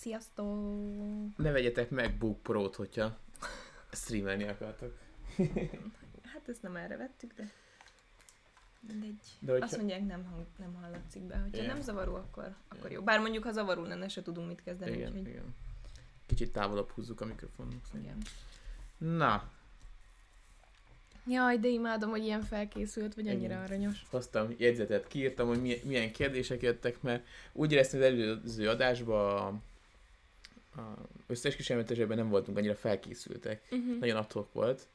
Sziasztok! 0.00 1.36
Ne 1.36 1.50
vegyetek 1.50 1.90
MacBook 1.90 2.42
Pro-t, 2.42 2.74
hogyha 2.74 3.18
streamelni 3.92 4.48
akartok. 4.48 4.98
Hát 6.32 6.48
ezt 6.48 6.62
nem 6.62 6.76
erre 6.76 6.96
vettük, 6.96 7.32
de 7.34 7.50
mindegy. 8.80 9.18
De 9.38 9.50
hogyha... 9.52 9.66
Azt 9.66 9.76
mondják, 9.76 10.06
nem, 10.06 10.24
hang, 10.24 10.46
nem 10.58 10.74
hallatszik 10.74 11.22
be. 11.22 11.36
Hogyha 11.36 11.56
Igen. 11.56 11.74
nem 11.74 11.80
zavaró, 11.80 12.14
akkor, 12.14 12.54
akkor 12.68 12.90
jó. 12.90 13.02
Bár 13.02 13.20
mondjuk, 13.20 13.44
ha 13.44 13.52
zavaró 13.52 13.82
lenne, 13.82 14.08
se 14.08 14.22
tudunk 14.22 14.48
mit 14.48 14.62
kezdeni. 14.62 14.96
igen, 14.96 15.08
úgyhogy... 15.08 15.28
igen. 15.28 15.54
Kicsit 16.26 16.52
távolabb 16.52 16.90
húzzuk 16.90 17.20
a 17.20 17.24
mikrofonot. 17.24 17.88
igen. 17.94 18.16
Na, 18.98 19.50
Jaj, 21.26 21.58
de 21.58 21.68
imádom, 21.68 22.10
hogy 22.10 22.24
ilyen 22.24 22.42
felkészült, 22.42 23.14
vagy 23.14 23.28
annyira 23.28 23.52
Igen. 23.52 23.62
aranyos. 23.62 24.02
hoztam 24.10 24.54
jegyzetet, 24.56 25.06
kiírtam, 25.06 25.48
hogy 25.48 25.80
milyen, 25.84 26.12
kérdések 26.12 26.62
jöttek, 26.62 27.02
mert 27.02 27.26
úgy 27.52 27.72
éreztem, 27.72 28.00
az 28.00 28.06
előző 28.06 28.68
adásban 28.68 29.62
összeesküsélmetesében 31.26 32.16
nem 32.16 32.28
voltunk 32.28 32.56
annyira 32.56 32.74
felkészültek. 32.74 33.62
Uh-huh. 33.70 33.98
Nagyon 33.98 34.16
adhok 34.16 34.52
volt. 34.52 34.86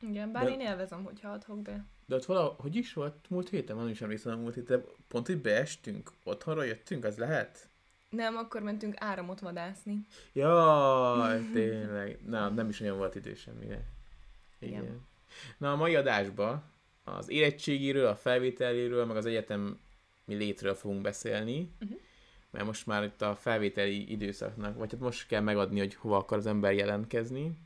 Igen, 0.00 0.32
bár 0.32 0.44
De- 0.44 0.50
én 0.50 0.60
élvezem, 0.60 1.04
hogyha 1.04 1.30
adhok 1.30 1.62
be. 1.62 1.84
De 2.06 2.14
ott 2.14 2.24
valahogy 2.24 2.56
hogy 2.58 2.76
is 2.76 2.92
volt 2.92 3.14
múlt 3.28 3.48
héten? 3.48 3.76
Van 3.76 3.88
is 3.88 4.00
emlékszem 4.00 4.32
a 4.32 4.36
múlt 4.40 4.54
héten. 4.54 4.84
Pont, 5.08 5.26
hogy 5.26 5.38
beestünk, 5.38 6.10
otthonra 6.24 6.62
jöttünk, 6.62 7.04
az 7.04 7.16
lehet? 7.16 7.68
Nem, 8.08 8.36
akkor 8.36 8.62
mentünk 8.62 8.94
áramot 8.98 9.40
vadászni. 9.40 10.06
Jaj, 10.32 11.40
tényleg. 11.52 12.18
Na, 12.26 12.48
nem 12.48 12.68
is 12.68 12.80
olyan 12.80 12.96
volt 12.96 13.14
idő 13.14 13.34
semmire. 13.34 13.82
Igen. 14.58 14.82
Igen. 14.82 15.00
Na, 15.58 15.72
a 15.72 15.76
mai 15.76 15.94
adásban 15.94 16.62
az 17.04 17.28
érettségiről, 17.28 18.06
a 18.06 18.16
felvételéről, 18.16 19.04
meg 19.04 19.16
az 19.16 19.26
egyetemi 19.26 19.76
létről 20.26 20.74
fogunk 20.74 21.02
beszélni. 21.02 21.70
Uh-huh. 21.80 21.98
Mert 22.54 22.66
most 22.66 22.86
már 22.86 23.04
itt 23.04 23.22
a 23.22 23.36
felvételi 23.36 24.10
időszaknak, 24.10 24.76
vagy 24.76 24.90
hát 24.90 25.00
most 25.00 25.26
kell 25.26 25.40
megadni, 25.40 25.78
hogy 25.78 25.94
hova 25.94 26.16
akar 26.16 26.38
az 26.38 26.46
ember 26.46 26.72
jelentkezni. 26.72 27.58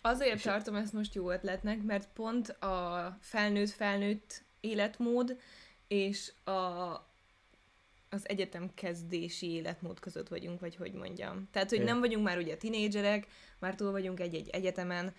Azért 0.00 0.34
És- 0.34 0.42
tartom 0.42 0.74
ezt 0.74 0.92
most 0.92 1.14
jó 1.14 1.30
ötletnek, 1.30 1.82
mert 1.82 2.08
pont 2.14 2.48
a 2.48 3.16
felnőtt-felnőtt 3.20 4.42
életmód 4.60 5.36
és 5.88 6.32
a, 6.44 6.50
az 8.10 8.28
egyetem 8.28 8.70
kezdési 8.74 9.50
életmód 9.50 10.00
között 10.00 10.28
vagyunk, 10.28 10.60
vagy 10.60 10.76
hogy 10.76 10.92
mondjam. 10.92 11.48
Tehát, 11.52 11.70
hogy 11.70 11.84
nem 11.84 12.00
vagyunk 12.00 12.24
már 12.24 12.38
ugye 12.38 12.56
tinédzserek, 12.56 13.26
már 13.58 13.74
túl 13.74 13.90
vagyunk 13.90 14.20
egy-egy 14.20 14.48
egyetemen, 14.48 15.14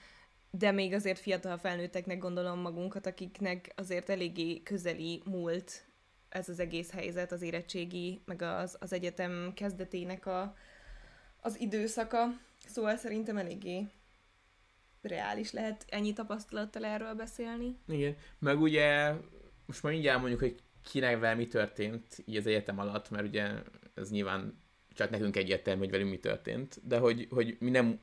de 0.50 0.72
még 0.72 0.94
azért 0.94 1.19
fiatal 1.19 1.57
felnőtteknek 1.57 2.17
gondolom 2.17 2.59
magunkat, 2.59 3.05
akiknek 3.05 3.73
azért 3.75 4.09
eléggé 4.09 4.63
közeli 4.63 5.22
múlt 5.25 5.85
ez 6.36 6.50
az 6.50 6.59
egész 6.59 6.91
helyzet, 6.91 7.31
az 7.31 7.41
érettségi, 7.41 8.22
meg 8.25 8.41
az, 8.41 8.78
az 8.80 8.94
egyetem 8.94 9.52
kezdetének 9.55 10.25
a, 10.25 10.55
az 11.41 11.59
időszaka. 11.59 12.25
Szóval 12.67 12.95
szerintem 12.95 13.38
eléggé 13.38 13.88
reális 15.02 15.52
lehet 15.52 15.86
ennyi 15.89 16.13
tapasztalattal 16.13 16.86
erről 16.86 17.13
beszélni. 17.13 17.78
Igen. 17.88 18.16
Meg 18.39 18.61
ugye, 18.61 19.13
most 19.66 19.83
már 19.83 19.91
mindjárt 19.91 20.19
mondjuk, 20.19 20.39
hogy 20.39 20.56
kinek 20.83 21.36
mi 21.36 21.47
történt 21.47 22.23
így 22.25 22.36
az 22.36 22.47
egyetem 22.47 22.80
alatt, 22.80 23.09
mert 23.09 23.28
ugye 23.28 23.52
ez 23.94 24.11
nyilván 24.11 24.61
csak 24.94 25.09
nekünk 25.09 25.36
egyértelmű, 25.36 25.80
hogy 25.80 25.91
velünk 25.91 26.09
mi 26.09 26.19
történt, 26.19 26.88
de 26.88 26.97
hogy, 26.97 27.28
hogy 27.30 27.58
mi 27.59 27.69
nem 27.69 28.00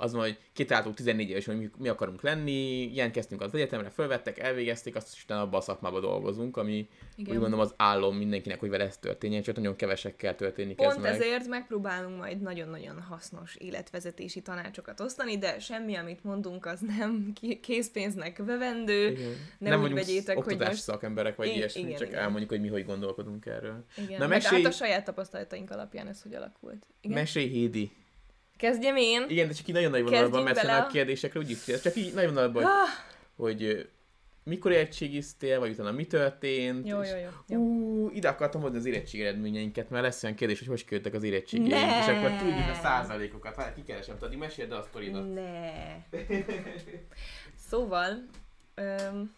az 0.00 0.12
van, 0.12 0.22
hogy 0.22 0.38
kitáltuk 0.52 0.94
14 0.94 1.30
éves, 1.30 1.44
hogy 1.44 1.56
mi, 1.58 1.70
mi 1.78 1.88
akarunk 1.88 2.22
lenni, 2.22 2.90
jelentkeztünk 2.94 3.40
az 3.40 3.54
egyetemre, 3.54 3.88
fölvettek, 3.90 4.38
elvégezték, 4.38 4.96
azt 4.96 5.12
is 5.14 5.22
utána 5.24 5.42
abban 5.42 5.58
a 5.60 5.62
szakmában 5.62 6.00
dolgozunk, 6.00 6.56
ami 6.56 6.88
Igen. 7.16 7.34
úgy 7.34 7.40
mondom 7.40 7.60
az 7.60 7.74
álom 7.76 8.16
mindenkinek, 8.16 8.60
hogy 8.60 8.68
vele 8.70 8.84
ez 8.84 8.96
történjen, 8.96 9.42
csak 9.42 9.56
nagyon 9.56 9.76
kevesekkel 9.76 10.34
történik 10.36 10.80
ez 10.80 10.86
Pont 10.86 11.00
meg. 11.00 11.12
ezért 11.14 11.46
megpróbálunk 11.46 12.18
majd 12.18 12.40
nagyon-nagyon 12.40 13.00
hasznos 13.02 13.54
életvezetési 13.56 14.40
tanácsokat 14.42 15.00
osztani, 15.00 15.38
de 15.38 15.58
semmi, 15.58 15.94
amit 15.94 16.24
mondunk, 16.24 16.66
az 16.66 16.80
nem 16.80 17.32
készpénznek 17.60 18.38
vevendő. 18.44 19.08
Igen. 19.10 19.34
Nem 19.58 19.70
nem 19.72 19.82
úgy 19.82 19.92
vegyétek, 19.92 20.36
hogy 20.36 20.58
most- 20.58 20.74
szakemberek, 20.82 21.36
vagy 21.36 21.48
I- 21.48 21.54
ilyesmi, 21.54 21.80
igen, 21.80 21.96
csak 21.98 22.08
igen. 22.08 22.20
elmondjuk, 22.20 22.50
hogy 22.50 22.60
mi 22.60 22.68
hogy 22.68 22.84
gondolkodunk 22.84 23.46
erről. 23.46 23.84
Igen, 23.96 24.18
Na, 24.18 24.26
mesélj- 24.26 24.62
hát 24.64 24.72
a 24.72 24.76
saját 24.76 25.04
tapasztalataink 25.04 25.70
alapján 25.70 26.06
ez 26.06 26.22
hogy 26.22 26.34
alakult. 26.34 26.86
Igen? 27.00 27.18
Mesélj, 27.18 27.46
Hédi! 27.48 27.90
Kezdjem 28.60 28.96
én? 28.96 29.24
Igen, 29.28 29.48
de 29.48 29.52
csak 29.54 29.68
így 29.68 29.74
nagyon 29.74 29.90
nagy 29.90 30.02
vonalban, 30.02 30.42
mert 30.42 30.64
a 30.64 30.86
kérdésekre 30.92 31.40
úgy 31.40 31.50
is 31.50 31.64
csak 31.82 31.96
így 31.96 32.14
nagyon 32.14 32.34
vonalban, 32.34 32.62
hogy, 32.62 32.72
Ah, 32.72 32.88
hogy 33.36 33.88
mikor 34.44 34.72
érettségiztél, 34.72 35.58
vagy 35.58 35.70
utána 35.70 35.90
mi 35.90 36.06
történt. 36.06 36.88
jó, 36.88 37.00
és, 37.02 37.10
jó, 37.10 37.16
jó. 37.48 37.58
Ú, 37.60 38.10
ide 38.14 38.28
akartam 38.28 38.60
hozni 38.60 38.76
az 38.76 38.84
érettség 38.86 39.20
eredményeinket, 39.20 39.90
mert 39.90 40.04
lesz 40.04 40.22
olyan 40.22 40.36
kérdés, 40.36 40.58
hogy 40.58 40.68
hogy 40.68 40.84
küldtek 40.84 41.14
az 41.14 41.22
érettségéink, 41.22 41.70
Ne! 41.72 41.98
és 41.98 42.06
akkor 42.06 42.30
tudjuk 42.30 42.68
a 42.70 42.74
százalékokat. 42.74 43.54
Hát 43.56 43.74
kikeresem, 43.74 44.18
tudod, 44.18 44.36
meséld 44.36 44.72
el 44.72 44.78
a 44.78 44.82
sztoridat. 44.82 45.34
Ne. 45.34 45.72
Szóval, 47.68 48.24
öm... 48.74 49.34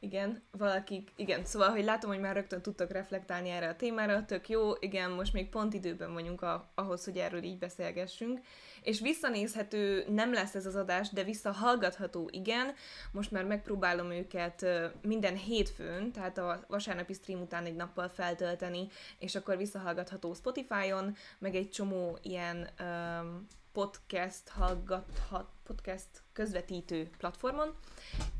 igen, 0.00 0.42
valakik, 0.50 1.12
igen, 1.16 1.44
szóval, 1.44 1.68
hogy 1.70 1.84
látom, 1.84 2.10
hogy 2.10 2.20
már 2.20 2.34
rögtön 2.34 2.62
tudtok 2.62 2.90
reflektálni 2.90 3.48
erre 3.48 3.68
a 3.68 3.76
témára, 3.76 4.24
tök 4.24 4.48
jó, 4.48 4.72
igen, 4.78 5.10
most 5.10 5.32
még 5.32 5.48
pont 5.48 5.74
időben 5.74 6.12
vagyunk 6.12 6.42
a, 6.42 6.70
ahhoz, 6.74 7.04
hogy 7.04 7.16
erről 7.16 7.42
így 7.42 7.58
beszélgessünk, 7.58 8.40
és 8.82 9.00
visszanézhető 9.00 10.04
nem 10.08 10.32
lesz 10.32 10.54
ez 10.54 10.66
az 10.66 10.76
adás, 10.76 11.10
de 11.10 11.24
visszahallgatható, 11.24 12.28
igen, 12.32 12.74
most 13.12 13.30
már 13.30 13.44
megpróbálom 13.44 14.10
őket 14.10 14.66
minden 15.02 15.36
hétfőn, 15.36 16.12
tehát 16.12 16.38
a 16.38 16.64
vasárnapi 16.68 17.12
stream 17.12 17.40
után 17.40 17.64
egy 17.64 17.76
nappal 17.76 18.08
feltölteni, 18.08 18.88
és 19.18 19.34
akkor 19.34 19.56
visszahallgatható 19.56 20.34
Spotify-on, 20.34 21.16
meg 21.38 21.54
egy 21.54 21.70
csomó 21.70 22.18
ilyen 22.22 22.68
um, 22.80 23.46
podcast 23.72 24.48
hallgathat, 24.48 25.48
podcast 25.62 26.08
közvetítő 26.32 27.10
platformon, 27.18 27.74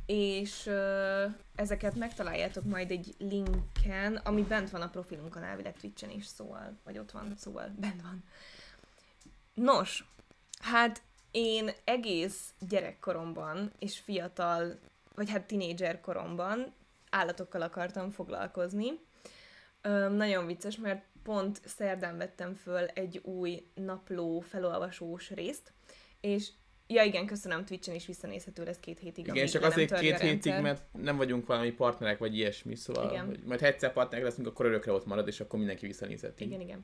és 0.06 0.66
ö, 0.66 1.26
ezeket 1.54 1.94
megtaláljátok 1.94 2.64
majd 2.64 2.90
egy 2.90 3.14
linken, 3.18 4.16
ami 4.16 4.42
bent 4.42 4.70
van 4.70 4.82
a 4.82 4.88
profilunkon 4.88 5.42
elvileg 5.42 5.76
Twitch-en 5.76 6.10
is, 6.10 6.26
szóval, 6.26 6.78
vagy 6.84 6.98
ott 6.98 7.10
van, 7.10 7.34
szóval 7.36 7.74
bent 7.80 8.02
van. 8.02 8.24
Nos, 9.54 10.04
hát 10.60 11.02
én 11.30 11.70
egész 11.84 12.54
gyerekkoromban 12.58 13.72
és 13.78 13.98
fiatal, 13.98 14.78
vagy 15.14 15.30
hát 15.30 15.46
tinédzser 15.46 16.00
koromban 16.00 16.72
állatokkal 17.10 17.62
akartam 17.62 18.10
foglalkozni. 18.10 18.90
Öm, 19.82 20.12
nagyon 20.12 20.46
vicces, 20.46 20.76
mert 20.76 21.04
pont 21.30 21.60
szerdán 21.64 22.16
vettem 22.16 22.54
föl 22.54 22.86
egy 22.86 23.20
új 23.22 23.66
napló 23.74 24.40
felolvasós 24.40 25.30
részt, 25.30 25.72
és 26.20 26.48
ja 26.86 27.02
igen, 27.02 27.26
köszönöm, 27.26 27.64
Twitch-en 27.64 27.94
is 27.94 28.06
visszanézhető 28.06 28.64
lesz 28.64 28.80
két 28.80 28.98
hétig. 28.98 29.26
Igen, 29.26 29.46
csak 29.46 29.62
azért 29.62 29.98
két 29.98 30.18
hétig, 30.18 30.60
mert 30.60 30.82
nem 30.92 31.16
vagyunk 31.16 31.46
valami 31.46 31.70
partnerek, 31.70 32.18
vagy 32.18 32.36
ilyesmi, 32.36 32.74
szóval, 32.74 33.10
Igen. 33.10 33.26
hogy 33.26 33.40
majd 33.44 33.60
ha 33.60 33.66
egyszer 33.66 33.92
partnerek 33.92 34.24
leszünk, 34.24 34.46
akkor 34.46 34.66
örökre 34.66 34.92
ott 34.92 35.06
marad, 35.06 35.26
és 35.26 35.40
akkor 35.40 35.58
mindenki 35.58 35.86
visszanézheti. 35.86 36.44
Igen, 36.44 36.60
igen. 36.60 36.82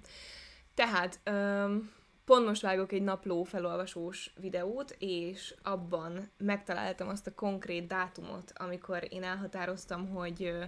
Tehát, 0.74 1.20
um, 1.30 1.92
pont 2.24 2.46
most 2.46 2.62
vágok 2.62 2.92
egy 2.92 3.02
napló 3.02 3.44
felolvasós 3.44 4.32
videót, 4.40 4.96
és 4.98 5.54
abban 5.62 6.30
megtaláltam 6.38 7.08
azt 7.08 7.26
a 7.26 7.34
konkrét 7.34 7.86
dátumot, 7.86 8.52
amikor 8.54 9.06
én 9.08 9.22
elhatároztam, 9.22 10.08
hogy 10.08 10.42
ö, 10.42 10.64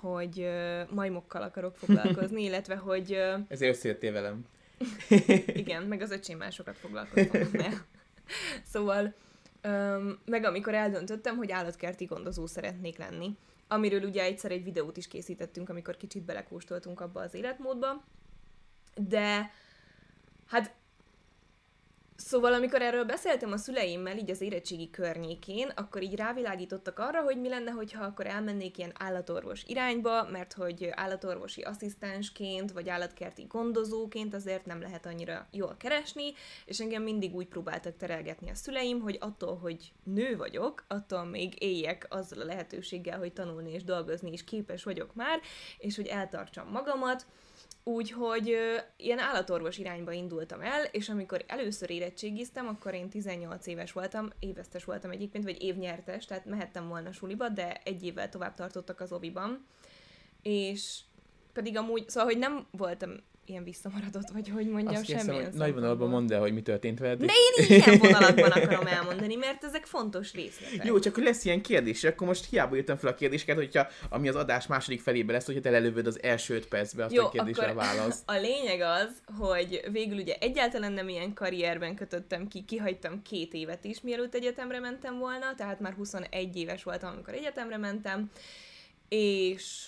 hogy 0.00 0.40
ö, 0.40 0.82
majmokkal 0.90 1.42
akarok 1.42 1.76
foglalkozni, 1.76 2.42
illetve 2.48 2.76
hogy 2.76 3.12
ö, 3.12 3.36
Ezért 3.48 3.76
összejöttél 3.76 4.12
velem. 4.12 4.44
igen, 5.62 5.82
meg 5.82 6.00
az 6.00 6.10
öcsémmel 6.10 6.50
sokat 6.50 6.76
foglalkoztam. 6.76 7.50
Szóval, 8.72 9.14
meg 10.24 10.44
amikor 10.44 10.74
eldöntöttem, 10.74 11.36
hogy 11.36 11.50
állatkerti 11.50 12.04
gondozó 12.04 12.46
szeretnék 12.46 12.98
lenni, 12.98 13.36
amiről 13.68 14.02
ugye 14.02 14.22
egyszer 14.22 14.50
egy 14.50 14.64
videót 14.64 14.96
is 14.96 15.08
készítettünk, 15.08 15.68
amikor 15.68 15.96
kicsit 15.96 16.22
belekóstoltunk 16.22 17.00
abba 17.00 17.20
az 17.20 17.34
életmódba, 17.34 18.04
de 18.94 19.50
hát 20.46 20.74
Szóval, 22.16 22.52
amikor 22.52 22.82
erről 22.82 23.04
beszéltem 23.04 23.52
a 23.52 23.56
szüleimmel, 23.56 24.16
így 24.16 24.30
az 24.30 24.40
érettségi 24.40 24.90
környékén, 24.90 25.72
akkor 25.74 26.02
így 26.02 26.14
rávilágítottak 26.14 26.98
arra, 26.98 27.22
hogy 27.22 27.40
mi 27.40 27.48
lenne, 27.48 27.70
hogyha 27.70 28.04
akkor 28.04 28.26
elmennék 28.26 28.78
ilyen 28.78 28.92
állatorvos 28.98 29.62
irányba, 29.66 30.28
mert 30.30 30.52
hogy 30.52 30.88
állatorvosi 30.90 31.62
asszisztensként, 31.62 32.72
vagy 32.72 32.88
állatkerti 32.88 33.44
gondozóként 33.48 34.34
azért 34.34 34.66
nem 34.66 34.80
lehet 34.80 35.06
annyira 35.06 35.46
jól 35.50 35.76
keresni, 35.78 36.32
és 36.64 36.80
engem 36.80 37.02
mindig 37.02 37.34
úgy 37.34 37.46
próbáltak 37.46 37.96
terelgetni 37.96 38.50
a 38.50 38.54
szüleim, 38.54 39.00
hogy 39.00 39.16
attól, 39.20 39.56
hogy 39.56 39.92
nő 40.04 40.36
vagyok, 40.36 40.84
attól 40.88 41.24
még 41.24 41.62
éljek 41.62 42.06
azzal 42.08 42.40
a 42.40 42.44
lehetőséggel, 42.44 43.18
hogy 43.18 43.32
tanulni 43.32 43.72
és 43.72 43.84
dolgozni 43.84 44.32
is 44.32 44.44
képes 44.44 44.84
vagyok 44.84 45.14
már, 45.14 45.40
és 45.78 45.96
hogy 45.96 46.06
eltartsam 46.06 46.68
magamat, 46.68 47.26
Úgyhogy 47.88 48.50
ö, 48.50 48.76
ilyen 48.96 49.18
állatorvos 49.18 49.78
irányba 49.78 50.12
indultam 50.12 50.60
el, 50.60 50.84
és 50.84 51.08
amikor 51.08 51.44
először 51.46 51.90
érettségiztem, 51.90 52.66
akkor 52.68 52.94
én 52.94 53.08
18 53.08 53.66
éves 53.66 53.92
voltam, 53.92 54.30
évesztes 54.38 54.84
voltam 54.84 55.10
egyébként, 55.10 55.44
vagy 55.44 55.62
évnyertes, 55.62 56.24
tehát 56.24 56.44
mehettem 56.44 56.88
volna 56.88 57.12
suliba, 57.12 57.48
de 57.48 57.80
egy 57.84 58.04
évvel 58.04 58.28
tovább 58.28 58.54
tartottak 58.54 59.00
az 59.00 59.12
oviban. 59.12 59.66
És 60.42 61.00
pedig 61.52 61.76
amúgy, 61.76 62.08
szóval, 62.08 62.30
hogy 62.30 62.38
nem 62.38 62.66
voltam 62.70 63.10
ilyen 63.48 63.64
visszamaradott, 63.64 64.28
vagy 64.32 64.48
hogy 64.48 64.66
mondjam, 64.68 64.94
Azt 64.94 65.04
kérdezem, 65.04 65.28
semmilyen 65.28 65.50
hogy 65.50 65.60
nagy 65.60 65.74
vonalban 65.74 66.08
mondd 66.08 66.32
el, 66.32 66.40
hogy 66.40 66.52
mi 66.52 66.62
történt 66.62 66.98
veled. 66.98 67.18
De 67.18 67.32
én 67.58 67.66
ilyen 67.78 67.98
vonalakban 67.98 68.50
akarom 68.50 68.86
elmondani, 68.86 69.34
mert 69.34 69.64
ezek 69.64 69.86
fontos 69.86 70.32
részletek. 70.32 70.86
Jó, 70.86 70.98
csak 70.98 71.14
hogy 71.14 71.24
lesz 71.24 71.44
ilyen 71.44 71.62
kérdés, 71.62 72.04
akkor 72.04 72.26
most 72.26 72.46
hiába 72.50 72.76
írtam 72.76 72.96
fel 72.96 73.10
a 73.10 73.14
kérdéseket, 73.14 73.56
hogyha 73.56 73.86
ami 74.08 74.28
az 74.28 74.34
adás 74.34 74.66
második 74.66 75.00
felébe 75.00 75.32
lesz, 75.32 75.46
hogyha 75.46 75.60
te 75.60 75.70
lelövöd 75.70 76.06
az 76.06 76.22
első 76.22 76.54
öt 76.54 76.66
percbe 76.68 77.04
azt 77.04 77.14
Jó, 77.14 77.24
a 77.24 77.28
kérdésre 77.28 77.72
válasz. 77.72 78.22
A 78.36 78.36
lényeg 78.36 78.80
az, 78.80 79.08
hogy 79.38 79.80
végül 79.92 80.18
ugye 80.18 80.34
egyáltalán 80.40 80.92
nem 80.92 81.08
ilyen 81.08 81.32
karrierben 81.32 81.94
kötöttem 81.94 82.48
ki, 82.48 82.64
kihagytam 82.64 83.22
két 83.22 83.52
évet 83.54 83.84
is, 83.84 84.00
mielőtt 84.00 84.34
egyetemre 84.34 84.80
mentem 84.80 85.18
volna, 85.18 85.54
tehát 85.56 85.80
már 85.80 85.92
21 85.92 86.56
éves 86.56 86.82
voltam, 86.82 87.12
amikor 87.12 87.34
egyetemre 87.34 87.76
mentem, 87.76 88.30
és 89.08 89.86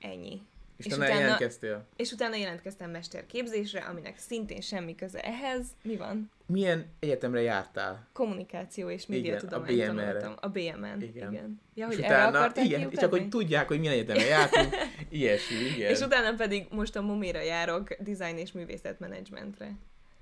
ennyi. 0.00 0.40
És, 0.80 0.86
És 0.86 0.92
és 0.92 0.98
utána 0.98 1.14
jelentkeztél. 1.18 1.86
És 1.96 2.12
utána 2.12 2.36
jelentkeztem 2.36 2.90
mesterképzésre, 2.90 3.80
aminek 3.80 4.18
szintén 4.18 4.60
semmi 4.60 4.94
köze 4.94 5.20
ehhez. 5.20 5.66
Mi 5.82 5.96
van? 5.96 6.30
Milyen 6.46 6.86
egyetemre 6.98 7.40
jártál? 7.40 8.08
Kommunikáció 8.12 8.90
és 8.90 9.04
Igen, 9.08 9.20
médiatudományt 9.20 9.70
a 9.70 9.92
BMR-re. 9.92 10.20
tanultam. 10.20 10.34
A 10.40 10.48
BMN. 10.48 11.02
Igen. 11.02 11.32
igen. 11.32 11.60
Ja, 11.74 11.88
és 11.88 11.94
hogy 11.94 12.04
erre 12.04 12.28
utána, 12.28 12.52
igen, 12.54 12.78
kiutatni? 12.78 12.96
csak 12.96 13.10
hogy 13.10 13.28
tudják, 13.28 13.68
hogy 13.68 13.78
milyen 13.78 13.94
egyetemre 13.94 14.24
jártunk, 14.24 14.74
ilyesmi, 15.08 15.56
igen. 15.56 15.90
És 15.90 16.00
utána 16.00 16.36
pedig 16.36 16.66
most 16.70 16.96
a 16.96 17.02
Momira 17.02 17.40
járok 17.40 17.94
design 17.98 18.36
és 18.36 18.52
művészetmenedzsmentre. 18.52 19.72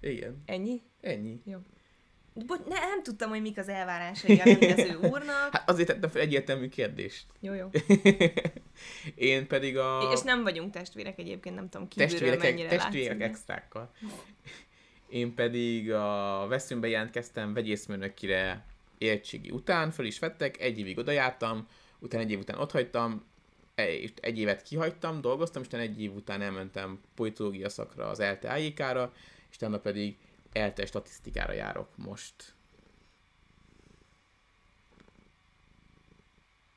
Igen, 0.00 0.42
Ennyi? 0.46 0.82
ennyi. 1.00 1.42
Bocs, 2.46 2.64
ne, 2.68 2.78
nem 2.78 3.02
tudtam, 3.02 3.28
hogy 3.28 3.40
mik 3.40 3.58
az 3.58 3.68
elvárásai 3.68 4.38
a 4.38 4.44
rendező 4.44 4.98
úrnak. 5.10 5.48
Hát 5.52 5.70
azért 5.70 5.88
tettem 5.88 6.10
fel 6.10 6.20
egyértelmű 6.20 6.68
kérdést. 6.68 7.26
Jó, 7.40 7.54
jó. 7.54 7.70
Én 9.14 9.46
pedig 9.46 9.78
a 9.78 10.10
És 10.12 10.20
nem 10.20 10.42
vagyunk 10.42 10.72
testvérek 10.72 11.18
egyébként, 11.18 11.54
nem 11.54 11.68
tudom 11.68 11.88
kívülről 11.88 12.18
testvérek, 12.18 12.42
mennyire 12.42 12.68
testvérek 12.68 13.18
látszik. 13.18 13.34
extrákkal. 13.34 13.92
Én 15.08 15.34
pedig 15.34 15.92
a 15.92 16.46
Veszőnbe 16.48 16.88
jelentkeztem 16.88 17.52
vegyészmérnökire 17.52 18.64
értségi 18.98 19.50
után, 19.50 19.90
föl 19.90 20.06
is 20.06 20.18
vettek, 20.18 20.60
egy 20.60 20.78
évig 20.78 20.98
oda 20.98 21.10
jártam, 21.10 21.68
utána 21.98 22.22
egy 22.22 22.30
év 22.30 22.38
után 22.38 22.58
ott 22.58 22.70
hagytam, 22.70 23.24
egy, 23.74 24.38
évet 24.38 24.62
kihagytam, 24.62 25.20
dolgoztam, 25.20 25.62
és 25.62 25.78
egy 25.78 26.02
év 26.02 26.14
után 26.14 26.42
elmentem 26.42 27.00
politológia 27.14 27.68
szakra 27.68 28.08
az 28.08 28.20
ELTE 28.20 28.52
AJK-ra, 28.52 29.12
és 29.50 29.56
utána 29.56 29.78
pedig 29.78 30.16
ELTE 30.52 30.86
statisztikára 30.86 31.52
járok 31.52 31.88
most. 31.96 32.54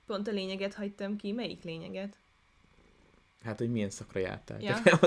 Pont 0.05 0.27
a 0.27 0.31
lényeget 0.31 0.73
hagytam 0.73 1.15
ki. 1.15 1.31
Melyik 1.31 1.63
lényeget? 1.63 2.15
Hát, 3.43 3.57
hogy 3.57 3.71
milyen 3.71 3.89
szakra 3.89 4.19
jártál. 4.19 4.61
Ja. 4.61 4.79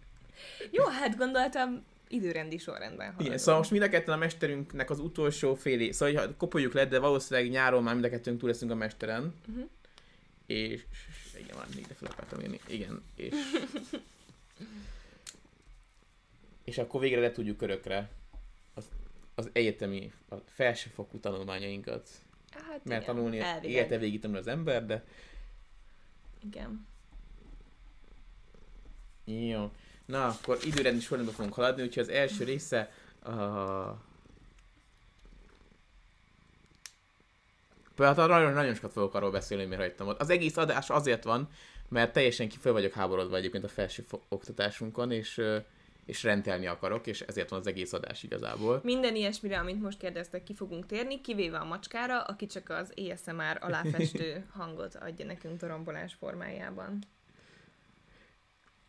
Jó, 0.76 0.84
hát 0.84 1.16
gondoltam 1.16 1.84
időrendi 2.08 2.58
sorrendben 2.58 3.06
haladunk. 3.06 3.26
Igen, 3.26 3.38
szóval 3.38 3.56
most 3.56 3.70
mind 3.70 3.82
a 3.82 3.88
ketten 3.88 4.14
a 4.14 4.16
mesterünknek 4.16 4.90
az 4.90 4.98
utolsó 4.98 5.54
fél 5.54 5.80
év, 5.80 5.94
szóval 5.94 6.14
ha 6.14 6.36
kopoljuk 6.36 6.72
le, 6.72 6.86
de 6.86 6.98
valószínűleg 6.98 7.50
nyáron 7.50 7.82
már 7.82 7.92
mind 7.92 8.06
a 8.06 8.08
kettőnk 8.08 8.38
túl 8.38 8.48
leszünk 8.48 8.70
a 8.70 8.74
mesteren. 8.74 9.34
Mhm. 9.46 9.60
És 10.46 10.82
igen, 11.38 11.56
már 11.56 11.66
még 11.74 11.86
de 11.86 11.94
fel 11.94 12.08
akartam 12.10 12.40
írni. 12.40 12.60
Igen, 12.66 13.02
és... 13.16 13.34
és 16.64 16.78
akkor 16.78 17.00
végre 17.00 17.20
le 17.20 17.30
tudjuk 17.32 17.62
örökre 17.62 18.10
az, 18.74 18.88
az 19.34 19.50
egyetemi, 19.52 20.12
a 20.28 20.36
felsőfokú 20.46 21.18
tanulmányainkat. 21.20 22.08
Hát 22.50 22.84
Mert 22.84 23.02
igen, 23.02 23.14
tanulni, 23.14 23.38
elvileg. 23.38 23.76
élete 23.76 23.98
végig 23.98 24.20
tanul 24.20 24.36
az 24.36 24.46
ember, 24.46 24.86
de 24.86 25.04
Igen. 26.44 26.86
Jó. 29.24 29.70
Na, 30.06 30.26
akkor 30.26 30.58
időrendi 30.64 31.00
sorrendben 31.00 31.34
fogunk 31.34 31.54
haladni, 31.54 31.82
úgyhogy 31.82 32.02
az 32.02 32.08
első 32.08 32.44
része 32.44 32.92
a... 33.22 33.30
Hát 37.96 38.18
arra 38.18 38.34
nagyon, 38.34 38.52
nagyon 38.52 38.74
sokat 38.74 38.92
fogok 38.92 39.14
arról 39.14 39.30
beszélni, 39.30 39.64
miért 39.64 39.82
hagytam 39.82 40.08
ott. 40.08 40.20
Az 40.20 40.30
egész 40.30 40.56
adás 40.56 40.90
azért 40.90 41.24
van, 41.24 41.48
mert 41.88 42.12
teljesen 42.12 42.48
ki 42.48 42.56
fel 42.56 42.72
vagyok 42.72 42.92
háborodva 42.92 43.36
egyébként 43.36 43.64
a 43.64 43.68
felső 43.68 44.04
oktatásunkon, 44.28 45.10
és, 45.10 45.40
és 46.06 46.22
rendelni 46.22 46.66
akarok, 46.66 47.06
és 47.06 47.20
ezért 47.20 47.48
van 47.48 47.58
az 47.58 47.66
egész 47.66 47.92
adás 47.92 48.22
igazából. 48.22 48.80
Minden 48.84 49.14
ilyesmire, 49.14 49.58
amit 49.58 49.80
most 49.80 49.98
kérdeztek, 49.98 50.42
ki 50.42 50.54
fogunk 50.54 50.86
térni, 50.86 51.20
kivéve 51.20 51.58
a 51.58 51.64
macskára, 51.64 52.22
aki 52.22 52.46
csak 52.46 52.68
az 52.68 52.92
ASMR 52.96 53.58
aláfestő 53.60 54.44
hangot 54.58 54.94
adja 54.94 55.26
nekünk 55.26 55.58
torombolás 55.58 56.14
formájában. 56.14 56.98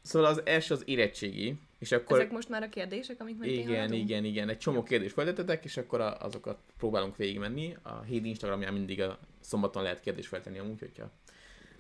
Szóval 0.02 0.30
az 0.30 0.42
első 0.46 0.74
az 0.74 0.84
érettségi, 0.86 1.60
és 1.80 1.92
akkor... 1.92 2.20
Ezek 2.20 2.32
most 2.32 2.50
már 2.50 2.64
a 2.64 2.70
kérdések, 2.70 3.22
amik 3.22 3.38
mentén 3.38 3.60
Igen, 3.60 3.76
haladunk? 3.76 4.02
igen, 4.02 4.26
igen. 4.26 4.50
Egy 4.50 4.58
csomó 4.58 4.84
kérdést 4.84 5.14
feltettetek, 5.14 5.66
és 5.66 5.78
akkor 5.78 6.02
a, 6.02 6.18
azokat 6.18 6.60
próbálunk 6.78 7.18
végigmenni. 7.18 7.78
A 7.82 8.02
híd 8.02 8.26
Instagramján 8.26 8.74
mindig 8.74 9.02
a 9.02 9.20
szombaton 9.40 9.84
lehet 9.84 10.00
kérdést 10.00 10.28
feltenni 10.28 10.58
amúgy, 10.60 10.80
hogyha 10.80 11.12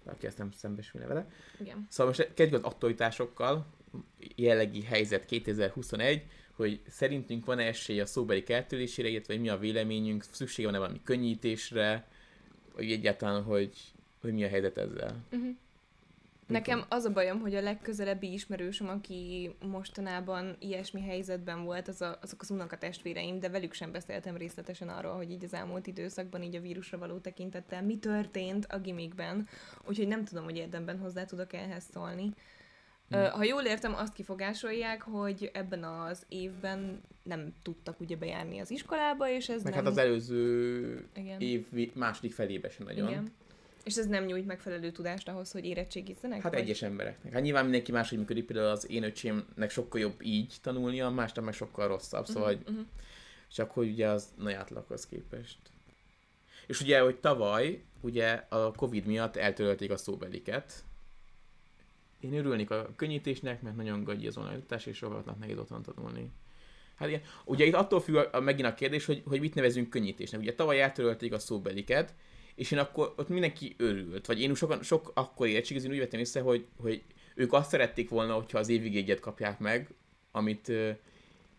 valaki 0.03 0.25
ezt 0.25 0.37
nem 0.37 0.51
szembesülne 0.51 1.07
vele. 1.07 1.27
Igen. 1.59 1.87
Szóval 1.89 2.13
most 2.17 2.33
kezdjük 2.33 2.65
az 2.65 2.71
aktualitásokkal. 2.71 3.65
Jellegi 4.35 4.83
helyzet 4.83 5.25
2021, 5.25 6.23
hogy 6.55 6.79
szerintünk 6.87 7.45
van-e 7.45 7.63
esély 7.63 7.99
a 7.99 8.05
szóbeli 8.05 8.43
keltülésére, 8.43 9.07
illetve 9.07 9.37
mi 9.37 9.49
a 9.49 9.57
véleményünk, 9.57 10.23
szüksége 10.31 10.67
van-e 10.67 10.79
valami 10.79 11.01
könnyítésre, 11.03 12.07
vagy 12.75 12.91
egyáltalán, 12.91 13.43
hogy, 13.43 13.71
hogy 14.21 14.33
mi 14.33 14.43
a 14.43 14.47
helyzet 14.47 14.77
ezzel. 14.77 15.23
Uh-huh. 15.31 15.55
Nekem 16.47 16.85
az 16.89 17.05
a 17.05 17.11
bajom, 17.11 17.39
hogy 17.39 17.55
a 17.55 17.61
legközelebbi 17.61 18.33
ismerősöm, 18.33 18.89
aki 18.89 19.55
mostanában 19.65 20.55
ilyesmi 20.59 21.01
helyzetben 21.01 21.63
volt, 21.63 21.87
az 21.87 22.01
a, 22.01 22.17
azok 22.21 22.41
az 22.41 22.51
unokatestvéreim, 22.51 23.39
de 23.39 23.49
velük 23.49 23.73
sem 23.73 23.91
beszéltem 23.91 24.37
részletesen 24.37 24.89
arról, 24.89 25.15
hogy 25.15 25.31
így 25.31 25.43
az 25.43 25.53
elmúlt 25.53 25.87
időszakban 25.87 26.43
így 26.43 26.55
a 26.55 26.61
vírusra 26.61 26.97
való 26.97 27.17
tekintettel 27.17 27.83
mi 27.83 27.97
történt 27.97 28.65
a 28.65 28.79
gimikben, 28.79 29.47
úgyhogy 29.87 30.07
nem 30.07 30.25
tudom, 30.25 30.43
hogy 30.43 30.57
érdemben 30.57 30.99
hozzá 30.99 31.25
tudok 31.25 31.53
ehhez 31.53 31.83
szólni. 31.93 32.33
Ö, 33.13 33.17
Ha 33.17 33.43
jól 33.43 33.63
értem, 33.63 33.95
azt 33.95 34.13
kifogásolják, 34.13 35.01
hogy 35.01 35.49
ebben 35.53 35.83
az 35.83 36.25
évben 36.29 37.01
nem 37.23 37.53
tudtak 37.61 37.99
ugye 37.99 38.15
bejárni 38.15 38.59
az 38.59 38.71
iskolába, 38.71 39.29
és 39.29 39.49
ez 39.49 39.63
Meg 39.63 39.73
nem... 39.73 39.83
hát 39.83 39.91
az 39.91 39.97
előző 39.97 41.07
Igen. 41.15 41.39
év 41.41 41.65
második 41.93 42.33
felébe 42.33 42.69
sem 42.69 42.85
nagyon. 42.85 43.09
Igen. 43.09 43.31
És 43.83 43.95
ez 43.95 44.05
nem 44.05 44.25
nyújt 44.25 44.45
megfelelő 44.45 44.91
tudást 44.91 45.27
ahhoz, 45.29 45.51
hogy 45.51 45.65
érettségizzenek? 45.65 46.41
Hát 46.41 46.51
vagy? 46.53 46.61
egyes 46.61 46.81
embereknek. 46.81 47.33
Hát 47.33 47.41
nyilván 47.41 47.63
mindenki 47.63 47.91
máshogy 47.91 48.17
működik, 48.17 48.45
például 48.45 48.67
az 48.67 48.89
én 48.89 49.03
öcsémnek 49.03 49.69
sokkal 49.69 50.01
jobb 50.01 50.21
így 50.21 50.55
tanulnia, 50.61 51.09
másnak 51.09 51.45
meg 51.45 51.53
sokkal 51.53 51.87
rosszabb, 51.87 52.25
szóval 52.25 52.51
Mhm, 52.53 52.63
hogy 52.63 52.73
mhm. 52.73 52.83
csak 53.53 53.71
hogy 53.71 53.89
ugye 53.89 54.07
az 54.07 54.27
nagy 54.37 54.53
átlaghoz 54.53 55.07
képest. 55.07 55.57
És 56.67 56.81
ugye, 56.81 56.99
hogy 56.99 57.15
tavaly, 57.15 57.81
ugye 58.01 58.43
a 58.49 58.71
Covid 58.71 59.05
miatt 59.05 59.35
eltörölték 59.35 59.91
a 59.91 59.97
szóbeliket. 59.97 60.83
Én 62.23 62.33
örülnék 62.33 62.69
a 62.69 62.89
könnyítésnek, 62.95 63.61
mert 63.61 63.75
nagyon 63.75 64.03
gagyi 64.03 64.27
az 64.27 64.37
online 64.37 64.55
oktatás, 64.55 64.85
és 64.85 65.01
rohadtnak 65.01 65.39
nehéz 65.39 65.57
otthon 65.57 65.81
tanulni. 65.81 66.31
Hát 66.95 67.07
igen. 67.07 67.21
Ugye 67.45 67.65
itt 67.65 67.73
attól 67.73 68.01
függ 68.01 68.15
a, 68.15 68.29
a, 68.31 68.39
megint 68.39 68.67
a 68.67 68.73
kérdés, 68.73 69.05
hogy, 69.05 69.21
hogy 69.25 69.39
mit 69.39 69.55
nevezünk 69.55 69.89
könnyítésnek. 69.89 70.41
Ugye 70.41 70.53
tavaly 70.53 70.81
eltörölték 70.81 71.33
a 71.33 71.39
szóbeliket, 71.39 72.13
és 72.55 72.71
én 72.71 72.79
akkor 72.79 73.13
ott 73.17 73.29
mindenki 73.29 73.75
örült. 73.77 74.25
Vagy 74.25 74.41
én 74.41 74.55
sokan, 74.55 74.83
sok 74.83 75.11
akkor 75.13 75.47
érettségizén 75.47 75.91
úgy 75.91 75.97
vettem 75.97 76.19
észre, 76.19 76.41
hogy, 76.41 76.65
hogy 76.77 77.03
ők 77.35 77.53
azt 77.53 77.69
szerették 77.69 78.09
volna, 78.09 78.33
hogyha 78.33 78.57
az 78.57 78.69
évig 78.69 78.95
egyet 78.95 79.19
kapják 79.19 79.59
meg, 79.59 79.93
amit 80.31 80.67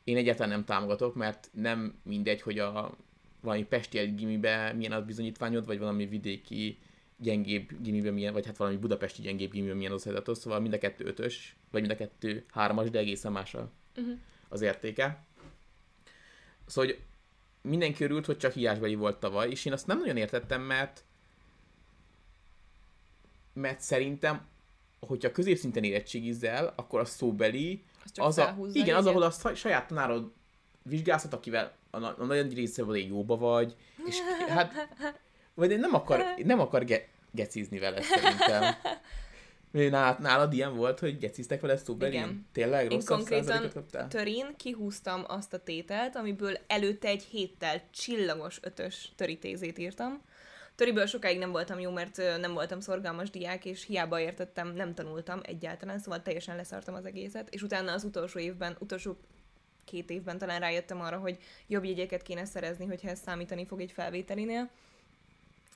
én 0.04 0.16
egyáltalán 0.16 0.49
nem 0.49 0.64
támogatok, 0.64 1.14
mert 1.14 1.50
nem 1.52 1.94
mindegy, 2.02 2.42
hogy 2.42 2.59
a 2.59 2.97
valami 3.40 3.64
pesti 3.64 3.99
egy 3.99 4.14
gimibe 4.14 4.73
milyen 4.73 4.92
az 4.92 5.04
bizonyítványod, 5.04 5.66
vagy 5.66 5.78
valami 5.78 6.06
vidéki 6.06 6.78
gyengébb 7.16 7.83
gimibe 7.83 8.11
milyen, 8.11 8.33
vagy 8.33 8.47
hát 8.47 8.56
valami 8.56 8.76
budapesti 8.76 9.23
gyengébb 9.23 9.50
gimibe 9.50 9.75
milyen 9.75 9.92
az 9.92 10.04
helyzetos, 10.04 10.38
szóval 10.38 10.61
mind 10.61 10.73
a 10.75 10.78
kettő 10.78 11.04
ötös, 11.04 11.56
vagy 11.71 11.80
mind 11.80 11.92
a 11.92 11.97
kettő 11.97 12.44
hármas, 12.50 12.90
de 12.90 12.99
egészen 12.99 13.33
más 13.33 13.54
a, 13.54 13.71
Mhm. 13.97 14.11
az 14.49 14.61
értéke. 14.61 15.25
Szóval, 16.66 16.90
hogy 16.90 17.02
mindenki 17.61 18.04
örült, 18.04 18.26
hogy 18.26 18.38
csak 18.38 18.52
hiásbeli 18.52 18.94
volt 18.94 19.21
tavaly, 19.21 19.50
és 19.50 19.64
én 19.64 19.73
azt 19.73 19.87
nem 19.87 19.99
nagyon 19.99 20.16
értettem, 20.16 20.62
mert 20.62 21.04
mert 23.52 23.80
szerintem, 23.80 24.47
hogyha 25.00 25.30
középszinten 25.33 25.85
érettségizel, 25.85 26.73
akkor 26.76 27.00
a 27.00 27.04
szóbeli, 27.04 27.85
Az 28.04 28.11
az 28.14 28.38
a, 28.38 28.42
felhúzza 28.44 28.78
igen, 28.78 28.97
az, 28.97 29.06
ahol 29.06 29.23
a 29.23 29.54
saját 29.54 29.87
tanárod 29.88 30.33
vizsgázhat, 30.83 31.33
akivel 31.33 31.76
a, 31.90 32.04
a 32.04 32.25
nagyon 32.25 32.49
része 32.49 32.83
vagy 32.83 33.09
jóba 33.09 33.37
vagy, 33.37 33.76
és 34.06 34.18
hát, 34.49 34.73
vagy 35.54 35.78
nem 35.78 35.94
akar, 35.94 36.25
nem 36.44 36.61
akar 36.61 36.84
ge, 36.84 37.08
gecizni 37.30 37.78
vele 37.78 38.02
szerintem. 38.02 38.75
Nálad, 39.90 40.20
nálad 40.20 40.52
ilyen 40.52 40.76
volt, 40.76 40.99
hogy 40.99 41.18
geciztek 41.18 41.61
vele 41.61 41.76
szóbeli? 41.76 42.12
Igen. 42.12 42.46
Tényleg 42.52 42.82
Én 42.82 42.88
rosszabb 42.88 43.16
konkrétan 43.16 43.70
kaptál? 43.73 44.08
Törin 44.08 44.46
kihúztam 44.56 45.25
azt 45.26 45.52
a 45.52 45.58
tételt, 45.58 46.16
amiből 46.16 46.58
előtte 46.66 47.08
egy 47.08 47.23
héttel 47.23 47.82
csillagos 47.90 48.58
ötös 48.62 49.12
töritézét 49.16 49.78
írtam. 49.78 50.23
Töriből 50.75 51.06
sokáig 51.06 51.38
nem 51.38 51.50
voltam 51.50 51.80
jó, 51.80 51.90
mert 51.90 52.16
nem 52.40 52.52
voltam 52.52 52.80
szorgalmas 52.80 53.30
diák, 53.30 53.64
és 53.64 53.84
hiába 53.84 54.20
értettem, 54.20 54.75
nem 54.75 54.94
tanultam 54.94 55.40
egyáltalán, 55.42 55.99
szóval 55.99 56.23
teljesen 56.23 56.56
leszartam 56.56 56.94
az 56.94 57.04
egészet, 57.04 57.54
és 57.54 57.62
utána 57.62 57.92
az 57.92 58.04
utolsó 58.04 58.38
évben, 58.38 58.76
utolsó 58.78 59.16
két 59.84 60.11
évben 60.11 60.38
talán 60.38 60.61
rájöttem 60.61 61.00
arra, 61.00 61.18
hogy 61.18 61.38
jobb 61.66 61.84
jegyeket 61.84 62.23
kéne 62.23 62.44
szerezni, 62.44 62.87
hogyha 62.87 63.08
ez 63.08 63.20
számítani 63.20 63.66
fog 63.66 63.80
egy 63.80 63.92
felvételinél. 63.92 64.70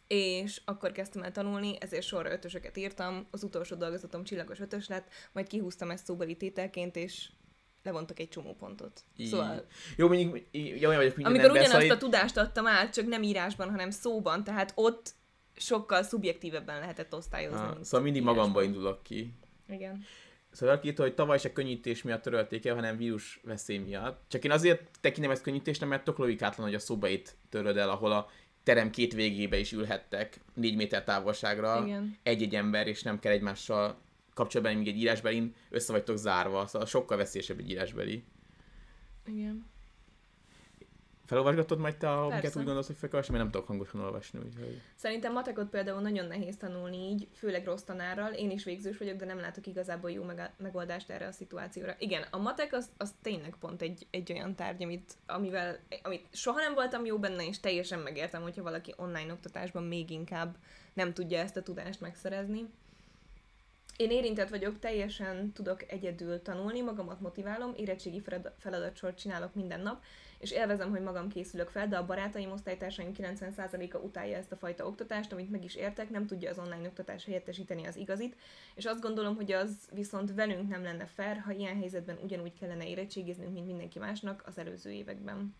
És 0.09 0.61
akkor 0.65 0.93
kezdtem 0.93 1.23
el 1.23 1.33
tanulni, 1.33 1.77
ezért 1.81 2.07
sorra 2.07 2.33
ötösöket 2.33 2.77
írtam, 2.77 3.27
az 3.31 3.43
utolsó 3.43 3.77
dolgozatom 3.77 4.25
csillagos 4.25 4.61
ötös 4.61 4.89
lett, 4.89 5.09
majd 5.33 5.47
kihúztam 5.47 5.91
ezt 5.91 6.05
szóbeli 6.05 6.37
tételként, 6.37 6.97
és 6.97 7.29
levontak 7.83 8.19
egy 8.19 8.29
csomó 8.29 8.55
pontot. 8.55 9.01
Szóval... 9.19 9.67
Jó, 9.97 10.09
mondjuk, 10.09 10.47
jó, 10.53 10.91
vagyok 10.91 11.17
minden 11.17 11.33
Amikor 11.33 11.51
ugyanazt 11.51 11.73
szóval... 11.73 11.91
a 11.91 11.99
tudást 11.99 12.37
adtam 12.37 12.67
át, 12.67 12.93
csak 12.93 13.07
nem 13.07 13.23
írásban, 13.23 13.71
hanem 13.71 13.91
szóban, 13.91 14.45
tehát 14.45 14.73
ott 14.75 15.15
sokkal 15.57 16.03
szubjektívebben 16.03 16.81
lehetett 16.81 17.15
osztályozni. 17.15 17.59
Ah, 17.59 17.83
szóval 17.83 18.01
mindig 18.01 18.23
írásban. 18.23 18.35
magamba 18.35 18.63
indulok 18.63 19.03
ki. 19.03 19.35
Igen. 19.69 20.05
Szóval 20.51 20.69
valaki 20.69 20.89
írta, 20.89 21.03
hogy 21.03 21.15
tavaly 21.15 21.39
se 21.39 21.53
könnyítés 21.53 22.03
miatt 22.03 22.23
törölték 22.23 22.67
el, 22.67 22.75
hanem 22.75 22.97
vírus 22.97 23.41
veszély 23.43 23.79
miatt. 23.79 24.25
Csak 24.29 24.45
én 24.45 24.51
azért 24.51 24.99
tekintem 25.01 25.31
ezt 25.31 25.43
könnyítésnek, 25.43 25.89
mert 25.89 26.05
tök 26.05 26.19
logikátlan, 26.19 26.67
hogy 26.67 26.75
a 26.75 26.79
szobait 26.79 27.37
töröd 27.49 27.77
el, 27.77 27.91
ahol 27.91 28.13
a 28.13 28.31
terem 28.69 28.91
két 28.91 29.13
végébe 29.13 29.59
is 29.59 29.73
ülhettek 29.73 30.41
négy 30.55 30.77
méter 30.77 31.05
távolságra 31.05 31.87
egy-egy 32.23 32.55
ember, 32.55 32.87
és 32.87 33.03
nem 33.03 33.19
kell 33.19 33.33
egymással 33.33 34.01
kapcsolatban, 34.35 34.77
még 34.77 34.89
egy 34.89 35.01
írásbelin 35.01 35.55
össze 35.71 35.93
vagytok 35.93 36.17
zárva, 36.17 36.67
szóval 36.67 36.87
sokkal 36.87 37.17
veszélyesebb 37.17 37.59
egy 37.59 37.71
írásbeli. 37.71 38.25
Igen. 39.27 39.67
Felolvasgatod 41.29 41.79
majd 41.79 41.97
te, 41.97 42.11
amiket 42.11 42.57
úgy 42.57 42.65
gondolsz, 42.65 42.87
hogy 42.87 42.97
fel 42.97 43.09
kell, 43.09 43.21
mert 43.21 43.43
nem 43.43 43.51
tudok 43.51 43.67
hangosan 43.67 44.01
olvasni. 44.01 44.39
Úgyhogy... 44.39 44.81
Szerintem 44.95 45.33
matekot 45.33 45.69
például 45.69 46.01
nagyon 46.01 46.27
nehéz 46.27 46.57
tanulni 46.57 46.97
így, 46.97 47.29
főleg 47.35 47.65
rossz 47.65 47.83
tanárral. 47.83 48.33
Én 48.33 48.51
is 48.51 48.65
végzős 48.65 48.99
vagyok, 48.99 49.17
de 49.17 49.25
nem 49.25 49.41
látok 49.41 49.67
igazából 49.67 50.11
jó 50.11 50.25
megoldást 50.57 51.11
erre 51.11 51.27
a 51.27 51.33
szituációra. 51.33 51.95
Igen, 51.99 52.25
a 52.31 52.39
matek 52.39 52.73
az, 52.73 52.89
az 52.97 53.15
tényleg 53.23 53.55
pont 53.61 53.83
egy, 53.83 54.07
egy 54.11 54.33
olyan 54.33 54.55
tárgy, 54.55 54.83
amit, 54.83 55.13
amivel, 55.27 55.79
amit 56.03 56.27
soha 56.33 56.61
nem 56.61 56.75
voltam 56.75 57.05
jó 57.05 57.19
benne, 57.19 57.47
és 57.47 57.61
teljesen 57.61 57.99
megértem, 57.99 58.43
hogyha 58.43 58.63
valaki 58.63 58.95
online 58.97 59.33
oktatásban 59.33 59.83
még 59.83 60.11
inkább 60.11 60.57
nem 60.93 61.13
tudja 61.13 61.39
ezt 61.39 61.57
a 61.57 61.63
tudást 61.63 62.01
megszerezni. 62.01 62.69
Én 63.99 64.11
érintett 64.11 64.49
vagyok, 64.49 64.79
teljesen 64.79 65.53
tudok 65.53 65.93
egyedül 65.93 66.43
tanulni, 66.43 66.81
magamat 66.81 67.21
motiválom, 67.21 67.73
érettségi 67.77 68.23
feladatsort 68.59 69.19
csinálok 69.19 69.55
minden 69.55 69.81
nap, 69.81 70.03
és 70.39 70.51
élvezem, 70.51 70.91
hogy 70.91 71.01
magam 71.01 71.29
készülök 71.29 71.69
fel, 71.69 71.89
de 71.89 71.97
a 71.97 72.07
barátaim, 72.07 72.51
osztálytársaim 72.51 73.11
90%-a 73.17 73.97
utálja 73.97 74.37
ezt 74.37 74.53
a 74.53 74.57
fajta 74.57 74.87
oktatást, 74.87 75.33
amit 75.33 75.51
meg 75.51 75.65
is 75.65 75.75
értek, 75.75 76.11
nem 76.11 76.27
tudja 76.27 76.51
az 76.51 76.59
online 76.59 76.87
oktatás 76.87 77.25
helyettesíteni 77.25 77.87
az 77.87 77.97
igazit, 77.97 78.37
és 78.75 78.85
azt 78.85 79.01
gondolom, 79.01 79.37
hogy 79.37 79.53
az 79.53 79.89
viszont 79.95 80.35
velünk 80.35 80.69
nem 80.69 80.83
lenne 80.83 81.07
fair, 81.07 81.39
ha 81.39 81.53
ilyen 81.53 81.77
helyzetben 81.77 82.19
ugyanúgy 82.23 82.59
kellene 82.59 82.89
érettségiznünk, 82.89 83.53
mint 83.53 83.67
mindenki 83.67 83.99
másnak 83.99 84.43
az 84.47 84.59
előző 84.59 84.91
években. 84.91 85.55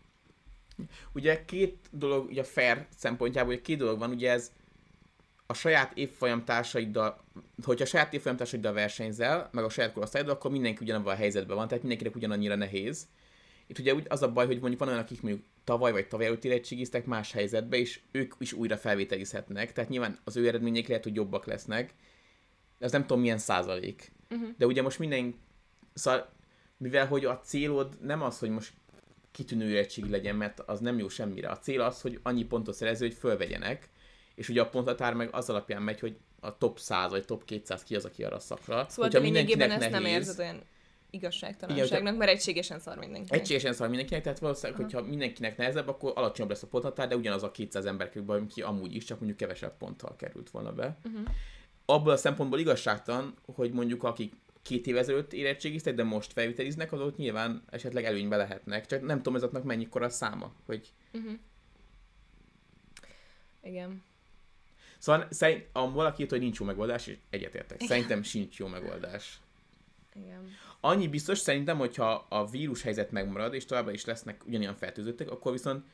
Ugye 1.13 1.45
két 1.45 1.87
dolog, 1.91 2.27
ugye 2.27 2.41
a 2.41 2.45
fair 2.45 2.87
szempontjából, 2.95 3.53
ugye 3.53 3.61
két 3.61 3.77
dolog 3.77 3.99
van, 3.99 4.11
ugye 4.11 4.31
ez 4.31 4.51
a 5.51 5.53
saját 5.53 5.97
évfolyam 5.97 6.43
társaiddal, 6.43 7.23
hogyha 7.63 7.83
a 7.83 7.87
saját 7.87 8.13
évfolyam 8.13 8.37
társaiddal 8.37 8.73
versenyzel, 8.73 9.49
meg 9.51 9.63
a 9.63 9.69
saját 9.69 9.93
korosztályoddal, 9.93 10.35
akkor 10.35 10.51
mindenki 10.51 10.83
ugyanabban 10.83 11.13
a 11.13 11.17
helyzetben 11.17 11.55
van, 11.55 11.67
tehát 11.67 11.83
mindenkinek 11.83 12.15
ugyanannyira 12.15 12.55
nehéz. 12.55 13.07
Itt 13.67 13.79
ugye 13.79 13.95
az 14.07 14.21
a 14.21 14.31
baj, 14.31 14.45
hogy 14.45 14.59
mondjuk 14.59 14.79
van 14.79 14.87
olyan, 14.89 14.99
akik 14.99 15.21
mondjuk 15.21 15.45
tavaly 15.63 15.91
vagy 15.91 16.07
tavaly 16.07 16.25
előtt 16.25 16.45
érettségiztek 16.45 17.05
más 17.05 17.31
helyzetbe, 17.31 17.77
és 17.77 17.99
ők 18.11 18.33
is 18.37 18.53
újra 18.53 18.77
felvételizhetnek, 18.77 19.73
tehát 19.73 19.89
nyilván 19.89 20.19
az 20.23 20.35
ő 20.37 20.47
eredmények 20.47 20.87
lehet, 20.87 21.03
hogy 21.03 21.15
jobbak 21.15 21.45
lesznek, 21.45 21.93
de 22.77 22.85
az 22.85 22.91
nem 22.91 23.01
tudom 23.01 23.19
milyen 23.21 23.37
százalék. 23.37 24.11
Uh-huh. 24.29 24.49
De 24.57 24.65
ugye 24.65 24.81
most 24.81 24.99
minden, 24.99 25.35
szóval, 25.93 26.29
mivel 26.77 27.07
hogy 27.07 27.25
a 27.25 27.39
célod 27.39 27.97
nem 28.01 28.21
az, 28.21 28.39
hogy 28.39 28.49
most 28.49 28.73
kitűnő 29.31 29.69
érettség 29.69 30.05
legyen, 30.05 30.35
mert 30.35 30.59
az 30.59 30.79
nem 30.79 30.99
jó 30.99 31.07
semmire. 31.07 31.49
A 31.49 31.59
cél 31.59 31.81
az, 31.81 32.01
hogy 32.01 32.19
annyi 32.23 32.43
pontot 32.43 32.75
szerező, 32.75 33.07
hogy 33.07 33.15
fölvegyenek, 33.15 33.89
és 34.39 34.49
ugye 34.49 34.61
a 34.61 34.69
ponthatár 34.69 35.13
meg 35.13 35.29
az 35.31 35.49
alapján 35.49 35.81
megy, 35.81 35.99
hogy 35.99 36.17
a 36.39 36.57
top 36.57 36.79
100 36.79 37.11
vagy 37.11 37.25
top 37.25 37.45
200 37.45 37.83
ki 37.83 37.95
az, 37.95 38.05
aki 38.05 38.23
arra 38.23 38.39
szakra. 38.39 38.85
Szóval 38.89 39.11
te 39.11 39.19
lényegében 39.19 39.71
ezt 39.71 39.79
nehéz, 39.79 39.93
nem 39.93 40.05
érzed 40.05 40.39
olyan 40.39 40.61
igazságtalanságnak, 41.09 42.01
Igen, 42.01 42.15
mert 42.15 42.31
egységesen 42.31 42.79
szar 42.79 42.97
mindenkinek. 42.97 43.39
Egységesen 43.39 43.73
szar 43.73 43.87
mindenkinek, 43.87 44.23
tehát 44.23 44.39
valószínűleg, 44.39 44.79
Aha. 44.79 44.89
hogyha 44.89 45.09
mindenkinek 45.09 45.57
nehezebb, 45.57 45.87
akkor 45.87 46.11
alacsonyabb 46.15 46.49
lesz 46.49 46.63
a 46.63 46.67
ponthatár, 46.67 47.07
de 47.07 47.15
ugyanaz 47.15 47.43
a 47.43 47.51
200 47.51 47.85
ember 47.85 48.09
kerül 48.09 48.47
ki 48.47 48.61
amúgy 48.61 48.95
is, 48.95 49.03
csak 49.03 49.17
mondjuk 49.17 49.37
kevesebb 49.37 49.77
ponttal 49.77 50.15
került 50.15 50.49
volna 50.49 50.73
be. 50.73 50.97
Uh-huh. 51.05 51.21
Abból 51.85 52.11
a 52.11 52.17
szempontból 52.17 52.59
igazságtalan, 52.59 53.33
hogy 53.55 53.71
mondjuk 53.71 54.03
akik 54.03 54.33
két 54.61 54.87
év 54.87 54.97
ezelőtt 54.97 55.33
érettségiztek, 55.33 55.95
de 55.95 56.03
most 56.03 56.33
felviteliznek, 56.33 56.91
azok 56.91 57.17
nyilván 57.17 57.63
esetleg 57.69 58.05
előnybe 58.05 58.35
lehetnek. 58.35 58.85
Csak 58.85 59.01
nem 59.01 59.17
tudom, 59.17 59.35
ezeknek 59.35 59.63
mennyikor 59.63 60.01
a 60.01 60.09
száma, 60.09 60.51
hogy... 60.65 60.93
Uh-huh. 61.13 61.33
Igen. 63.63 64.03
Szóval 64.99 65.27
szerint, 65.29 65.65
a 65.71 65.91
valaki 65.91 66.21
írt, 66.21 66.29
hogy 66.29 66.39
nincs 66.39 66.59
jó 66.59 66.65
megoldás, 66.65 67.07
és 67.07 67.17
egyetértek. 67.29 67.81
Szerintem 67.81 68.23
sincs 68.23 68.57
jó 68.57 68.67
megoldás. 68.67 69.39
Igen. 70.13 70.49
Annyi 70.79 71.07
biztos 71.07 71.37
szerintem, 71.37 71.77
hogyha 71.77 72.25
a 72.29 72.45
vírus 72.49 72.81
helyzet 72.81 73.11
megmarad, 73.11 73.53
és 73.53 73.65
továbbra 73.65 73.91
is 73.91 74.05
lesznek 74.05 74.41
ugyanilyen 74.45 74.75
fertőzöttek, 74.75 75.31
akkor 75.31 75.51
viszont 75.51 75.85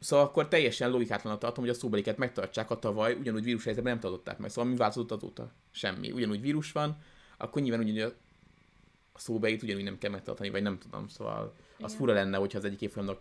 Szóval 0.00 0.24
akkor 0.24 0.48
teljesen 0.48 0.90
logikátlan 0.90 1.38
tartom, 1.38 1.64
hogy 1.64 1.72
a 1.72 1.78
szóbeliket 1.78 2.16
megtartsák 2.16 2.70
a 2.70 2.78
tavaly, 2.78 3.14
ugyanúgy 3.14 3.44
vírus 3.44 3.64
helyzetben 3.64 3.92
nem 3.92 4.02
tartották 4.02 4.38
meg. 4.38 4.50
Szóval 4.50 4.70
mi 4.70 4.76
változott 4.76 5.10
azóta? 5.10 5.52
Semmi. 5.70 6.12
Ugyanúgy 6.12 6.40
vírus 6.40 6.72
van, 6.72 6.96
akkor 7.36 7.62
nyilván 7.62 7.80
ugyanúgy 7.80 8.14
a 9.12 9.18
szóbelit 9.18 9.62
ugyanúgy 9.62 9.84
nem 9.84 9.98
kell 9.98 10.10
megtartani, 10.10 10.50
vagy 10.50 10.62
nem 10.62 10.78
tudom. 10.78 11.08
Szóval 11.08 11.54
Igen. 11.74 11.84
az 11.86 11.94
fura 11.94 12.12
lenne, 12.12 12.36
hogyha 12.36 12.58
az 12.58 12.64
egyik 12.64 12.80
évfolyamnak 12.80 13.20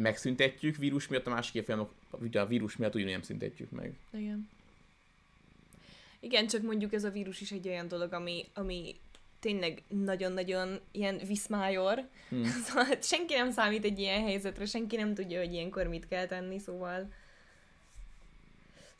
megszüntetjük 0.00 0.76
vírus 0.76 1.08
miatt, 1.08 1.26
a 1.26 1.30
másik 1.30 1.54
évfolyamnak 1.54 1.90
ugye 2.10 2.40
a 2.40 2.46
vírus 2.46 2.76
miatt 2.76 2.94
ugyanúgy 2.94 3.12
nem 3.12 3.22
szüntetjük 3.22 3.70
meg. 3.70 3.92
Igen. 4.12 4.48
Igen, 6.20 6.46
csak 6.46 6.62
mondjuk 6.62 6.92
ez 6.92 7.04
a 7.04 7.10
vírus 7.10 7.40
is 7.40 7.50
egy 7.50 7.68
olyan 7.68 7.88
dolog, 7.88 8.12
ami, 8.12 8.46
ami 8.54 8.96
tényleg 9.40 9.82
nagyon-nagyon 9.88 10.80
ilyen 10.90 11.20
viszmájor. 11.26 12.08
Hmm. 12.28 12.44
Szóval 12.64 12.84
hát 12.84 13.04
senki 13.04 13.34
nem 13.34 13.50
számít 13.50 13.84
egy 13.84 13.98
ilyen 13.98 14.22
helyzetre, 14.22 14.66
senki 14.66 14.96
nem 14.96 15.14
tudja, 15.14 15.38
hogy 15.38 15.52
ilyenkor 15.52 15.86
mit 15.86 16.08
kell 16.08 16.26
tenni, 16.26 16.58
szóval... 16.58 17.12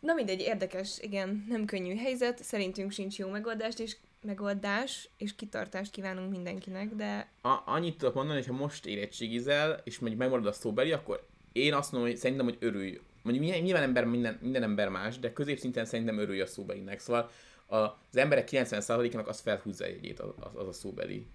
Na 0.00 0.14
mindegy, 0.14 0.40
érdekes, 0.40 0.98
igen, 1.00 1.44
nem 1.48 1.64
könnyű 1.64 1.96
helyzet, 1.96 2.44
szerintünk 2.44 2.90
sincs 2.92 3.18
jó 3.18 3.28
megoldást, 3.28 3.78
és 3.78 3.96
megoldás, 4.22 5.08
és 5.16 5.34
kitartást 5.34 5.90
kívánunk 5.90 6.30
mindenkinek, 6.30 6.94
de... 6.94 7.28
A, 7.42 7.62
annyit 7.66 7.98
tudok 7.98 8.14
mondani, 8.14 8.38
hogy 8.38 8.48
ha 8.48 8.54
most 8.54 8.86
érettségizel, 8.86 9.80
és 9.84 9.98
mondjuk 9.98 10.20
megmarad 10.20 10.46
a 10.46 10.52
szóbeli, 10.52 10.92
akkor 10.92 11.26
én 11.52 11.74
azt 11.74 11.92
mondom, 11.92 12.10
hogy 12.10 12.18
szerintem, 12.18 12.46
hogy 12.46 12.56
örülj. 12.60 13.00
Mondjuk 13.22 13.62
nyilván 13.62 13.82
ember, 13.82 14.04
minden, 14.04 14.38
minden 14.40 14.62
ember 14.62 14.88
más, 14.88 15.18
de 15.18 15.32
középszinten 15.32 15.84
szerintem 15.84 16.18
örülj 16.18 16.40
a 16.40 16.46
szóbelinek. 16.46 16.98
Szóval 16.98 17.30
az 17.66 18.16
emberek 18.16 18.48
90%-nak 18.50 19.28
az 19.28 19.40
felhúzza 19.40 19.84
egyét 19.84 20.20
az, 20.20 20.34
az 20.54 20.68
a 20.68 20.72
szóbeli. 20.72 21.26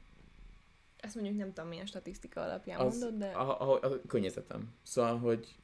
Ezt 0.98 1.16
mondjuk 1.16 1.38
nem 1.38 1.54
tudom 1.54 1.70
milyen 1.70 1.86
statisztika 1.86 2.42
alapján 2.42 2.80
az, 2.80 3.00
mondod, 3.00 3.20
de... 3.20 3.28
A, 3.28 3.62
a, 3.62 3.74
a, 3.74 3.88
a 3.88 4.02
környezetem. 4.08 4.74
Szóval, 4.84 5.18
hogy 5.18 5.56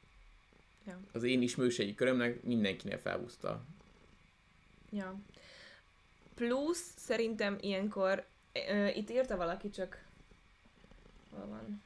ja. 0.86 1.00
az 1.12 1.22
én 1.22 1.42
ismerőségi 1.42 1.94
körömnek 1.94 2.42
mindenkinél 2.42 2.98
felhúzta. 2.98 3.64
Ja. 4.90 5.20
Plusz 6.46 6.92
szerintem 6.96 7.56
ilyenkor, 7.60 8.24
ö, 8.70 8.86
itt 8.86 9.10
írta 9.10 9.36
valaki 9.36 9.70
csak, 9.70 10.04
hol 11.30 11.46
van, 11.46 11.82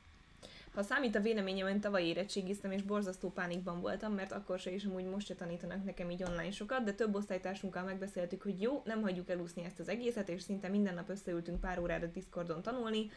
ha 0.74 0.82
számít 0.82 1.14
a 1.14 1.20
véleményem, 1.20 1.68
én 1.68 1.80
tavaly 1.80 2.04
érettségiztem, 2.04 2.70
és 2.70 2.82
borzasztó 2.82 3.30
pánikban 3.30 3.80
voltam, 3.80 4.12
mert 4.12 4.32
akkor 4.32 4.58
se 4.58 4.70
is 4.70 4.84
amúgy 4.84 5.04
most 5.04 5.26
se 5.26 5.34
tanítanak 5.34 5.84
nekem 5.84 6.10
így 6.10 6.22
online 6.22 6.50
sokat, 6.50 6.84
de 6.84 6.92
több 6.92 7.14
osztálytársunkkal 7.14 7.82
megbeszéltük, 7.82 8.42
hogy 8.42 8.60
jó, 8.60 8.82
nem 8.84 9.02
hagyjuk 9.02 9.30
elúszni 9.30 9.64
ezt 9.64 9.80
az 9.80 9.88
egészet, 9.88 10.28
és 10.28 10.42
szinte 10.42 10.68
minden 10.68 10.94
nap 10.94 11.08
összeültünk 11.08 11.60
pár 11.60 11.78
órára 11.78 12.06
Discordon 12.06 12.62
tanulni, 12.62 13.10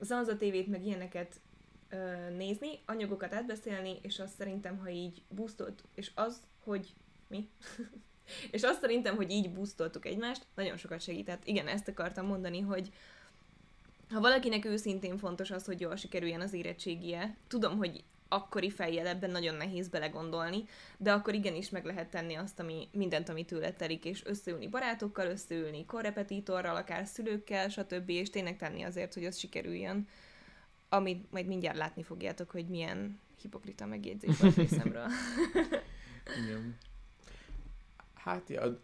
Zanza 0.00 0.36
TV-t 0.36 0.66
meg 0.66 0.86
ilyeneket 0.86 1.40
ö, 1.88 2.30
nézni, 2.36 2.78
anyagokat 2.86 3.34
átbeszélni, 3.34 3.98
és 4.02 4.18
azt 4.18 4.36
szerintem, 4.36 4.78
ha 4.78 4.88
így 4.88 5.22
boostolt, 5.28 5.84
és 5.94 6.10
az, 6.14 6.36
hogy 6.64 6.94
mi? 7.28 7.48
és 8.50 8.62
azt 8.62 8.80
szerintem, 8.80 9.16
hogy 9.16 9.30
így 9.30 9.52
boostoltuk 9.52 10.06
egymást, 10.06 10.46
nagyon 10.54 10.76
sokat 10.76 11.00
segített. 11.00 11.46
Igen, 11.46 11.66
ezt 11.66 11.88
akartam 11.88 12.26
mondani, 12.26 12.60
hogy, 12.60 12.90
ha 14.10 14.20
valakinek 14.20 14.64
őszintén 14.64 15.18
fontos 15.18 15.50
az, 15.50 15.64
hogy 15.64 15.80
jól 15.80 15.96
sikerüljen 15.96 16.40
az 16.40 16.52
érettségie, 16.52 17.36
tudom, 17.48 17.76
hogy 17.76 18.04
akkori 18.30 18.70
fejjel 18.70 19.06
ebben 19.06 19.30
nagyon 19.30 19.54
nehéz 19.54 19.88
belegondolni, 19.88 20.64
de 20.96 21.12
akkor 21.12 21.34
igenis 21.34 21.70
meg 21.70 21.84
lehet 21.84 22.10
tenni 22.10 22.34
azt, 22.34 22.60
ami, 22.60 22.88
mindent, 22.92 23.28
ami 23.28 23.44
tőle 23.44 23.72
telik, 23.72 24.04
és 24.04 24.24
összeülni 24.24 24.68
barátokkal, 24.68 25.26
összeülni 25.26 25.84
korrepetitorral, 25.84 26.76
akár 26.76 27.06
szülőkkel, 27.06 27.68
stb., 27.68 28.08
és 28.08 28.30
tényleg 28.30 28.56
tenni 28.56 28.82
azért, 28.82 29.14
hogy 29.14 29.24
az 29.24 29.38
sikerüljön. 29.38 30.08
amit 30.88 31.32
majd 31.32 31.46
mindjárt 31.46 31.76
látni 31.76 32.02
fogjátok, 32.02 32.50
hogy 32.50 32.66
milyen 32.66 33.20
hipokrita 33.40 33.86
megjegyzés 33.86 34.38
van 34.38 34.52
részemről. 34.56 35.06
Igen. 36.44 36.76
Hát, 38.22 38.48
ja, 38.48 38.78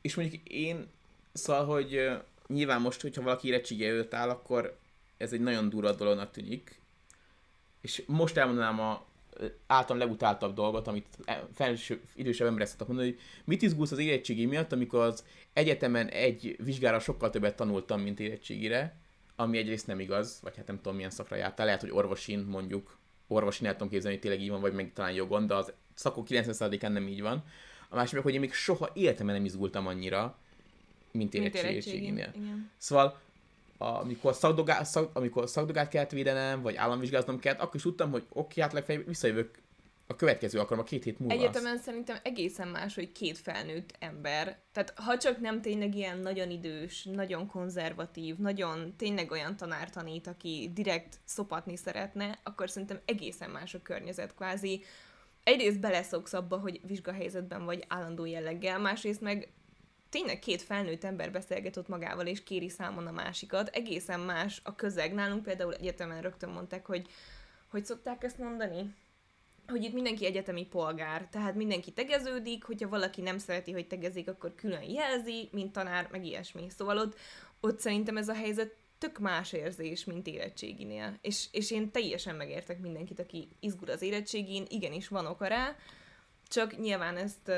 és 0.00 0.14
mondjuk 0.14 0.48
én, 0.48 0.86
szóval, 1.32 1.64
hogy 1.64 2.10
nyilván 2.46 2.80
most, 2.80 3.00
hogyha 3.00 3.22
valaki 3.22 3.48
érettségi 3.48 3.86
előtt 3.86 4.14
áll, 4.14 4.28
akkor 4.28 4.78
ez 5.16 5.32
egy 5.32 5.40
nagyon 5.40 5.68
durva 5.68 5.92
dolognak 5.92 6.30
tűnik. 6.30 6.80
És 7.80 8.02
most 8.06 8.36
elmondanám 8.36 8.80
a 8.80 9.08
általam 9.66 10.02
legutáltabb 10.02 10.54
dolgot, 10.54 10.86
amit 10.86 11.06
e, 11.24 11.46
felső, 11.54 12.00
idősebb 12.14 12.46
emberek 12.46 12.68
szoktak 12.68 12.86
mondani, 12.86 13.10
hogy 13.10 13.20
mit 13.44 13.62
izgulsz 13.62 13.90
az 13.90 13.98
érettségi 13.98 14.46
miatt, 14.46 14.72
amikor 14.72 15.00
az 15.00 15.24
egyetemen 15.52 16.08
egy 16.08 16.56
vizsgára 16.64 16.98
sokkal 16.98 17.30
többet 17.30 17.56
tanultam, 17.56 18.00
mint 18.00 18.20
érettségire, 18.20 18.96
ami 19.36 19.58
egyrészt 19.58 19.86
nem 19.86 20.00
igaz, 20.00 20.38
vagy 20.42 20.56
hát 20.56 20.66
nem 20.66 20.76
tudom 20.76 20.94
milyen 20.94 21.10
szakra 21.10 21.36
jártál, 21.36 21.66
lehet, 21.66 21.80
hogy 21.80 21.90
orvosin 21.90 22.38
mondjuk, 22.38 22.96
orvosin 23.26 23.66
el 23.66 23.72
tudom 23.72 23.88
képzelni, 23.88 24.16
hogy 24.16 24.26
tényleg 24.26 24.42
így 24.42 24.50
van, 24.50 24.60
vagy 24.60 24.72
meg 24.72 24.92
talán 24.92 25.12
jogon, 25.12 25.46
de 25.46 25.54
az 25.54 25.72
szakok 25.94 26.26
90%-án 26.30 26.92
nem 26.92 27.08
így 27.08 27.22
van. 27.22 27.44
A 27.92 27.96
másik 27.96 28.14
meg, 28.14 28.22
hogy 28.22 28.34
én 28.34 28.40
még 28.40 28.52
soha 28.52 28.90
életemben 28.94 29.34
nem 29.34 29.44
izgultam 29.44 29.86
annyira, 29.86 30.38
mint 31.10 31.34
érettségénél. 31.34 32.32
Szóval 32.76 33.20
amikor, 33.78 34.34
szakdogát, 34.34 34.84
szak, 34.84 35.10
amikor 35.16 35.48
szakdogát 35.48 35.88
kellett 35.88 36.10
védenem, 36.10 36.62
vagy 36.62 36.76
államvizsgáznom 36.76 37.38
kellett, 37.38 37.60
akkor 37.60 37.74
is 37.74 37.82
tudtam, 37.82 38.10
hogy 38.10 38.24
oké, 38.32 38.60
hát 38.60 38.72
legfeljebb 38.72 39.06
visszajövök 39.06 39.50
a 40.06 40.16
következő 40.16 40.58
alkalommal 40.58 40.88
két 40.88 41.04
hét 41.04 41.18
múlva. 41.18 41.34
Egyetemen 41.34 41.76
az. 41.76 41.82
szerintem 41.82 42.16
egészen 42.22 42.68
más, 42.68 42.94
hogy 42.94 43.12
két 43.12 43.38
felnőtt 43.38 43.94
ember. 43.98 44.58
Tehát 44.72 44.92
ha 44.96 45.18
csak 45.18 45.40
nem 45.40 45.60
tényleg 45.60 45.94
ilyen 45.94 46.18
nagyon 46.18 46.50
idős, 46.50 47.04
nagyon 47.04 47.46
konzervatív, 47.46 48.36
nagyon 48.36 48.94
tényleg 48.96 49.30
olyan 49.30 49.56
tanár 49.56 49.90
tanít, 49.90 50.26
aki 50.26 50.70
direkt 50.74 51.18
szopatni 51.24 51.76
szeretne, 51.76 52.38
akkor 52.42 52.70
szerintem 52.70 53.00
egészen 53.04 53.50
más 53.50 53.74
a 53.74 53.82
környezet 53.82 54.34
kvázi. 54.34 54.84
Egyrészt 55.44 55.80
beleszoksz 55.80 56.32
abba, 56.32 56.58
hogy 56.58 56.80
vizsgahelyzetben 56.86 57.64
vagy 57.64 57.84
állandó 57.88 58.24
jelleggel, 58.24 58.78
másrészt 58.78 59.20
meg 59.20 59.52
tényleg 60.08 60.38
két 60.38 60.62
felnőtt 60.62 61.04
ember 61.04 61.32
beszélget 61.32 61.76
ott 61.76 61.88
magával, 61.88 62.26
és 62.26 62.42
kéri 62.42 62.68
számon 62.68 63.06
a 63.06 63.12
másikat. 63.12 63.68
Egészen 63.68 64.20
más 64.20 64.60
a 64.64 64.74
közeg. 64.74 65.14
Nálunk 65.14 65.42
például 65.42 65.74
egyetemen 65.74 66.22
rögtön 66.22 66.50
mondták, 66.50 66.86
hogy 66.86 67.06
hogy 67.70 67.84
szokták 67.84 68.24
ezt 68.24 68.38
mondani? 68.38 68.94
hogy 69.70 69.84
itt 69.84 69.92
mindenki 69.92 70.26
egyetemi 70.26 70.66
polgár, 70.66 71.28
tehát 71.30 71.54
mindenki 71.54 71.92
tegeződik, 71.92 72.64
hogyha 72.64 72.88
valaki 72.88 73.20
nem 73.20 73.38
szereti, 73.38 73.72
hogy 73.72 73.86
tegezik, 73.86 74.28
akkor 74.28 74.54
külön 74.54 74.82
jelzi, 74.82 75.48
mint 75.52 75.72
tanár, 75.72 76.08
meg 76.10 76.24
ilyesmi. 76.24 76.66
Szóval 76.76 76.98
ott, 76.98 77.18
ott 77.60 77.80
szerintem 77.80 78.16
ez 78.16 78.28
a 78.28 78.34
helyzet 78.34 78.74
tök 79.00 79.18
más 79.18 79.52
érzés, 79.52 80.04
mint 80.04 80.26
érettséginél. 80.26 81.18
És, 81.20 81.46
és 81.52 81.70
én 81.70 81.90
teljesen 81.90 82.34
megértek 82.34 82.80
mindenkit, 82.80 83.20
aki 83.20 83.48
izgul 83.60 83.90
az 83.90 84.02
érettségén, 84.02 84.64
igenis 84.68 85.08
van 85.08 85.26
oka 85.26 85.46
rá, 85.46 85.76
csak 86.48 86.78
nyilván 86.78 87.16
ezt 87.16 87.52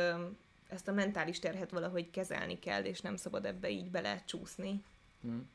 ezt 0.73 0.89
a 0.89 0.93
mentális 0.93 1.39
terhet 1.39 1.71
valahogy 1.71 2.11
kezelni 2.11 2.59
kell, 2.59 2.83
és 2.85 3.01
nem 3.01 3.17
szabad 3.17 3.45
ebbe 3.45 3.71
így 3.71 3.91
bele 3.91 4.23
csúszni. 4.27 4.83
Hmm. 5.21 5.51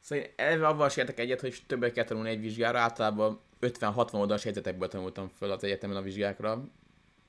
Szóval 0.00 0.24
én 0.24 0.30
elve 0.36 0.66
avval 0.66 0.88
sem 0.88 1.04
értek 1.04 1.18
egyet, 1.18 1.40
hogy 1.40 1.62
többet 1.66 1.92
kell 1.92 2.04
tanulni 2.04 2.30
egy 2.30 2.40
vizsgára, 2.40 2.78
általában 2.78 3.40
50-60 3.60 4.12
oldalas 4.12 4.42
helyzetekből 4.42 4.88
tanultam 4.88 5.28
föl 5.28 5.50
az 5.50 5.64
egyetemen 5.64 5.96
a 5.96 6.02
vizsgákra, 6.02 6.68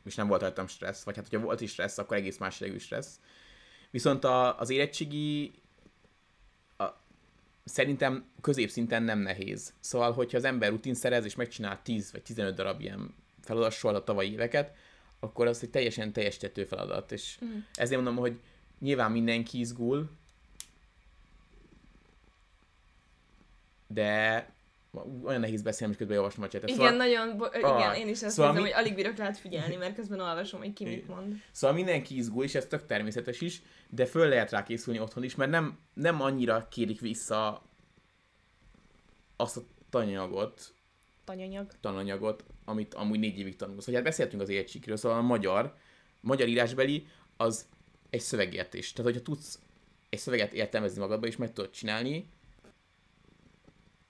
és 0.06 0.16
nem 0.16 0.28
volt 0.28 0.42
rajtam 0.42 0.68
stressz, 0.68 1.04
vagy 1.04 1.16
hát 1.16 1.28
hogyha 1.28 1.46
volt 1.46 1.62
is 1.62 1.72
stressz, 1.72 1.98
akkor 1.98 2.18
egész 2.18 2.38
más 2.38 2.64
stressz. 2.78 3.20
Viszont 3.92 4.24
a, 4.24 4.60
az 4.60 4.70
érettségi 4.70 5.52
szerintem 7.68 8.26
középszinten 8.42 9.04
nem 9.04 9.20
nehéz. 9.20 9.74
Szóval, 9.80 10.12
hogyha 10.12 10.38
az 10.38 10.44
ember 10.44 10.70
rutin 10.70 10.94
szerez, 10.94 11.26
és 11.26 11.36
megcsinál 11.36 11.82
10 11.84 12.12
vagy 12.12 12.22
15 12.22 12.56
darab 12.56 12.82
ilyen 12.82 13.14
feladat 13.42 13.84
a 13.84 14.04
tavalyi 14.04 14.32
éveket, 14.32 14.76
akkor 15.20 15.48
az 15.48 15.64
egy 15.64 15.70
teljesen 15.70 16.14
teljesítető 16.14 16.66
feladat, 16.66 17.12
és 17.12 17.38
mm. 17.46 17.58
ezért 17.74 18.02
mondom, 18.02 18.24
hogy 18.24 18.40
nyilván 18.80 19.12
mindenki 19.12 19.60
izgul, 19.60 20.10
de 23.88 24.50
olyan 25.24 25.40
nehéz 25.40 25.62
beszélni, 25.62 25.94
hogy 25.94 26.02
közben 26.02 26.18
olvasom 26.18 26.44
a 26.44 26.48
csetet. 26.48 26.70
Igen, 26.70 26.82
szóval... 26.82 26.98
nagyon, 26.98 27.38
bo- 27.38 27.56
ah, 27.56 27.80
igen, 27.80 27.96
én 27.96 28.08
is 28.08 28.24
azt 28.24 28.36
szóval 28.36 28.46
mondom, 28.46 28.64
mi... 28.64 28.72
hogy 28.72 28.84
alig 28.84 28.96
bírok 28.96 29.18
rád 29.18 29.36
figyelni, 29.36 29.76
mert 29.76 29.96
közben 29.96 30.20
olvasom, 30.20 30.60
hogy 30.60 30.74
ki 30.74 30.84
mit 30.84 31.08
mond. 31.08 31.36
Szóval 31.52 31.76
mindenki 31.76 32.18
izgul, 32.18 32.44
és 32.44 32.56
ez 32.56 32.66
tök 32.66 32.86
természetes 32.86 33.42
is, 33.42 33.62
de 33.90 34.06
föl 34.06 34.28
lehet 34.28 34.52
rá 34.52 34.64
készülni 34.64 35.00
otthon 35.00 35.24
is, 35.24 35.36
mert 35.36 35.52
nem, 35.52 35.80
nem 35.94 36.22
annyira 36.22 36.68
kérik 36.72 37.00
vissza 37.00 37.62
azt 39.36 39.58
a 39.58 39.62
tananyagot, 39.90 40.74
Tananyag. 41.24 41.72
tananyagot, 41.82 42.44
amit 42.66 42.94
amúgy 42.94 43.20
négy 43.20 43.40
évig 43.40 43.56
tanulsz. 43.56 43.86
Vagy 43.86 43.96
hát 43.96 44.04
beszéltünk 44.04 44.42
az 44.42 44.50
érettségről, 44.50 44.98
szóval 44.98 45.18
a 45.18 45.22
magyar, 45.22 45.76
magyar 46.22 46.48
írásbeli 46.48 47.08
az 47.38 47.66
egy 48.10 48.22
szövegértés. 48.22 48.94
Tehát, 48.94 49.12
hogyha 49.12 49.26
tudsz 49.26 49.60
egy 50.10 50.20
szöveget 50.20 50.54
értelmezni 50.54 51.00
magadba, 51.00 51.28
és 51.28 51.38
meg 51.38 51.54
tudod 51.54 51.72
csinálni, 51.72 52.30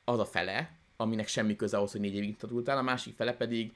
az 0.10 0.20
a 0.20 0.26
fele, 0.26 0.72
aminek 0.98 1.28
semmi 1.28 1.56
köze 1.56 1.78
ahhoz, 1.78 1.92
hogy 1.92 2.02
négy 2.02 2.16
évig 2.16 2.38
tanultál, 2.38 2.78
a 2.78 2.82
másik 2.82 3.16
fele 3.16 3.34
pedig 3.34 3.74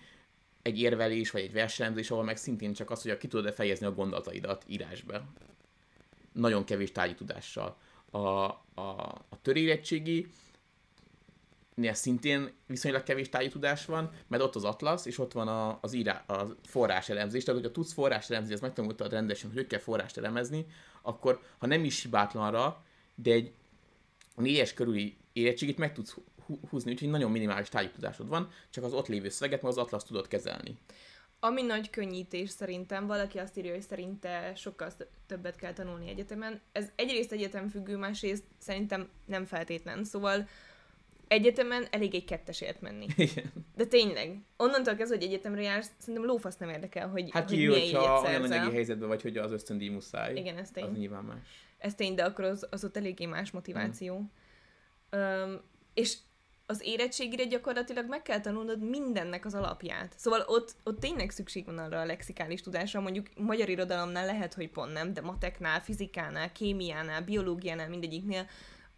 egy 0.61 0.79
érvelés, 0.79 1.31
vagy 1.31 1.41
egy 1.41 1.53
verselemzés, 1.53 2.11
ahol 2.11 2.23
meg 2.23 2.37
szintén 2.37 2.73
csak 2.73 2.89
az, 2.89 3.01
hogy 3.01 3.17
ki 3.17 3.27
tudod-e 3.27 3.51
fejezni 3.51 3.85
a 3.85 3.93
gondolataidat 3.93 4.63
írásba. 4.67 5.21
Nagyon 6.31 6.63
kevés 6.63 6.91
tárgyi 6.91 7.15
tudással. 7.15 7.77
A, 8.09 8.17
a, 8.17 8.55
a 9.29 9.41
törérettségi 9.41 10.27
nél 11.75 11.93
szintén 11.93 12.51
viszonylag 12.67 13.03
kevés 13.03 13.29
táji 13.29 13.47
tudás 13.47 13.85
van, 13.85 14.11
mert 14.27 14.43
ott 14.43 14.55
az 14.55 14.63
atlasz, 14.63 15.05
és 15.05 15.17
ott 15.17 15.31
van 15.31 15.47
a, 15.47 15.77
az 15.81 15.93
írá, 15.93 16.23
a 16.27 16.55
forrás 16.63 17.09
elemzés. 17.09 17.43
Tehát, 17.43 17.59
hogyha 17.59 17.75
tudsz 17.75 17.93
forrás 17.93 18.29
elemezni, 18.29 18.53
ezt 18.53 18.61
megtanultad 18.61 19.11
rendesen, 19.11 19.49
hogy 19.49 19.57
hogy 19.57 19.67
kell 19.67 19.79
forrást 19.79 20.17
elemezni, 20.17 20.65
akkor 21.01 21.41
ha 21.57 21.67
nem 21.67 21.83
is 21.83 22.01
hibátlanra, 22.01 22.83
de 23.15 23.31
egy 23.31 23.53
négyes 24.35 24.73
körüli 24.73 25.17
érettségit 25.33 25.77
meg 25.77 25.93
tudsz 25.93 26.15
húzni, 26.69 26.91
úgyhogy 26.91 27.09
nagyon 27.09 27.31
minimális 27.31 27.69
tudásod 27.69 28.27
van, 28.27 28.49
csak 28.69 28.83
az 28.83 28.93
ott 28.93 29.07
lévő 29.07 29.29
szöveget, 29.29 29.61
meg 29.61 29.71
az 29.71 29.77
atlasz 29.77 30.03
tudod 30.03 30.27
kezelni. 30.27 30.77
Ami 31.39 31.61
nagy 31.61 31.89
könnyítés 31.89 32.49
szerintem, 32.49 33.07
valaki 33.07 33.37
azt 33.37 33.57
írja, 33.57 33.71
hogy 33.71 33.81
szerinte 33.81 34.53
sokkal 34.55 34.91
többet 35.27 35.55
kell 35.55 35.73
tanulni 35.73 36.09
egyetemen. 36.09 36.61
Ez 36.71 36.91
egyrészt 36.95 37.31
egyetem 37.31 37.67
függő, 37.67 37.97
másrészt 37.97 38.43
szerintem 38.57 39.09
nem 39.25 39.45
feltétlen. 39.45 40.03
Szóval 40.03 40.47
egyetemen 41.27 41.87
elég 41.91 42.15
egy 42.15 42.25
kettesért 42.25 42.81
menni. 42.81 43.05
Igen. 43.17 43.51
De 43.75 43.85
tényleg, 43.85 44.37
onnantól 44.57 44.95
kezdve, 44.95 45.15
hogy 45.15 45.25
egyetemre 45.25 45.61
jársz, 45.61 45.91
szerintem 45.97 46.25
lófasz 46.25 46.57
nem 46.57 46.69
érdekel, 46.69 47.09
hogy, 47.09 47.29
hát 47.31 47.49
hogy 47.49 47.57
milyen 47.57 47.81
hogyha 47.81 48.21
olyan 48.21 48.43
anyagi 48.43 48.73
helyzetben 48.73 49.07
vagy, 49.07 49.21
hogy 49.21 49.37
az 49.37 49.51
ösztöndíj 49.51 49.89
muszáj. 49.89 50.35
Igen, 50.35 50.57
ez 50.57 50.71
tény. 50.71 50.83
Az 50.83 50.97
nyilván 50.97 51.23
más. 51.23 51.67
Ez 51.77 51.95
tény, 51.95 52.15
de 52.15 52.23
akkor 52.23 52.45
az, 52.45 52.67
az 52.69 52.83
ott 52.83 52.97
eléggé 52.97 53.25
más 53.25 53.51
motiváció. 53.51 54.15
Hmm. 54.15 54.31
Um, 55.11 55.61
és 55.93 56.17
az 56.65 56.81
érettségire 56.83 57.43
gyakorlatilag 57.43 58.09
meg 58.09 58.21
kell 58.21 58.39
tanulnod 58.39 58.89
mindennek 58.89 59.45
az 59.45 59.53
alapját. 59.53 60.13
Szóval 60.17 60.43
ott, 60.47 60.75
ott 60.83 60.99
tényleg 60.99 61.29
szükség 61.29 61.65
van 61.65 61.77
arra 61.77 61.99
a 61.99 62.05
lexikális 62.05 62.61
tudásra, 62.61 63.01
mondjuk 63.01 63.27
magyar 63.35 63.69
irodalomnál 63.69 64.25
lehet, 64.25 64.53
hogy 64.53 64.69
pont 64.69 64.93
nem, 64.93 65.13
de 65.13 65.21
mateknál, 65.21 65.81
fizikánál, 65.81 66.51
kémiánál, 66.51 67.21
biológiánál, 67.21 67.89
mindegyiknél 67.89 68.47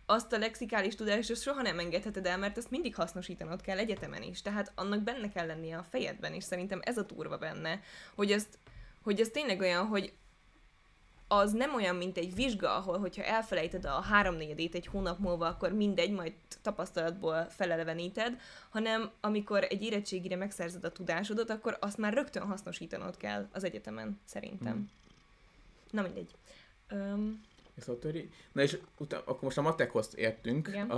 azt 0.06 0.34
a 0.34 0.38
lexikális 0.38 0.95
tudást 0.95 1.30
azt 1.30 1.41
soha 1.41 1.62
nem 1.62 1.80
engedheted 1.80 2.26
el, 2.26 2.38
mert 2.38 2.58
ezt 2.58 2.69
mindig 2.69 2.95
hasznosítanod 2.95 3.62
kell 3.62 3.78
egyetemen 3.78 4.21
is. 4.21 4.41
Tehát 4.41 4.71
annak 4.76 5.02
benne 5.02 5.30
kell 5.30 5.45
lennie 5.45 5.78
a 5.78 5.84
fejedben, 5.84 6.34
és 6.34 6.43
szerintem 6.43 6.80
ez 6.84 6.97
a 6.97 7.06
turva 7.06 7.38
benne, 7.38 7.82
hogy 8.15 8.32
ezt, 8.32 8.60
hogy 9.04 9.19
ez 9.19 9.30
tényleg 9.30 9.60
olyan, 9.60 9.86
hogy 9.86 10.13
az 11.38 11.52
nem 11.52 11.76
olyan, 11.76 11.96
mint 11.96 12.17
egy 12.17 12.36
vizsga, 12.36 12.76
ahol, 12.76 13.00
hogyha 13.00 13.24
elfelejted 13.24 13.86
a 13.86 14.02
háromnegyedét 14.02 14.76
egy 14.76 14.86
hónap 14.88 15.19
múlva, 15.19 15.48
akkor 15.48 15.72
mindegy, 15.72 16.12
majd 16.12 16.34
tapasztalatból 16.62 17.46
feleleveníted, 17.50 18.39
hanem 18.69 19.12
amikor 19.22 19.63
egy 19.69 19.84
érettségire 19.84 20.36
megszerzed 20.36 20.84
a 20.84 20.91
tudásodat, 20.91 21.50
akkor 21.50 21.78
azt 21.80 21.98
már 21.98 22.13
rögtön 22.13 22.43
hasznosítanod 22.43 23.17
kell 23.17 23.48
az 23.52 23.63
egyetemen, 23.63 24.19
szerintem. 24.26 24.76
Mm. 24.78 24.84
Na 25.91 26.02
mindegy. 26.02 26.32
Um, 26.91 27.41
Esotori. 27.78 28.30
Na 28.52 28.62
és 28.62 28.78
utána, 28.98 29.24
akkor 29.26 29.43
most 29.43 29.58
a 29.58 29.62
matekhoz 29.62 30.13
értünk 30.15 30.67
Igen. 30.67 30.89
a, 30.89 30.98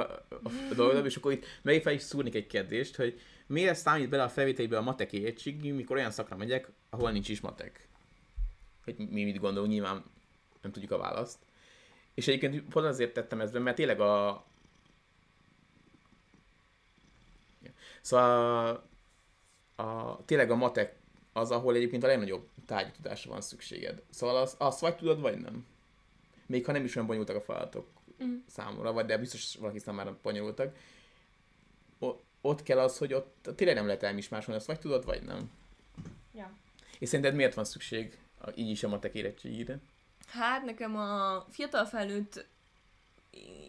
a, 0.77 0.81
a 0.81 1.05
és 1.05 1.15
akkor 1.15 1.31
itt 1.31 1.45
megint 1.61 1.83
fel 1.83 1.93
is 1.93 2.01
szúrnék 2.01 2.35
egy 2.35 2.47
kérdést, 2.47 2.95
hogy 2.95 3.19
miért 3.47 3.77
számít 3.77 4.09
bele 4.09 4.23
a 4.23 4.29
felvételébe 4.29 4.77
a 4.77 4.81
matek 4.81 5.13
érettség, 5.13 5.73
mikor 5.73 5.97
olyan 5.97 6.11
szakra 6.11 6.35
megyek, 6.35 6.71
ahol 6.89 7.11
nincs 7.11 7.29
is 7.29 7.41
matek? 7.41 7.87
Hogy 8.83 8.95
mi 8.97 9.23
mit 9.23 9.39
gondolunk, 9.39 9.71
nyilván 9.71 10.03
nem 10.65 10.73
tudjuk 10.73 10.91
a 10.91 10.97
választ. 10.97 11.37
És 12.13 12.27
egyébként 12.27 12.69
pont 12.69 12.85
azért 12.85 13.13
tettem 13.13 13.41
ezt 13.41 13.53
be, 13.53 13.59
mert 13.59 13.75
tényleg 13.75 13.99
a... 13.99 14.45
Szóval 18.01 18.83
a, 19.75 19.81
a, 19.81 20.19
tényleg 20.25 20.51
a 20.51 20.55
matek 20.55 20.95
az, 21.33 21.51
ahol 21.51 21.75
egyébként 21.75 22.03
a 22.03 22.07
legnagyobb 22.07 22.47
tárgyi 22.65 22.91
tudásra 22.91 23.31
van 23.31 23.41
szükséged. 23.41 24.03
Szóval 24.09 24.37
azt, 24.37 24.61
azt 24.61 24.79
vagy 24.79 24.95
tudod, 24.95 25.19
vagy 25.19 25.37
nem 25.37 25.65
még 26.45 26.65
ha 26.65 26.71
nem 26.71 26.83
is 26.83 26.95
olyan 26.95 27.07
bonyolultak 27.07 27.35
a 27.35 27.41
feladatok 27.41 27.87
mm. 28.23 28.35
számomra, 28.47 28.93
vagy 28.93 29.05
de 29.05 29.17
biztos 29.17 29.55
valaki 29.55 29.79
számára 29.79 30.17
bonyolultak. 30.21 30.77
o- 31.99 32.21
ott 32.41 32.63
kell 32.63 32.79
az, 32.79 32.97
hogy 32.97 33.13
ott 33.13 33.49
tényleg 33.55 33.75
nem 33.75 33.85
lehet 33.85 34.03
elmismásolni, 34.03 34.59
azt 34.59 34.67
vagy 34.67 34.79
tudod, 34.79 35.05
vagy 35.05 35.23
nem. 35.23 35.51
Ja. 36.33 36.57
És 36.99 37.09
szerinted 37.09 37.35
miért 37.35 37.53
van 37.53 37.65
szükség 37.65 38.17
a, 38.41 38.49
így 38.55 38.69
is 38.69 38.83
a 38.83 38.87
matek 38.87 39.13
érettségére? 39.13 39.79
Hát 40.25 40.63
nekem 40.63 40.95
a 40.95 41.45
fiatal 41.49 41.85
felnőtt 41.85 42.45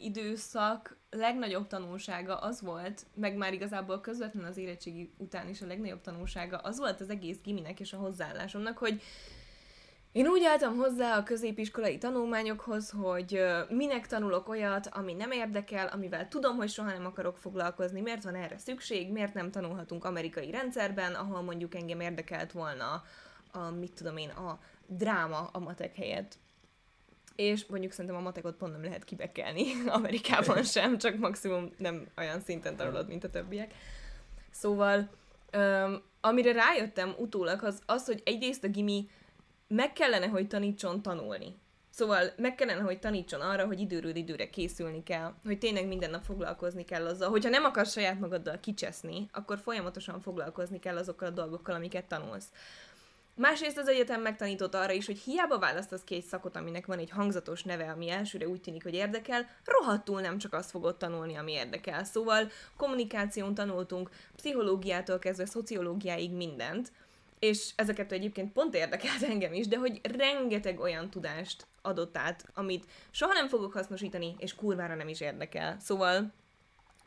időszak 0.03 0.97
legnagyobb 1.11 1.66
tanulsága 1.66 2.37
az 2.37 2.61
volt, 2.61 3.07
meg 3.14 3.37
már 3.37 3.53
igazából 3.53 4.01
közvetlenül 4.01 4.49
az 4.49 4.57
érettségi 4.57 5.12
után 5.16 5.49
is 5.49 5.62
a 5.62 5.66
legnagyobb 5.66 6.01
tanulsága, 6.01 6.57
az 6.57 6.79
volt 6.79 7.01
az 7.01 7.11
egész 7.11 7.38
giminek 7.42 7.81
és 7.81 7.92
a 7.92 7.97
hozzáállásomnak, 7.99 8.79
hogy 8.79 9.03
én 10.12 10.27
úgy 10.27 10.45
álltam 10.45 10.77
hozzá 10.77 11.16
a 11.16 11.23
középiskolai 11.23 11.99
tanulmányokhoz, 11.99 12.90
hogy 12.90 13.42
minek 13.69 14.07
tanulok 14.07 14.49
olyat, 14.49 14.87
ami 14.87 15.12
nem 15.12 15.31
érdekel, 15.31 15.87
amivel 15.87 16.29
tudom, 16.29 16.57
hogy 16.57 16.69
soha 16.69 16.92
nem 16.92 17.07
akarok 17.07 17.37
foglalkozni, 17.37 18.01
miért 18.01 18.23
van 18.23 18.35
erre 18.35 18.59
szükség, 18.59 19.12
miért 19.12 19.35
nem 19.35 19.51
tanulhatunk 19.51 20.05
amerikai 20.05 20.51
rendszerben, 20.51 21.14
ahol 21.14 21.42
mondjuk 21.42 21.75
engem 21.75 22.01
érdekelt 22.01 22.53
volna 22.53 23.03
a, 23.53 23.71
mit 23.71 23.92
tudom 23.92 24.16
én, 24.16 24.31
a 24.31 24.59
dráma 24.87 25.49
a 25.53 25.59
matek 25.59 25.95
helyett. 25.95 26.38
És 27.37 27.66
mondjuk 27.66 27.92
szerintem 27.92 28.16
a 28.16 28.22
matekot 28.22 28.57
pont 28.57 28.72
nem 28.72 28.85
lehet 28.85 29.05
kibekelni 29.05 29.64
Amerikában 29.87 30.62
sem, 30.75 30.99
csak 30.99 31.18
maximum 31.18 31.70
nem 31.79 32.07
olyan 32.16 32.40
szinten 32.40 32.77
tanulod, 32.77 33.09
mint 33.09 33.25
a 33.25 33.31
többiek. 33.31 33.75
Szóval, 34.51 35.11
öm, 35.51 36.03
amire 36.20 36.53
rájöttem 36.53 37.14
utólag, 37.18 37.62
az 37.62 37.83
az, 37.87 38.07
hogy 38.07 38.22
egyrészt 38.25 38.64
a 38.64 38.68
gimi 38.68 39.09
meg 39.68 39.92
kellene, 39.92 40.27
hogy 40.27 40.46
tanítson 40.46 41.03
tanulni. 41.03 41.55
Szóval 41.90 42.33
meg 42.37 42.55
kellene, 42.55 42.81
hogy 42.81 42.99
tanítson 42.99 43.40
arra, 43.40 43.66
hogy 43.66 43.81
időről 43.81 44.16
időre 44.16 44.51
készülni 44.51 45.03
kell, 45.03 45.35
hogy 45.44 45.59
tényleg 45.59 45.87
minden 45.87 46.11
nap 46.11 46.22
foglalkozni 46.22 46.85
kell 46.85 47.07
azzal. 47.07 47.31
Hogyha 47.31 47.51
nem 47.51 47.64
akarsz 47.64 47.92
saját 47.92 48.20
magaddal 48.20 48.61
kicseszni, 48.61 49.29
akkor 49.33 49.59
folyamatosan 49.59 50.20
foglalkozni 50.20 50.79
kell 50.79 50.96
azokkal 50.96 51.29
a 51.29 51.31
dolgokkal, 51.31 51.75
amiket 51.75 52.05
tanulsz. 52.05 52.49
Másrészt 53.38 53.79
az 53.79 53.88
egyetem 53.88 54.20
megtanított 54.20 54.75
arra 54.75 54.92
is, 54.92 55.07
hogy 55.07 55.18
hiába 55.18 55.59
választasz 55.59 56.05
ki 56.05 56.14
egy 56.14 56.25
szakot, 56.25 56.57
aminek 56.57 56.87
van 56.87 56.99
egy 56.99 57.11
hangzatos 57.11 57.62
neve, 57.62 57.90
ami 57.90 58.11
elsőre 58.11 58.49
úgy 58.49 58.61
tűnik, 58.61 58.83
hogy 58.83 58.94
érdekel, 58.94 59.49
rohadtul 59.64 60.20
nem 60.20 60.38
csak 60.38 60.53
azt 60.53 60.70
fogod 60.70 60.96
tanulni, 60.96 61.37
ami 61.37 61.53
érdekel. 61.53 62.05
Szóval 62.05 62.51
kommunikáción 62.77 63.55
tanultunk, 63.55 64.11
pszichológiától 64.37 65.18
kezdve 65.18 65.46
szociológiáig 65.46 66.33
mindent, 66.33 66.92
és 67.38 67.70
ezeket 67.77 68.12
egyébként 68.12 68.53
pont 68.53 68.75
érdekelt 68.75 69.22
engem 69.22 69.53
is, 69.53 69.68
de 69.68 69.77
hogy 69.77 70.01
rengeteg 70.03 70.81
olyan 70.81 71.11
tudást 71.11 71.66
adott 71.83 72.16
át, 72.16 72.44
amit 72.55 72.87
soha 73.11 73.33
nem 73.33 73.49
fogok 73.49 73.72
hasznosítani, 73.72 74.35
és 74.38 74.55
kurvára 74.55 74.94
nem 74.94 75.09
is 75.09 75.20
érdekel. 75.20 75.77
Szóval 75.81 76.33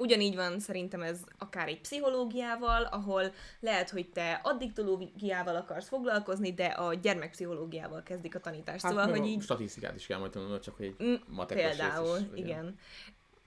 Ugyanígy 0.01 0.35
van 0.35 0.59
szerintem 0.59 1.01
ez 1.01 1.19
akár 1.37 1.67
egy 1.67 1.81
pszichológiával, 1.81 2.83
ahol 2.83 3.33
lehet, 3.59 3.89
hogy 3.89 4.09
te 4.09 4.39
addiktológiával 4.43 5.55
akarsz 5.55 5.87
foglalkozni, 5.87 6.53
de 6.53 6.65
a 6.65 6.93
gyermekpszichológiával 6.93 8.03
kezdik 8.03 8.35
a 8.35 8.39
tanítást. 8.39 8.81
Hát 8.81 8.91
szóval, 8.91 9.09
hogy 9.09 9.25
így... 9.25 9.41
statisztikát 9.41 9.95
is 9.95 10.05
kell 10.05 10.19
majd 10.19 10.31
tanulnod, 10.31 10.61
csak 10.61 10.75
hogy 10.75 10.85
egy 10.85 10.95
Mm, 11.03 11.13
matekos 11.27 11.63
Például, 11.63 12.17
is, 12.17 12.39
igen. 12.39 12.75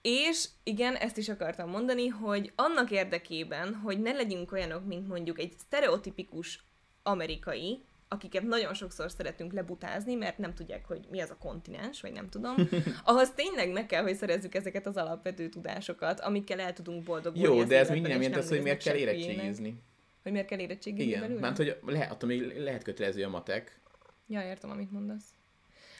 És 0.03 0.49
igen, 0.63 0.95
ezt 0.95 1.17
is 1.17 1.29
akartam 1.29 1.71
mondani, 1.71 2.07
hogy 2.07 2.53
annak 2.57 2.91
érdekében, 2.91 3.75
hogy 3.75 4.01
ne 4.01 4.13
legyünk 4.13 4.53
olyanok, 4.53 4.87
mint 4.87 5.09
mondjuk 5.09 5.39
egy 5.39 5.53
sztereotipikus 5.59 6.65
amerikai, 7.03 7.85
akiket 8.13 8.43
nagyon 8.43 8.75
sokszor 8.75 9.11
szeretünk 9.11 9.53
lebutázni, 9.53 10.15
mert 10.15 10.39
nem 10.39 10.55
tudják, 10.55 10.87
hogy 10.87 11.01
mi 11.11 11.21
az 11.21 11.31
a 11.31 11.37
kontinens, 11.37 12.01
vagy 12.01 12.13
nem 12.13 12.27
tudom, 12.27 12.55
ahhoz 13.05 13.31
tényleg 13.31 13.73
meg 13.73 13.87
kell, 13.87 14.03
hogy 14.03 14.15
szerezzük 14.15 14.55
ezeket 14.55 14.87
az 14.87 14.97
alapvető 14.97 15.49
tudásokat, 15.49 16.21
amikkel 16.21 16.61
el 16.61 16.73
tudunk 16.73 17.03
boldogulni. 17.03 17.49
Jó, 17.49 17.59
az 17.59 17.69
de 17.69 17.79
ez 17.79 17.91
még 17.91 18.03
nem 18.03 18.11
jelent 18.11 18.37
azt, 18.37 18.49
hogy 18.49 18.63
miért 18.63 18.83
kell 18.83 18.97
érettségizni. 18.97 19.83
Hogy 20.23 20.33
miért 20.33 20.47
kell 20.47 20.59
érettségizni 20.59 21.11
Igen, 21.11 21.21
belőle? 21.21 21.41
mert 21.41 21.57
hogy 21.57 21.77
lehet, 21.87 22.11
attól 22.11 22.29
még 22.29 22.59
lehet 22.59 22.83
kötelező 22.83 23.25
a 23.25 23.29
matek. 23.29 23.81
Ja, 24.27 24.43
értem, 24.43 24.71
amit 24.71 24.91
mondasz. 24.91 25.25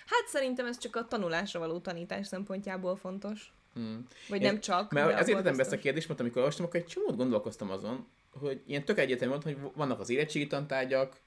Hát 0.07 0.29
szerintem 0.29 0.67
ez 0.67 0.79
csak 0.79 0.97
a 0.97 1.07
tanulásra 1.09 1.61
való 1.61 1.79
tanítás 1.79 2.27
szempontjából 2.27 2.97
fontos. 2.97 3.53
Hmm. 3.75 4.07
Vagy 4.29 4.41
Én- 4.41 4.47
nem 4.47 4.61
csak. 4.61 4.93
Mert 4.93 5.21
azért 5.21 5.37
tettem 5.37 5.57
be 5.57 5.63
ezt 5.63 5.73
a 5.73 5.79
kérdést, 5.79 6.09
mert 6.09 6.21
amikor 6.21 6.39
olvastam, 6.39 6.65
akkor 6.65 6.81
egy 6.81 6.87
csomót 6.87 7.17
gondolkoztam 7.17 7.71
azon, 7.71 8.07
hogy 8.33 8.63
ilyen 8.67 8.85
tök 8.85 8.99
egyetemű 8.99 9.31
volt, 9.31 9.43
hogy 9.43 9.57
vannak 9.75 10.01
az 10.01 10.11
érettségi 10.11 10.47
tantárgyak, 10.47 11.21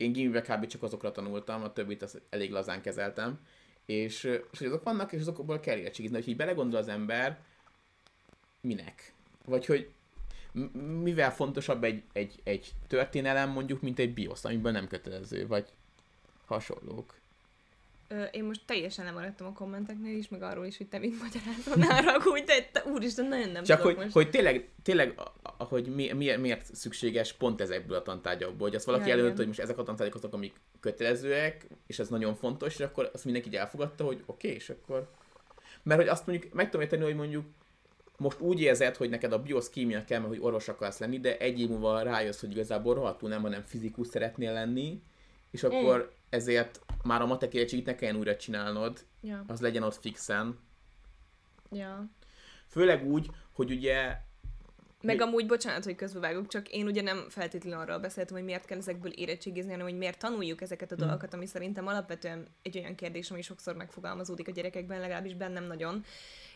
én 0.00 0.12
gimibe 0.12 0.40
kb. 0.40 0.66
csak 0.66 0.82
azokra 0.82 1.12
tanultam, 1.12 1.62
a 1.62 1.72
többit 1.72 2.02
az 2.02 2.20
elég 2.30 2.50
lazán 2.50 2.82
kezeltem, 2.82 3.40
és, 3.86 4.24
és 4.24 4.58
hogy 4.58 4.66
azok 4.66 4.82
vannak, 4.82 5.12
és 5.12 5.20
azokból 5.20 5.60
kell 5.60 5.76
érettségizni, 5.76 6.16
hogy 6.16 6.28
így 6.28 6.36
belegondol 6.36 6.78
az 6.78 6.88
ember, 6.88 7.40
minek? 8.60 9.12
Vagy 9.44 9.66
hogy 9.66 9.90
mivel 11.02 11.34
fontosabb 11.34 11.84
egy, 11.84 12.02
egy, 12.12 12.40
egy 12.44 12.72
történelem 12.86 13.50
mondjuk, 13.50 13.80
mint 13.80 13.98
egy 13.98 14.14
biosz, 14.14 14.44
amiben 14.44 14.72
nem 14.72 14.88
kötelező, 14.88 15.46
vagy 15.46 15.68
hasonlók. 16.46 17.19
Ö, 18.12 18.22
én 18.22 18.44
most 18.44 18.60
teljesen 18.66 19.04
lemaradtam 19.04 19.46
a 19.46 19.52
kommenteknél 19.52 20.16
is, 20.16 20.28
meg 20.28 20.42
arról 20.42 20.66
is, 20.66 20.76
hogy 20.76 20.86
te 20.86 20.98
mit 20.98 21.14
magyarázol, 21.22 21.74
ne 21.76 21.94
haragudj, 21.94 22.42
de 22.44 22.68
te, 22.72 22.84
úristen, 22.92 23.26
nagyon 23.26 23.48
nem 23.48 23.64
Csak 23.64 23.80
hogy, 23.80 23.96
most. 23.96 24.12
hogy 24.12 24.30
tényleg, 24.30 24.68
tényleg 24.82 25.20
hogy 25.58 25.94
mi, 25.94 26.12
miért, 26.12 26.40
miért 26.40 26.74
szükséges 26.74 27.32
pont 27.32 27.60
ezekből 27.60 27.96
a 27.96 28.02
tantárgyakból, 28.02 28.68
hogy 28.68 28.76
azt 28.76 28.84
valaki 28.84 29.08
Ja, 29.08 29.14
előtt, 29.14 29.36
hogy 29.36 29.46
most 29.46 29.58
ezek 29.58 29.78
a 29.78 29.82
tantárgyak 29.82 30.14
azok, 30.16 30.32
amik 30.32 30.52
kötelezőek, 30.80 31.66
és 31.86 31.98
ez 31.98 32.08
nagyon 32.08 32.34
fontos, 32.34 32.74
és 32.74 32.84
akkor 32.84 33.10
azt 33.12 33.24
mindenki 33.24 33.48
így 33.48 33.56
elfogadta, 33.56 34.04
hogy 34.04 34.22
oké, 34.26 34.46
okay, 34.46 34.58
és 34.58 34.70
akkor... 34.70 35.10
Mert 35.82 36.00
hogy 36.00 36.08
azt 36.08 36.26
mondjuk 36.26 36.52
meg 36.52 36.64
tudom 36.64 36.80
érteni, 36.80 37.02
hogy 37.02 37.14
mondjuk 37.14 37.44
most 38.16 38.40
úgy 38.40 38.60
érzed, 38.60 38.96
hogy 38.96 39.10
neked 39.10 39.32
a 39.32 39.42
bioszkímia 39.42 40.04
kell, 40.04 40.18
mert 40.18 40.30
hogy 40.30 40.42
orvos 40.42 40.68
akarsz 40.68 40.98
lenni, 40.98 41.20
de 41.20 41.38
egy 41.38 41.60
év 41.60 41.68
múlva 41.68 42.02
rájössz, 42.02 42.40
hogy 42.40 42.50
igazából 42.50 42.94
rohadtul 42.94 43.28
nem, 43.28 43.42
hanem 43.42 43.62
fizikus 43.62 44.06
szeretnél 44.06 44.52
lenni, 44.52 45.02
és 45.50 45.62
akkor 45.62 46.12
ezért 46.30 46.80
már 47.04 47.20
a 47.22 47.26
matek 47.26 47.54
érettségit 47.54 47.86
ne 47.86 47.94
kelljen 47.94 48.16
újra 48.18 48.36
csinálnod, 48.36 49.04
Ja, 49.22 49.44
az 49.46 49.60
legyen 49.60 49.82
ott 49.82 49.96
fixen. 50.00 50.58
ja. 51.70 52.04
Főleg 52.66 53.06
úgy, 53.06 53.26
hogy 53.52 53.70
ugye 53.70 54.16
Meg 55.02 55.16
Mi- 55.16 55.22
amúgy, 55.22 55.46
bocsánat, 55.46 55.84
hogy 55.84 55.94
közbevágok, 55.94 56.48
csak 56.48 56.68
én 56.68 56.86
ugye 56.86 57.02
nem 57.02 57.26
feltétlenül 57.28 57.80
arról 57.80 57.98
beszéltem, 57.98 58.36
hogy 58.36 58.44
miért 58.44 58.64
kell 58.64 58.78
ezekből 58.78 59.10
érettségizni, 59.12 59.70
hanem 59.70 59.86
hogy 59.86 59.96
miért 59.98 60.18
tanuljuk 60.18 60.60
ezeket 60.60 60.92
a 60.92 60.94
Hmm. 60.94 61.04
dolgokat, 61.04 61.34
ami 61.34 61.46
szerintem 61.46 61.86
alapvetően 61.86 62.46
egy 62.62 62.78
olyan 62.78 62.94
kérdés, 62.94 63.30
ami 63.30 63.42
sokszor 63.42 63.74
megfogalmazódik 63.76 64.48
a 64.48 64.50
gyerekekben, 64.52 65.00
legalábbis 65.00 65.34
bennem 65.34 65.64
nagyon. 65.64 66.04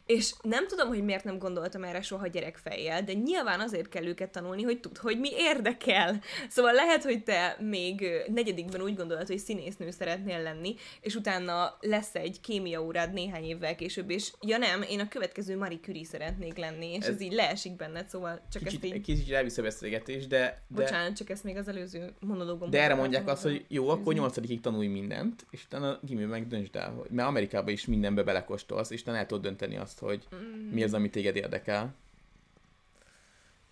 És 0.07 0.35
nem 0.43 0.67
tudom, 0.67 0.89
hogy 0.89 1.05
miért 1.05 1.25
nem 1.25 1.39
gondoltam 1.39 1.85
erre 1.85 2.03
soha 2.03 2.27
gyerekfejjel, 2.27 3.03
de 3.03 3.13
nyilván 3.13 3.61
azért 3.61 3.89
kell 3.89 4.05
őket 4.07 4.31
tanulni, 4.31 4.63
hogy 4.63 4.81
tud, 4.81 4.97
hogy 4.99 5.19
mi 5.19 5.29
érdekel. 5.37 6.21
Szóval 6.49 6.73
lehet, 6.73 7.03
hogy 7.05 7.23
te 7.23 7.57
még 7.61 8.07
negyedikben 8.27 8.81
úgy 8.81 8.97
gondolod, 8.97 9.27
hogy 9.27 9.39
színésznő 9.39 9.91
szeretnél 9.91 10.43
lenni, 10.43 10.75
és 11.01 11.15
utána 11.15 11.77
lesz 11.81 12.15
egy 12.15 12.41
kémia 12.41 12.83
órád 12.83 13.13
néhány 13.13 13.45
évvel 13.45 13.75
később, 13.75 14.11
és 14.11 14.33
ja 14.41 14.59
nem, 14.59 14.83
én 14.83 15.01
a 15.01 15.09
következő 15.09 15.57
Marie 15.57 15.79
Curie 15.79 16.05
szeretnék 16.05 16.57
lenni, 16.57 16.93
és 16.93 17.05
ez, 17.05 17.15
Ez- 17.15 17.21
így 17.21 17.33
leesik 17.33 17.77
benned, 17.77 18.09
szóval 18.09 18.41
csak 18.53 18.63
kicsit, 18.63 18.85
ezt 18.85 18.95
így... 18.95 19.01
kicsit 19.01 19.31
elvisz 19.33 19.59
a 19.59 19.63
beszélgetés, 19.63 20.27
de, 20.27 20.39
de, 20.69 20.83
Bocsánat, 20.83 21.17
csak 21.17 21.31
ezt 21.31 21.45
még 21.45 21.57
az 21.57 21.69
előző 21.69 22.15
monológom. 22.21 22.71
de 22.71 22.83
erre 22.83 22.95
mondják 22.95 23.29
azt, 23.29 23.43
hogy 23.43 23.65
jó, 23.69 23.89
akkor 23.89 24.15
nyolcadikig 24.15 24.61
tanulj 24.61 24.87
mindent, 24.87 25.47
és 25.51 25.65
utána 25.65 25.99
gimi 26.03 26.25
meg 26.25 26.47
döntsd 26.47 26.77
el, 26.77 26.91
hogy, 26.93 27.11
mert 27.11 27.29
Amerikában 27.29 27.73
is 27.73 27.87
mindenbe 27.87 28.23
belekóstolsz, 28.23 28.91
és 28.91 29.01
utána 29.01 29.19
el 29.19 29.27
tudod 29.27 29.43
dönteni 29.43 29.77
azt, 29.77 29.94
hogy 29.99 30.27
Mm, 30.35 30.69
mi 30.69 30.83
az, 30.83 30.95
ami 30.95 31.11
téged 31.11 31.37
érdekel. 31.37 31.95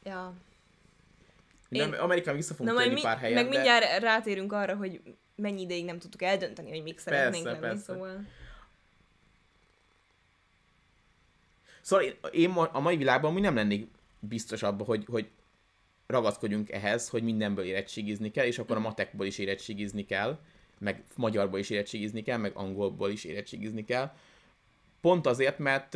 Ja. 0.03 0.35
Én- 1.69 1.93
Amerikában 1.93 2.37
vissza 2.37 2.55
fogunk 2.55 2.79
térni 2.79 2.95
mi, 2.95 3.01
pár 3.01 3.19
helyen, 3.19 3.35
meg 3.35 3.45
de... 3.45 3.51
mindjárt 3.51 4.03
rátérünk 4.03 4.53
arra, 4.53 4.77
hogy 4.77 5.01
mennyi 5.35 5.61
ideig 5.61 5.85
nem 5.85 5.99
tudtuk 5.99 6.23
eldönteni, 6.23 6.71
hogy 6.71 6.83
mik 6.83 6.99
szeretnénk 6.99 7.45
Persze, 7.45 7.61
lenni, 7.61 7.73
persze. 7.73 7.93
szóval... 7.93 8.27
Szóval 11.81 12.05
én, 12.05 12.17
én 12.33 12.51
a 12.51 12.81
mai 12.81 12.97
világban 12.97 13.33
mi 13.33 13.41
nem 13.41 13.55
lennék 13.55 13.89
biztos 14.19 14.63
abban, 14.63 14.87
hogy, 14.87 15.05
hogy 15.07 15.29
ragaszkodjunk 16.07 16.71
ehhez, 16.71 17.09
hogy 17.09 17.23
mindenből 17.23 17.65
érettségizni 17.65 18.31
kell, 18.31 18.47
és 18.47 18.59
akkor 18.59 18.77
a 18.77 18.81
matekból 18.81 19.27
is 19.27 19.39
érettségizni 19.39 20.05
kell, 20.05 20.39
meg 20.79 21.03
magyarból 21.17 21.59
is 21.59 21.71
érettségizni 21.71 22.23
kell, 22.23 22.39
meg 22.39 22.53
angolból 22.55 23.11
is 23.11 23.25
érettségizni 23.25 23.85
kell. 23.85 24.13
Pont 25.03 25.27
azért, 25.27 25.59
mert 25.59 25.95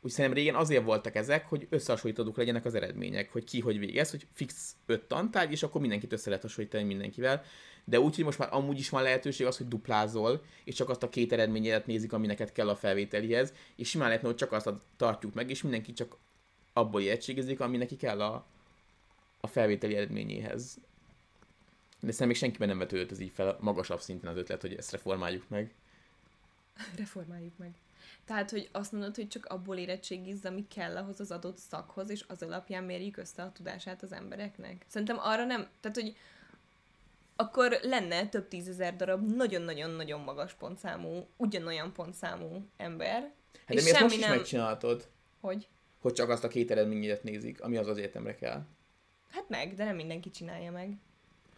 úgy 0.00 0.10
szerintem 0.10 0.32
régen 0.32 0.54
azért 0.54 0.84
voltak 0.84 1.14
ezek, 1.14 1.46
hogy 1.46 1.66
összehasonlítódók 1.70 2.36
legyenek 2.36 2.64
az 2.64 2.74
eredmények, 2.74 3.32
hogy 3.32 3.44
ki 3.44 3.60
hogy 3.60 3.78
végez, 3.78 4.10
hogy 4.10 4.26
fix 4.32 4.76
öt 4.86 5.02
tantárgy, 5.02 5.52
és 5.52 5.62
akkor 5.62 5.80
mindenkit 5.80 6.12
össze 6.12 6.28
lehet 6.28 6.44
hasonlítani 6.44 6.84
mindenkivel. 6.84 7.44
De 7.84 8.00
úgy, 8.00 8.14
hogy 8.14 8.24
most 8.24 8.38
már 8.38 8.48
amúgy 8.52 8.78
is 8.78 8.88
van 8.88 9.02
lehetőség 9.02 9.46
az, 9.46 9.56
hogy 9.56 9.68
duplázol, 9.68 10.44
és 10.64 10.74
csak 10.74 10.88
azt 10.88 11.02
a 11.02 11.08
két 11.08 11.32
eredményedet 11.32 11.86
nézik, 11.86 12.12
ami 12.12 12.26
neked 12.26 12.52
kell 12.52 12.68
a 12.68 12.76
felvételihez, 12.76 13.52
és 13.76 13.88
simán 13.88 14.06
lehetne, 14.06 14.28
hogy 14.28 14.36
csak 14.36 14.52
azt 14.52 14.70
tartjuk 14.96 15.34
meg, 15.34 15.50
és 15.50 15.62
mindenki 15.62 15.92
csak 15.92 16.16
abból 16.72 17.00
érettségizik, 17.00 17.60
ami 17.60 17.76
neki 17.76 17.96
kell 17.96 18.20
a, 18.22 18.46
a 19.40 19.46
felvételi 19.46 19.96
eredményéhez. 19.96 20.78
De 22.00 22.12
szerintem 22.12 22.26
még 22.26 22.36
senkiben 22.36 22.68
nem 22.68 22.78
vetődött 22.78 23.10
ez 23.10 23.20
így 23.20 23.32
fel 23.34 23.56
magasabb 23.60 24.00
szinten 24.00 24.30
az 24.30 24.36
ötlet, 24.36 24.60
hogy 24.60 24.74
ezt 24.74 24.90
reformáljuk 24.90 25.48
meg. 25.48 25.74
Reformáljuk 26.96 27.58
meg. 27.58 27.74
Tehát, 28.28 28.50
hogy 28.50 28.68
azt 28.72 28.92
mondod, 28.92 29.14
hogy 29.14 29.28
csak 29.28 29.46
abból 29.46 29.76
érettségizz, 29.76 30.44
ami 30.44 30.66
kell 30.66 30.96
ahhoz 30.96 31.20
az 31.20 31.30
adott 31.30 31.58
szakhoz, 31.58 32.10
és 32.10 32.24
az 32.26 32.42
alapján 32.42 32.84
mérjük 32.84 33.16
össze 33.16 33.42
a 33.42 33.52
tudását 33.52 34.02
az 34.02 34.12
embereknek. 34.12 34.84
Szerintem 34.88 35.18
arra 35.18 35.44
nem, 35.44 35.68
tehát, 35.80 35.96
hogy 35.96 36.16
akkor 37.36 37.78
lenne 37.82 38.28
több 38.28 38.48
tízezer 38.48 38.96
darab 38.96 39.34
nagyon-nagyon-nagyon 39.34 40.20
magas 40.20 40.52
pontszámú, 40.52 41.26
ugyanolyan 41.36 41.92
pontszámú 41.92 42.66
ember. 42.76 43.32
Hát 43.66 43.76
de 43.76 43.82
mi 43.82 43.90
ezt 43.90 44.00
most 44.00 44.14
is 44.14 44.20
nem... 44.20 44.30
megcsinálhatod? 44.30 45.08
Hogy? 45.40 45.68
Hogy 45.98 46.12
csak 46.12 46.28
azt 46.28 46.44
a 46.44 46.48
két 46.48 46.70
eredményet 46.70 47.22
nézik, 47.22 47.62
ami 47.62 47.76
az 47.76 47.86
az 47.86 47.98
egyetemre 47.98 48.34
kell. 48.34 48.62
Hát 49.30 49.48
meg, 49.48 49.74
de 49.74 49.84
nem 49.84 49.96
mindenki 49.96 50.30
csinálja 50.30 50.70
meg. 50.70 50.96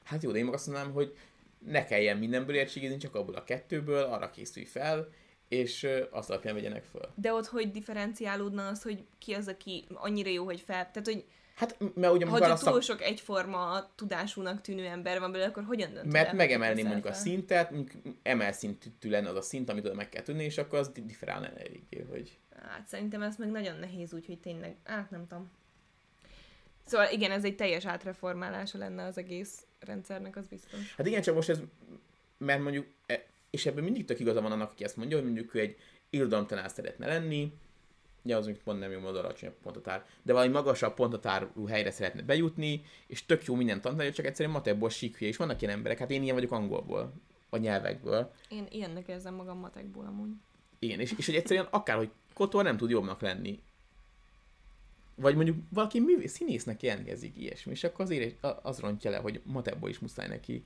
Hát 0.04 0.22
jó, 0.22 0.30
de 0.30 0.38
én 0.38 0.44
meg 0.44 0.54
azt 0.54 0.66
mondanám, 0.66 0.92
hogy 0.92 1.16
ne 1.58 1.84
kelljen 1.84 2.16
mindenből 2.16 2.56
értségezni, 2.56 2.96
csak 2.96 3.14
abból 3.14 3.34
a 3.34 3.44
kettőből, 3.44 4.02
arra 4.02 4.30
készülj 4.30 4.66
fel, 4.66 5.08
és 5.50 5.86
azt 6.10 6.30
alapján 6.30 6.54
vegyenek 6.54 6.84
föl. 6.84 7.08
De 7.14 7.32
ott 7.32 7.46
hogy 7.46 7.70
differenciálódna 7.70 8.66
az, 8.66 8.82
hogy 8.82 9.04
ki 9.18 9.34
az, 9.34 9.48
aki 9.48 9.84
annyira 9.94 10.30
jó, 10.30 10.44
hogy 10.44 10.60
fel... 10.60 10.90
Tehát, 10.90 11.04
hogy 11.04 11.24
Hát, 11.54 11.78
mert 11.94 12.12
ugye 12.12 12.26
ha 12.26 12.38
túl 12.38 12.56
szak... 12.56 12.82
sok 12.82 13.02
egyforma 13.02 13.90
tudásúnak 13.94 14.60
tűnő 14.60 14.86
ember 14.86 15.20
van 15.20 15.30
belőle, 15.32 15.50
akkor 15.50 15.64
hogyan 15.64 15.92
döntöd 15.92 16.12
Mert 16.12 16.32
megemelni 16.32 16.82
mondjuk 16.82 17.04
fel? 17.04 17.12
a 17.12 17.16
szintet, 17.16 17.70
mondjuk 17.70 18.16
emel 18.22 18.52
szintű 18.52 19.10
lenne 19.10 19.28
az 19.28 19.36
a 19.36 19.40
szint, 19.40 19.70
amit 19.70 19.94
meg 19.94 20.08
kell 20.08 20.22
tudni, 20.22 20.44
és 20.44 20.58
akkor 20.58 20.78
az 20.78 20.90
differálna 21.04 21.46
eléggé, 21.46 22.06
hogy... 22.10 22.38
Hát 22.62 22.86
szerintem 22.86 23.22
ez 23.22 23.36
meg 23.36 23.50
nagyon 23.50 23.78
nehéz 23.78 24.14
úgy, 24.14 24.26
hogy 24.26 24.38
tényleg, 24.38 24.76
hát 24.84 25.10
nem 25.10 25.26
tudom. 25.26 25.50
Szóval 26.86 27.08
igen, 27.10 27.30
ez 27.30 27.44
egy 27.44 27.56
teljes 27.56 27.86
átreformálása 27.86 28.78
lenne 28.78 29.04
az 29.04 29.18
egész 29.18 29.66
rendszernek, 29.80 30.36
az 30.36 30.46
biztos. 30.46 30.94
Hát 30.96 31.06
igen, 31.06 31.22
csak 31.22 31.34
most 31.34 31.48
ez, 31.48 31.60
mert 32.38 32.62
mondjuk, 32.62 32.86
e, 33.06 33.26
és 33.50 33.66
ebben 33.66 33.84
mindig 33.84 34.04
tök 34.04 34.20
igaza 34.20 34.40
van 34.40 34.52
annak, 34.52 34.70
aki 34.70 34.84
ezt 34.84 34.96
mondja, 34.96 35.16
hogy 35.16 35.26
mondjuk 35.26 35.54
ő 35.54 35.58
egy 35.60 35.76
irodalomtanár 36.10 36.70
szeretne 36.70 37.06
lenni, 37.06 37.52
ja, 38.22 38.36
az 38.36 38.44
mondjuk 38.44 38.64
pont 38.64 38.78
nem 38.78 38.90
jó, 38.90 39.06
az 39.06 39.16
alacsonyabb 39.16 39.56
pontatár, 39.62 40.06
de 40.22 40.32
valami 40.32 40.52
magasabb 40.52 40.94
pontatárú 40.94 41.66
helyre 41.66 41.90
szeretne 41.90 42.22
bejutni, 42.22 42.82
és 43.06 43.26
tök 43.26 43.44
jó 43.44 43.54
minden 43.54 43.80
tanulja, 43.80 44.12
csak 44.12 44.26
egyszerűen 44.26 44.54
matekból 44.54 44.90
síkhülye, 44.90 45.30
és 45.30 45.36
vannak 45.36 45.62
ilyen 45.62 45.74
emberek, 45.74 45.98
hát 45.98 46.10
én 46.10 46.22
ilyen 46.22 46.34
vagyok 46.34 46.52
angolból, 46.52 47.12
a 47.50 47.56
nyelvekből. 47.56 48.30
Én 48.48 48.66
ilyennek 48.70 49.08
érzem 49.08 49.34
magam 49.34 49.58
matekból 49.58 50.06
amúgy. 50.06 50.30
Igen, 50.78 51.00
és, 51.00 51.14
és 51.16 51.26
hogy 51.26 51.34
egyszerűen 51.34 51.66
akárhogy 51.70 52.10
kotor 52.34 52.64
nem 52.64 52.76
tud 52.76 52.90
jobbnak 52.90 53.20
lenni. 53.20 53.60
Vagy 55.14 55.34
mondjuk 55.34 55.56
valaki 55.70 56.00
művész, 56.00 56.32
színésznek 56.32 56.82
jelentkezik 56.82 57.36
ilyesmi, 57.36 57.72
és 57.72 57.84
akkor 57.84 58.04
azért 58.04 58.46
az 58.62 58.78
rontja 58.78 59.10
le, 59.10 59.16
hogy 59.16 59.40
matekból 59.44 59.88
is 59.88 59.98
muszáj 59.98 60.28
neki 60.28 60.64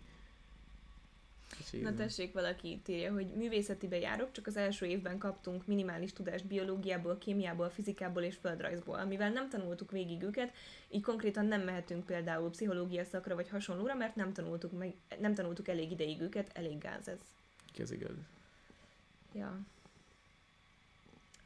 Na 1.83 1.95
tessék, 1.95 2.33
valaki 2.33 2.71
itt 2.71 2.89
írja, 2.89 3.13
hogy 3.13 3.27
művészetibe 3.27 3.99
járok, 3.99 4.33
csak 4.33 4.47
az 4.47 4.57
első 4.57 4.87
évben 4.87 5.19
kaptunk 5.19 5.67
minimális 5.67 6.13
tudást 6.13 6.47
biológiából, 6.47 7.19
kémiából, 7.19 7.69
fizikából 7.69 8.23
és 8.23 8.37
földrajzból, 8.37 9.05
mivel 9.05 9.31
nem 9.31 9.49
tanultuk 9.49 9.91
végig 9.91 10.23
őket, 10.23 10.55
így 10.91 11.03
konkrétan 11.03 11.47
nem 11.47 11.61
mehetünk 11.61 12.07
például 12.07 12.51
pszichológia 12.51 13.05
szakra 13.05 13.35
vagy 13.35 13.49
hasonlóra, 13.49 13.95
mert 13.95 14.17
nem 14.17 14.33
tanultuk, 14.33 14.79
meg, 14.79 14.95
nem 15.21 15.35
tanultuk 15.35 15.69
elég 15.69 15.91
ideig 15.91 16.21
őket, 16.21 16.51
elég 16.55 16.79
gáz 16.79 17.09
ez. 17.09 17.21
Ez 17.79 17.91
igaz. 17.91 18.17
Ja. 19.33 19.61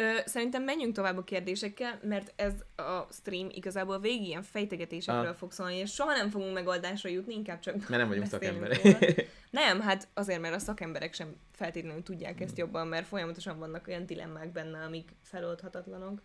Ö, 0.00 0.18
szerintem 0.24 0.62
menjünk 0.62 0.94
tovább 0.94 1.16
a 1.16 1.24
kérdésekkel, 1.24 1.98
mert 2.02 2.32
ez 2.36 2.54
a 2.76 3.06
stream 3.10 3.48
igazából 3.50 4.00
végig 4.00 4.26
ilyen 4.26 4.42
fejtegetésekről 4.42 5.26
ah. 5.26 5.34
fog 5.34 5.52
szólni, 5.52 5.74
és 5.74 5.92
soha 5.92 6.12
nem 6.12 6.30
fogunk 6.30 6.54
megoldásra 6.54 7.08
jutni, 7.08 7.34
inkább 7.34 7.60
csak 7.60 7.74
Mert 7.74 7.88
nem 7.88 8.08
vagyunk 8.08 8.26
szakemberek. 8.26 8.82
nem, 9.50 9.80
hát 9.80 10.08
azért, 10.14 10.40
mert 10.40 10.54
a 10.54 10.58
szakemberek 10.58 11.14
sem 11.14 11.36
feltétlenül 11.52 12.02
tudják 12.02 12.40
ezt 12.40 12.58
jobban, 12.58 12.86
mert 12.86 13.06
folyamatosan 13.06 13.58
vannak 13.58 13.86
olyan 13.86 14.06
dilemmák 14.06 14.52
benne, 14.52 14.78
amik 14.84 15.14
feloldhatatlanok. 15.22 16.22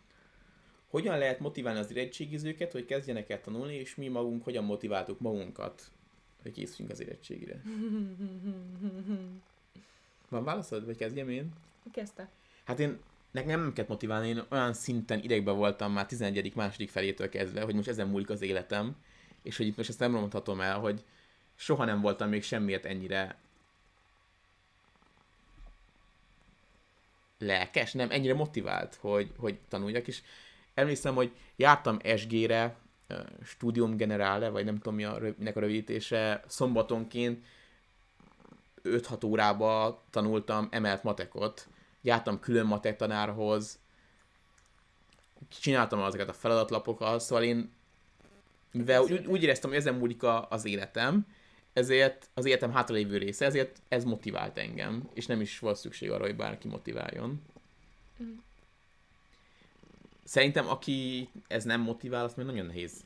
Hogyan 0.88 1.18
lehet 1.18 1.40
motiválni 1.40 1.80
az 1.80 1.92
érettségizőket, 1.92 2.72
hogy 2.72 2.86
kezdjenek 2.86 3.30
el 3.30 3.42
tanulni, 3.42 3.76
és 3.76 3.96
mi 3.96 4.08
magunk 4.08 4.44
hogyan 4.44 4.64
motiváltuk 4.64 5.20
magunkat, 5.20 5.92
hogy 6.42 6.52
készüljünk 6.52 6.92
az 6.92 7.02
érettségire? 7.02 7.62
Van 10.30 10.44
válaszod, 10.44 10.86
vagy 10.86 10.98
kezdjem 10.98 11.30
én? 11.30 11.52
Kezdte. 11.92 12.30
Hát 12.64 12.80
én 12.80 13.00
nekem 13.34 13.60
nem 13.60 13.74
kellett 13.74 13.90
motiválni, 13.90 14.28
én 14.28 14.44
olyan 14.50 14.74
szinten 14.74 15.20
idegben 15.24 15.56
voltam 15.56 15.92
már 15.92 16.06
11. 16.06 16.56
második 16.56 16.90
felétől 16.90 17.30
kezdve, 17.30 17.62
hogy 17.62 17.76
most 17.76 17.88
ezen 17.88 18.08
múlik 18.08 18.30
az 18.30 18.42
életem, 18.42 18.96
és 19.44 19.58
hogy 19.58 19.68
itt 19.68 19.78
most 19.78 19.90
ezt 19.90 20.00
nem 20.00 20.12
mondhatom 20.12 20.62
el, 20.62 20.80
hogy 20.80 21.04
soha 21.56 21.86
nem 21.86 22.02
voltam 22.02 22.30
még 22.30 22.44
semmiért 22.44 22.86
ennyire 22.86 23.38
lelkes, 27.38 27.92
nem, 27.94 28.12
ennyire 28.12 28.34
motivált, 28.34 28.96
hogy, 28.96 29.32
hogy 29.38 29.60
tanuljak, 29.68 30.08
és 30.08 30.22
emlékszem, 30.74 31.16
hogy 31.16 31.32
jártam 31.56 32.00
SG-re, 32.16 32.76
Studium 33.44 33.98
Generale, 33.98 34.50
vagy 34.50 34.66
nem 34.66 34.78
tudom 34.78 34.96
mi 34.96 35.04
a, 35.04 35.20
minek 35.38 35.56
a 35.56 35.60
rövidítése, 35.60 36.44
szombatonként 36.48 37.46
5-6 38.84 39.26
órába 39.26 40.02
tanultam 40.10 40.68
emelt 40.72 41.04
matekot, 41.04 41.68
jártam 42.04 42.40
külön 42.40 42.66
matek 42.66 42.96
tanárhoz, 42.96 43.80
csináltam 45.62 46.00
azokat 46.00 46.30
a 46.30 46.34
feladatlapokat, 46.34 47.22
szóval 47.22 47.44
én 47.44 47.72
mivel 48.72 49.02
úgy, 49.02 49.26
úgy 49.26 49.44
éreztem, 49.44 49.70
hogy 49.70 49.80
ezen 49.80 49.96
múlik 49.96 50.24
a, 50.24 50.48
az 50.50 50.66
életem, 50.66 51.26
ezért 51.74 52.30
az 52.34 52.46
életem 52.46 52.72
hátralévő 52.72 53.18
része, 53.18 53.46
ezért 53.46 53.82
ez 53.88 54.04
motivált 54.04 54.58
engem, 54.58 55.10
és 55.14 55.26
nem 55.26 55.42
is 55.42 55.60
volt 55.60 55.78
szükség 55.78 56.12
arra, 56.12 56.24
hogy 56.24 56.36
bárki 56.36 56.68
motiváljon. 56.68 57.42
Mm. 58.24 58.34
Szerintem, 60.24 60.68
aki 60.68 61.30
ez 61.48 61.64
nem 61.64 61.82
motivál, 61.82 62.24
az 62.24 62.34
még 62.34 62.46
nagyon 62.46 62.66
nehéz. 62.66 63.04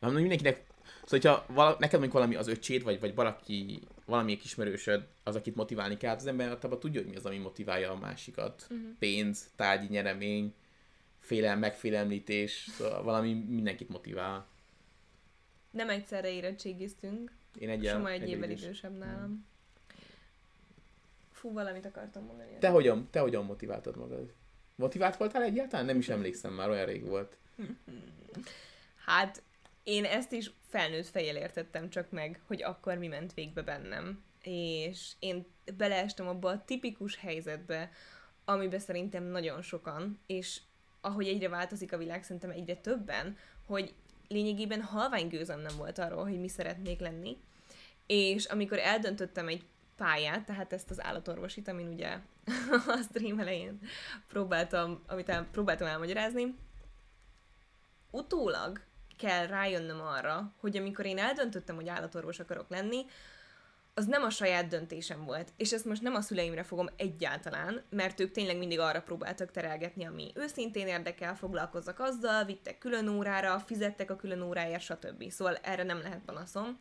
Mindenkinek, 0.00 0.62
szóval 1.04 1.42
hogyha 1.44 1.54
vala, 1.54 1.70
neked 1.70 1.92
mondjuk 1.92 2.12
valami 2.12 2.34
az 2.34 2.48
öcséd, 2.48 2.82
vagy, 2.82 3.00
vagy 3.00 3.14
valaki 3.14 3.80
valamelyik 4.04 4.44
ismerősöd 4.44 5.06
az, 5.22 5.36
akit 5.36 5.54
motiválni 5.54 5.96
kell, 5.96 6.10
hát 6.10 6.20
az 6.20 6.26
ember 6.26 6.48
általában 6.48 6.80
tudja, 6.80 7.00
hogy 7.00 7.10
mi 7.10 7.16
az, 7.16 7.26
ami 7.26 7.38
motiválja 7.38 7.90
a 7.90 7.96
másikat. 7.96 8.66
Uh-huh. 8.70 8.88
Pénz, 8.98 9.50
tárgyi 9.56 9.86
nyeremény, 9.86 10.54
félelem, 11.18 11.58
megfélemlítés, 11.58 12.68
szóval 12.70 13.02
valami 13.02 13.32
mindenkit 13.34 13.88
motivál. 13.88 14.46
Nem 15.70 15.88
egyszerre 15.88 16.32
érettségiztünk. 16.32 17.32
Én 17.58 17.68
egy 17.68 17.86
Soma 17.86 18.10
egy, 18.10 18.22
egy 18.22 18.28
évvel 18.28 18.50
idősebb 18.50 18.98
nálam. 18.98 19.24
Hmm. 19.24 19.46
Fú, 21.32 21.52
valamit 21.52 21.86
akartam 21.86 22.24
mondani. 22.24 22.50
Te 22.58 22.68
hogyan, 22.68 23.08
te 23.10 23.20
hogyan 23.20 23.44
motiváltad 23.44 23.96
magad? 23.96 24.32
Motivált 24.74 25.16
voltál 25.16 25.42
egyáltalán? 25.42 25.86
Nem 25.86 25.98
is 25.98 26.08
emlékszem 26.08 26.52
már, 26.52 26.70
olyan 26.70 26.86
rég 26.86 27.04
volt. 27.04 27.36
Hát 29.04 29.42
én 29.84 30.04
ezt 30.04 30.32
is 30.32 30.50
felnőtt 30.68 31.06
fejjel 31.06 31.36
értettem 31.36 31.90
csak 31.90 32.10
meg, 32.10 32.40
hogy 32.46 32.62
akkor 32.62 32.96
mi 32.96 33.06
ment 33.06 33.34
végbe 33.34 33.62
bennem. 33.62 34.24
És 34.42 35.12
én 35.18 35.46
beleestem 35.76 36.28
abba 36.28 36.48
a 36.48 36.64
tipikus 36.64 37.16
helyzetbe, 37.16 37.90
amiben 38.44 38.78
szerintem 38.78 39.24
nagyon 39.24 39.62
sokan, 39.62 40.20
és 40.26 40.60
ahogy 41.00 41.28
egyre 41.28 41.48
változik 41.48 41.92
a 41.92 41.98
világ, 41.98 42.22
szerintem 42.22 42.50
egyre 42.50 42.76
többen, 42.76 43.36
hogy 43.66 43.94
lényegében 44.28 44.82
halvány 44.82 45.28
gőzem 45.28 45.60
nem 45.60 45.76
volt 45.76 45.98
arról, 45.98 46.22
hogy 46.22 46.40
mi 46.40 46.48
szeretnék 46.48 47.00
lenni. 47.00 47.36
És 48.06 48.44
amikor 48.44 48.78
eldöntöttem 48.78 49.48
egy 49.48 49.64
pályát, 49.96 50.44
tehát 50.44 50.72
ezt 50.72 50.90
az 50.90 51.02
állatorvosit, 51.02 51.68
amin 51.68 51.88
ugye 51.88 52.18
a 52.86 53.00
stream 53.08 53.38
elején 53.38 53.78
próbáltam, 54.28 55.02
amit 55.06 55.32
próbáltam 55.50 55.86
elmagyarázni, 55.86 56.54
utólag 58.10 58.80
kell 59.16 59.46
rájönnöm 59.46 60.00
arra, 60.00 60.52
hogy 60.60 60.76
amikor 60.76 61.06
én 61.06 61.18
eldöntöttem, 61.18 61.74
hogy 61.74 61.88
állatorvos 61.88 62.38
akarok 62.38 62.68
lenni, 62.68 63.04
az 63.94 64.06
nem 64.06 64.22
a 64.22 64.30
saját 64.30 64.68
döntésem 64.68 65.24
volt. 65.24 65.52
És 65.56 65.72
ezt 65.72 65.84
most 65.84 66.02
nem 66.02 66.14
a 66.14 66.20
szüleimre 66.20 66.62
fogom 66.62 66.88
egyáltalán, 66.96 67.82
mert 67.90 68.20
ők 68.20 68.30
tényleg 68.30 68.58
mindig 68.58 68.78
arra 68.78 69.02
próbáltak 69.02 69.50
terelgetni, 69.50 70.04
ami 70.04 70.32
őszintén 70.34 70.86
érdekel, 70.86 71.36
foglalkozzak 71.36 72.00
azzal, 72.00 72.44
vittek 72.44 72.78
külön 72.78 73.08
órára, 73.08 73.58
fizettek 73.58 74.10
a 74.10 74.16
külön 74.16 74.42
óráért, 74.42 74.82
stb. 74.82 75.30
Szóval 75.30 75.56
erre 75.56 75.82
nem 75.82 76.00
lehet 76.00 76.22
panaszom. 76.26 76.80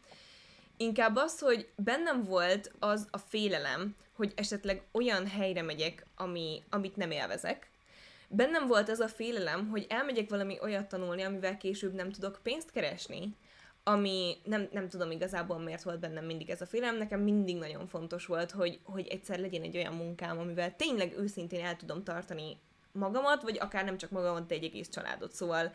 Inkább 0.78 1.16
az, 1.16 1.40
hogy 1.40 1.70
bennem 1.76 2.24
volt 2.24 2.72
az 2.80 3.08
a 3.12 3.18
félelem, 3.18 3.96
hogy 4.14 4.34
esetleg 4.36 4.84
olyan 4.92 5.28
helyre 5.28 5.62
megyek, 5.62 6.06
ami, 6.16 6.64
amit 6.70 6.96
nem 6.96 7.12
élvezek, 7.12 7.72
bennem 8.36 8.68
volt 8.68 8.90
ez 8.90 9.00
a 9.00 9.08
félelem, 9.08 9.70
hogy 9.70 9.86
elmegyek 9.90 10.30
valami 10.30 10.58
olyat 10.62 10.88
tanulni, 10.88 11.22
amivel 11.22 11.58
később 11.58 11.94
nem 11.94 12.12
tudok 12.12 12.40
pénzt 12.44 12.72
keresni, 12.72 13.36
ami 13.84 14.38
nem, 14.44 14.68
nem 14.72 14.90
tudom 14.90 15.12
igazából 15.12 15.60
miért 15.60 15.84
volt 15.84 16.00
bennem 16.00 16.26
mindig 16.26 16.50
ez 16.50 16.62
a 16.62 16.66
félelem, 16.66 16.98
nekem 16.98 17.22
mindig 17.22 17.58
nagyon 17.58 17.88
fontos 17.88 18.26
volt, 18.26 18.52
hogy, 18.52 18.80
hogy 18.84 19.08
egyszer 19.08 19.40
legyen 19.40 19.62
egy 19.62 19.76
olyan 19.76 19.94
munkám, 19.94 20.40
amivel 20.40 20.76
tényleg 20.76 21.18
őszintén 21.18 21.66
el 21.66 21.76
tudom 21.76 22.04
tartani 22.04 22.58
magamat, 22.92 23.42
vagy 23.42 23.58
akár 23.60 23.86
nem 23.86 23.98
csak 23.98 24.10
magamat, 24.10 24.46
de 24.46 24.56
egy 24.56 24.64
egész 24.64 24.90
családot. 24.90 25.32
Szóval 25.32 25.74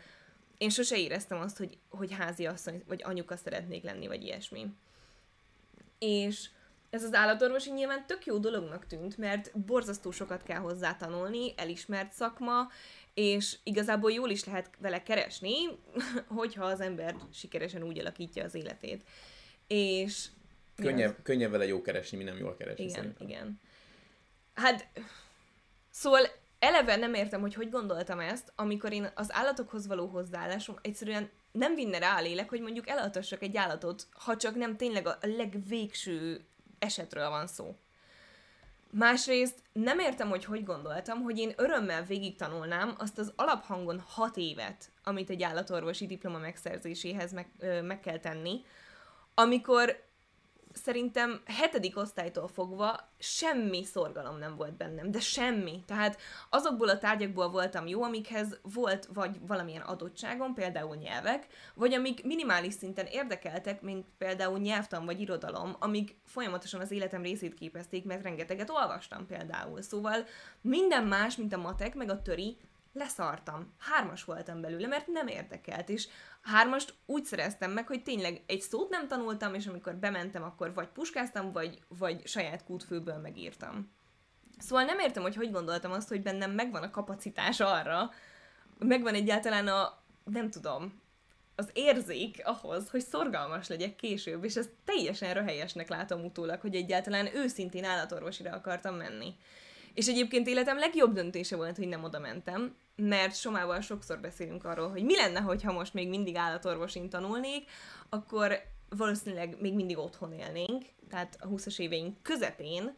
én 0.57 0.69
sose 0.69 0.97
éreztem 0.97 1.39
azt, 1.39 1.57
hogy, 1.57 1.77
hogy 1.89 2.13
házi 2.13 2.45
asszony 2.45 2.83
vagy 2.87 3.01
anyuka 3.03 3.35
szeretnék 3.35 3.83
lenni, 3.83 4.07
vagy 4.07 4.23
ilyesmi. 4.23 4.67
És 5.99 6.49
ez 6.89 7.03
az 7.03 7.13
állatorvosi 7.13 7.71
nyilván 7.71 8.05
tök 8.05 8.25
jó 8.25 8.37
dolognak 8.37 8.87
tűnt, 8.87 9.17
mert 9.17 9.59
borzasztó 9.59 10.11
sokat 10.11 10.43
kell 10.43 10.59
hozzá 10.59 10.95
tanulni, 10.95 11.53
elismert 11.57 12.11
szakma, 12.11 12.67
és 13.13 13.57
igazából 13.63 14.11
jól 14.11 14.29
is 14.29 14.43
lehet 14.43 14.69
vele 14.79 15.03
keresni, 15.03 15.55
hogyha 16.27 16.65
az 16.65 16.81
ember 16.81 17.15
sikeresen 17.33 17.83
úgy 17.83 17.99
alakítja 17.99 18.43
az 18.43 18.55
életét. 18.55 19.03
És... 19.67 20.25
Könnyebb, 20.75 21.15
könnyebb 21.23 21.51
vele 21.51 21.65
jó 21.65 21.81
keresni, 21.81 22.17
mint 22.17 22.29
nem 22.29 22.39
jól 22.39 22.55
keresni 22.55 22.83
Igen, 22.83 22.95
szerintem. 22.95 23.27
igen. 23.27 23.59
Hát, 24.53 24.87
szóval 25.89 26.21
eleve 26.59 26.95
nem 26.95 27.13
értem, 27.13 27.41
hogy 27.41 27.53
hogy 27.53 27.69
gondoltam 27.69 28.19
ezt, 28.19 28.51
amikor 28.55 28.93
én 28.93 29.11
az 29.15 29.33
állatokhoz 29.33 29.87
való 29.87 30.05
hozzáállásom 30.05 30.75
egyszerűen 30.81 31.29
nem 31.51 31.75
vinne 31.75 31.97
rá 31.97 32.17
a 32.17 32.21
lélek, 32.21 32.49
hogy 32.49 32.61
mondjuk 32.61 32.87
elaltassak 32.87 33.41
egy 33.41 33.57
állatot, 33.57 34.07
ha 34.11 34.37
csak 34.37 34.55
nem 34.55 34.77
tényleg 34.77 35.07
a 35.07 35.17
legvégső 35.21 36.45
esetről 36.79 37.29
van 37.29 37.47
szó. 37.47 37.75
Másrészt 38.91 39.59
nem 39.73 39.99
értem, 39.99 40.29
hogy 40.29 40.45
hogy 40.45 40.63
gondoltam, 40.63 41.21
hogy 41.21 41.37
én 41.37 41.53
örömmel 41.57 42.03
végig 42.03 42.35
tanulnám 42.35 42.95
azt 42.97 43.17
az 43.17 43.33
alaphangon 43.35 44.03
hat 44.07 44.37
évet, 44.37 44.91
amit 45.03 45.29
egy 45.29 45.43
állatorvosi 45.43 46.05
diploma 46.05 46.37
megszerzéséhez 46.37 47.33
meg, 47.33 47.51
ö, 47.59 47.81
meg 47.81 47.99
kell 47.99 48.19
tenni, 48.19 48.61
amikor 49.33 50.03
szerintem 50.83 51.41
hetedik 51.45 51.97
osztálytól 51.97 52.47
fogva 52.47 53.09
semmi 53.19 53.83
szorgalom 53.83 54.37
nem 54.37 54.55
volt 54.55 54.77
bennem, 54.77 55.11
de 55.11 55.19
semmi. 55.19 55.83
Tehát 55.85 56.21
azokból 56.49 56.89
a 56.89 56.97
tárgyakból 56.97 57.49
voltam 57.49 57.87
jó, 57.87 58.03
amikhez 58.03 58.59
volt 58.73 59.09
vagy 59.13 59.37
valamilyen 59.47 59.81
adottságom, 59.81 60.53
például 60.53 60.95
nyelvek, 60.95 61.47
vagy 61.73 61.93
amik 61.93 62.23
minimális 62.23 62.73
szinten 62.73 63.05
érdekeltek, 63.05 63.81
mint 63.81 64.05
például 64.17 64.59
nyelvtan 64.59 65.05
vagy 65.05 65.21
irodalom, 65.21 65.75
amik 65.79 66.15
folyamatosan 66.25 66.81
az 66.81 66.91
életem 66.91 67.21
részét 67.21 67.53
képezték, 67.53 68.05
mert 68.05 68.23
rengeteget 68.23 68.69
olvastam 68.69 69.25
például. 69.25 69.81
Szóval 69.81 70.25
minden 70.61 71.03
más, 71.03 71.35
mint 71.35 71.53
a 71.53 71.57
matek, 71.57 71.95
meg 71.95 72.09
a 72.09 72.21
töri, 72.21 72.57
leszartam. 72.93 73.73
Hármas 73.77 74.23
voltam 74.23 74.61
belőle, 74.61 74.87
mert 74.87 75.07
nem 75.07 75.27
érdekelt, 75.27 75.89
és 75.89 76.07
hármast 76.41 76.93
úgy 77.05 77.23
szereztem 77.23 77.71
meg, 77.71 77.87
hogy 77.87 78.03
tényleg 78.03 78.43
egy 78.45 78.61
szót 78.61 78.89
nem 78.89 79.07
tanultam, 79.07 79.53
és 79.53 79.67
amikor 79.67 79.95
bementem, 79.95 80.43
akkor 80.43 80.73
vagy 80.73 80.87
puskáztam, 80.87 81.51
vagy, 81.51 81.79
vagy 81.87 82.27
saját 82.27 82.63
kútfőből 82.63 83.17
megírtam. 83.17 83.91
Szóval 84.57 84.83
nem 84.83 84.99
értem, 84.99 85.23
hogy 85.23 85.35
hogy 85.35 85.51
gondoltam 85.51 85.91
azt, 85.91 86.09
hogy 86.09 86.21
bennem 86.21 86.51
megvan 86.51 86.83
a 86.83 86.91
kapacitás 86.91 87.59
arra, 87.59 88.09
megvan 88.77 89.13
egyáltalán 89.13 89.67
a, 89.67 89.97
nem 90.23 90.49
tudom, 90.49 91.01
az 91.55 91.69
érzék 91.73 92.41
ahhoz, 92.43 92.89
hogy 92.89 93.01
szorgalmas 93.01 93.67
legyek 93.67 93.95
később, 93.95 94.43
és 94.43 94.55
ezt 94.55 94.71
teljesen 94.85 95.33
röhelyesnek 95.33 95.89
látom 95.89 96.23
utólag, 96.23 96.61
hogy 96.61 96.75
egyáltalán 96.75 97.35
őszintén 97.35 97.83
állatorvosira 97.83 98.51
akartam 98.51 98.95
menni. 98.95 99.35
És 99.93 100.07
egyébként 100.07 100.47
életem 100.47 100.77
legjobb 100.77 101.13
döntése 101.13 101.55
volt, 101.55 101.77
hogy 101.77 101.87
nem 101.87 102.03
oda 102.03 102.19
mentem, 102.19 102.75
mert 102.95 103.35
Somával 103.35 103.81
sokszor 103.81 104.19
beszélünk 104.19 104.63
arról, 104.63 104.89
hogy 104.89 105.03
mi 105.03 105.15
lenne, 105.15 105.39
hogyha 105.39 105.71
most 105.71 105.93
még 105.93 106.09
mindig 106.09 106.35
állatorvosin 106.35 107.09
tanulnék, 107.09 107.69
akkor 108.09 108.61
valószínűleg 108.89 109.57
még 109.61 109.73
mindig 109.73 109.97
otthon 109.97 110.33
élnénk, 110.33 110.85
tehát 111.09 111.37
a 111.39 111.47
20-as 111.47 111.79
éveink 111.79 112.23
közepén, 112.23 112.95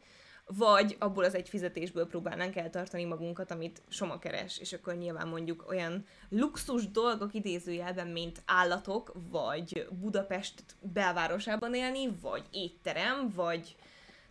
vagy 0.57 0.95
abból 0.99 1.23
az 1.23 1.35
egy 1.35 1.49
fizetésből 1.49 2.07
próbálnánk 2.07 2.55
eltartani 2.55 3.03
magunkat, 3.03 3.51
amit 3.51 3.81
Soma 3.89 4.19
keres, 4.19 4.57
és 4.57 4.73
akkor 4.73 4.95
nyilván 4.95 5.27
mondjuk 5.27 5.65
olyan 5.69 6.05
luxus 6.29 6.91
dolgok 6.91 7.33
idézőjelben, 7.33 8.07
mint 8.07 8.41
állatok, 8.45 9.11
vagy 9.29 9.87
Budapest 9.91 10.63
belvárosában 10.79 11.73
élni, 11.73 12.09
vagy 12.21 12.43
étterem, 12.51 13.31
vagy 13.35 13.75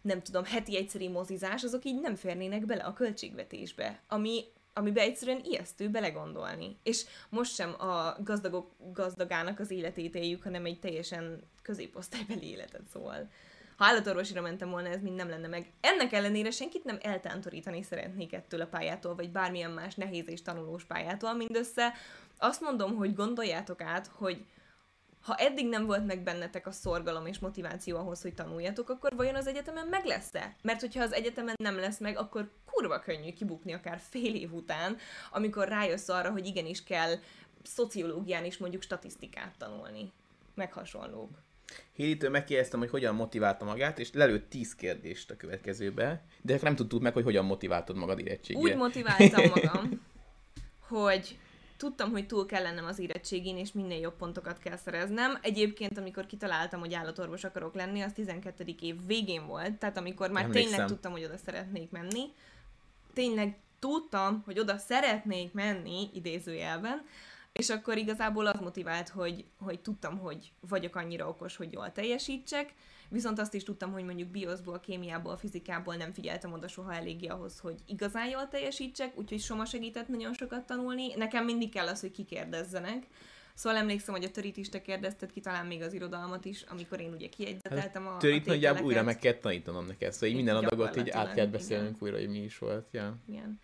nem 0.03 0.23
tudom, 0.23 0.45
heti 0.45 0.77
egyszeri 0.77 1.09
mozizás, 1.09 1.63
azok 1.63 1.85
így 1.85 2.01
nem 2.01 2.15
férnének 2.15 2.67
bele 2.67 2.83
a 2.83 2.93
költségvetésbe, 2.93 4.01
ami 4.09 4.45
amiben 4.73 5.05
egyszerűen 5.05 5.41
ijesztő 5.45 5.89
belegondolni. 5.89 6.77
És 6.83 7.05
most 7.29 7.55
sem 7.55 7.75
a 7.81 8.17
gazdagok 8.23 8.71
gazdagának 8.93 9.59
az 9.59 9.71
életét 9.71 10.15
éljük, 10.15 10.43
hanem 10.43 10.65
egy 10.65 10.81
teljesen 10.81 11.43
középosztálybeli 11.63 12.51
életet, 12.51 12.87
szóval. 12.93 13.31
Ha 13.77 13.85
állatorvosira 13.85 14.41
mentem 14.41 14.71
volna, 14.71 14.89
ez 14.89 15.03
mind 15.03 15.17
nem 15.17 15.29
lenne 15.29 15.49
meg. 15.49 15.73
Ennek 15.81 16.13
ellenére 16.13 16.51
senkit 16.51 16.85
nem 16.85 16.99
eltántorítani 17.03 17.83
szeretnék 17.83 18.33
ettől 18.33 18.61
a 18.61 18.67
pályától, 18.67 19.15
vagy 19.15 19.31
bármilyen 19.31 19.71
más 19.71 19.95
nehéz 19.95 20.29
és 20.29 20.43
tanulós 20.43 20.85
pályától, 20.85 21.35
mindössze 21.35 21.93
azt 22.39 22.61
mondom, 22.61 22.97
hogy 22.97 23.15
gondoljátok 23.15 23.81
át, 23.81 24.11
hogy 24.15 24.45
ha 25.23 25.35
eddig 25.35 25.69
nem 25.69 25.87
volt 25.87 26.07
meg 26.07 26.23
bennetek 26.23 26.67
a 26.67 26.73
szorgalom 26.73 27.27
és 27.27 27.39
motiváció 27.39 27.97
ahhoz, 27.97 28.23
hogy 28.23 28.35
tanuljatok, 28.35 28.89
akkor 28.89 29.17
vajon 29.17 29.35
az 29.35 29.47
egyetemen 29.47 29.87
meg 29.87 30.05
lesz-e? 30.05 30.57
Mert 30.63 30.81
hogyha 30.81 31.03
az 31.03 31.13
egyetemen 31.13 31.55
nem 31.63 31.77
lesz 31.77 31.99
meg, 31.99 32.19
akkor 32.19 32.51
kurva 32.65 32.99
könnyű 32.99 33.33
kibukni 33.33 33.73
akár 33.73 34.01
fél 34.09 34.35
év 34.35 34.53
után, 34.53 34.97
amikor 35.31 35.69
rájössz 35.69 36.09
arra, 36.09 36.31
hogy 36.31 36.47
igenis 36.47 36.83
kell 36.83 37.15
szociológián 37.63 38.45
is 38.45 38.57
mondjuk 38.57 38.83
statisztikát 38.83 39.55
tanulni. 39.59 40.13
Meg 40.55 40.73
hasonlók. 40.73 41.31
Hélitől 41.93 42.31
megkérdeztem, 42.31 42.81
hogy 42.81 42.91
hogyan 42.91 43.15
motiválta 43.15 43.65
magát, 43.65 43.99
és 43.99 44.13
lelőtt 44.13 44.51
10 44.51 44.75
kérdést 44.75 45.31
a 45.31 45.37
következőbe, 45.37 46.25
de 46.43 46.59
nem 46.63 46.77
tudtuk 46.77 47.03
meg, 47.03 47.13
hogy 47.13 47.25
hogyan 47.25 47.45
motiváltad 47.45 47.97
magad 47.97 48.19
érettségére. 48.19 48.73
Úgy 48.73 48.77
motiváltam 48.77 49.49
magam, 49.49 50.07
hogy 50.89 51.39
tudtam, 51.81 52.11
hogy 52.11 52.27
túl 52.27 52.47
kell 52.47 52.63
lennem 52.63 52.85
az 52.85 52.99
érettségén, 52.99 53.57
és 53.57 53.73
minél 53.73 54.01
jobb 54.01 54.17
pontokat 54.17 54.59
kell 54.59 54.77
szereznem. 54.77 55.39
Egyébként, 55.43 55.99
amikor 55.99 56.27
kitaláltam, 56.27 56.81
hogy 56.81 56.95
állatorvos 56.95 57.45
akarok 57.45 57.75
lenni, 57.75 58.01
az 58.01 58.13
12. 58.13 58.65
év 58.81 59.07
végén 59.07 59.47
volt, 59.47 59.75
tehát 59.75 59.97
amikor 59.97 60.31
már 60.31 60.45
Emlékszem. 60.45 60.71
tényleg 60.71 60.89
tudtam, 60.89 61.13
hogy 61.13 61.25
oda 61.25 61.37
szeretnék 61.37 61.91
menni. 61.91 62.33
Tényleg 63.13 63.59
tudtam, 63.79 64.43
hogy 64.45 64.59
oda 64.59 64.79
szeretnék 64.79 65.53
menni, 65.53 66.11
idézőjelben, 66.15 67.07
és 67.53 67.71
akkor 67.71 67.97
igazából 67.97 68.47
az 68.47 68.61
motivált, 68.61 69.09
hogy, 69.09 69.45
hogy 69.59 69.81
tudtam, 69.81 70.19
hogy 70.19 70.53
vagyok 70.69 70.97
annyira 70.97 71.29
okos, 71.29 71.57
hogy 71.57 71.73
jól 71.73 71.93
teljesítsek, 71.93 72.75
viszont 73.11 73.39
azt 73.39 73.55
is 73.55 73.63
tudtam, 73.63 73.93
hogy 73.93 74.05
mondjuk 74.05 74.29
bioszból, 74.29 74.81
kémiából, 74.81 75.37
fizikából 75.37 75.95
nem 75.95 76.13
figyeltem 76.13 76.53
oda 76.53 76.69
soha 76.69 76.95
eléggé 76.95 77.27
ahhoz, 77.27 77.59
hogy 77.59 77.79
igazán 77.87 78.29
jól 78.29 78.49
teljesítsek, 78.49 79.19
úgyhogy 79.19 79.41
Soma 79.41 79.65
segített 79.65 80.09
nagyon 80.09 80.35
sokat 80.35 80.67
tanulni. 80.67 81.15
Nekem 81.15 81.45
mindig 81.45 81.73
kell 81.73 81.87
az, 81.87 82.01
hogy 82.01 82.11
kikérdezzenek. 82.11 83.07
Szóval 83.55 83.79
emlékszem, 83.79 84.15
hogy 84.15 84.25
a 84.25 84.31
törit 84.31 84.57
is 84.57 84.69
te 84.69 84.83
kérdezted 84.83 85.31
ki, 85.31 85.41
talán 85.41 85.67
még 85.67 85.83
az 85.83 85.93
irodalmat 85.93 86.45
is, 86.45 86.63
amikor 86.63 87.01
én 87.01 87.13
ugye 87.13 87.29
kiegyzeteltem 87.29 88.07
a, 88.07 88.15
a 88.15 88.17
Törit 88.17 88.47
nagyjából 88.47 88.85
újra 88.85 89.03
meg 89.03 89.19
kell 89.19 89.33
tanítanom 89.33 89.87
neked, 89.87 90.13
szóval 90.13 90.29
így 90.29 90.35
minden 90.35 90.57
adagot 90.57 90.97
így 90.97 91.11
át 91.11 91.35
kell 91.35 91.47
beszélnünk 91.47 92.03
újra, 92.03 92.17
hogy 92.17 92.29
mi 92.29 92.39
is 92.39 92.59
volt. 92.59 92.89
Ja. 92.91 93.17
Igen. 93.29 93.61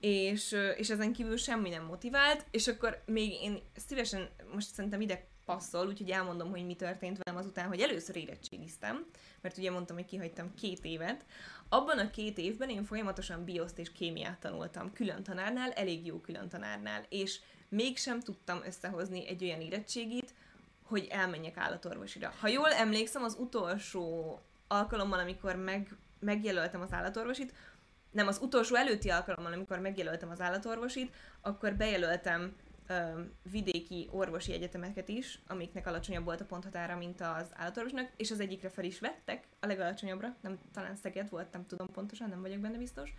És, 0.00 0.56
és 0.76 0.90
ezen 0.90 1.12
kívül 1.12 1.36
semmi 1.36 1.68
nem 1.68 1.84
motivált, 1.84 2.46
és 2.50 2.68
akkor 2.68 3.02
még 3.06 3.32
én 3.42 3.58
szívesen, 3.76 4.28
most 4.54 4.74
szerintem 4.74 5.00
ide 5.00 5.26
passzol, 5.50 5.86
úgyhogy 5.86 6.10
elmondom, 6.10 6.50
hogy 6.50 6.66
mi 6.66 6.74
történt 6.74 7.18
velem 7.22 7.40
azután, 7.40 7.68
hogy 7.68 7.80
először 7.80 8.16
érettségiztem, 8.16 9.06
mert 9.40 9.58
ugye 9.58 9.70
mondtam, 9.70 9.96
hogy 9.96 10.04
kihagytam 10.04 10.54
két 10.54 10.84
évet. 10.84 11.24
Abban 11.68 11.98
a 11.98 12.10
két 12.10 12.38
évben 12.38 12.68
én 12.68 12.84
folyamatosan 12.84 13.44
bioszt 13.44 13.78
és 13.78 13.92
kémiát 13.92 14.40
tanultam 14.40 14.92
külön 14.92 15.22
tanárnál, 15.22 15.70
elég 15.70 16.06
jó 16.06 16.20
külön 16.20 16.48
tanárnál, 16.48 17.04
és 17.08 17.40
mégsem 17.68 18.20
tudtam 18.20 18.60
összehozni 18.66 19.28
egy 19.28 19.44
olyan 19.44 19.60
érettségit, 19.60 20.34
hogy 20.82 21.06
elmenjek 21.10 21.56
állatorvosira. 21.56 22.32
Ha 22.40 22.48
jól 22.48 22.72
emlékszem, 22.72 23.22
az 23.22 23.36
utolsó 23.38 24.38
alkalommal, 24.68 25.18
amikor 25.18 25.56
meg, 25.56 25.96
megjelöltem 26.20 26.80
az 26.80 26.92
állatorvosit, 26.92 27.52
nem, 28.10 28.26
az 28.26 28.38
utolsó 28.42 28.74
előtti 28.74 29.08
alkalommal, 29.08 29.52
amikor 29.52 29.78
megjelöltem 29.78 30.30
az 30.30 30.40
állatorvosit, 30.40 31.14
akkor 31.40 31.74
bejelöltem 31.74 32.56
vidéki 33.50 34.08
orvosi 34.10 34.52
egyetemeket 34.52 35.08
is, 35.08 35.40
amiknek 35.46 35.86
alacsonyabb 35.86 36.24
volt 36.24 36.40
a 36.40 36.44
ponthatára, 36.44 36.96
mint 36.96 37.20
az 37.20 37.46
állatorvosnak, 37.52 38.10
és 38.16 38.30
az 38.30 38.40
egyikre 38.40 38.68
fel 38.68 38.84
is 38.84 39.00
vettek, 39.00 39.46
a 39.60 39.66
legalacsonyabbra, 39.66 40.36
nem 40.40 40.58
talán 40.72 40.96
Szeged 40.96 41.28
volt, 41.28 41.52
nem 41.52 41.66
tudom 41.66 41.86
pontosan, 41.92 42.28
nem 42.28 42.40
vagyok 42.40 42.58
benne 42.58 42.78
biztos. 42.78 43.14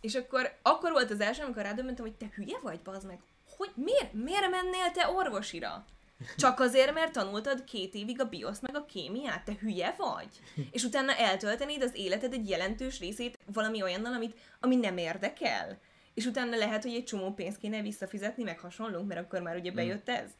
És 0.00 0.14
akkor, 0.14 0.56
akkor 0.62 0.90
volt 0.90 1.10
az 1.10 1.20
első, 1.20 1.42
amikor 1.42 1.62
rádöbbentem, 1.62 2.04
hogy 2.04 2.16
te 2.16 2.26
hülye 2.34 2.58
vagy, 2.62 2.80
bazd 2.80 3.06
meg, 3.06 3.20
hogy 3.56 3.70
miért, 3.74 4.12
miért 4.12 4.50
mennél 4.50 4.90
te 4.92 5.08
orvosira? 5.08 5.84
Csak 6.36 6.60
azért, 6.60 6.94
mert 6.94 7.12
tanultad 7.12 7.64
két 7.64 7.94
évig 7.94 8.20
a 8.20 8.28
bioszt 8.28 8.62
meg 8.62 8.76
a 8.76 8.84
kémiát? 8.84 9.44
Te 9.44 9.52
hülye 9.60 9.94
vagy? 9.98 10.28
És 10.70 10.84
utána 10.84 11.14
eltöltenéd 11.14 11.82
az 11.82 11.94
életed 11.94 12.32
egy 12.32 12.48
jelentős 12.48 12.98
részét 12.98 13.38
valami 13.52 13.82
olyannal, 13.82 14.12
amit, 14.12 14.38
ami 14.60 14.76
nem 14.76 14.96
érdekel? 14.96 15.78
És 16.16 16.26
utána 16.26 16.56
lehet, 16.56 16.82
hogy 16.82 16.94
egy 16.94 17.04
csomó 17.04 17.32
pénzt 17.32 17.58
kéne 17.58 17.82
visszafizetni, 17.82 18.42
meg 18.42 18.58
hasonlók, 18.58 19.06
mert 19.06 19.20
akkor 19.20 19.40
már 19.40 19.56
ugye 19.56 19.72
bejött 19.72 20.08
ez. 20.08 20.30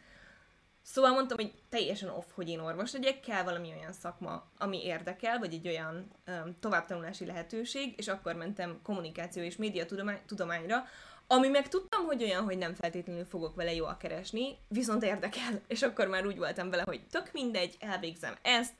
Szóval 0.83 1.11
mondtam, 1.11 1.37
hogy 1.37 1.53
teljesen 1.69 2.09
off, 2.09 2.25
hogy 2.35 2.49
én 2.49 2.59
orvos 2.59 2.93
legyek, 2.93 3.21
kell 3.21 3.43
valami 3.43 3.73
olyan 3.79 3.93
szakma, 3.93 4.51
ami 4.59 4.85
érdekel, 4.85 5.39
vagy 5.39 5.55
egy 5.55 5.69
olyan 5.69 6.11
um, 6.27 6.57
továbbtanulási 6.61 7.27
lehetőség, 7.27 7.95
és 7.97 8.09
akkor 8.09 8.35
mentem 8.35 8.81
kommunikáció 8.83 9.43
és 9.43 9.57
média 9.57 9.87
tudomány, 9.87 10.19
tudományra, 10.27 10.85
ami 11.27 11.49
meg 11.49 11.69
tudtam, 11.69 12.05
hogy 12.05 12.23
olyan, 12.23 12.45
hogy 12.45 12.59
nem 12.59 12.75
feltétlenül 12.75 13.25
fogok 13.25 13.55
vele 13.55 13.75
jól 13.75 13.97
keresni, 13.97 14.59
viszont 14.69 15.03
érdekel. 15.03 15.61
És 15.67 15.83
akkor 15.83 16.09
már 16.09 16.27
úgy 16.27 16.39
voltam 16.39 16.71
vele, 16.71 16.83
hogy 16.87 17.01
tök 17.11 17.33
mindegy, 17.33 17.77
elvégzem 17.81 18.35
ezt, 18.43 18.73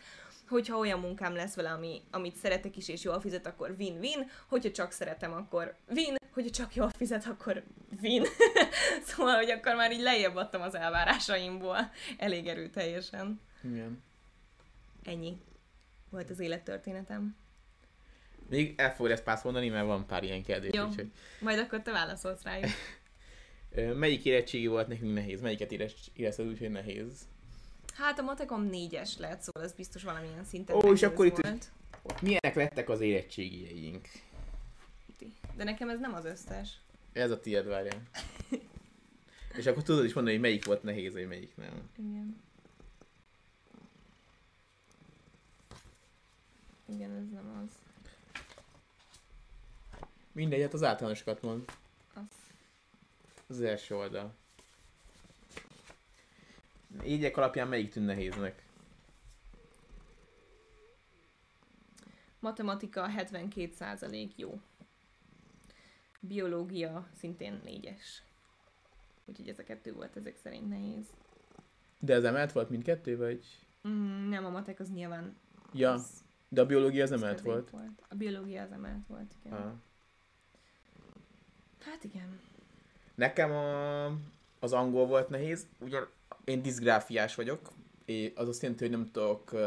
hogyha 0.49 0.77
olyan 0.77 1.01
munkám 1.01 1.35
lesz 1.35 1.55
vele, 1.55 1.71
ami, 1.71 2.03
amit 2.11 2.37
szeretek 2.37 2.77
is, 2.77 2.89
és 2.89 3.05
jól 3.05 3.21
fizet, 3.21 3.47
akkor 3.47 3.75
win-win, 3.79 4.31
hogyha 4.47 4.71
csak 4.71 4.93
szeretem, 4.93 5.33
akkor 5.33 5.75
win, 5.89 6.17
hogyha 6.31 6.51
csak 6.51 6.75
jól 6.75 6.91
fizet, 6.91 7.27
akkor 7.27 7.63
win. 8.03 8.25
szóval, 9.07 9.37
hogy 9.37 9.51
akkor 9.51 9.75
már 9.75 9.93
így 9.93 10.01
lejjebb 10.01 10.37
adtam 10.37 10.61
az 10.61 10.75
elvárásaimból 10.75 11.91
elég 12.17 12.47
erőteljesen. 12.47 13.41
Igen. 13.63 14.03
Ennyi 15.05 15.41
volt 16.11 16.31
az 16.31 16.39
élettörténetem. 16.39 17.37
Még 18.49 18.75
el 18.77 18.95
fogod 18.95 19.11
ezt 19.11 19.45
mondani, 19.45 19.69
mert 19.69 19.87
van 19.87 20.07
pár 20.07 20.23
ilyen 20.23 20.43
kérdés. 20.43 20.71
Jó. 20.75 20.87
Úgyhogy. 20.87 21.11
Majd 21.41 21.59
akkor 21.59 21.83
te 21.83 21.93
válaszolsz 21.93 22.43
rájuk. 22.43 22.71
Melyik 23.95 24.25
érettségi 24.25 24.67
volt 24.67 24.89
nekünk 24.89 25.15
nehéz? 25.15 25.41
Melyiket 25.41 25.73
érez- 25.73 26.11
érezted 26.13 26.47
úgy, 26.47 26.59
hogy 26.59 26.71
nehéz? 26.71 27.29
Hát 27.97 28.19
a 28.19 28.23
matekom 28.23 28.63
négyes 28.63 29.17
lett, 29.17 29.41
szóval 29.41 29.63
ez 29.63 29.73
biztos 29.73 30.03
valamilyen 30.03 30.45
szinten 30.45 30.77
Ó, 30.77 30.93
és 30.93 31.03
akkor 31.03 31.27
itt- 31.27 31.37
volt. 31.43 31.71
Milyenek 32.23 32.55
lettek 32.55 32.89
az 32.89 33.01
érettségieink? 33.01 34.09
De 35.57 35.65
nekem 35.65 35.89
ez 35.89 36.01
nem 36.01 36.15
az 36.15 36.25
összes. 36.25 36.81
Ez 37.13 37.31
a 37.31 37.41
tiéd, 37.41 37.67
várjál. 37.67 38.03
És 39.59 39.67
akkor 39.67 39.83
tudod 39.83 40.05
is 40.05 40.13
mondani, 40.13 40.37
hogy 40.37 40.45
melyik 40.45 40.65
volt 40.65 40.83
nehéz, 40.83 41.13
vagy 41.13 41.29
melyik 41.29 41.57
nem. 41.57 41.91
Igen. 41.97 42.41
Igen, 46.89 47.11
ez 47.11 47.29
nem 47.33 47.63
az. 47.65 47.75
Mindegy, 50.33 50.61
hát 50.61 50.75
az 50.75 50.83
általánosokat 50.83 51.43
mond. 51.43 51.65
az. 52.15 52.23
Az 53.49 53.61
első 53.61 53.97
oldal. 53.97 54.35
Égyek 57.03 57.37
alapján 57.37 57.69
melyik 57.69 57.93
tűn 57.93 58.03
nehéznek? 58.03 58.65
Matematika 62.39 63.09
72% 63.17 64.35
jó. 64.37 64.61
Biológia 66.21 67.09
szintén 67.19 67.61
4-es. 67.65 68.03
Úgyhogy 69.25 69.49
ez 69.49 69.59
a 69.59 69.63
kettő 69.63 69.93
volt 69.93 70.17
ezek 70.17 70.37
szerint 70.37 70.69
nehéz. 70.69 71.07
De 72.01 72.15
az 72.15 72.25
emelt 72.25 72.53
volt 72.53 72.71
mindkettő, 72.71 73.17
vagy? 73.17 73.45
Mm, 73.89 74.29
nem, 74.29 74.45
a 74.45 74.51
matek 74.51 74.81
az 74.81 74.91
nyilván... 74.91 75.37
Ja, 75.73 75.93
az, 75.93 76.25
de 76.49 76.61
a 76.61 76.67
biológia 76.67 77.03
az 77.03 77.11
az 77.11 77.23
emelt 77.23 77.41
volt. 77.41 77.71
volt. 77.71 78.03
A 78.09 78.15
biológia 78.15 78.63
az 78.63 78.73
emelt 78.73 79.07
volt, 79.07 79.35
igen. 79.45 79.59
Ah. 79.59 79.73
Hát 81.81 82.05
igen. 82.05 82.41
Nekem 83.15 83.51
a, 83.51 84.07
az 84.59 84.73
angol 84.73 85.07
volt 85.07 85.29
nehéz, 85.29 85.67
ugyan 85.79 86.09
én 86.47 86.63
diszgráfiás 86.63 87.35
vagyok, 87.35 87.73
és 88.05 88.31
az 88.35 88.49
azt 88.49 88.63
jelenti, 88.63 88.85
hogy 88.85 88.93
nem 88.93 89.11
tudok 89.11 89.53
uh, 89.53 89.61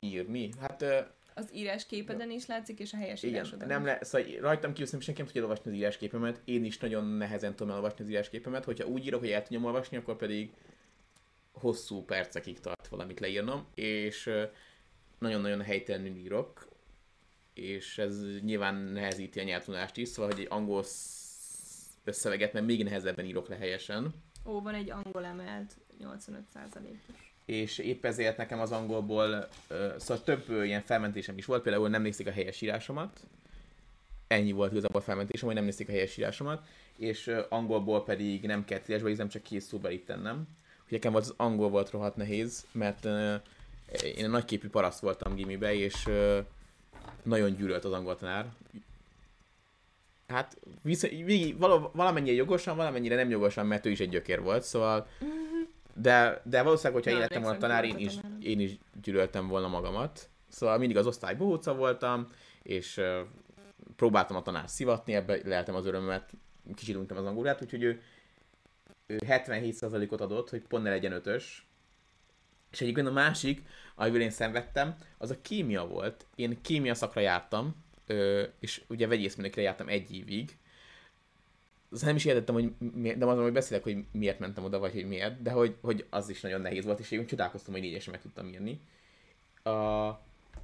írni. 0.00 0.50
Hát 0.60 0.82
uh, 0.82 0.98
Az 1.34 1.50
írás 1.54 1.86
képeden 1.86 2.30
is 2.30 2.46
látszik, 2.46 2.78
és 2.78 2.92
a 2.92 2.96
helyes 2.96 3.22
igen, 3.22 3.34
írásodon 3.34 3.68
nem 3.68 3.84
le, 3.84 3.98
szóval 4.02 4.28
rajtam 4.40 4.72
kívül 4.72 4.86
szerintem 4.86 5.00
senki 5.00 5.20
nem 5.20 5.26
tudja 5.26 5.42
olvasni 5.42 5.70
az 5.70 5.76
írásképemet, 5.76 6.40
én 6.44 6.64
is 6.64 6.78
nagyon 6.78 7.04
nehezen 7.04 7.54
tudom 7.56 7.72
elolvasni 7.72 8.04
az 8.04 8.10
írásképemet, 8.10 8.64
hogyha 8.64 8.86
úgy 8.86 9.06
írok, 9.06 9.20
hogy 9.20 9.30
el 9.30 9.42
tudjam 9.42 9.64
olvasni, 9.64 9.96
akkor 9.96 10.16
pedig 10.16 10.52
hosszú 11.52 12.04
percekig 12.04 12.60
tart 12.60 12.88
valamit 12.88 13.20
leírnom, 13.20 13.66
és 13.74 14.30
nagyon-nagyon 15.18 15.62
helytelenül 15.62 16.16
írok, 16.16 16.68
és 17.54 17.98
ez 17.98 18.24
nyilván 18.40 18.74
nehezíti 18.74 19.40
a 19.40 19.42
nyelvtudást 19.42 19.96
is, 19.96 20.08
szóval, 20.08 20.30
hogy 20.32 20.40
egy 20.40 20.46
angol 20.50 20.82
sz- 20.82 21.98
összeveget, 22.04 22.52
mert 22.52 22.66
még 22.66 22.84
nehezebben 22.84 23.24
írok 23.24 23.48
le 23.48 23.56
helyesen, 23.56 24.14
Ó, 24.44 24.60
van 24.60 24.74
egy 24.74 24.90
angol 24.90 25.24
emelt, 25.24 25.76
85%-os. 26.02 27.32
és 27.44 27.78
épp 27.78 28.04
ezért 28.04 28.36
nekem 28.36 28.60
az 28.60 28.72
angolból, 28.72 29.48
szóval 29.96 30.24
több 30.24 30.64
ilyen 30.64 30.82
felmentésem 30.82 31.38
is 31.38 31.44
volt, 31.44 31.62
például 31.62 31.88
nem 31.88 32.02
nézték 32.02 32.26
a 32.26 32.30
helyes 32.30 32.60
írásomat, 32.60 33.20
ennyi 34.26 34.52
volt 34.52 34.72
igazából 34.72 35.00
a 35.00 35.04
felmentésem, 35.04 35.46
hogy 35.46 35.56
nem 35.56 35.64
nézték 35.64 35.88
a 35.88 35.92
helyes 35.92 36.16
írásomat, 36.16 36.66
és 36.96 37.34
angolból 37.48 38.04
pedig 38.04 38.46
nem 38.46 38.64
kellett 38.64 38.88
írásba, 38.88 39.08
nem 39.08 39.28
csak 39.28 39.42
kész 39.42 39.66
szóbelit 39.66 40.04
tennem. 40.04 40.48
Hogy 40.82 40.92
nekem 40.92 41.14
az 41.14 41.34
angol 41.36 41.68
volt 41.68 41.90
rohadt 41.90 42.16
nehéz, 42.16 42.66
mert 42.72 43.04
én 44.02 44.24
egy 44.24 44.28
nagyképű 44.28 44.68
paraszt 44.68 45.00
voltam 45.00 45.34
gimibe, 45.34 45.74
és 45.74 46.08
nagyon 47.22 47.56
gyűlölt 47.56 47.84
az 47.84 47.92
angol 47.92 48.16
tanár. 48.16 48.52
Hát 50.28 50.58
visz, 50.82 51.02
végig, 51.02 51.58
vala, 51.58 51.90
valamennyire 51.94 52.34
jogosan, 52.36 52.76
valamennyire 52.76 53.14
nem 53.14 53.30
jogosan, 53.30 53.66
mert 53.66 53.86
ő 53.86 53.90
is 53.90 54.00
egy 54.00 54.08
gyökér 54.08 54.42
volt, 54.42 54.62
szóval 54.62 55.06
de, 55.94 56.42
de 56.44 56.62
valószínűleg, 56.62 57.02
hogyha 57.02 57.16
én 57.16 57.18
lettem 57.18 57.42
volna 57.42 57.58
tanár, 57.58 57.84
én 57.84 57.98
is, 57.98 58.14
én 58.40 58.60
is 58.60 58.78
gyűlöltem 59.02 59.48
volna 59.48 59.68
magamat. 59.68 60.28
Szóval 60.48 60.78
mindig 60.78 60.96
az 60.96 61.06
osztály 61.06 61.34
bohóca 61.34 61.74
voltam, 61.74 62.26
és 62.62 62.96
uh, 62.96 63.18
próbáltam 63.96 64.36
a 64.36 64.42
tanár 64.42 64.68
szivatni, 64.68 65.14
ebbe 65.14 65.38
leltem 65.44 65.74
az 65.74 65.86
örömömet, 65.86 66.32
kicsit 66.74 66.96
untem 66.96 67.16
az 67.16 67.24
angolát, 67.24 67.62
úgyhogy 67.62 67.82
ő, 67.82 68.02
ő 69.06 69.18
77%-ot 69.26 70.20
adott, 70.20 70.50
hogy 70.50 70.62
pont 70.62 70.82
ne 70.82 70.90
legyen 70.90 71.12
ötös. 71.12 71.66
És 72.70 72.80
egyébként 72.80 73.06
a 73.06 73.12
másik, 73.12 73.62
amivel 73.94 74.20
én 74.20 74.30
szenvedtem, 74.30 74.96
az 75.18 75.30
a 75.30 75.40
kémia 75.40 75.86
volt. 75.86 76.26
Én 76.34 76.60
kémia 76.62 76.94
szakra 76.94 77.20
jártam, 77.20 77.74
és 78.60 78.82
ugye 78.88 79.06
vegyészmérnökre 79.06 79.62
jártam 79.62 79.88
egy 79.88 80.14
évig, 80.14 80.56
azt 81.90 82.04
nem 82.04 82.16
is 82.16 82.24
értettem, 82.24 82.54
hogy 82.54 82.72
miért, 82.94 83.18
de 83.18 83.24
azon, 83.24 83.42
hogy 83.42 83.52
beszélek, 83.52 83.82
hogy 83.82 84.04
miért 84.12 84.38
mentem 84.38 84.64
oda, 84.64 84.78
vagy 84.78 84.92
hogy 84.92 85.08
miért, 85.08 85.42
de 85.42 85.50
hogy, 85.50 85.76
hogy 85.80 86.06
az 86.10 86.28
is 86.28 86.40
nagyon 86.40 86.60
nehéz 86.60 86.84
volt, 86.84 86.98
és 86.98 87.10
én 87.10 87.26
csodálkoztam, 87.26 87.72
hogy 87.72 87.82
négyesen 87.82 88.12
meg 88.12 88.22
tudtam 88.22 88.48
írni. 88.48 88.80
A, 89.62 90.06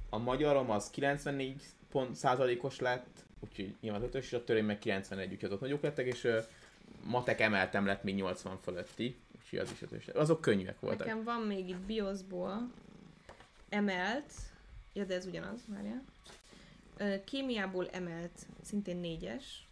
a 0.09 0.17
magyarom 0.17 0.69
az 0.69 0.89
94 0.89 1.61
pont 1.91 2.15
százalékos 2.15 2.79
lett, 2.79 3.25
úgyhogy 3.39 3.75
nyilván 3.81 4.01
az 4.01 4.07
ötös, 4.07 4.25
és 4.25 4.33
a 4.33 4.43
törvény 4.43 4.65
meg 4.65 4.79
91, 4.79 5.31
úgyhogy 5.31 5.49
azok 5.49 5.61
nagyok 5.61 5.81
lettek, 5.81 6.05
és 6.05 6.23
ö, 6.23 6.39
matek 7.03 7.39
emeltem 7.41 7.85
lett 7.85 8.03
még 8.03 8.15
80 8.15 8.57
fölötti, 8.61 9.15
úgyhogy 9.41 9.59
az 9.59 9.71
is 9.71 9.81
ötös. 9.81 10.07
Azok 10.07 10.41
könnyűek 10.41 10.79
voltak. 10.79 11.07
Nekem 11.07 11.23
van 11.23 11.41
még 11.41 11.69
itt 11.69 11.79
bioszból 11.79 12.71
emelt, 13.69 14.33
ja 14.93 15.03
de 15.03 15.15
ez 15.15 15.25
ugyanaz, 15.25 15.59
várjál. 15.67 16.03
Kémiából 17.25 17.89
emelt, 17.89 18.47
szintén 18.61 18.97
négyes, 18.97 19.67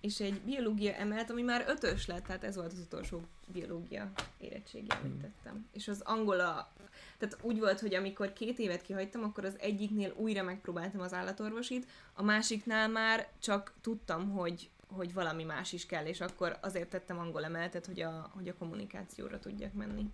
és 0.00 0.20
egy 0.20 0.40
biológia 0.40 0.92
emelt, 0.92 1.30
ami 1.30 1.42
már 1.42 1.64
ötös 1.68 2.06
lett, 2.06 2.24
tehát 2.24 2.44
ez 2.44 2.56
volt 2.56 2.72
az 2.72 2.78
utolsó 2.78 3.20
biológia 3.46 4.12
érettségi, 4.38 4.86
amit 5.02 5.20
tettem. 5.20 5.66
És 5.72 5.88
az 5.88 6.00
angola, 6.00 6.72
tehát 7.18 7.38
úgy 7.42 7.58
volt, 7.58 7.80
hogy 7.80 7.94
amikor 7.94 8.32
két 8.32 8.58
évet 8.58 8.82
kihagytam, 8.82 9.22
akkor 9.22 9.44
az 9.44 9.56
egyiknél 9.58 10.12
újra 10.16 10.42
megpróbáltam 10.42 11.00
az 11.00 11.12
állatorvosit, 11.12 11.86
a 12.12 12.22
másiknál 12.22 12.88
már 12.88 13.28
csak 13.38 13.72
tudtam, 13.80 14.30
hogy 14.30 14.68
hogy 14.86 15.12
valami 15.12 15.44
más 15.44 15.72
is 15.72 15.86
kell, 15.86 16.06
és 16.06 16.20
akkor 16.20 16.58
azért 16.60 16.90
tettem 16.90 17.18
angol 17.18 17.44
emeltet, 17.44 17.86
hogy 17.86 18.00
a, 18.00 18.30
hogy 18.34 18.48
a 18.48 18.54
kommunikációra 18.54 19.38
tudjak 19.38 19.72
menni. 19.72 20.10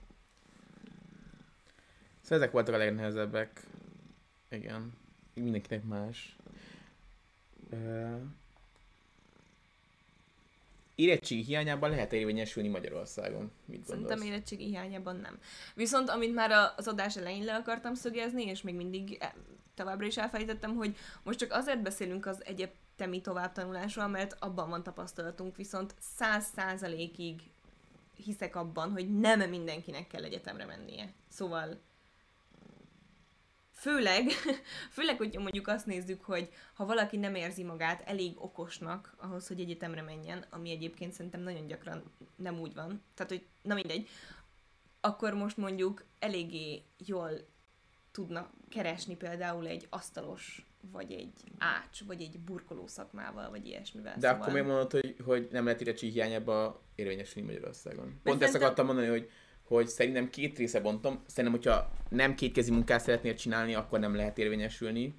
Szóval 2.21 2.39
ezek 2.39 2.51
voltak 2.51 2.75
a 2.75 2.79
legnehezebbek. 2.79 3.67
Igen. 4.51 4.93
Mindenkinek 5.35 5.85
más. 5.85 6.37
Uh, 7.71 8.21
érettségi 10.95 11.43
hiányában 11.43 11.91
lehet 11.91 12.13
érvényesülni 12.13 12.69
Magyarországon. 12.69 13.51
Mit 13.65 13.87
gondolsz? 13.87 14.09
Szerintem 14.09 14.33
érettségi 14.33 14.65
hiányában 14.65 15.17
nem. 15.17 15.39
Viszont 15.75 16.09
amit 16.09 16.35
már 16.35 16.51
a- 16.51 16.75
az 16.77 16.89
adás 16.89 17.17
elején 17.17 17.45
le 17.45 17.55
akartam 17.55 17.95
szögezni, 17.95 18.45
és 18.45 18.63
még 18.63 18.75
mindig 18.75 19.17
e- 19.21 19.35
továbbra 19.75 20.07
is 20.07 20.17
elfejtettem, 20.17 20.75
hogy 20.75 20.97
most 21.23 21.39
csak 21.39 21.53
azért 21.53 21.83
beszélünk 21.83 22.27
az 22.27 22.45
egyetemi 22.45 23.21
továbbtanulásról, 23.21 24.07
mert 24.07 24.37
abban 24.39 24.69
van 24.69 24.83
tapasztalatunk, 24.83 25.57
viszont 25.57 25.95
száz 26.17 26.47
százalékig 26.57 27.41
hiszek 28.25 28.57
abban, 28.57 28.91
hogy 28.91 29.19
nem 29.19 29.49
mindenkinek 29.51 30.07
kell 30.07 30.25
egyetemre 30.25 30.65
mennie. 30.65 31.13
Szóval 31.29 31.79
főleg, 33.81 34.31
főleg, 34.97 35.17
hogy 35.17 35.39
mondjuk 35.39 35.69
azt 35.69 35.87
nézzük, 35.87 36.25
hogy 36.25 36.49
ha 36.75 36.87
valaki 36.87 37.17
nem 37.17 37.35
érzi 37.35 37.63
magát 37.63 38.09
elég 38.09 38.33
okosnak 38.37 39.15
ahhoz, 39.17 39.49
hogy 39.49 39.61
egyetemre 39.61 40.03
menjen, 40.03 40.45
ami 40.51 40.71
egyébként 40.71 41.13
szerintem 41.13 41.41
nagyon 41.41 41.67
gyakran 41.67 42.03
nem 42.37 42.59
úgy 42.61 42.75
van, 42.75 43.03
tehát 43.15 43.33
hogy 43.33 43.47
na 43.63 43.75
mindegy, 43.75 44.09
akkor 45.01 45.35
most 45.35 45.57
mondjuk 45.57 46.05
eléggé 46.19 46.83
jól 47.07 47.31
tudna 48.13 48.51
keresni 48.69 49.17
például 49.17 49.67
egy 49.67 49.87
asztalos, 49.91 50.67
vagy 50.81 51.13
egy 51.13 51.33
ács, 51.59 52.05
vagy 52.07 52.21
egy 52.21 52.39
burkoló 52.39 52.87
szakmával, 52.87 53.51
vagy 53.51 53.67
ilyesmivel. 53.67 54.17
De 54.19 54.29
akkor 54.29 54.53
miért 54.53 54.67
mondod, 54.67 54.91
hogy, 54.91 55.17
hogy 55.25 55.49
nem 55.51 55.65
lehet 55.65 55.81
érettségi 55.81 56.13
hiányában 56.13 56.79
érvényesülni 56.95 57.49
Magyarországon? 57.49 58.21
Pont 58.23 58.43
ezt 58.43 58.55
akartam 58.55 58.87
mondani, 58.87 59.07
hogy, 59.07 59.31
hogy 59.77 59.87
szerintem 59.87 60.31
két 60.31 60.59
része 60.59 60.81
bontom. 60.81 61.23
Szerintem, 61.27 61.61
hogyha 61.61 61.93
nem 62.09 62.35
kétkezi 62.35 62.71
munkát 62.71 63.01
szeretnél 63.01 63.35
csinálni, 63.35 63.75
akkor 63.75 63.99
nem 63.99 64.15
lehet 64.15 64.39
érvényesülni. 64.39 65.15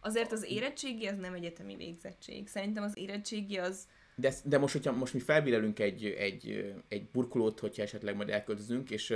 Azért 0.00 0.32
az 0.32 0.44
érettségi 0.48 1.06
az 1.06 1.16
nem 1.18 1.34
egyetemi 1.34 1.76
végzettség. 1.76 2.48
Szerintem 2.48 2.82
az 2.82 2.98
érettségi 2.98 3.56
az 3.56 3.86
De, 4.14 4.32
de 4.44 4.58
most, 4.58 4.72
hogyha 4.72 4.92
most 4.92 5.14
mi 5.14 5.20
felbírelünk 5.20 5.78
egy, 5.78 6.04
egy, 6.04 6.74
egy 6.88 7.08
burkolót, 7.12 7.60
hogyha 7.60 7.82
esetleg 7.82 8.16
majd 8.16 8.28
elköltözünk, 8.30 8.90
és 8.90 9.14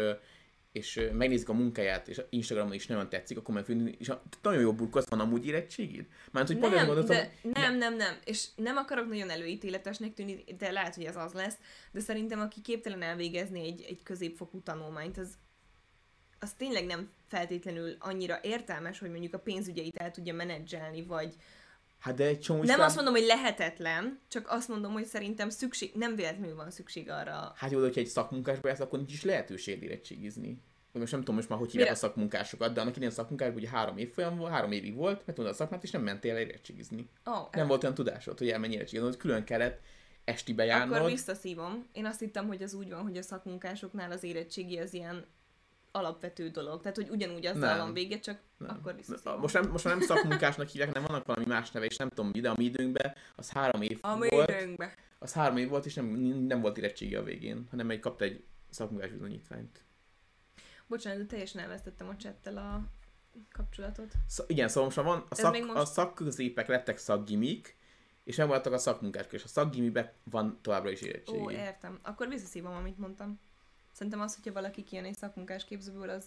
és 0.72 1.08
megnézik 1.12 1.48
a 1.48 1.52
munkáját, 1.52 2.08
és 2.08 2.20
Instagramon 2.30 2.72
is 2.72 2.86
nagyon 2.86 3.08
tetszik, 3.08 3.36
akkor 3.36 3.54
már 3.54 3.64
fűn, 3.64 3.96
és 3.98 4.08
a, 4.08 4.22
nagyon 4.42 4.60
jó 4.60 4.72
burkolt 4.72 5.08
van 5.08 5.20
amúgy 5.20 5.46
érettségid? 5.46 6.06
Mert 6.32 6.46
hogy 6.46 6.58
nem, 6.58 6.70
mondhatom, 6.70 7.06
de, 7.06 7.32
nem, 7.42 7.76
nem, 7.76 7.96
nem, 7.96 8.18
és 8.24 8.46
nem 8.56 8.76
akarok 8.76 9.08
nagyon 9.08 9.30
előítéletesnek 9.30 10.14
tűnni, 10.14 10.44
de 10.58 10.70
lehet, 10.70 10.94
hogy 10.94 11.04
ez 11.04 11.16
az 11.16 11.32
lesz, 11.32 11.56
de 11.92 12.00
szerintem 12.00 12.40
aki 12.40 12.60
képtelen 12.60 13.02
elvégezni 13.02 13.66
egy, 13.66 13.84
egy 13.88 14.02
középfokú 14.02 14.60
tanulmányt, 14.62 15.18
az, 15.18 15.34
az 16.38 16.52
tényleg 16.52 16.86
nem 16.86 17.10
feltétlenül 17.26 17.96
annyira 17.98 18.38
értelmes, 18.42 18.98
hogy 18.98 19.10
mondjuk 19.10 19.34
a 19.34 19.38
pénzügyeit 19.38 19.96
el 19.96 20.10
tudja 20.10 20.34
menedzselni, 20.34 21.02
vagy, 21.02 21.34
Hát 21.98 22.14
de 22.14 22.24
egy 22.24 22.40
csomó 22.40 22.62
Nem 22.62 22.80
azt 22.80 22.96
mondom, 22.96 23.14
hogy 23.14 23.24
lehetetlen, 23.24 24.20
csak 24.28 24.46
azt 24.50 24.68
mondom, 24.68 24.92
hogy 24.92 25.04
szerintem 25.04 25.50
szükség, 25.50 25.90
nem 25.94 26.14
véletlenül 26.14 26.54
van 26.54 26.70
szükség 26.70 27.10
arra. 27.10 27.52
Hát 27.56 27.70
jó, 27.70 27.80
hogyha 27.80 28.00
egy 28.00 28.06
szakmunkásba 28.06 28.68
jársz, 28.68 28.80
akkor 28.80 28.98
nincs 28.98 29.12
is 29.12 29.24
lehetőség 29.24 29.82
érettségizni. 29.82 30.62
Most 30.92 31.12
nem 31.12 31.20
tudom 31.20 31.34
most 31.34 31.48
már, 31.48 31.58
hogy 31.58 31.70
hívják 31.70 31.90
a 31.90 31.94
szakmunkásokat, 31.94 32.72
de 32.72 32.80
annak 32.80 32.96
idén 32.96 33.10
szakmunkás, 33.10 33.54
ugye 33.54 33.68
három 33.68 33.96
év 33.96 34.12
folyam 34.12 34.36
volt, 34.36 34.52
három 34.52 34.72
évig 34.72 34.94
volt, 34.94 35.22
mert 35.26 35.38
tudod 35.38 35.50
a 35.50 35.54
szakmát, 35.54 35.82
és 35.82 35.90
nem 35.90 36.02
mentél 36.02 36.34
el 36.34 36.40
érettségizni. 36.40 37.08
Oh, 37.24 37.48
nem 37.52 37.66
volt 37.66 37.82
olyan 37.82 37.94
tudásod, 37.94 38.38
hogy 38.38 38.48
elmenj 38.48 38.72
érettségizni, 38.72 39.06
hogy 39.06 39.16
külön 39.16 39.44
kellett 39.44 39.80
esti 40.24 40.52
bejárnod. 40.52 40.96
Akkor 40.96 41.10
visszaszívom. 41.10 41.86
Én 41.92 42.06
azt 42.06 42.20
hittem, 42.20 42.46
hogy 42.46 42.62
az 42.62 42.74
úgy 42.74 42.90
van, 42.90 43.02
hogy 43.02 43.16
a 43.16 43.22
szakmunkásoknál 43.22 44.10
az 44.10 44.22
érettségi 44.22 44.78
az 44.78 44.94
ilyen 44.94 45.24
alapvető 45.98 46.48
dolog. 46.48 46.80
Tehát, 46.80 46.96
hogy 46.96 47.08
ugyanúgy 47.08 47.46
az 47.46 47.56
nem. 47.56 47.78
van 47.78 47.92
vége, 47.92 48.18
csak 48.18 48.40
nem. 48.56 48.70
akkor 48.70 48.94
visszaszívom. 48.94 49.40
Most 49.40 49.54
nem, 49.54 49.70
most 49.70 49.84
nem 49.84 50.00
szakmunkásnak 50.00 50.68
hívják, 50.68 50.92
nem 50.94 51.04
vannak 51.06 51.26
valami 51.26 51.46
más 51.46 51.70
neve, 51.70 51.86
és 51.86 51.96
nem 51.96 52.08
tudom, 52.08 52.30
ide 52.34 52.50
a 52.50 52.54
mi 52.56 52.64
időnkben, 52.64 53.14
az 53.36 53.50
három 53.50 53.82
év 53.82 53.98
a 54.00 54.16
volt. 54.16 54.50
időnkben. 54.50 54.90
Az 55.18 55.32
három 55.32 55.56
év 55.56 55.68
volt, 55.68 55.86
és 55.86 55.94
nem, 55.94 56.06
nem 56.46 56.60
volt 56.60 56.78
érettségi 56.78 57.14
a 57.14 57.22
végén, 57.22 57.66
hanem 57.70 57.90
egy 57.90 58.00
kapta 58.00 58.24
egy 58.24 58.44
szakmunkás 58.70 59.10
bizonyítványt. 59.10 59.84
Bocsánat, 60.86 61.18
de 61.18 61.26
teljesen 61.26 61.62
elvesztettem 61.62 62.08
a 62.08 62.16
csettel 62.16 62.56
a 62.56 62.82
kapcsolatot. 63.52 64.12
Sz- 64.28 64.50
igen, 64.50 64.68
szóval 64.68 64.84
most 64.84 64.96
van, 64.96 65.26
a, 65.28 65.34
szak, 65.34 65.58
most... 65.58 65.76
a 65.76 65.84
szakközépek 65.84 66.68
lettek 66.68 66.98
szakgimik, 66.98 67.76
és 68.24 68.36
megvoltak 68.36 68.72
a 68.72 68.78
szakmunkások, 68.78 69.32
és 69.32 69.44
a 69.44 69.48
szakgimiben 69.48 70.12
van 70.24 70.58
továbbra 70.62 70.90
is 70.90 71.00
érettségi. 71.00 71.38
Ó, 71.38 71.50
értem. 71.50 71.98
Akkor 72.02 72.28
visszaszívom, 72.28 72.74
amit 72.74 72.98
mondtam. 72.98 73.40
Szerintem 73.98 74.20
az, 74.20 74.34
hogyha 74.34 74.52
valaki 74.52 74.84
kijön 74.84 75.04
egy 75.04 75.16
szakmunkás 75.16 75.64
képzőből, 75.64 76.08
az, 76.08 76.24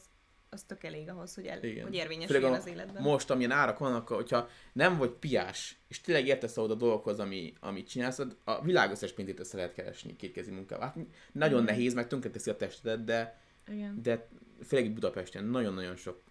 az 0.50 0.64
tök 0.64 0.84
elég 0.84 1.10
ahhoz, 1.10 1.36
hogy, 1.36 1.46
el, 1.46 1.60
hogy 1.60 1.94
érvényesüljön 1.94 2.54
az 2.54 2.68
életben. 2.68 3.02
Most, 3.02 3.30
amilyen 3.30 3.52
árak 3.52 3.78
vannak, 3.78 4.08
hogyha 4.08 4.50
nem 4.74 4.98
vagy 4.98 5.10
piás, 5.10 5.78
és 5.88 6.02
tényleg 6.02 6.28
értesz 6.28 6.58
ahhoz 6.58 6.72
a 6.72 6.76
dolgokhoz, 6.76 7.20
ami, 7.20 7.54
amit 7.60 7.90
csinálsz, 7.90 8.20
a 8.44 8.62
világ 8.62 8.92
összes 8.92 9.14
pénzét 9.14 9.40
össze 9.40 9.58
lehet 9.58 9.74
keresni 9.74 10.16
kétkezi 10.16 10.52
munkával. 10.52 10.86
Hát 10.86 10.98
nagyon 11.32 11.62
mm. 11.62 11.66
nehéz, 11.66 11.94
meg 11.94 12.08
tönkreteszi 12.08 12.50
a 12.50 12.56
testedet, 12.56 13.04
de, 13.04 13.40
Igen. 13.68 14.02
de 14.02 14.28
főleg 14.66 14.94
Budapesten 14.94 15.44
nagyon-nagyon 15.44 15.96
sok 15.96 16.22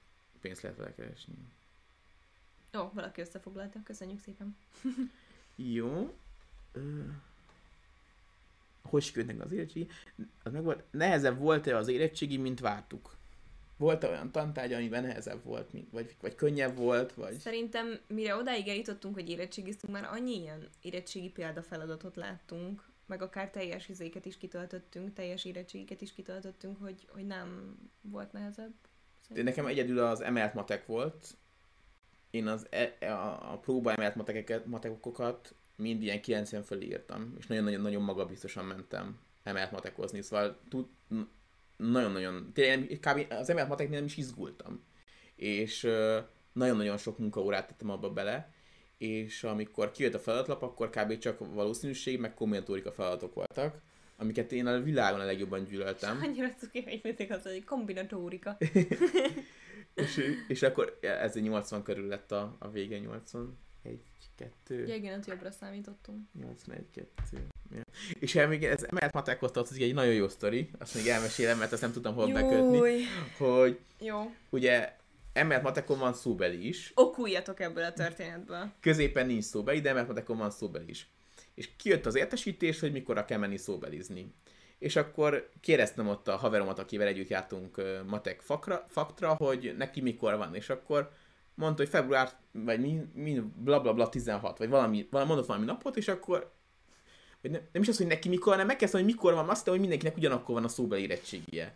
pénzt 0.40 0.62
lehet 0.62 0.76
vele 0.76 0.94
keresni. 0.94 1.34
Ó, 2.78 2.90
valaki 2.92 3.20
összefoglalta, 3.20 3.78
köszönjük 3.84 4.20
szépen. 4.20 4.56
Jó 5.56 6.14
hogy 8.82 9.12
az 9.40 9.52
érettségi, 9.52 9.88
az 10.42 10.52
meg 10.52 10.62
volt, 10.62 10.84
nehezebb 10.90 11.38
volt-e 11.38 11.76
az 11.76 11.88
érettségi, 11.88 12.36
mint 12.36 12.60
vártuk? 12.60 13.18
Volt-e 13.76 14.08
olyan 14.08 14.32
tantárgy, 14.32 14.72
amiben 14.72 15.02
nehezebb 15.02 15.44
volt, 15.44 15.72
mint, 15.72 15.90
vagy, 15.90 16.16
vagy 16.20 16.34
könnyebb 16.34 16.76
volt? 16.76 17.14
Vagy... 17.14 17.38
Szerintem, 17.38 17.98
mire 18.08 18.36
odáig 18.36 18.68
eljutottunk, 18.68 19.14
hogy 19.14 19.30
érettségiztünk, 19.30 19.92
már 19.92 20.04
annyi 20.04 20.40
ilyen 20.40 20.68
érettségi 20.82 21.28
példafeladatot 21.28 22.16
láttunk, 22.16 22.88
meg 23.06 23.22
akár 23.22 23.50
teljes 23.50 23.88
izéket 23.88 24.24
is 24.24 24.36
kitöltöttünk, 24.36 25.12
teljes 25.12 25.44
érettségiket 25.44 26.00
is 26.00 26.12
kitöltöttünk, 26.12 26.76
hogy, 26.80 27.08
hogy 27.08 27.26
nem 27.26 27.76
volt 28.00 28.32
nehezebb. 28.32 28.72
De 29.28 29.42
nekem 29.42 29.66
egyedül 29.66 29.98
az 29.98 30.20
emelt 30.20 30.54
matek 30.54 30.86
volt. 30.86 31.36
Én 32.30 32.46
az 32.46 32.66
e, 32.70 32.96
a, 33.00 33.52
a 33.52 33.58
próba 33.58 33.92
emelt 33.92 34.14
matekeket, 34.14 34.66
matekokat 34.66 35.54
mind 35.80 36.02
ilyen 36.02 36.20
90 36.20 36.62
fölé 36.62 36.86
írtam, 36.86 37.34
és 37.38 37.46
nagyon-nagyon-nagyon 37.46 38.02
magabiztosan 38.02 38.64
mentem 38.64 39.18
emelt 39.42 39.70
matekozni, 39.70 40.22
szóval 40.22 40.60
tud, 40.68 40.86
nagyon-nagyon, 41.76 42.50
tényleg 42.52 42.98
kb. 43.00 43.32
az 43.32 43.50
emelt 43.50 43.68
mateknél 43.68 43.96
nem 43.96 44.06
is 44.06 44.16
izgultam. 44.16 44.84
És 45.36 45.88
nagyon-nagyon 46.52 46.96
sok 46.96 47.18
munkaórát 47.18 47.66
tettem 47.66 47.90
abba 47.90 48.10
bele, 48.10 48.52
és 48.98 49.44
amikor 49.44 49.90
kijött 49.90 50.14
a 50.14 50.18
feladatlap, 50.18 50.62
akkor 50.62 50.90
kb. 50.90 51.18
csak 51.18 51.54
valószínűség, 51.54 52.20
meg 52.20 52.34
kombinatórika 52.34 52.92
feladatok 52.92 53.34
voltak, 53.34 53.82
amiket 54.16 54.52
én 54.52 54.66
a 54.66 54.80
világon 54.80 55.20
a 55.20 55.24
legjobban 55.24 55.64
gyűlöltem. 55.64 56.20
Annyira 56.22 56.54
cuki, 56.54 56.82
hogy 56.82 57.00
mindig 57.02 57.32
az, 57.32 57.42
hogy 57.42 57.64
kombinatórika. 57.64 58.56
és, 59.94 60.36
és 60.48 60.62
akkor 60.62 60.98
ez 61.00 61.36
egy 61.36 61.42
80 61.42 61.82
körül 61.82 62.06
lett 62.06 62.32
a, 62.32 62.56
a 62.58 62.70
vége, 62.70 62.98
80 62.98 63.58
kettő. 64.40 64.86
Ja, 64.86 64.94
igen, 64.94 65.22
jobbra 65.26 65.50
számítottunk. 65.50 66.18
81, 66.40 66.84
2. 66.90 67.08
Ja. 67.74 67.82
És 68.18 68.34
el 68.34 68.48
még 68.48 68.64
ez 68.64 68.82
emelt 68.82 69.12
matekot 69.12 69.56
az 69.56 69.76
egy 69.78 69.94
nagyon 69.94 70.14
jó 70.14 70.28
sztori, 70.28 70.70
azt 70.78 70.94
még 70.94 71.06
elmesélem, 71.06 71.58
mert 71.58 71.72
azt 71.72 71.82
nem 71.82 71.92
tudtam 71.92 72.14
hol 72.14 72.28
Júj. 72.28 72.32
bekötni, 72.32 73.02
hogy 73.38 73.78
jó. 74.00 74.32
ugye 74.50 74.96
emelt 75.32 75.62
matekon 75.62 75.98
van 75.98 76.14
szóbeli 76.14 76.68
is. 76.68 76.92
Okuljatok 76.94 77.60
ebből 77.60 77.84
a 77.84 77.92
történetből. 77.92 78.72
Középen 78.80 79.26
nincs 79.26 79.44
szóbeli, 79.44 79.80
de 79.80 79.88
emelt 79.88 80.06
matekon 80.06 80.36
van 80.36 80.50
szóbeli 80.50 80.88
is. 80.88 81.08
És 81.54 81.76
kijött 81.76 82.06
az 82.06 82.14
értesítés, 82.14 82.80
hogy 82.80 82.92
mikor 82.92 83.24
kell 83.24 83.38
menni 83.38 83.56
szóbelizni. 83.56 84.34
És 84.78 84.96
akkor 84.96 85.50
kérdeztem 85.60 86.08
ott 86.08 86.28
a 86.28 86.36
haveromat, 86.36 86.78
akivel 86.78 87.06
együtt 87.06 87.28
jártunk 87.28 87.82
matek 88.06 88.40
fakra, 88.40 88.86
faktra, 88.88 89.34
hogy 89.34 89.74
neki 89.76 90.00
mikor 90.00 90.36
van. 90.36 90.54
És 90.54 90.68
akkor 90.68 91.10
mondta, 91.60 91.82
hogy 91.82 91.90
február, 91.90 92.32
vagy 92.52 92.80
mi, 92.80 93.02
mi 93.14 93.42
bla 93.54 93.80
bla 93.80 93.94
bla 93.94 94.08
16, 94.08 94.58
vagy 94.58 94.68
valami, 94.68 95.06
valami 95.10 95.28
mondott 95.28 95.46
valami 95.46 95.64
napot, 95.64 95.96
és 95.96 96.08
akkor 96.08 96.52
vagy 97.40 97.50
nem, 97.50 97.60
nem 97.72 97.82
is 97.82 97.88
az, 97.88 97.96
hogy 97.96 98.06
neki 98.06 98.28
mikor, 98.28 98.52
hanem 98.52 98.66
megkezdte, 98.66 98.98
hogy 98.98 99.06
mikor 99.06 99.34
van, 99.34 99.48
azt 99.48 99.56
hiszem, 99.58 99.72
hogy 99.72 99.80
mindenkinek 99.80 100.16
ugyanakkor 100.16 100.54
van 100.54 100.64
a 100.64 100.68
szóbeli 100.68 101.02
érettségie. 101.02 101.74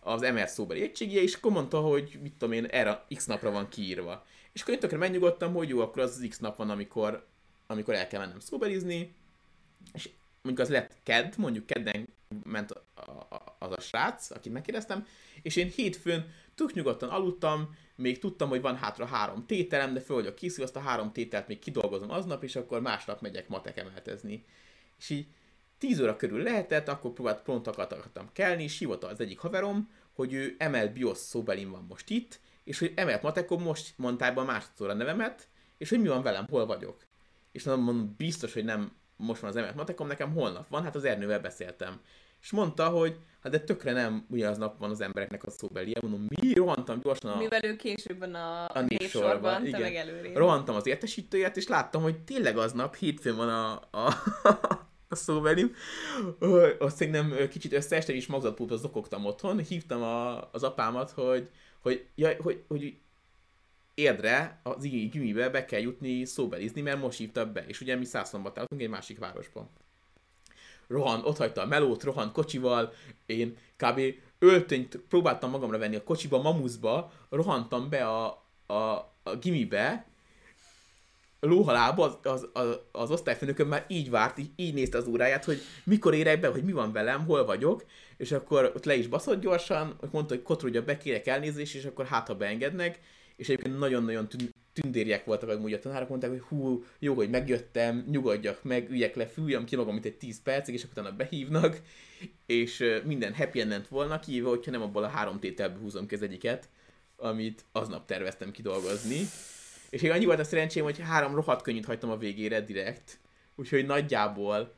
Az 0.00 0.20
MR 0.20 0.48
szóbeli 0.48 0.80
érettségie, 0.80 1.22
és 1.22 1.34
akkor 1.34 1.52
mondta, 1.52 1.80
hogy 1.80 2.18
mit 2.22 2.32
tudom 2.32 2.54
én, 2.54 2.64
erre 2.64 3.04
x 3.14 3.26
napra 3.26 3.50
van 3.50 3.68
kiírva. 3.68 4.26
És 4.52 4.60
akkor 4.60 4.74
én 4.74 4.80
tökre 4.80 4.96
megnyugodtam, 4.96 5.54
hogy 5.54 5.68
jó, 5.68 5.80
akkor 5.80 6.02
az, 6.02 6.10
az 6.10 6.26
x 6.28 6.38
nap 6.38 6.56
van, 6.56 6.70
amikor, 6.70 7.26
amikor 7.66 7.94
el 7.94 8.06
kell 8.06 8.20
mennem 8.20 8.40
szóbelizni, 8.40 9.14
és 9.92 10.08
mondjuk 10.42 10.66
az 10.66 10.72
lett 10.72 10.96
kedd, 11.02 11.32
mondjuk 11.36 11.66
kedden 11.66 12.08
ment 12.44 12.70
a, 12.70 13.00
a, 13.00 13.56
az 13.58 13.70
a 13.70 13.80
srác, 13.80 14.30
akit 14.30 14.52
megkérdeztem, 14.52 15.06
és 15.42 15.56
én 15.56 15.68
hétfőn 15.68 16.32
tök 16.54 16.72
nyugodtan 16.72 17.08
aludtam, 17.08 17.76
még 17.96 18.18
tudtam, 18.18 18.48
hogy 18.48 18.60
van 18.60 18.76
hátra 18.76 19.06
három 19.06 19.46
tételem, 19.46 19.94
de 19.94 20.00
föl 20.00 20.16
vagyok 20.16 20.34
készül, 20.34 20.64
azt 20.64 20.76
a 20.76 20.80
három 20.80 21.12
tételt 21.12 21.48
még 21.48 21.58
kidolgozom 21.58 22.10
aznap, 22.10 22.42
és 22.42 22.56
akkor 22.56 22.80
másnap 22.80 23.20
megyek 23.20 23.48
matek 23.48 23.76
emeltezni. 23.76 24.44
És 24.98 25.10
így 25.10 25.26
10 25.78 26.00
óra 26.00 26.16
körül 26.16 26.42
lehetett, 26.42 26.88
akkor 26.88 27.12
próbált 27.12 27.42
pont 27.42 27.66
akartam 27.66 28.28
kelni, 28.32 28.62
és 28.62 28.78
hívott 28.78 29.04
az 29.04 29.20
egyik 29.20 29.38
haverom, 29.38 29.90
hogy 30.12 30.32
ő 30.32 30.54
emelt 30.58 30.92
BIOS 30.92 31.18
szóbelin 31.18 31.70
van 31.70 31.86
most 31.88 32.10
itt, 32.10 32.40
és 32.64 32.78
hogy 32.78 32.92
emelt 32.96 33.22
matekom 33.22 33.62
most 33.62 33.92
mondták 33.96 34.34
be 34.34 34.42
másodszor 34.42 34.90
a 34.90 34.94
nevemet, 34.94 35.48
és 35.78 35.88
hogy 35.88 36.00
mi 36.00 36.08
van 36.08 36.22
velem, 36.22 36.46
hol 36.46 36.66
vagyok. 36.66 37.04
És 37.52 37.64
mondom, 37.64 38.14
biztos, 38.16 38.52
hogy 38.52 38.64
nem 38.64 38.92
most 39.16 39.40
van 39.40 39.50
az 39.50 39.56
emelt 39.56 39.74
matekom, 39.74 40.06
nekem 40.06 40.32
holnap 40.32 40.68
van, 40.68 40.82
hát 40.82 40.94
az 40.94 41.04
Ernővel 41.04 41.40
beszéltem. 41.40 42.00
És 42.44 42.50
mondta, 42.50 42.88
hogy 42.88 43.16
hát 43.42 43.52
de 43.52 43.60
tökre 43.60 43.92
nem 43.92 44.26
ugyanaznap 44.28 44.78
van 44.78 44.90
az 44.90 45.00
embereknek 45.00 45.44
a 45.44 45.50
szóbeli. 45.50 45.94
Mondom, 46.00 46.26
mi? 46.28 46.54
Rohantam 46.54 47.00
gyorsan 47.00 47.30
a... 47.30 47.36
Mivel 47.36 47.64
ő 47.64 47.76
később 47.76 48.18
van 48.18 48.34
a, 48.34 48.64
a 48.64 48.80
népsorban, 48.80 49.62
te 49.62 49.68
igen. 49.68 49.80
meg 49.80 49.94
előrébb. 49.94 50.36
Rohantam 50.36 50.74
az 50.74 50.86
értesítőjét, 50.86 51.56
és 51.56 51.68
láttam, 51.68 52.02
hogy 52.02 52.18
tényleg 52.18 52.56
aznap, 52.56 52.94
hétfőn 52.94 53.36
van 53.36 53.48
a, 53.48 53.72
a, 53.90 54.22
a 55.08 55.14
szóbelim. 55.14 55.74
Azt 56.78 56.96
szerintem 56.96 57.48
kicsit 57.48 57.72
összeeste, 57.72 58.14
és 58.14 58.26
magzatpultot 58.26 58.80
zokogtam 58.80 59.24
otthon. 59.24 59.58
Hívtam 59.58 60.02
a, 60.02 60.50
az 60.52 60.62
apámat, 60.62 61.10
hogy, 61.10 61.50
hogy, 61.80 62.06
jaj, 62.14 62.36
hogy, 62.40 62.64
hogy 62.68 62.96
érdre 63.94 64.60
az 64.62 64.82
gimibe 64.82 65.50
be 65.50 65.64
kell 65.64 65.80
jutni 65.80 66.24
szóbelizni, 66.24 66.80
mert 66.80 67.00
most 67.00 67.18
hívta 67.18 67.52
be. 67.52 67.64
És 67.66 67.80
ugye 67.80 67.96
mi 67.96 68.04
Szászlombatáltunk 68.04 68.82
egy 68.82 68.88
másik 68.88 69.18
városban 69.18 69.70
rohan, 70.86 71.24
ott 71.24 71.36
hagyta 71.36 71.62
a 71.62 71.66
melót, 71.66 72.02
rohan 72.02 72.32
kocsival, 72.32 72.92
én 73.26 73.56
kb. 73.76 74.00
öltönyt 74.38 74.96
próbáltam 75.08 75.50
magamra 75.50 75.78
venni 75.78 75.96
a 75.96 76.04
kocsiba, 76.04 76.42
mamuszba, 76.42 77.12
rohantam 77.30 77.88
be 77.88 78.06
a, 78.06 78.44
a, 78.66 78.74
a 79.22 79.36
gimibe, 79.40 80.06
lóhalába 81.40 82.04
az, 82.04 82.18
az, 82.22 82.48
az, 82.52 82.78
az 82.92 83.10
osztályfőnököm 83.10 83.68
már 83.68 83.84
így 83.88 84.10
várt, 84.10 84.38
így, 84.38 84.50
így 84.56 84.74
nézte 84.74 84.98
az 84.98 85.06
óráját, 85.06 85.44
hogy 85.44 85.60
mikor 85.84 86.14
érek 86.14 86.40
be, 86.40 86.48
hogy 86.48 86.64
mi 86.64 86.72
van 86.72 86.92
velem, 86.92 87.24
hol 87.24 87.44
vagyok, 87.44 87.84
és 88.16 88.32
akkor 88.32 88.72
ott 88.74 88.84
le 88.84 88.94
is 88.94 89.06
baszott 89.06 89.40
gyorsan, 89.40 89.96
mondta, 90.12 90.34
hogy 90.34 90.42
kotrúgya 90.42 90.82
be, 90.82 90.96
kérek 90.96 91.26
elnézést, 91.26 91.74
és 91.74 91.84
akkor 91.84 92.06
hát, 92.06 92.26
ha 92.26 92.34
beengednek, 92.34 93.00
és 93.36 93.48
egyébként 93.48 93.78
nagyon-nagyon 93.78 94.28
tündérjek 94.74 95.24
voltak 95.24 95.48
amúgy 95.48 95.72
a 95.72 95.78
tanárok, 95.78 96.08
mondták, 96.08 96.30
hogy 96.30 96.40
hú, 96.40 96.84
jó, 96.98 97.14
hogy 97.14 97.30
megjöttem, 97.30 98.04
nyugodjak 98.10 98.62
meg, 98.62 98.90
üljek 98.90 99.14
le, 99.14 99.26
fűjjam 99.26 99.64
ki 99.64 99.76
magam, 99.76 99.92
mint 99.92 100.04
egy 100.04 100.16
10 100.16 100.42
percig, 100.42 100.74
és 100.74 100.84
utána 100.84 101.12
behívnak, 101.12 101.80
és 102.46 102.84
minden 103.04 103.34
happy 103.34 103.60
end 103.60 103.86
volna, 103.88 104.20
kivéve, 104.20 104.48
hogyha 104.48 104.70
nem 104.70 104.82
abból 104.82 105.04
a 105.04 105.08
három 105.08 105.40
tételből 105.40 105.80
húzom 105.80 106.06
ki 106.06 106.14
az 106.14 106.22
egyiket, 106.22 106.68
amit 107.16 107.64
aznap 107.72 108.06
terveztem 108.06 108.50
kidolgozni. 108.50 109.18
És 109.90 110.00
még 110.00 110.10
annyi 110.10 110.24
volt 110.24 110.38
a 110.38 110.44
szerencsém, 110.44 110.84
hogy 110.84 110.98
három 110.98 111.34
rohadt 111.34 111.62
könnyűt 111.62 111.84
hagytam 111.84 112.10
a 112.10 112.16
végére 112.16 112.60
direkt, 112.60 113.18
úgyhogy 113.54 113.86
nagyjából 113.86 114.74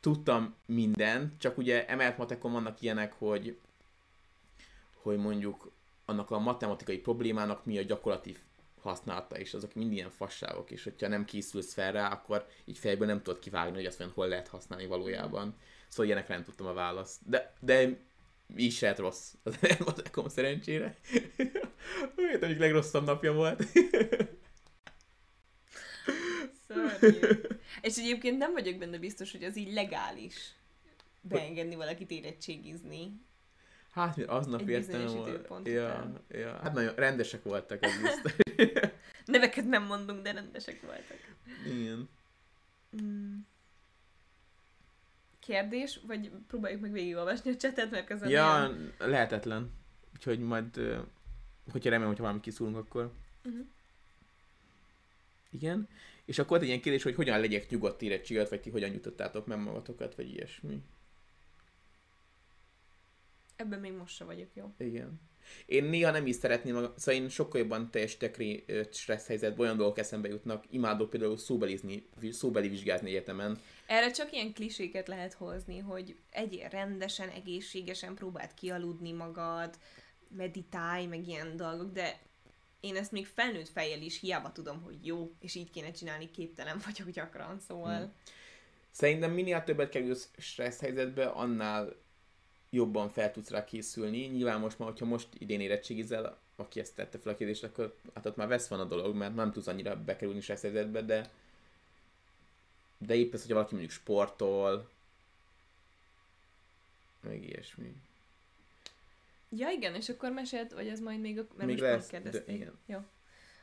tudtam 0.00 0.54
mindent, 0.66 1.40
csak 1.40 1.58
ugye 1.58 1.86
emelt 1.86 2.18
matekon 2.18 2.52
vannak 2.52 2.82
ilyenek, 2.82 3.12
hogy 3.12 3.56
hogy 5.02 5.16
mondjuk 5.16 5.70
annak 6.04 6.30
a 6.30 6.38
matematikai 6.38 6.98
problémának 6.98 7.64
mi 7.64 7.78
a 7.78 7.82
gyakorlati 7.82 8.36
használata, 8.82 9.38
és 9.38 9.54
azok 9.54 9.74
mind 9.74 9.92
ilyen 9.92 10.10
fasságok, 10.10 10.70
és 10.70 10.84
hogyha 10.84 11.08
nem 11.08 11.24
készülsz 11.24 11.72
fel 11.72 11.92
rá, 11.92 12.08
akkor 12.08 12.46
így 12.64 12.78
fejből 12.78 13.06
nem 13.06 13.22
tudod 13.22 13.38
kivágni, 13.38 13.76
hogy 13.76 13.86
azt 13.86 13.98
mondja, 13.98 14.16
hol 14.16 14.28
lehet 14.28 14.48
használni 14.48 14.86
valójában. 14.86 15.56
Szóval 15.88 16.06
ilyenekre 16.06 16.34
nem 16.34 16.44
tudtam 16.44 16.66
a 16.66 16.72
választ. 16.72 17.20
De, 17.26 17.52
de 17.60 17.98
így 18.56 18.72
se 18.72 18.86
lett 18.86 18.98
rossz 18.98 19.32
az 19.42 19.56
elmatekom 19.60 20.28
szerencsére. 20.28 20.96
Olyan, 22.18 22.44
egyik 22.44 22.58
legrosszabb 22.58 23.04
napja 23.04 23.32
volt. 23.32 23.64
Szörnyű. 26.66 27.18
És 27.82 27.96
egyébként 27.96 28.38
nem 28.38 28.52
vagyok 28.52 28.78
benne 28.78 28.98
biztos, 28.98 29.32
hogy 29.32 29.44
az 29.44 29.56
így 29.56 29.72
legális 29.72 30.54
beengedni 31.20 31.74
valakit 31.74 32.10
érettségizni. 32.10 33.20
Hát, 33.92 34.16
mert 34.16 34.28
aznap 34.28 34.68
értem 34.68 35.06
volt. 35.06 35.68
Ja, 35.68 36.12
ja. 36.28 36.58
Hát 36.62 36.72
nagyon 36.72 36.94
rendesek 36.94 37.42
voltak, 37.42 37.78
biztos. 37.80 38.32
Neveket 39.26 39.68
nem 39.68 39.82
mondunk, 39.84 40.22
de 40.22 40.32
rendesek 40.32 40.80
voltak. 40.80 41.18
Igen. 41.66 42.08
Mm. 43.02 43.36
Kérdés, 45.38 46.00
vagy 46.06 46.30
próbáljuk 46.48 46.80
meg 46.80 46.92
végigolvasni 46.92 47.50
a 47.50 47.56
csetet, 47.56 47.90
mert 47.90 48.06
közben 48.06 48.28
Ja, 48.30 48.56
ilyen- 48.58 48.92
lehetetlen. 48.98 49.70
Úgyhogy 50.14 50.38
majd, 50.38 50.74
hogyha 51.72 51.90
remélem, 51.90 52.06
hogyha 52.06 52.22
valami 52.22 52.40
kiszúrunk, 52.40 52.76
akkor 52.76 53.12
Mhm. 53.42 53.60
igen. 55.50 55.88
És 56.24 56.38
akkor 56.38 56.50
volt 56.50 56.62
egy 56.62 56.68
ilyen 56.68 56.80
kérdés, 56.80 57.02
hogy 57.02 57.14
hogyan 57.14 57.40
legyek 57.40 57.70
nyugodt 57.70 58.02
érettséget, 58.02 58.48
vagy 58.48 58.60
ti 58.60 58.70
hogyan 58.70 58.90
nyugtattátok 58.90 59.46
meg 59.46 59.58
magatokat, 59.58 60.14
vagy 60.14 60.30
ilyesmi. 60.34 60.82
Ebben 63.56 63.80
még 63.80 63.92
most 63.92 64.14
se 64.14 64.24
vagyok 64.24 64.48
jó. 64.54 64.74
Igen. 64.78 65.20
Én 65.66 65.84
néha 65.84 66.10
nem 66.10 66.26
is 66.26 66.36
szeretném, 66.36 66.74
maga... 66.74 66.94
szóval 66.96 67.22
én 67.22 67.28
sokkal 67.28 67.60
jobban 67.60 67.90
teljesítek 67.90 68.36
ré- 68.36 68.70
ö, 68.70 68.82
stressz 68.92 69.26
helyzetben, 69.26 69.60
olyan 69.60 69.76
dolgok 69.76 69.98
eszembe 69.98 70.28
jutnak. 70.28 70.64
Imádok 70.70 71.10
például 71.10 71.36
szóbelizni, 71.36 72.08
szóbeli 72.30 72.68
vizsgázni 72.68 73.10
egyetemen. 73.10 73.58
Erre 73.86 74.10
csak 74.10 74.32
ilyen 74.32 74.52
kliséket 74.52 75.08
lehet 75.08 75.32
hozni, 75.32 75.78
hogy 75.78 76.16
egyél 76.30 76.68
rendesen, 76.68 77.28
egészségesen, 77.28 78.14
próbáld 78.14 78.54
kialudni 78.54 79.12
magad, 79.12 79.78
meditálj, 80.36 81.06
meg 81.06 81.28
ilyen 81.28 81.56
dolgok, 81.56 81.92
de 81.92 82.20
én 82.80 82.96
ezt 82.96 83.12
még 83.12 83.26
felnőtt 83.26 83.68
fejjel 83.68 84.02
is 84.02 84.20
hiába 84.20 84.52
tudom, 84.52 84.82
hogy 84.82 85.06
jó, 85.06 85.32
és 85.40 85.54
így 85.54 85.70
kéne 85.70 85.90
csinálni, 85.90 86.30
képtelen 86.30 86.80
vagyok 86.84 87.10
gyakran, 87.10 87.60
szóval... 87.60 87.96
Hmm. 87.96 88.12
Szerintem 88.90 89.32
minél 89.32 89.64
többet 89.64 89.88
kerülsz 89.88 90.30
stressz 90.38 90.80
helyzetbe, 90.80 91.26
annál 91.26 91.96
jobban 92.74 93.10
fel 93.10 93.32
tudsz 93.32 93.50
rá 93.50 93.64
készülni. 93.64 94.26
Nyilván 94.26 94.60
most 94.60 94.78
már, 94.78 94.88
hogyha 94.88 95.04
most 95.04 95.28
idén 95.38 95.60
érettségizel, 95.60 96.38
aki 96.56 96.80
ezt 96.80 96.94
tette 96.94 97.18
fel 97.18 97.32
a 97.32 97.36
kérdést, 97.36 97.64
akkor 97.64 97.96
hát 98.14 98.26
ott 98.26 98.36
már 98.36 98.48
vesz 98.48 98.68
van 98.68 98.80
a 98.80 98.84
dolog, 98.84 99.14
mert 99.14 99.34
nem 99.34 99.52
tudsz 99.52 99.66
annyira 99.66 100.02
bekerülni 100.04 100.40
stressz 100.40 100.62
helyzetbe, 100.62 101.02
de 101.02 101.30
de 103.06 103.14
épp 103.14 103.32
ez, 103.34 103.40
hogyha 103.40 103.54
valaki 103.54 103.74
mondjuk 103.74 103.94
sportol, 103.94 104.88
meg 107.20 107.44
ilyesmi. 107.44 107.94
Ja 109.48 109.68
igen, 109.70 109.94
és 109.94 110.08
akkor 110.08 110.30
mesélt, 110.32 110.72
vagy 110.72 110.88
ez 110.88 111.00
majd 111.00 111.20
még, 111.20 111.38
a... 111.38 111.42
mert 111.42 111.56
Még 111.56 111.68
most 111.68 111.80
lesz, 111.80 112.06
kérdezték. 112.08 112.46
de 112.46 112.52
igen. 112.52 112.78
Jó. 112.86 112.98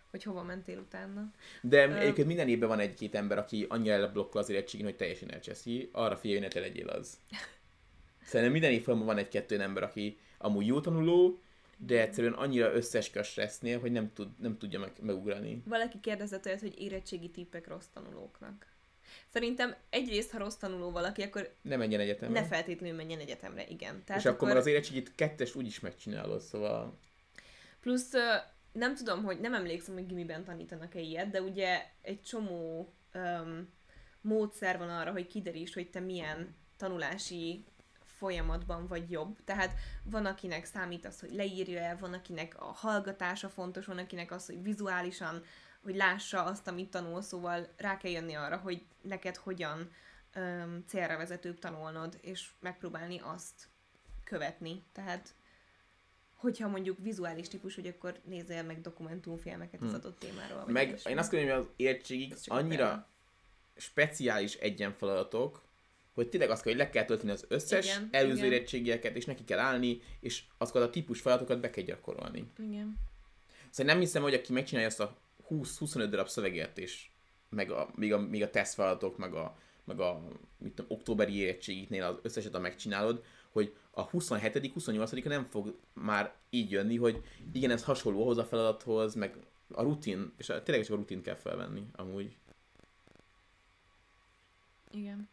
Hogy 0.09 0.23
hova 0.23 0.43
mentél 0.43 0.77
utána. 0.77 1.33
De 1.61 1.87
Ö- 1.87 1.97
egyébként 1.97 2.27
minden 2.27 2.47
évben 2.49 2.67
van 2.69 2.79
egy-két 2.79 3.15
ember, 3.15 3.37
aki 3.37 3.65
annyira 3.69 3.93
elblokkol 3.93 4.41
az 4.41 4.49
érettségén, 4.49 4.85
hogy 4.85 4.95
teljesen 4.95 5.31
elcseszi. 5.31 5.89
Arra 5.91 6.17
figyelj, 6.17 6.39
ne 6.39 6.47
te 6.47 6.59
legyél 6.59 6.87
az. 6.87 7.17
Szerintem 8.29 8.51
minden 8.51 8.71
évben 8.71 9.05
van 9.05 9.17
egy-kettő 9.17 9.61
ember, 9.61 9.83
aki 9.83 10.17
amúgy 10.37 10.65
jó 10.65 10.79
tanuló, 10.79 11.39
de 11.77 12.01
egyszerűen 12.01 12.33
annyira 12.33 12.73
összeske 12.73 13.19
a 13.19 13.23
stressznél, 13.23 13.79
hogy 13.79 13.91
nem, 13.91 14.13
tud, 14.13 14.27
nem 14.39 14.57
tudja 14.57 14.79
meg, 14.79 14.91
megugrani. 15.01 15.63
Valaki 15.65 15.99
kérdezett 15.99 16.45
olyat, 16.45 16.59
hogy 16.59 16.81
érettségi 16.81 17.29
tippek 17.29 17.67
rossz 17.67 17.85
tanulóknak. 17.93 18.67
Szerintem 19.33 19.75
egyrészt, 19.89 20.31
ha 20.31 20.37
rossz 20.37 20.55
tanuló 20.55 20.91
valaki, 20.91 21.21
akkor 21.21 21.53
Ne 21.61 21.75
menjen 21.75 21.99
egyetemre. 21.99 22.39
ne 22.39 22.47
feltétlenül 22.47 22.95
menjen 22.95 23.19
egyetemre, 23.19 23.65
igen. 23.67 24.03
és 24.07 24.25
akkor, 24.25 24.47
akkor 24.47 24.57
az 24.57 24.65
érettségit 24.65 25.15
kettest 25.15 25.55
úgyis 25.55 25.79
megcsinálod, 25.79 26.41
szóval... 26.41 26.97
Plusz 27.81 28.11
nem 28.71 28.95
tudom, 28.95 29.23
hogy 29.23 29.39
nem 29.39 29.53
emlékszem, 29.53 29.93
hogy 29.93 30.05
gimiben 30.05 30.43
tanítanak-e 30.43 30.99
ilyet, 30.99 31.29
de 31.29 31.41
ugye 31.41 31.85
egy 32.01 32.21
csomó 32.21 32.93
um, 33.13 33.69
módszer 34.21 34.77
van 34.77 34.89
arra, 34.89 35.11
hogy 35.11 35.27
kideríts, 35.27 35.73
hogy 35.73 35.89
te 35.89 35.99
milyen 35.99 36.55
tanulási 36.77 37.65
folyamatban 38.19 38.87
vagy 38.87 39.11
jobb. 39.11 39.37
Tehát 39.43 39.73
van, 40.03 40.25
akinek 40.25 40.65
számít 40.65 41.05
az, 41.05 41.19
hogy 41.19 41.33
leírja 41.33 41.79
el, 41.79 41.97
van, 41.97 42.13
akinek 42.13 42.61
a 42.61 42.65
hallgatása 42.65 43.49
fontos, 43.49 43.85
van, 43.85 43.97
akinek 43.97 44.31
az, 44.31 44.45
hogy 44.45 44.63
vizuálisan, 44.63 45.43
hogy 45.83 45.95
lássa 45.95 46.43
azt, 46.43 46.67
amit 46.67 46.89
tanul, 46.89 47.21
szóval 47.21 47.67
rá 47.77 47.97
kell 47.97 48.11
jönni 48.11 48.33
arra, 48.33 48.57
hogy 48.57 48.85
neked 49.01 49.35
hogyan 49.35 49.91
um, 50.35 50.83
célra 50.87 51.17
vezetőbb 51.17 51.59
tanulnod, 51.59 52.17
és 52.21 52.49
megpróbálni 52.59 53.19
azt 53.23 53.67
követni. 54.23 54.83
Tehát 54.91 55.33
hogyha 56.35 56.67
mondjuk 56.67 56.97
vizuális 57.01 57.47
típus, 57.47 57.75
hogy 57.75 57.87
akkor 57.87 58.19
nézzél 58.23 58.63
meg 58.63 58.81
dokumentumfilmeket 58.81 59.81
az 59.81 59.87
Hmm. 59.87 59.95
adott 59.95 60.19
témáról. 60.19 60.63
Meg 60.67 60.99
én 61.05 61.17
azt 61.17 61.31
gondolom, 61.31 61.55
hogy 61.55 61.65
az 61.65 61.71
érettségig 61.75 62.35
annyira 62.45 62.87
példa. 62.87 63.07
speciális 63.75 64.53
egyenfeladatok, 64.53 65.61
hogy 66.19 66.29
tényleg 66.29 66.49
azt 66.49 66.63
kell, 66.63 66.73
hogy 66.73 66.81
le 66.81 66.89
kell 66.89 67.05
tölteni 67.05 67.31
az 67.31 67.45
összes 67.47 67.85
Igen, 67.85 68.09
előző 68.11 68.45
igen. 68.45 68.51
érettségieket, 68.51 69.15
és 69.15 69.25
neki 69.25 69.43
kell 69.43 69.59
állni, 69.59 70.01
és 70.19 70.43
azokat 70.57 70.81
a 70.81 70.89
típus 70.89 71.21
feladatokat 71.21 71.59
be 71.59 71.69
kell 71.69 71.83
gyakorolni. 71.83 72.45
Igen. 72.57 72.97
Szóval 73.69 73.93
nem 73.93 74.01
hiszem, 74.01 74.21
hogy 74.21 74.33
aki 74.33 74.53
megcsinálja 74.53 74.87
azt 74.87 74.99
a 74.99 75.17
20-25 75.49 76.07
darab 76.09 76.27
szöveget, 76.27 76.77
és 76.77 77.09
meg 77.49 77.71
a, 77.71 77.89
még, 77.95 78.13
a, 78.13 78.19
még 78.19 78.43
a 78.43 78.49
tesztfeladatok, 78.49 79.17
meg 79.17 79.33
a, 79.33 79.57
meg 79.83 79.99
a 79.99 80.21
mit 80.57 80.73
tudom, 80.73 80.91
októberi 80.97 81.35
érettségiknél 81.35 82.03
az 82.03 82.15
összeset, 82.21 82.53
ha 82.53 82.59
megcsinálod, 82.59 83.23
hogy 83.49 83.75
a 83.91 84.01
27 84.01 84.71
28 84.73 85.11
nem 85.11 85.43
fog 85.43 85.79
már 85.93 86.33
így 86.49 86.71
jönni, 86.71 86.97
hogy 86.97 87.23
igen, 87.53 87.71
ez 87.71 87.83
hasonló 87.83 88.21
ahhoz 88.21 88.37
a 88.37 88.45
feladathoz, 88.45 89.15
meg 89.15 89.35
a 89.71 89.81
rutin, 89.81 90.33
és 90.37 90.49
a, 90.49 90.63
tényleg 90.63 90.85
csak 90.85 90.93
a 90.93 90.97
rutin 90.97 91.21
kell 91.21 91.35
felvenni, 91.35 91.83
amúgy. 91.95 92.37
Igen. 94.91 95.29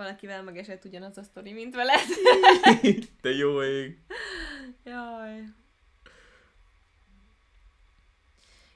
Valakivel 0.00 0.42
megesett 0.42 0.84
ugyanaz 0.84 1.18
a 1.18 1.22
sztori, 1.22 1.52
mint 1.52 1.74
veled. 1.74 2.00
Te 3.22 3.30
jó 3.30 3.62
ég! 3.62 3.98
Jaj. 4.84 5.44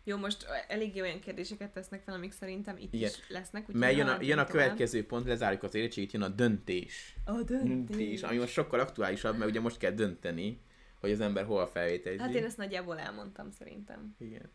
Jó, 0.04 0.16
most 0.16 0.46
eléggé 0.68 1.00
olyan 1.00 1.20
kérdéseket 1.20 1.72
tesznek 1.72 2.02
fel, 2.02 2.14
amik 2.14 2.32
szerintem 2.32 2.76
itt 2.76 2.94
Igen. 2.94 3.08
is 3.08 3.28
lesznek. 3.28 3.72
Mert 3.72 3.96
jön 3.96 4.06
a, 4.06 4.16
jön 4.20 4.38
a 4.38 4.44
tovább. 4.44 4.48
következő 4.48 5.06
pont, 5.06 5.26
lezárjuk 5.26 5.62
az 5.62 5.74
érettségit, 5.74 6.12
jön 6.12 6.22
a 6.22 6.28
döntés. 6.28 7.16
A 7.24 7.32
Döntés, 7.42 7.86
döntés. 7.96 8.22
ami 8.22 8.36
most 8.36 8.52
sokkal 8.52 8.80
aktuálisabb, 8.80 9.36
mert 9.36 9.50
ugye 9.50 9.60
most 9.60 9.78
kell 9.78 9.92
dönteni, 9.92 10.60
hogy 11.00 11.10
az 11.10 11.20
ember 11.20 11.44
hova 11.44 11.66
felvételi. 11.66 12.18
Hát 12.18 12.34
én 12.34 12.44
ezt 12.44 12.56
nagyjából 12.56 12.98
elmondtam 12.98 13.50
szerintem. 13.50 14.14
Igen. 14.18 14.50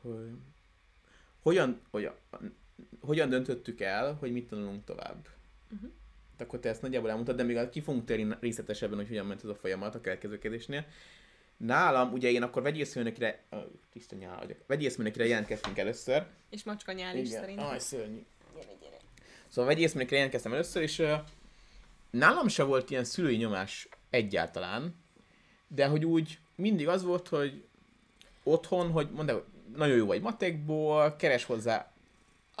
Hogy... 0.00 0.30
Hogyan, 1.42 1.80
hogyan, 1.90 2.14
hogyan 3.00 3.28
döntöttük 3.28 3.80
el, 3.80 4.14
hogy 4.14 4.32
mit 4.32 4.48
tanulunk 4.48 4.84
tovább? 4.84 5.28
Uh-huh. 5.74 5.90
Akkor 6.38 6.58
te 6.58 6.68
ezt 6.68 6.82
nagyjából 6.82 7.08
elmondtad, 7.08 7.36
de 7.36 7.42
még 7.42 7.68
ki 7.68 7.80
fogunk 7.80 8.04
térni 8.04 8.36
részletesebben, 8.40 8.96
hogy 8.96 9.08
hogyan 9.08 9.26
ment 9.26 9.42
ez 9.44 9.48
a 9.48 9.54
folyamat 9.54 9.94
a 9.94 10.00
következő 10.00 10.38
kérdésnél. 10.38 10.86
Nálam, 11.56 12.12
ugye 12.12 12.30
én 12.30 12.42
akkor 12.42 12.62
vegyészmérnökre, 12.62 13.42
uh, 13.50 13.60
tiszta 13.92 14.16
nyál 14.16 14.38
vagyok, 14.38 14.58
vegyészmérnökre 14.66 15.26
jelentkeztünk 15.26 15.78
először. 15.78 16.26
És 16.50 16.62
macska 16.62 16.92
nyál 16.92 17.16
is 17.16 17.28
szerintem. 17.28 17.66
Aj, 17.66 17.78
szörnyű. 17.78 18.24
Gyere, 18.54 18.72
gyere. 18.80 18.96
Szóval 19.48 19.70
vegyészmérnökre 19.70 20.14
jelentkeztem 20.16 20.52
először, 20.52 20.82
és 20.82 20.98
uh, 20.98 21.12
nálam 22.10 22.48
se 22.48 22.62
volt 22.62 22.90
ilyen 22.90 23.04
szülői 23.04 23.36
nyomás 23.36 23.88
egyáltalán, 24.10 24.94
de 25.68 25.86
hogy 25.86 26.04
úgy 26.04 26.38
mindig 26.54 26.88
az 26.88 27.02
volt, 27.02 27.28
hogy 27.28 27.64
otthon, 28.42 28.90
hogy 28.90 29.08
hogy 29.16 29.42
nagyon 29.76 29.96
jó 29.96 30.06
vagy 30.06 30.20
matekból, 30.20 31.16
keres 31.16 31.44
hozzá 31.44 31.92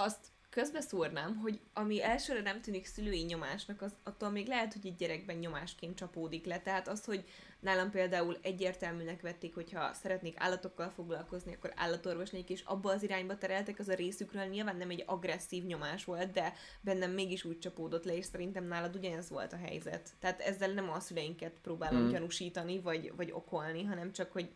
Azt 0.02 0.26
közbeszúrnám, 0.50 1.36
hogy 1.36 1.60
ami 1.72 2.02
elsőre 2.02 2.40
nem 2.40 2.60
tűnik 2.60 2.86
szülői 2.86 3.22
nyomásnak, 3.22 3.82
az 3.82 3.92
attól 4.02 4.30
még 4.30 4.46
lehet, 4.46 4.72
hogy 4.72 4.86
egy 4.86 4.96
gyerekben 4.96 5.36
nyomásként 5.36 5.96
csapódik 5.96 6.46
le. 6.46 6.58
Tehát 6.58 6.88
az, 6.88 7.04
hogy 7.04 7.24
nálam 7.60 7.90
például 7.90 8.38
egyértelműnek 8.42 9.20
vették, 9.20 9.54
hogyha 9.54 9.92
szeretnék 9.92 10.34
állatokkal 10.38 10.88
foglalkozni, 10.88 11.54
akkor 11.54 11.72
állatorvos 11.76 12.30
legyek, 12.30 12.50
és 12.50 12.62
abba 12.62 12.92
az 12.92 13.02
irányba 13.02 13.38
tereltek, 13.38 13.78
az 13.78 13.88
a 13.88 13.94
részükről 13.94 14.44
nyilván 14.44 14.76
nem 14.76 14.90
egy 14.90 15.04
agresszív 15.06 15.64
nyomás 15.64 16.04
volt, 16.04 16.30
de 16.30 16.52
bennem 16.80 17.10
mégis 17.10 17.44
úgy 17.44 17.58
csapódott 17.58 18.04
le, 18.04 18.16
és 18.16 18.24
szerintem 18.24 18.64
nálad 18.64 18.96
ugyanez 18.96 19.30
volt 19.30 19.52
a 19.52 19.56
helyzet. 19.56 20.10
Tehát 20.18 20.40
ezzel 20.40 20.72
nem 20.72 20.90
a 20.90 21.00
szüleinket 21.00 21.58
próbálom 21.62 22.02
mm. 22.02 22.10
gyanúsítani, 22.10 22.80
vagy, 22.80 23.12
vagy 23.16 23.30
okolni, 23.32 23.84
hanem 23.84 24.12
csak, 24.12 24.32
hogy 24.32 24.50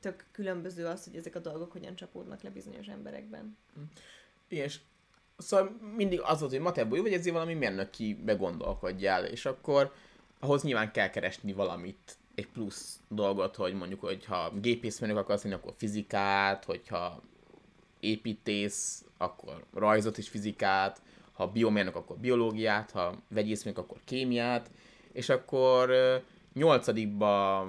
tök 0.00 0.26
különböző 0.32 0.86
az, 0.86 1.04
hogy 1.04 1.16
ezek 1.16 1.34
a 1.34 1.38
dolgok 1.38 1.72
hogyan 1.72 1.96
csapódnak 1.96 2.42
le 2.42 2.50
bizonyos 2.50 2.86
emberekben. 2.86 3.56
Igen, 3.74 3.90
és 4.48 4.78
Szóval 5.38 5.76
mindig 5.96 6.20
az 6.20 6.40
volt, 6.40 6.52
hogy 6.52 6.60
Matebó 6.60 6.94
jó, 6.94 7.02
vagy 7.02 7.12
ezért 7.12 7.34
valami 7.34 7.54
mérnöki 7.54 8.14
begondolkodjál, 8.24 9.24
és 9.24 9.46
akkor 9.46 9.92
ahhoz 10.40 10.62
nyilván 10.62 10.92
kell 10.92 11.10
keresni 11.10 11.52
valamit, 11.52 12.16
egy 12.34 12.48
plusz 12.48 13.00
dolgot, 13.08 13.56
hogy 13.56 13.74
mondjuk, 13.74 14.00
hogyha 14.00 14.52
gépészmérnök 14.60 15.18
akarsz 15.18 15.42
lenni, 15.42 15.54
akkor 15.54 15.74
fizikát, 15.76 16.64
hogyha 16.64 17.22
építész, 18.00 19.04
akkor 19.18 19.64
rajzot 19.74 20.18
és 20.18 20.28
fizikát, 20.28 21.02
ha 21.32 21.46
biomérnök, 21.46 21.96
akkor 21.96 22.16
biológiát, 22.16 22.90
ha 22.90 23.14
vegyészmérnök, 23.28 23.84
akkor 23.84 23.98
kémiát, 24.04 24.70
és 25.12 25.28
akkor 25.28 25.90
nyolcadikba 26.52 27.66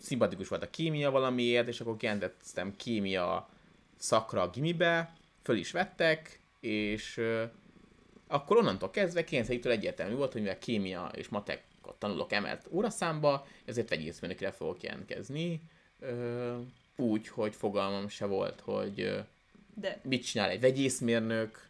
szimpatikus 0.00 0.48
volt 0.48 0.62
a 0.62 0.70
kémia 0.70 1.10
valamiért, 1.10 1.68
és 1.68 1.80
akkor 1.80 1.96
kijelentettem 1.96 2.76
kémia 2.76 3.48
szakra 3.96 4.42
a 4.42 4.50
gimibe, 4.50 5.12
föl 5.44 5.56
is 5.56 5.70
vettek, 5.70 6.40
és 6.60 7.20
akkor 8.26 8.56
onnantól 8.56 8.90
kezdve 8.90 9.24
9 9.24 9.48
egyértelmű 9.48 10.14
volt, 10.14 10.32
hogy 10.32 10.40
mivel 10.40 10.58
kémia 10.58 11.10
és 11.14 11.28
matek 11.28 11.64
tanulok 11.98 12.32
emelt 12.32 12.66
óraszámba, 12.70 13.46
ezért 13.64 13.88
vegyészmérnökre 13.88 14.50
fogok 14.50 14.82
jelentkezni. 14.82 15.60
úgy, 16.96 17.28
hogy 17.28 17.54
fogalmam 17.54 18.08
se 18.08 18.26
volt, 18.26 18.60
hogy 18.60 19.24
De... 19.74 20.00
mit 20.02 20.24
csinál 20.24 20.50
egy 20.50 20.60
vegyészmérnök, 20.60 21.68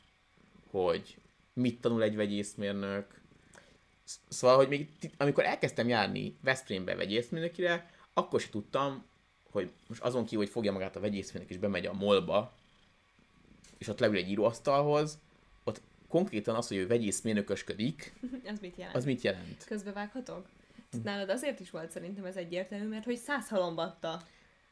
hogy 0.71 1.17
mit 1.53 1.81
tanul 1.81 2.03
egy 2.03 2.17
vegyészmérnök. 2.17 3.21
Szóval, 4.29 4.57
hogy 4.57 4.69
még 4.69 4.89
amikor 5.17 5.45
elkezdtem 5.45 5.89
járni 5.89 6.37
Veszprémbe 6.41 6.95
vegyészmérnökire, 6.95 7.91
akkor 8.13 8.41
sem 8.41 8.51
tudtam, 8.51 9.05
hogy 9.51 9.71
most 9.87 10.03
azon 10.03 10.25
kívül, 10.25 10.45
hogy 10.45 10.53
fogja 10.53 10.73
magát 10.73 10.97
a 10.97 11.01
vegyészmérnök 11.01 11.51
és 11.51 11.59
bemegy 11.59 11.87
a 11.87 11.93
molba, 11.93 12.53
és 13.85 13.91
ott 13.91 13.99
leül 13.99 14.17
egy 14.17 14.31
íróasztalhoz, 14.31 15.19
ott 15.65 15.81
konkrétan 16.09 16.55
az, 16.55 16.69
hogy 16.69 16.77
ő 16.77 16.87
vegyészmérnökösködik, 16.87 18.13
az 18.53 18.59
mit 18.61 18.77
jelent? 18.77 18.97
Az 18.97 19.05
mit 19.05 19.23
jelent? 19.23 19.65
Közbevághatok? 19.65 20.47
Nálad 21.03 21.31
azért 21.31 21.61
is 21.61 21.71
volt 21.71 21.91
szerintem 21.91 22.25
ez 22.25 22.37
egyértelmű, 22.37 22.89
mert 22.89 23.05
hogy 23.05 23.17
száz 23.17 23.49
halombatta. 23.49 24.23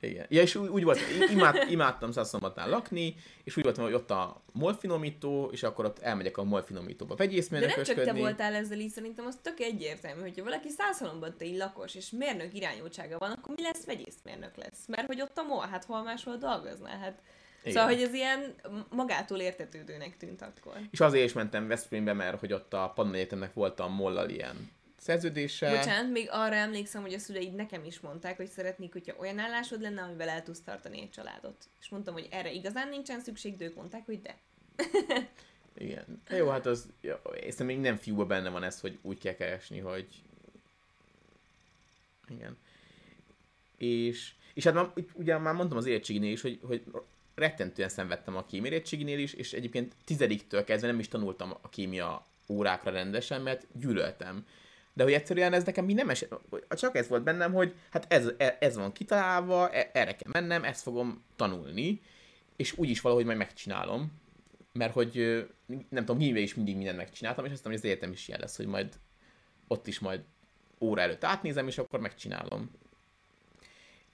Igen. 0.01 0.27
Ja, 0.29 0.43
és 0.43 0.55
úgy, 0.55 0.69
úgy 0.69 0.85
volt, 0.85 0.99
imád, 1.31 1.71
imádtam 1.71 2.13
Szaszombatán 2.13 2.69
lakni, 2.69 3.15
és 3.45 3.57
úgy 3.57 3.63
voltam, 3.65 3.85
hogy 3.85 3.93
ott 3.93 4.11
a 4.11 4.43
molfinomító, 4.53 5.49
és 5.53 5.63
akkor 5.63 5.85
ott 5.85 5.99
elmegyek 5.99 6.37
a 6.37 6.45
molfinomítóba 6.45 7.15
vegyészmérnökösködni. 7.15 7.95
De 7.95 8.05
nem 8.05 8.05
csak 8.05 8.15
te 8.15 8.21
voltál 8.21 8.55
ezzel 8.55 8.79
így, 8.79 8.91
szerintem 8.91 9.27
az 9.27 9.39
tök 9.43 9.61
egyértelmű, 9.61 10.21
hogyha 10.21 10.45
valaki 10.45 10.69
százhalombattai 10.69 11.57
lakos, 11.57 11.95
és 11.95 12.11
mérnök 12.11 12.55
irányultsága 12.55 13.19
van, 13.19 13.31
akkor 13.31 13.55
mi 13.55 13.63
lesz? 13.63 13.85
Vegyészmérnök 13.85 14.57
lesz. 14.57 14.87
Mert 14.87 15.07
hogy 15.07 15.21
ott 15.21 15.39
a 15.39 15.43
mol, 15.43 15.67
hát 15.67 15.85
hol 15.85 16.03
máshol 16.03 16.37
dolgoznál, 16.37 16.99
hát 16.99 17.23
igen. 17.63 17.73
Szóval, 17.73 17.95
hogy 17.95 18.03
ez 18.03 18.15
ilyen 18.15 18.55
magától 18.91 19.39
értetődőnek 19.39 20.17
tűnt 20.17 20.43
akkor. 20.43 20.77
És 20.91 21.01
azért 21.01 21.25
is 21.25 21.33
mentem 21.33 21.69
Veszprémbe, 21.69 22.13
mert 22.13 22.39
hogy 22.39 22.53
ott 22.53 22.73
a 22.73 22.93
Panna 22.95 23.15
Egyetemnek 23.15 23.55
volt 23.55 23.81
a 23.81 23.89
mollal 23.89 24.29
ilyen 24.29 24.71
szerződése. 24.97 25.77
Bocsánat, 25.77 26.13
még 26.13 26.29
arra 26.31 26.55
emlékszem, 26.55 27.03
hogy 27.03 27.13
a 27.13 27.19
szüleid 27.19 27.55
nekem 27.55 27.85
is 27.85 28.01
mondták, 28.01 28.37
hogy 28.37 28.49
szeretnék, 28.49 28.93
hogyha 28.93 29.17
olyan 29.19 29.39
állásod 29.39 29.81
lenne, 29.81 30.03
amivel 30.03 30.29
el 30.29 30.43
tudsz 30.43 30.61
tartani 30.61 31.01
egy 31.01 31.11
családot. 31.11 31.69
És 31.81 31.89
mondtam, 31.89 32.15
hogy 32.15 32.29
erre 32.31 32.53
igazán 32.53 32.89
nincsen 32.89 33.21
szükség, 33.21 33.57
de 33.57 33.65
ők 33.65 33.75
mondták, 33.75 34.05
hogy 34.05 34.21
de. 34.21 34.37
Igen. 35.75 36.23
Jó, 36.29 36.49
hát 36.49 36.67
az, 36.67 36.89
észre 37.41 37.65
még 37.65 37.79
nem 37.79 37.97
fiúban 37.97 38.29
benne 38.29 38.49
van 38.49 38.63
ez, 38.63 38.81
hogy 38.81 38.99
úgy 39.03 39.19
kell 39.19 39.35
keresni, 39.35 39.79
hogy 39.79 40.23
igen. 42.29 42.57
És, 43.77 44.33
és 44.55 44.65
hát 44.65 44.75
már, 44.75 44.91
ugye 45.15 45.39
már 45.39 45.55
mondtam 45.55 45.79
az 45.79 45.87
érettségnél 45.87 46.33
is, 46.33 46.41
hogy, 46.41 46.59
hogy 46.63 46.85
rettentően 47.35 47.89
szenvedtem 47.89 48.37
a 48.37 48.45
kémérettségnél 48.45 49.19
is, 49.19 49.33
és 49.33 49.53
egyébként 49.53 49.95
tizediktől 50.05 50.65
kezdve 50.65 50.87
nem 50.87 50.99
is 50.99 51.09
tanultam 51.09 51.55
a 51.63 51.69
kémia 51.69 52.27
órákra 52.49 52.91
rendesen, 52.91 53.41
mert 53.41 53.67
gyűlöltem. 53.73 54.47
De 54.93 55.03
hogy 55.03 55.13
egyszerűen 55.13 55.53
ez 55.53 55.65
nekem 55.65 55.85
mi 55.85 55.93
nem 55.93 56.09
esett, 56.09 56.41
csak 56.69 56.97
ez 56.97 57.09
volt 57.09 57.23
bennem, 57.23 57.53
hogy 57.53 57.75
hát 57.91 58.13
ez, 58.13 58.31
e, 58.37 58.57
ez 58.61 58.77
van 58.77 58.93
kitalálva, 58.93 59.71
e, 59.71 59.91
erre 59.93 60.17
kell 60.17 60.33
mennem, 60.33 60.65
ezt 60.65 60.83
fogom 60.83 61.25
tanulni, 61.37 62.01
és 62.57 62.79
úgyis 62.79 63.01
valahogy 63.01 63.25
majd 63.25 63.37
megcsinálom, 63.39 64.21
mert 64.73 64.93
hogy 64.93 65.15
nem 65.67 66.05
tudom, 66.05 66.19
híve 66.19 66.39
is 66.39 66.55
mindig 66.55 66.77
mindent 66.77 66.97
megcsináltam, 66.97 67.45
és 67.45 67.53
azt 67.53 67.65
hogy 67.65 67.75
az 67.75 67.85
egyetem 67.85 68.13
is 68.13 68.29
ilyen 68.29 68.41
lesz, 68.41 68.57
hogy 68.57 68.67
majd 68.67 68.99
ott 69.69 69.87
is 69.87 69.99
majd 69.99 70.21
óra 70.79 71.01
előtt 71.01 71.25
átnézem, 71.25 71.67
és 71.67 71.79
akkor 71.79 72.01
megcsinálom. 72.01 72.71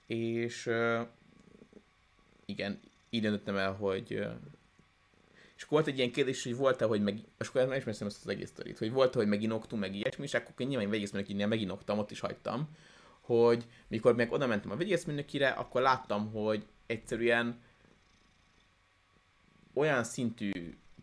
És 0.06 0.70
igen, 2.46 2.80
így 3.10 3.22
döntöttem 3.22 3.56
el, 3.56 3.72
hogy 3.72 4.10
és 5.58 5.64
akkor 5.64 5.78
volt 5.78 5.86
egy 5.86 5.98
ilyen 5.98 6.12
kérdés, 6.12 6.44
hogy 6.44 6.56
volt-e, 6.56 6.84
hogy 6.84 7.02
meg, 7.02 7.18
és 7.38 7.48
akkor 7.48 7.76
ismertem 7.76 8.06
ezt 8.06 8.24
az 8.24 8.28
egész 8.28 8.48
sztorit, 8.48 8.78
hogy 8.78 8.92
volt-e, 8.92 9.18
hogy 9.18 9.28
meginoktunk, 9.28 9.82
meg 9.82 9.94
ilyesmi, 9.94 10.24
és 10.24 10.34
akkor 10.34 10.52
én 10.56 10.66
nyilván 10.66 10.90
vegyészmérnökinél 10.90 11.46
meginoktam, 11.46 11.98
ott 11.98 12.10
is 12.10 12.20
hagytam, 12.20 12.68
hogy 13.20 13.66
mikor 13.88 14.14
meg 14.14 14.32
oda 14.32 14.46
mentem 14.46 14.70
a 14.70 14.76
vegyészmérnökire, 14.76 15.48
akkor 15.48 15.80
láttam, 15.80 16.30
hogy 16.32 16.66
egyszerűen 16.86 17.60
olyan 19.72 20.04
szintű 20.04 20.50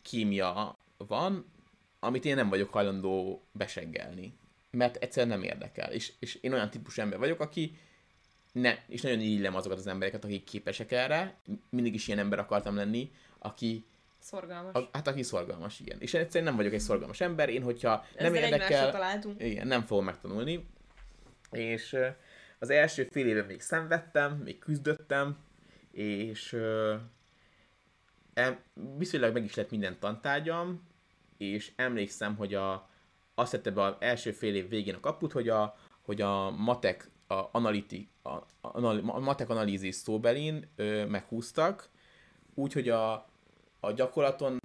kémia 0.01 0.77
van, 0.97 1.45
amit 1.99 2.25
én 2.25 2.35
nem 2.35 2.49
vagyok 2.49 2.69
hajlandó 2.69 3.45
beseggelni. 3.51 4.33
Mert 4.71 4.95
egyszerűen 4.95 5.37
nem 5.37 5.47
érdekel. 5.47 5.91
És, 5.91 6.13
és 6.19 6.35
én 6.35 6.53
olyan 6.53 6.69
típusú 6.69 7.01
ember 7.01 7.19
vagyok, 7.19 7.39
aki 7.39 7.77
ne, 8.55 8.75
és 8.87 9.01
nagyon 9.01 9.19
illem 9.19 9.55
azokat 9.55 9.77
az 9.77 9.87
embereket, 9.87 10.23
akik 10.23 10.43
képesek 10.43 10.91
erre. 10.91 11.35
Mindig 11.69 11.93
is 11.93 12.07
ilyen 12.07 12.19
ember 12.19 12.39
akartam 12.39 12.75
lenni, 12.75 13.11
aki 13.39 13.85
Szorgalmas. 14.19 14.73
A, 14.73 14.89
hát 14.91 15.07
aki 15.07 15.23
szorgalmas, 15.23 15.79
igen. 15.79 15.97
És 15.99 16.13
egyszerűen 16.13 16.49
nem 16.49 16.55
vagyok 16.55 16.73
egy 16.73 16.79
szorgalmas 16.79 17.21
ember, 17.21 17.49
én 17.49 17.63
hogyha 17.63 18.05
Ezzel 18.15 18.31
nem 18.31 18.43
érdekel... 18.43 19.35
Igen, 19.37 19.67
nem 19.67 19.81
fogom 19.81 20.05
megtanulni. 20.05 20.65
És 21.51 21.97
az 22.59 22.69
első 22.69 23.07
fél 23.11 23.27
évben 23.27 23.45
még 23.45 23.61
szenvedtem, 23.61 24.33
még 24.33 24.59
küzdöttem, 24.59 25.37
és 25.91 26.57
viszonylag 28.97 29.33
meg 29.33 29.43
is 29.43 29.55
lett 29.55 29.71
minden 29.71 29.99
tantárgyam, 29.99 30.87
és 31.37 31.71
emlékszem, 31.75 32.35
hogy 32.35 32.53
a, 32.53 32.89
azt 33.35 33.51
tette 33.51 33.71
be 33.71 33.81
az 33.81 33.95
első 33.99 34.31
fél 34.31 34.55
év 34.55 34.69
végén 34.69 34.95
a 34.95 34.99
kaput, 34.99 35.31
hogy 35.31 35.49
a, 35.49 35.77
hogy 36.01 36.21
a 36.21 36.49
matek 36.49 37.09
a, 37.28 37.49
analiti, 37.51 38.09
a, 38.21 38.30
a, 38.61 38.78
a 39.07 39.19
matek 39.19 39.49
analízis 39.49 39.95
szóbelin 39.95 40.67
ö, 40.76 41.05
meghúztak, 41.05 41.89
úgyhogy 42.53 42.89
a, 42.89 43.13
a 43.80 43.91
gyakorlaton 43.91 44.59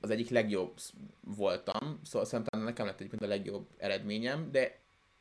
az 0.00 0.10
egyik 0.10 0.28
legjobb 0.28 0.72
voltam, 1.20 2.00
szóval 2.04 2.26
szerintem 2.28 2.62
nekem 2.62 2.86
lett 2.86 2.98
egyébként 2.98 3.22
a 3.22 3.26
legjobb 3.26 3.66
eredményem, 3.76 4.50
de 4.50 4.78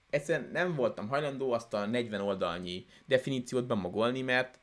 egyszerűen 0.10 0.50
nem 0.52 0.76
voltam 0.76 1.08
hajlandó 1.08 1.52
azt 1.52 1.74
a 1.74 1.86
40 1.86 2.22
oldalnyi 2.22 2.86
definíciót 3.06 3.66
bemagolni, 3.66 4.22
mert, 4.22 4.60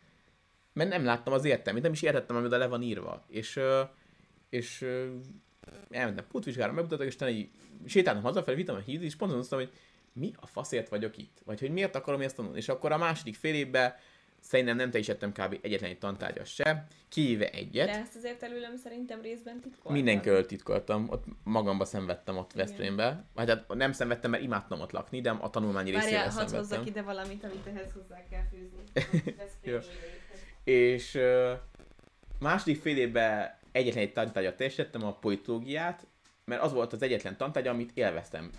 mert 0.72 0.90
nem 0.90 1.04
láttam 1.04 1.32
az 1.32 1.44
értelmét, 1.44 1.82
nem 1.82 1.92
is 1.92 2.02
értettem, 2.02 2.36
amit 2.36 2.50
le 2.50 2.66
van 2.66 2.82
írva. 2.82 3.24
És, 3.28 3.60
és 4.48 4.86
elmentem 5.90 6.26
putvizsgára, 6.30 6.72
megmutattak, 6.72 7.06
és 7.06 7.14
utána 7.14 7.32
így 7.32 7.50
sétáltam 7.86 8.22
hazafelé, 8.22 8.56
vittem 8.56 8.74
a 8.74 8.78
híd, 8.78 9.02
és 9.02 9.16
pont 9.16 9.32
mondtam, 9.32 9.58
hogy 9.58 9.72
mi 10.18 10.32
a 10.40 10.46
faszért 10.46 10.88
vagyok 10.88 11.18
itt? 11.18 11.38
Vagy 11.44 11.60
hogy 11.60 11.70
miért 11.70 11.94
akarom 11.96 12.20
ezt 12.20 12.36
tanulni? 12.36 12.58
És 12.58 12.68
akkor 12.68 12.92
a 12.92 12.98
második 12.98 13.34
fél 13.34 13.54
évben 13.54 13.94
szerintem 14.40 14.76
nem 14.76 14.90
teljesítettem 14.90 15.32
kb. 15.32 15.58
egyetlen 15.62 15.90
egy 15.90 15.98
tantárgyat 15.98 16.46
se, 16.46 16.86
kivéve 17.08 17.50
egyet. 17.50 17.86
De 17.86 17.98
ezt 17.98 18.16
azért 18.16 18.42
előlem 18.42 18.76
szerintem 18.76 19.20
részben 19.20 19.60
titkoltam. 19.60 19.92
Mindenkől 19.92 20.46
titkoltam, 20.46 21.06
ott 21.08 21.24
magamba 21.44 21.84
szenvedtem 21.84 22.36
ott 22.36 22.52
Veszprémbe. 22.52 23.24
Vagy 23.34 23.48
hát 23.48 23.74
nem 23.74 23.92
szenvedtem, 23.92 24.30
mert 24.30 24.42
imádtam 24.42 24.80
ott 24.80 24.90
lakni, 24.90 25.20
de 25.20 25.30
a 25.30 25.50
tanulmányi 25.50 25.90
részével 25.90 26.12
Várjál, 26.12 26.30
szenvedtem. 26.30 26.58
hozzak 26.58 26.86
ide 26.86 27.02
valamit, 27.02 27.44
amit 27.44 27.66
ehhez 27.66 27.92
hozzá 27.92 28.24
kell 28.30 28.44
fűzni. 28.50 28.82
És 30.64 31.14
uh, 31.14 31.50
második 32.38 32.80
fél 32.80 32.96
évben 32.96 33.56
egyetlen 33.72 34.04
egy 34.04 34.12
tantárgyat 34.12 34.56
teljesítettem, 34.56 35.04
a 35.04 35.12
politológiát, 35.12 36.06
mert 36.44 36.62
az 36.62 36.72
volt 36.72 36.92
az 36.92 37.02
egyetlen 37.02 37.36
tantárgy, 37.36 37.66
amit 37.66 37.90
élveztem 37.94 38.50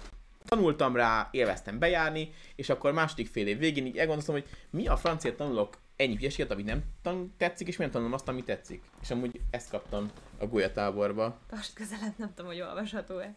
tanultam 0.49 0.95
rá, 0.95 1.29
élveztem 1.31 1.79
bejárni, 1.79 2.31
és 2.55 2.69
akkor 2.69 2.93
második 2.93 3.27
fél 3.27 3.47
év 3.47 3.57
végén 3.57 3.85
így 3.85 3.97
elgondoltam, 3.97 4.35
hogy 4.35 4.47
mi 4.69 4.87
a 4.87 4.97
francia 4.97 5.35
tanulok 5.35 5.77
ennyi 5.95 6.15
hülyeséget, 6.15 6.51
ami 6.51 6.63
nem 6.63 6.83
tan- 7.01 7.31
tetszik, 7.37 7.67
és 7.67 7.77
miért 7.77 7.91
tanulom 7.93 8.13
azt, 8.13 8.27
ami 8.27 8.43
tetszik. 8.43 8.83
És 9.01 9.11
amúgy 9.11 9.41
ezt 9.51 9.69
kaptam 9.69 10.11
a 10.39 10.45
gólyatáborba. 10.45 11.39
Tartsd 11.47 11.73
közelebb, 11.73 12.13
nem 12.17 12.33
tudom, 12.33 12.51
hogy 12.51 12.61
olvasható-e. 12.61 13.35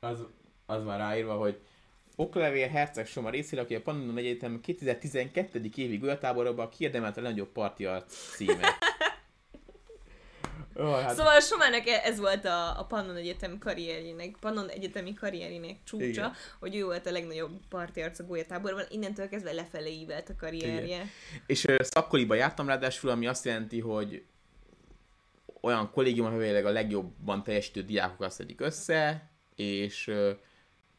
Az, 0.00 0.26
az 0.66 0.84
van 0.84 0.98
ráírva, 0.98 1.34
hogy 1.34 1.60
Oklevél 2.16 2.68
Herceg 2.68 3.06
Soma 3.06 3.30
részére, 3.30 3.62
aki 3.62 3.74
a 3.74 3.82
Pannonon 3.82 4.16
Egyetem 4.16 4.60
2012. 4.60 5.70
évi 5.74 5.96
gólyatáborba 5.96 6.68
kiérdemelte 6.68 7.20
a 7.20 7.22
legnagyobb 7.22 7.52
parti 7.52 7.84
arc 7.84 8.14
Ó, 10.80 10.92
hát, 10.92 11.14
Szóval 11.14 11.40
Somának 11.40 11.86
e- 11.86 12.00
ez 12.04 12.18
volt 12.18 12.44
a, 12.44 12.78
a 12.78 12.84
Pannon 12.84 13.16
Egyetem 13.16 13.58
karrierjének, 13.58 14.36
Pannon 14.40 14.68
Egyetemi 14.68 15.14
karrierjének 15.14 15.76
csúcsa, 15.84 16.04
Igen. 16.06 16.32
hogy 16.58 16.76
ő 16.76 16.84
volt 16.84 17.06
a 17.06 17.10
legnagyobb 17.10 17.50
parti 17.68 18.00
arc 18.00 18.18
a 18.18 18.24
gólyatáborban, 18.24 18.84
innentől 18.88 19.28
kezdve 19.28 19.52
lefelé 19.52 20.00
ívelt 20.00 20.28
a 20.28 20.36
karrierje. 20.36 21.06
És 21.46 21.64
ö, 21.64 21.76
szakkoliba 21.80 22.34
jártam 22.34 22.66
ráadásul, 22.66 23.10
ami 23.10 23.26
azt 23.26 23.44
jelenti, 23.44 23.80
hogy 23.80 24.24
olyan 25.60 25.90
kollégium, 25.90 26.26
ahol 26.26 26.66
a 26.66 26.70
legjobban 26.70 27.42
teljesítő 27.42 27.82
diákokat 27.82 28.32
szedik 28.32 28.60
össze, 28.60 29.30
és 29.56 30.12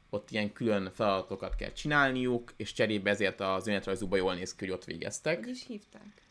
ott 0.10 0.32
ilyen 0.32 0.54
külön 0.54 0.92
feladatokat 0.94 1.56
kell 1.56 1.72
csinálniuk, 1.72 2.54
és 2.58 2.74
cserébe 2.74 3.10
ezért 3.10 3.40
az 3.40 3.68
önéletrajzukban 3.68 4.20
jól 4.20 4.34
néz 4.34 4.56
ki, 4.56 4.66
hogy 4.66 4.74
ott 4.74 4.84
végeztek. 4.84 5.40
Hogy 5.40 5.50
is 5.50 5.66
hívták? 5.66 6.22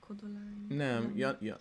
Kodolány? 0.00 0.66
nem, 0.68 1.12
ja, 1.16 1.38
ja, 1.40 1.60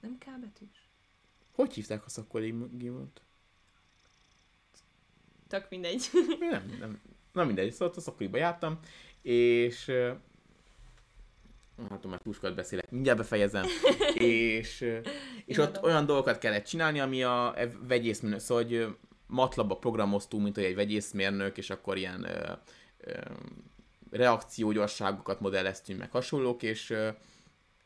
Nem 0.00 0.18
K 0.18 0.24
betűs? 0.40 0.88
hogy 1.60 1.74
hívták 1.74 2.04
a 2.04 2.08
szakkollégiumot? 2.08 3.20
Tök 5.48 5.66
mindegy. 5.70 6.10
Nem, 6.50 6.76
nem, 6.78 7.00
na 7.32 7.44
mindegy, 7.44 7.72
szóval 7.72 7.94
a 7.96 8.00
szakkoliba 8.00 8.36
jártam, 8.36 8.78
és 9.22 9.90
hát 11.88 12.06
már 12.06 12.20
túl 12.22 12.34
sokat 12.34 12.54
beszélek, 12.54 12.90
mindjárt 12.90 13.18
befejezem, 13.18 13.64
és, 14.14 15.00
és 15.44 15.58
ott 15.58 15.82
olyan 15.82 16.06
dolgokat 16.06 16.38
kellett 16.38 16.64
csinálni, 16.64 17.00
ami 17.00 17.22
a 17.22 17.54
vegyészmérnök, 17.88 18.40
szóval 18.40 18.64
hogy 18.64 18.96
matlabba 19.26 19.76
programoztunk, 19.76 20.42
mint 20.42 20.54
hogy 20.54 20.64
egy 20.64 20.74
vegyészmérnök, 20.74 21.58
és 21.58 21.70
akkor 21.70 21.96
ilyen 21.96 22.24
ö, 22.24 22.52
ö, 23.00 23.18
reakciógyorságokat 24.10 25.40
modelleztünk, 25.40 25.98
meg 25.98 26.10
hasonlók, 26.10 26.62
és 26.62 26.90
ö, 26.90 27.08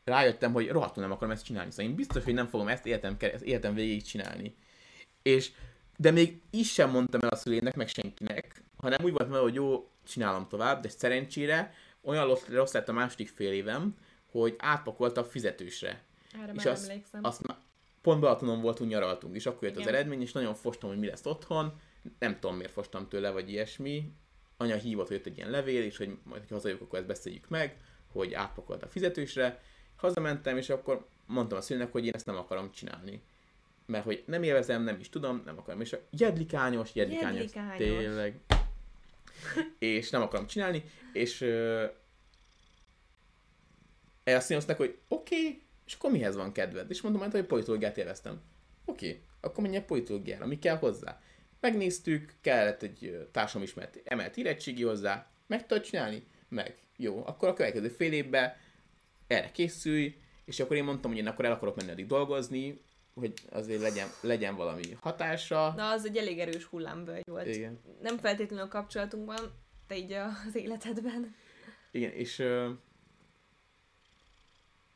rájöttem, 0.09 0.53
hogy 0.53 0.69
rohadtul 0.69 1.03
nem 1.03 1.11
akarom 1.11 1.31
ezt 1.33 1.45
csinálni. 1.45 1.71
Szóval 1.71 1.85
én 1.85 1.95
biztos, 1.95 2.23
hogy 2.23 2.33
nem 2.33 2.47
fogom 2.47 2.67
ezt 2.67 2.85
életem, 2.85 3.17
kere- 3.17 3.41
életem 3.41 3.73
végig 3.73 4.03
csinálni. 4.03 4.55
És 5.21 5.51
de 5.97 6.11
még 6.11 6.41
is 6.49 6.71
sem 6.73 6.89
mondtam 6.89 7.21
el 7.21 7.29
a 7.29 7.35
szülének, 7.35 7.75
meg 7.75 7.87
senkinek, 7.87 8.63
hanem 8.77 9.03
úgy 9.05 9.11
volt 9.11 9.29
vele, 9.29 9.41
hogy 9.41 9.53
jó, 9.53 9.89
csinálom 10.07 10.47
tovább, 10.47 10.81
de 10.81 10.89
szerencsére 10.89 11.73
olyan 12.01 12.25
rossz- 12.27 12.47
rossz 12.49 12.71
lett 12.73 12.89
a 12.89 12.93
második 12.93 13.27
fél 13.29 13.51
évem, 13.51 13.95
hogy 14.31 14.55
átpakoltak 14.57 15.25
fizetősre. 15.25 16.03
Erre 16.41 16.51
És 16.53 16.63
már 16.63 16.73
azt- 16.73 16.89
emlékszem. 16.89 17.23
Azt 17.23 17.47
már 17.47 17.57
pont 18.01 18.19
Balatonon 18.19 18.61
voltunk, 18.61 18.89
nyaraltunk, 18.89 19.35
és 19.35 19.45
akkor 19.45 19.63
jött 19.63 19.75
az 19.75 19.81
Igen. 19.81 19.93
eredmény, 19.93 20.21
és 20.21 20.31
nagyon 20.31 20.53
fostam, 20.55 20.89
hogy 20.89 20.99
mi 20.99 21.07
lesz 21.07 21.25
otthon. 21.25 21.79
Nem 22.19 22.39
tudom, 22.39 22.55
miért 22.55 22.71
fostam 22.71 23.07
tőle, 23.07 23.29
vagy 23.29 23.49
ilyesmi. 23.51 24.11
Anya 24.57 24.75
hívott, 24.75 25.07
hogy 25.07 25.15
jött 25.15 25.25
egy 25.25 25.37
ilyen 25.37 25.49
levél, 25.49 25.83
és 25.83 25.97
hogy 25.97 26.17
majd, 26.23 26.41
ha 26.47 26.53
hazajövök, 26.53 26.83
akkor 26.83 26.99
ezt 26.99 27.07
beszéljük 27.07 27.49
meg, 27.49 27.77
hogy 28.11 28.33
átpakolt 28.33 28.83
a 28.83 28.87
fizetősre. 28.87 29.61
Hazamentem, 30.05 30.57
és 30.57 30.69
akkor 30.69 31.05
mondtam 31.25 31.57
a 31.57 31.61
szülőnek, 31.61 31.91
hogy 31.91 32.05
én 32.05 32.13
ezt 32.13 32.25
nem 32.25 32.35
akarom 32.35 32.71
csinálni. 32.71 33.21
Mert 33.85 34.03
hogy 34.03 34.23
nem 34.27 34.43
élvezem, 34.43 34.83
nem 34.83 34.97
is 34.99 35.09
tudom, 35.09 35.41
nem 35.45 35.57
akarom. 35.57 35.81
És 35.81 35.93
a 35.93 35.99
jedlikányos, 36.09 36.89
jedlikányos, 36.93 37.39
Jedlikányos. 37.39 37.77
tényleg. 37.77 38.39
és 39.79 40.09
nem 40.09 40.21
akarom 40.21 40.47
csinálni, 40.47 40.83
és 41.13 41.41
ö, 41.41 41.85
azt 44.23 44.49
mondták, 44.49 44.77
hogy 44.77 44.97
oké, 45.07 45.35
okay, 45.35 45.61
és 45.85 45.93
akkor 45.93 46.11
mihez 46.11 46.35
van 46.35 46.51
kedved? 46.51 46.89
És 46.89 47.01
mondom, 47.01 47.31
hogy 47.31 47.43
politológiát 47.43 47.97
élveztem. 47.97 48.41
Oké, 48.85 49.07
okay, 49.07 49.21
akkor 49.41 49.63
menjek 49.63 49.85
politológiára, 49.85 50.45
mi 50.45 50.59
kell 50.59 50.77
hozzá? 50.77 51.21
Megnéztük, 51.59 52.33
kellett 52.41 52.81
egy 52.81 53.05
ö, 53.05 53.23
társadalomismert 53.31 53.99
emelt 54.03 54.37
érettségi 54.37 54.83
hozzá, 54.83 55.27
meg 55.47 55.65
tudod 55.65 55.83
csinálni? 55.83 56.23
Meg. 56.49 56.77
Jó, 56.97 57.23
akkor 57.25 57.49
a 57.49 57.53
következő 57.53 57.87
fél 57.87 58.13
évben 58.13 58.53
erre 59.27 59.51
készülj, 59.51 60.17
és 60.45 60.59
akkor 60.59 60.75
én 60.75 60.83
mondtam, 60.83 61.11
hogy 61.11 61.19
én 61.19 61.27
akkor 61.27 61.45
el 61.45 61.51
akarok 61.51 61.75
menni 61.75 61.91
addig 61.91 62.05
dolgozni, 62.05 62.81
hogy 63.13 63.33
azért 63.49 63.81
legyen, 63.81 64.07
legyen 64.21 64.55
valami 64.55 64.83
hatása. 65.01 65.73
Na, 65.75 65.89
az 65.89 66.05
egy 66.05 66.17
elég 66.17 66.39
erős 66.39 66.63
hullámvölgy 66.63 67.27
volt. 67.29 67.47
Igen. 67.47 67.79
Nem 68.01 68.17
feltétlenül 68.17 68.65
a 68.65 68.67
kapcsolatunkban, 68.67 69.37
de 69.87 69.97
így 69.97 70.11
az 70.11 70.55
életedben. 70.55 71.35
Igen, 71.91 72.11
és 72.11 72.39
ö, 72.39 72.69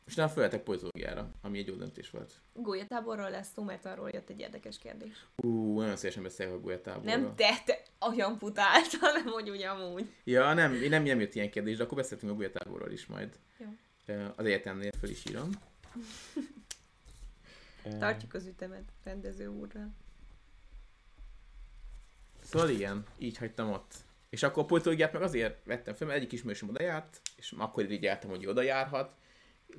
és 0.09 0.15
nem 0.15 0.27
felvettek 0.27 0.63
politológiára, 0.63 1.31
ami 1.41 1.57
egy 1.57 1.67
jó 1.67 1.75
döntés 1.75 2.09
volt. 2.09 2.33
Gólyatáborról 2.53 3.29
lesz 3.29 3.51
szó, 3.55 3.63
mert 3.63 3.85
arról 3.85 4.09
jött 4.13 4.29
egy 4.29 4.39
érdekes 4.39 4.77
kérdés. 4.77 5.25
Ú, 5.35 5.79
nagyon 5.79 5.95
szívesen 5.95 6.23
beszélek 6.23 6.53
a 6.53 6.59
Gólyatáborról. 6.59 7.15
Nem 7.15 7.35
te, 7.35 7.61
te 7.65 7.81
olyan 8.09 8.37
putáltal, 8.37 8.99
hanem 8.99 9.25
hogy 9.33 9.49
úgy 9.49 9.61
amúgy. 9.61 10.13
Ja, 10.23 10.53
nem, 10.53 10.73
nem, 10.89 11.03
nem 11.03 11.19
jött 11.19 11.35
ilyen 11.35 11.49
kérdés, 11.49 11.77
de 11.77 11.83
akkor 11.83 11.97
beszéltünk 11.97 12.31
a 12.31 12.35
Gólyatáborról 12.35 12.91
is 12.91 13.05
majd. 13.05 13.39
Jó. 13.57 13.67
Az 14.35 14.45
egyetemnél 14.45 14.91
föl 14.99 15.09
is 15.09 15.25
írom. 15.29 15.49
Tartjuk 17.99 18.33
az 18.33 18.45
ütemet 18.45 18.91
rendező 19.03 19.47
úrral. 19.47 19.93
Szóval 22.43 22.69
igen, 22.69 23.05
így 23.17 23.37
hagytam 23.37 23.71
ott. 23.71 23.93
És 24.29 24.43
akkor 24.43 24.63
a 24.63 24.65
politológiát 24.65 25.13
meg 25.13 25.21
azért 25.21 25.65
vettem 25.65 25.93
fel, 25.93 26.07
mert 26.07 26.19
egyik 26.19 26.31
ismerősöm 26.31 26.69
oda 26.69 26.83
járt, 26.83 27.21
és 27.35 27.53
akkor 27.57 27.91
jártam, 27.91 28.29
hogy 28.29 28.45
oda 28.45 28.61
járhat. 28.61 29.15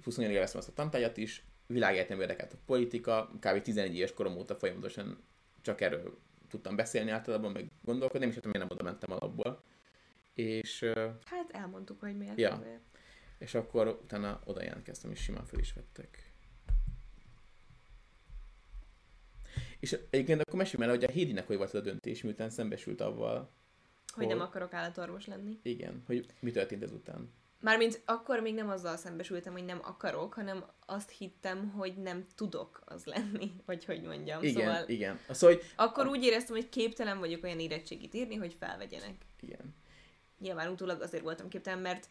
Plusz 0.01 0.17
nagyon 0.17 0.33
élveztem 0.33 0.61
azt 0.61 0.69
a 0.69 0.73
tantárgyat 0.73 1.17
is. 1.17 1.45
Világegyetem 1.67 2.21
érdekelt 2.21 2.53
a 2.53 2.59
politika, 2.67 3.31
kb. 3.41 3.63
11 3.63 3.95
éves 3.97 4.13
korom 4.13 4.37
óta 4.37 4.55
folyamatosan 4.55 5.23
csak 5.61 5.81
erről 5.81 6.19
tudtam 6.49 6.77
beszélni 6.77 7.11
általában, 7.11 7.53
meg 7.53 7.71
gondolkodni, 7.85 8.19
nem 8.19 8.29
is 8.29 8.35
tudom, 8.35 8.51
miért 8.51 8.69
nem 8.69 8.77
oda 8.79 8.91
mentem 8.91 9.13
alapból. 9.13 9.63
És, 10.35 10.91
Hát 11.25 11.51
elmondtuk, 11.51 12.01
hogy 12.01 12.17
miért. 12.17 12.39
Ja. 12.39 12.53
azért. 12.53 12.90
És 13.41 13.55
akkor 13.55 13.87
utána 14.03 14.41
oda 14.45 14.63
jelentkeztem, 14.63 15.11
és 15.11 15.19
simán 15.23 15.45
fel 15.45 15.59
is 15.59 15.73
vettek. 15.73 16.33
És 19.79 19.99
egyébként 20.11 20.41
akkor 20.41 20.59
mesélj 20.59 20.83
el, 20.83 20.89
hogy 20.89 21.05
a 21.05 21.11
Hédinek 21.11 21.47
hogy 21.47 21.57
volt 21.57 21.69
az 21.69 21.75
a 21.75 21.81
döntés, 21.83 22.23
miután 22.23 22.51
szembesült 22.51 23.01
avval, 23.01 23.51
Hogy 24.15 24.27
nem 24.27 24.37
Hol? 24.37 24.47
akarok 24.47 24.73
állatorvos 24.73 25.27
lenni. 25.27 25.59
igen, 25.63 26.03
hogy 26.07 26.27
mi 26.41 26.51
történt 26.51 26.83
ezután. 26.83 27.33
Mármint 27.61 28.03
akkor 28.05 28.41
még 28.41 28.55
nem 28.55 28.69
azzal 28.69 28.97
szembesültem, 28.97 29.53
hogy 29.53 29.65
nem 29.65 29.81
akarok, 29.83 30.35
hanem 30.35 30.65
azt 30.87 31.11
hittem, 31.11 31.69
hogy 31.71 31.97
nem 31.97 32.27
tudok 32.35 32.81
az 32.85 33.05
lenni, 33.05 33.53
vagy 33.67 33.85
hogy 33.85 34.03
mondjam. 34.03 34.43
Igen, 34.43 34.55
Szóval 34.65 34.89
igen. 34.89 35.19
Szóval, 35.31 35.57
hogy 35.57 35.65
akkor 35.77 36.07
úgy 36.07 36.25
éreztem, 36.25 36.55
hogy 36.57 36.69
képtelen 36.69 37.19
vagyok 37.19 37.45
olyan 37.45 37.59
érettségit 37.61 38.15
írni, 38.15 38.35
hogy 38.35 38.57
felvegyenek. 38.59 39.15
igen. 39.41 39.75
Nyilván 40.39 40.71
utólag 40.71 41.01
azért 41.03 41.23
voltam 41.23 41.49
képtelen, 41.49 41.79
mert 41.79 42.09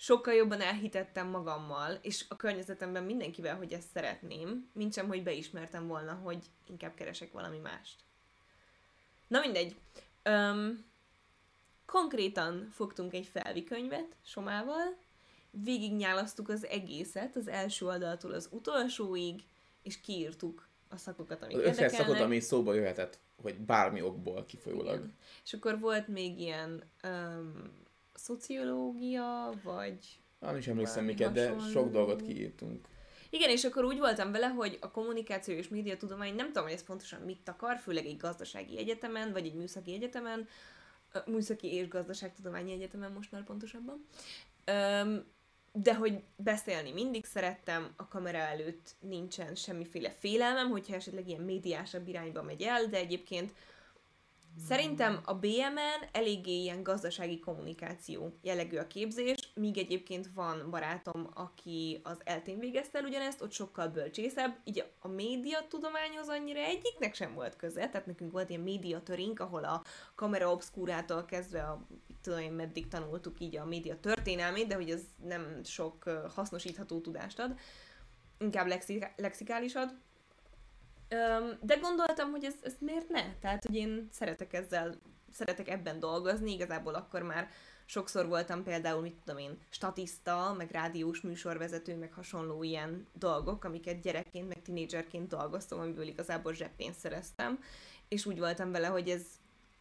sokkal 0.00 0.34
jobban 0.34 0.60
elhitettem 0.60 1.26
magammal, 1.26 1.98
és 2.02 2.24
a 2.28 2.36
környezetemben 2.36 3.04
mindenkivel, 3.04 3.56
hogy 3.56 3.72
ezt 3.72 3.90
szeretném, 3.94 4.70
mint 4.72 4.94
sem, 4.94 5.08
hogy 5.08 5.22
beismertem 5.22 5.86
volna, 5.86 6.12
hogy 6.12 6.44
inkább 6.68 6.94
keresek 6.94 7.32
valami 7.32 7.58
mást. 7.58 8.00
Na 9.26 9.40
mindegy. 9.40 9.76
Öm, 10.22 10.84
konkrétan 11.86 12.68
fogtunk 12.72 13.14
egy 13.14 13.26
felvikönyvet 13.26 14.16
Somával, 14.24 14.96
végignyálasztuk 15.50 16.48
az 16.48 16.66
egészet, 16.66 17.36
az 17.36 17.48
első 17.48 17.86
oldaltól 17.86 18.32
az 18.32 18.48
utolsóig, 18.52 19.44
és 19.82 20.00
kiírtuk 20.00 20.68
a 20.88 20.96
szakokat, 20.96 21.42
amik 21.42 21.56
Az 21.56 21.62
érdekelnek. 21.62 22.00
szakot, 22.00 22.20
ami 22.20 22.40
szóba 22.40 22.74
jöhetett, 22.74 23.18
hogy 23.42 23.54
bármi 23.58 24.02
okból 24.02 24.44
kifolyólag. 24.46 24.94
Igen. 24.94 25.16
És 25.44 25.52
akkor 25.52 25.78
volt 25.78 26.08
még 26.08 26.40
ilyen 26.40 26.82
um, 27.02 27.86
szociológia, 28.18 29.52
vagy... 29.62 29.98
Nem 30.38 30.56
is 30.56 30.66
emlékszem 30.66 31.04
miket, 31.04 31.32
de 31.32 31.58
sok 31.72 31.90
dolgot 31.90 32.22
kiírtunk. 32.22 32.86
Igen, 33.30 33.50
és 33.50 33.64
akkor 33.64 33.84
úgy 33.84 33.98
voltam 33.98 34.32
vele, 34.32 34.46
hogy 34.46 34.78
a 34.80 34.90
kommunikáció 34.90 35.54
és 35.54 35.68
médiatudomány 35.68 36.34
nem 36.34 36.46
tudom, 36.46 36.62
hogy 36.62 36.72
ez 36.72 36.84
pontosan 36.84 37.20
mit 37.20 37.48
akar, 37.48 37.78
főleg 37.78 38.06
egy 38.06 38.16
gazdasági 38.16 38.78
egyetemen, 38.78 39.32
vagy 39.32 39.46
egy 39.46 39.54
műszaki 39.54 39.92
egyetemen, 39.92 40.48
műszaki 41.26 41.74
és 41.74 41.88
gazdaságtudományi 41.88 42.72
egyetemen 42.72 43.12
most 43.12 43.32
már 43.32 43.44
pontosabban. 43.44 44.06
Öm, 44.64 45.24
de 45.72 45.94
hogy 45.94 46.22
beszélni 46.36 46.92
mindig 46.92 47.24
szerettem, 47.24 47.92
a 47.96 48.08
kamera 48.08 48.38
előtt 48.38 48.94
nincsen 49.00 49.54
semmiféle 49.54 50.10
félelmem, 50.10 50.70
hogyha 50.70 50.94
esetleg 50.94 51.28
ilyen 51.28 51.42
médiásabb 51.42 52.08
irányba 52.08 52.42
megy 52.42 52.62
el, 52.62 52.86
de 52.86 52.96
egyébként 52.96 53.52
Szerintem 54.66 55.20
a 55.24 55.34
BM-en 55.34 56.08
eléggé 56.12 56.60
ilyen 56.60 56.82
gazdasági 56.82 57.38
kommunikáció 57.38 58.38
jellegű 58.42 58.76
a 58.76 58.86
képzés, 58.86 59.52
míg 59.54 59.78
egyébként 59.78 60.30
van 60.34 60.70
barátom, 60.70 61.30
aki 61.34 62.00
az 62.02 62.20
eltén 62.24 62.58
végezte 62.58 62.98
el 62.98 63.04
ugyanezt, 63.04 63.42
ott 63.42 63.52
sokkal 63.52 63.88
bölcsészebb, 63.88 64.56
így 64.64 64.84
a 65.00 65.08
média 65.08 65.58
tudományhoz 65.68 66.28
annyira 66.28 66.60
egyiknek 66.60 67.14
sem 67.14 67.34
volt 67.34 67.56
köze, 67.56 67.88
tehát 67.88 68.06
nekünk 68.06 68.32
volt 68.32 68.48
ilyen 68.48 68.60
médiatörink, 68.60 69.40
ahol 69.40 69.64
a 69.64 69.82
kamera 70.14 70.52
obszkúrától 70.52 71.24
kezdve 71.24 71.62
a 71.62 71.86
tudom 72.22 72.38
én 72.38 72.52
meddig 72.52 72.88
tanultuk 72.88 73.40
így 73.40 73.56
a 73.56 73.64
média 73.64 74.00
történelmét, 74.00 74.66
de 74.66 74.74
hogy 74.74 74.90
ez 74.90 75.02
nem 75.24 75.60
sok 75.64 76.04
hasznosítható 76.34 77.00
tudást 77.00 77.38
ad, 77.38 77.58
inkább 78.38 78.66
lexi- 78.66 79.12
lexikálisat. 79.16 79.94
De 81.60 81.76
gondoltam, 81.80 82.30
hogy 82.30 82.44
ez, 82.44 82.54
ez 82.62 82.74
miért 82.80 83.08
ne? 83.08 83.34
Tehát, 83.40 83.64
hogy 83.64 83.74
én 83.74 84.08
szeretek 84.10 84.52
ezzel, 84.52 84.94
szeretek 85.32 85.68
ebben 85.68 85.98
dolgozni, 85.98 86.52
igazából 86.52 86.94
akkor 86.94 87.22
már 87.22 87.48
sokszor 87.84 88.26
voltam 88.26 88.62
például, 88.62 89.00
mit 89.00 89.16
tudom 89.24 89.40
én, 89.40 89.58
statiszta, 89.68 90.54
meg 90.56 90.70
rádiós 90.70 91.20
műsorvezető, 91.20 91.96
meg 91.96 92.12
hasonló 92.12 92.62
ilyen 92.62 93.06
dolgok, 93.12 93.64
amiket 93.64 94.00
gyerekként, 94.00 94.48
meg 94.48 94.62
tinédzserként 94.62 95.28
dolgoztam, 95.28 95.80
amiből 95.80 96.06
igazából 96.06 96.54
zseppénzt 96.54 96.98
szereztem, 96.98 97.62
és 98.08 98.26
úgy 98.26 98.38
voltam 98.38 98.72
vele, 98.72 98.86
hogy 98.86 99.08
ez, 99.08 99.22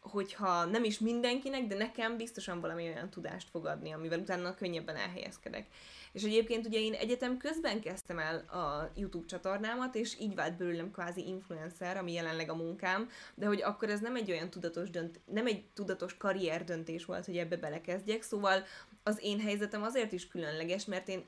hogyha 0.09 0.65
nem 0.65 0.83
is 0.83 0.99
mindenkinek, 0.99 1.67
de 1.67 1.75
nekem 1.75 2.17
biztosan 2.17 2.61
valami 2.61 2.83
olyan 2.83 3.09
tudást 3.09 3.49
fog 3.49 3.65
adni, 3.65 3.91
amivel 3.91 4.19
utána 4.19 4.55
könnyebben 4.55 4.95
elhelyezkedek. 4.95 5.67
És 6.11 6.23
egyébként 6.23 6.65
ugye 6.65 6.79
én 6.79 6.93
egyetem 6.93 7.37
közben 7.37 7.81
kezdtem 7.81 8.19
el 8.19 8.37
a 8.37 8.91
YouTube 8.95 9.25
csatornámat, 9.25 9.95
és 9.95 10.19
így 10.19 10.35
vált 10.35 10.57
belőlem 10.57 10.91
kvázi 10.91 11.27
influencer, 11.27 11.97
ami 11.97 12.13
jelenleg 12.13 12.49
a 12.49 12.55
munkám, 12.55 13.09
de 13.35 13.45
hogy 13.45 13.61
akkor 13.61 13.89
ez 13.89 13.99
nem 13.99 14.15
egy 14.15 14.31
olyan 14.31 14.49
tudatos 14.49 14.89
dönt, 14.89 15.19
nem 15.25 15.45
egy 15.45 15.65
tudatos 15.73 16.17
karrier 16.17 16.63
döntés 16.63 17.05
volt, 17.05 17.25
hogy 17.25 17.37
ebbe 17.37 17.57
belekezdjek, 17.57 18.21
szóval 18.21 18.63
az 19.03 19.19
én 19.21 19.39
helyzetem 19.39 19.83
azért 19.83 20.11
is 20.11 20.27
különleges, 20.27 20.85
mert 20.85 21.07
én 21.07 21.25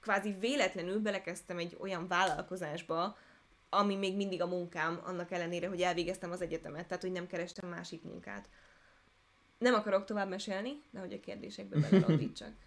kvázi 0.00 0.32
véletlenül 0.40 1.00
belekezdtem 1.00 1.58
egy 1.58 1.76
olyan 1.80 2.08
vállalkozásba, 2.08 3.16
ami 3.70 3.94
még 3.94 4.16
mindig 4.16 4.42
a 4.42 4.46
munkám, 4.46 5.00
annak 5.04 5.30
ellenére, 5.30 5.68
hogy 5.68 5.80
elvégeztem 5.80 6.30
az 6.30 6.40
egyetemet, 6.40 6.86
tehát 6.86 7.02
hogy 7.02 7.12
nem 7.12 7.26
kerestem 7.26 7.68
másik 7.68 8.02
munkát. 8.02 8.48
Nem 9.58 9.74
akarok 9.74 10.04
tovább 10.04 10.28
mesélni, 10.28 10.82
de 10.90 11.00
hogy 11.00 11.12
a 11.12 11.20
kérdésekbe 11.20 11.78
belelondítsak. 11.78 12.52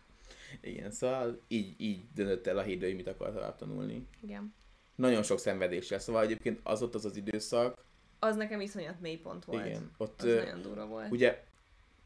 Igen, 0.61 0.91
szóval 0.91 1.41
így, 1.47 1.73
így 1.77 2.01
döntött 2.13 2.47
el 2.47 2.57
a 2.57 2.61
híd, 2.61 2.81
hogy 2.81 2.95
mit 2.95 3.07
akar 3.07 3.31
tovább 3.31 3.55
tanulni. 3.55 4.07
Igen. 4.21 4.53
Nagyon 4.95 5.23
sok 5.23 5.39
szenvedéssel, 5.39 5.99
szóval 5.99 6.23
egyébként 6.23 6.59
az 6.63 6.81
ott 6.81 6.95
az 6.95 7.05
az 7.05 7.15
időszak. 7.15 7.85
Az 8.19 8.35
nekem 8.35 8.61
iszonyat 8.61 8.99
mélypont 8.99 9.45
volt. 9.45 9.65
Igen, 9.65 9.91
ott 9.97 10.21
az 10.21 10.27
uh, 10.27 10.35
nagyon 10.35 10.61
durva 10.61 10.85
volt. 10.85 11.11
Ugye 11.11 11.43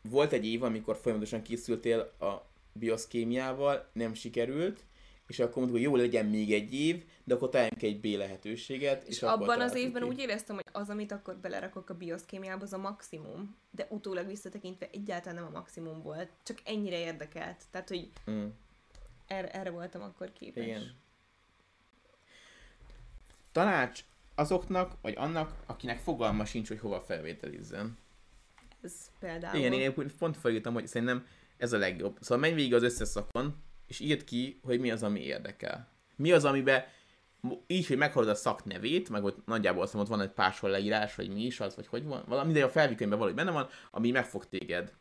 volt 0.01 0.31
egy 0.31 0.45
év, 0.45 0.63
amikor 0.63 0.97
folyamatosan 0.97 1.41
készültél 1.41 1.99
a 2.19 2.33
bioszkémiával, 2.73 3.87
nem 3.93 4.13
sikerült, 4.13 4.83
és 5.27 5.39
akkor 5.39 5.55
mondtuk, 5.55 5.73
hogy 5.73 5.81
jó 5.81 5.95
legyen 5.95 6.25
még 6.25 6.53
egy 6.53 6.73
év, 6.73 7.05
de 7.23 7.33
akkor 7.33 7.49
találjunk 7.49 7.81
egy 7.81 7.99
B 7.99 8.05
lehetőséget. 8.05 9.03
És, 9.03 9.15
és 9.15 9.21
abban 9.21 9.61
az 9.61 9.75
évben 9.75 10.03
úgy 10.03 10.19
éreztem, 10.19 10.55
hogy 10.55 10.65
az, 10.71 10.89
amit 10.89 11.11
akkor 11.11 11.37
belerakok 11.37 11.89
a 11.89 11.93
bioszkémiába, 11.93 12.63
az 12.63 12.73
a 12.73 12.77
maximum, 12.77 13.55
de 13.71 13.87
utólag 13.89 14.27
visszatekintve 14.27 14.89
egyáltalán 14.91 15.35
nem 15.35 15.45
a 15.45 15.57
maximum 15.57 16.01
volt, 16.01 16.29
csak 16.43 16.61
ennyire 16.65 16.99
érdekelt. 16.99 17.63
Tehát, 17.71 17.89
hogy 17.89 18.09
mm. 18.31 18.45
erre, 19.27 19.51
erre 19.51 19.69
voltam 19.69 20.01
akkor 20.01 20.33
képes. 20.33 20.65
Igen. 20.65 20.95
Tanács 23.51 24.03
azoknak, 24.35 24.97
vagy 25.01 25.13
annak, 25.17 25.55
akinek 25.65 25.99
fogalma 25.99 26.45
sincs, 26.45 26.67
hogy 26.67 26.79
hova 26.79 27.01
felvételizzen. 27.01 27.97
Ez 28.81 28.93
például. 29.19 29.57
Igen, 29.57 29.73
én 29.73 29.93
pont 30.19 30.37
felírtam, 30.37 30.73
hogy 30.73 30.87
szerintem 30.87 31.27
ez 31.57 31.73
a 31.73 31.77
legjobb. 31.77 32.17
Szóval 32.21 32.37
menj 32.37 32.53
végig 32.53 32.73
az 32.73 32.83
összes 32.83 33.07
szakon, 33.07 33.63
és 33.87 33.99
írd 33.99 34.23
ki, 34.23 34.59
hogy 34.63 34.79
mi 34.79 34.91
az, 34.91 35.03
ami 35.03 35.19
érdekel. 35.19 35.87
Mi 36.15 36.31
az, 36.31 36.45
amiben 36.45 36.83
így, 37.67 37.87
hogy 37.87 37.97
meghallod 37.97 38.29
a 38.29 38.35
szak 38.35 38.65
nevét, 38.65 39.09
meg 39.09 39.23
ott 39.23 39.45
nagyjából 39.45 39.83
azt 39.83 39.95
ott 39.95 40.07
van 40.07 40.21
egy 40.21 40.29
párshol 40.29 40.69
leírás, 40.69 41.15
hogy 41.15 41.29
mi 41.29 41.41
is 41.41 41.59
az, 41.59 41.75
vagy 41.75 41.87
hogy 41.87 42.03
van, 42.03 42.23
valami, 42.27 42.53
de 42.53 42.63
a 42.63 42.69
felvikönyvben 42.69 43.19
valahogy 43.19 43.43
benne 43.43 43.51
van, 43.51 43.69
ami 43.91 44.11
megfog 44.11 44.49
téged. 44.49 44.93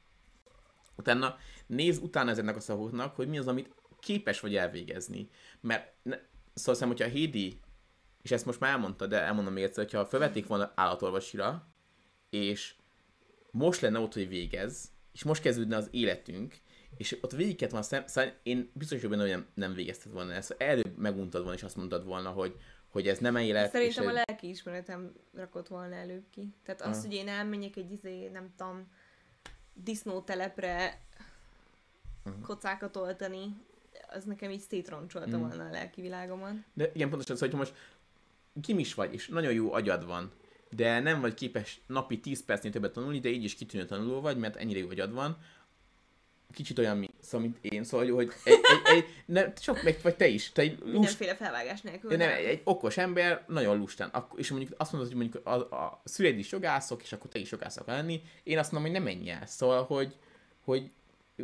Utána 0.97 1.37
nézd 1.67 2.03
utána 2.03 2.31
ezeknek 2.31 2.57
a 2.57 2.61
szavaknak, 2.61 3.17
hogy 3.17 3.29
mi 3.29 3.39
az, 3.39 3.49
amit 3.49 3.75
képes 4.01 4.41
vagy 4.41 4.57
elvégezni. 4.57 5.29
Mert 5.61 5.93
ne, 6.03 6.17
szóval 6.55 6.75
hiszem, 6.75 6.89
hogyha 6.89 7.05
a 7.05 7.09
Hédi, 7.09 7.61
és 8.23 8.31
ezt 8.31 8.47
most 8.47 8.61
már 8.61 8.71
elmondta, 8.71 9.07
de 9.07 9.21
elmondom 9.21 9.53
még 9.53 9.63
egyszer, 9.63 9.85
hogyha 9.85 10.07
felvették 10.07 10.47
volna 10.47 10.73
állatorvosira, 10.75 11.69
és 12.31 12.75
most 13.51 13.81
lenne 13.81 13.99
ott, 13.99 14.13
hogy 14.13 14.29
végez, 14.29 14.93
és 15.13 15.23
most 15.23 15.43
kezdődne 15.43 15.77
az 15.77 15.89
életünk, 15.91 16.61
és 16.97 17.19
ott 17.21 17.33
végiget 17.33 17.71
van 17.71 17.83
szem, 17.83 18.07
szóval 18.07 18.33
én 18.43 18.71
biztos 18.73 18.97
vagyok 18.97 19.11
benne, 19.11 19.23
hogy 19.23 19.31
nem, 19.31 19.47
nem 19.55 19.75
végezted 19.75 20.13
volna 20.13 20.33
ezt. 20.33 20.49
Szóval 20.49 20.67
előbb 20.67 20.97
meguntad 20.99 21.41
volna, 21.41 21.57
és 21.57 21.63
azt 21.63 21.77
mondtad 21.77 22.05
volna, 22.05 22.31
hogy, 22.31 22.57
hogy 22.89 23.09
ez 23.09 23.19
nem 23.19 23.37
élet. 23.37 23.71
Szerintem 23.71 24.07
a 24.07 24.13
lelki 24.13 24.49
ismeretem 24.49 25.13
rakott 25.35 25.69
volna 25.69 25.95
előbb 25.95 26.25
ki. 26.31 26.55
Tehát 26.65 26.81
az, 26.81 27.05
hogy 27.05 27.15
én 27.15 27.29
elmenjek 27.29 27.77
egy 27.77 27.93
izé, 27.93 28.29
nem 28.29 28.53
tudom, 28.57 28.89
disznótelepre 29.73 31.01
uh-huh. 32.25 32.43
kocákat 32.43 32.97
oltani, 32.97 33.57
az 34.09 34.25
nekem 34.25 34.51
így 34.51 34.61
szétroncsolta 34.61 35.29
uh-huh. 35.29 35.49
volna 35.49 35.65
a 35.65 35.71
lelki 35.71 36.01
világomon. 36.01 36.65
De 36.75 36.91
igen, 36.95 37.09
pontosan, 37.09 37.37
szóval, 37.37 37.59
hogy 37.59 37.59
most 37.59 37.81
kim 38.63 38.79
is 38.79 38.95
vagy, 38.95 39.13
és 39.13 39.29
nagyon 39.29 39.53
jó 39.53 39.73
agyad 39.73 40.07
van, 40.07 40.33
de 40.71 41.01
nem 41.01 41.21
vagy 41.21 41.35
képes 41.35 41.81
napi 41.87 42.21
10 42.21 42.45
percnél 42.45 42.73
többet 42.73 42.93
tanulni, 42.93 43.21
de 43.21 43.29
így 43.29 43.45
is 43.45 43.55
kitűnő 43.55 43.85
tanuló 43.85 44.21
vagy, 44.21 44.39
mert 44.39 44.57
ennyire 44.57 44.79
jó 44.79 44.89
agyad 44.89 45.13
van, 45.13 45.39
kicsit 46.55 46.79
olyan, 46.79 46.97
mi, 46.97 47.11
szóval, 47.21 47.41
mint 47.41 47.73
én, 47.73 47.85
szóval, 47.85 48.11
hogy 48.11 48.33
egy, 48.45 48.53
egy, 48.53 48.97
egy 48.97 49.05
nem, 49.27 49.55
csak 49.55 49.83
meg, 49.83 49.99
vagy 50.03 50.17
te 50.17 50.27
is. 50.27 50.53
Te 50.53 50.63
egy 50.63 50.79
lust... 50.79 50.93
Mindenféle 50.93 51.35
felvágás 51.35 51.81
nélkül. 51.81 52.17
Nem, 52.17 52.29
egy, 52.31 52.45
egy 52.45 52.61
okos 52.65 52.97
ember, 52.97 53.45
nagyon 53.49 53.77
lustán. 53.77 54.09
Akkor, 54.09 54.39
és 54.39 54.51
mondjuk 54.51 54.73
azt 54.77 54.93
mondod, 54.93 55.11
hogy 55.11 55.21
mondjuk 55.21 55.47
a, 55.47 55.55
a 55.55 56.01
szüleid 56.05 56.39
is 56.39 56.53
jogászok, 56.53 57.03
és 57.03 57.13
akkor 57.13 57.31
te 57.31 57.39
is 57.39 57.51
jogász 57.51 57.79
lenni. 57.87 58.23
Én 58.43 58.59
azt 58.59 58.73
mondom, 58.73 58.93
hogy 58.93 59.01
nem 59.01 59.15
menj 59.15 59.31
el. 59.31 59.47
Szóval, 59.47 59.85
hogy, 59.85 60.17
hogy 60.65 60.91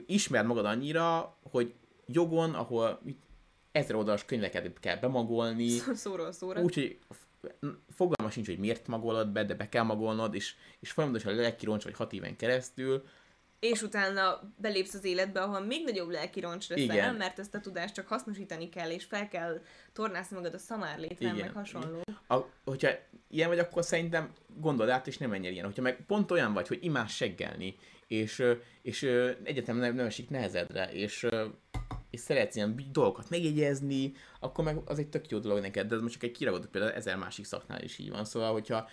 ismerd 0.07 0.47
magad 0.47 0.65
annyira, 0.65 1.37
hogy 1.51 1.75
jogon, 2.07 2.55
ahol 2.55 3.01
mit, 3.03 3.19
ezer 3.73 3.95
oldalas 3.95 4.25
könyveket 4.25 4.81
kell 4.81 4.97
bemagolni. 4.97 5.69
Szóról 5.95 6.33
szóra. 6.33 6.61
Úgyhogy 6.61 6.99
fogalma 7.95 8.33
sincs, 8.33 8.47
hogy 8.47 8.59
miért 8.59 8.87
magolod 8.87 9.29
be, 9.29 9.45
de 9.45 9.55
be 9.55 9.69
kell 9.69 9.83
magolnod, 9.83 10.35
és, 10.35 10.55
és 10.81 10.91
folyamatosan 10.91 11.35
lelkironcs 11.35 11.85
vagy 11.85 11.95
hat 11.95 12.13
éven 12.13 12.37
keresztül, 12.37 13.05
és 13.61 13.83
utána 13.83 14.53
belépsz 14.57 14.95
az 14.95 15.05
életbe, 15.05 15.41
ahol 15.41 15.61
még 15.61 15.85
nagyobb 15.85 16.11
lelki 16.11 16.41
roncs 16.41 16.69
leszel, 16.69 16.85
Igen. 16.85 17.15
mert 17.15 17.39
ezt 17.39 17.55
a 17.55 17.61
tudást 17.61 17.95
csak 17.95 18.07
hasznosítani 18.07 18.69
kell, 18.69 18.91
és 18.91 19.05
fel 19.05 19.29
kell 19.29 19.61
tornászni 19.93 20.37
magad 20.37 20.55
a 20.55 20.59
szamárlétre, 20.59 21.33
meg 21.33 21.53
hasonló. 21.53 22.03
A, 22.29 22.39
hogyha 22.65 22.91
ilyen 23.31 23.49
vagy, 23.49 23.59
akkor 23.59 23.85
szerintem 23.85 24.33
gondold 24.57 24.91
át, 24.91 25.07
és 25.07 25.19
nem 25.19 25.31
menj 25.31 25.47
el 25.47 25.53
ilyen. 25.53 25.65
Hogyha 25.65 25.83
meg 25.83 26.05
pont 26.07 26.31
olyan 26.31 26.53
vagy, 26.53 26.69
hogy 26.69 26.79
imás 26.85 27.15
seggelni, 27.15 27.77
és, 28.07 28.43
és 28.83 29.03
egyetem 29.43 29.77
nem, 29.77 29.95
nem 29.95 30.07
esik 30.07 30.31
nehezedre, 30.31 30.93
és, 30.93 31.27
és 32.11 32.21
szeretsz 32.21 32.57
ilyen 32.57 32.81
dolgokat 32.93 33.31
megjegyezni, 33.31 34.13
akkor 34.41 34.65
meg 34.65 34.77
az 34.85 34.99
egy 34.99 35.09
tök 35.09 35.31
jó 35.31 35.39
dolog 35.39 35.61
neked, 35.61 35.89
de 35.89 35.95
ez 35.95 36.01
most 36.01 36.15
csak 36.15 36.23
egy 36.23 36.37
kiragadott 36.37 36.71
például 36.71 36.93
ezer 36.93 37.17
másik 37.17 37.45
szaknál 37.45 37.83
is 37.83 37.99
így 37.99 38.11
van. 38.11 38.25
Szóval, 38.25 38.53
hogyha 38.53 38.89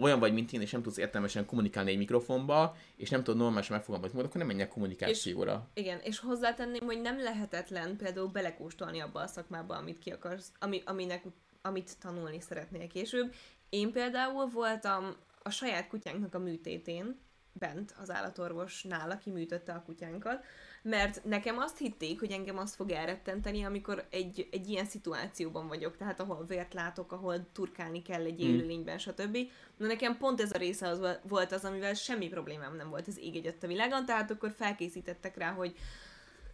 olyan 0.00 0.18
vagy, 0.18 0.32
mint 0.32 0.52
én, 0.52 0.60
és 0.60 0.70
nem 0.70 0.82
tudsz 0.82 0.96
értelmesen 0.96 1.46
kommunikálni 1.46 1.90
egy 1.90 1.96
mikrofonba, 1.96 2.76
és 2.96 3.10
nem 3.10 3.22
tudod 3.22 3.40
normálisan 3.40 3.76
megfogalmazni 3.76 4.18
akkor 4.20 4.36
nem 4.36 4.46
menjek 4.46 4.68
kommunikációra. 4.68 5.70
És, 5.74 5.82
igen, 5.82 5.98
és 6.02 6.18
hozzátenném, 6.18 6.84
hogy 6.84 7.00
nem 7.00 7.22
lehetetlen 7.22 7.96
például 7.96 8.28
belekóstolni 8.28 9.00
abba 9.00 9.20
a 9.20 9.26
szakmába, 9.26 9.76
amit 9.76 9.98
ki 9.98 10.10
akarsz, 10.10 10.52
ami, 10.58 10.82
aminek, 10.84 11.24
amit 11.62 11.98
tanulni 11.98 12.40
szeretnél 12.40 12.86
később. 12.86 13.34
Én 13.68 13.92
például 13.92 14.46
voltam 14.46 15.16
a 15.42 15.50
saját 15.50 15.88
kutyánknak 15.88 16.34
a 16.34 16.38
műtétén, 16.38 17.18
bent 17.52 17.94
az 18.00 18.10
állatorvosnál, 18.10 19.10
aki 19.10 19.30
műtötte 19.30 19.72
a 19.72 19.82
kutyánkat, 19.82 20.44
mert 20.82 21.24
nekem 21.24 21.58
azt 21.58 21.78
hitték, 21.78 22.20
hogy 22.20 22.30
engem 22.30 22.58
azt 22.58 22.74
fog 22.74 22.90
elrettenteni, 22.90 23.64
amikor 23.64 24.06
egy, 24.10 24.48
egy 24.50 24.68
ilyen 24.68 24.84
szituációban 24.84 25.68
vagyok, 25.68 25.96
tehát 25.96 26.20
ahol 26.20 26.44
vért 26.44 26.74
látok, 26.74 27.12
ahol 27.12 27.46
turkálni 27.52 28.02
kell 28.02 28.24
egy 28.24 28.40
hmm. 28.40 28.48
élőlényben, 28.48 28.98
stb. 28.98 29.38
Na 29.76 29.86
nekem 29.86 30.18
pont 30.18 30.40
ez 30.40 30.52
a 30.52 30.58
része 30.58 30.88
az 30.88 31.18
volt 31.22 31.52
az, 31.52 31.64
amivel 31.64 31.94
semmi 31.94 32.28
problémám 32.28 32.76
nem 32.76 32.90
volt 32.90 33.06
az 33.06 33.18
ég 33.18 33.36
egyet 33.36 33.62
a 33.62 33.66
világon, 33.66 34.04
tehát 34.04 34.30
akkor 34.30 34.54
felkészítettek 34.56 35.36
rá, 35.36 35.50
hogy 35.52 35.74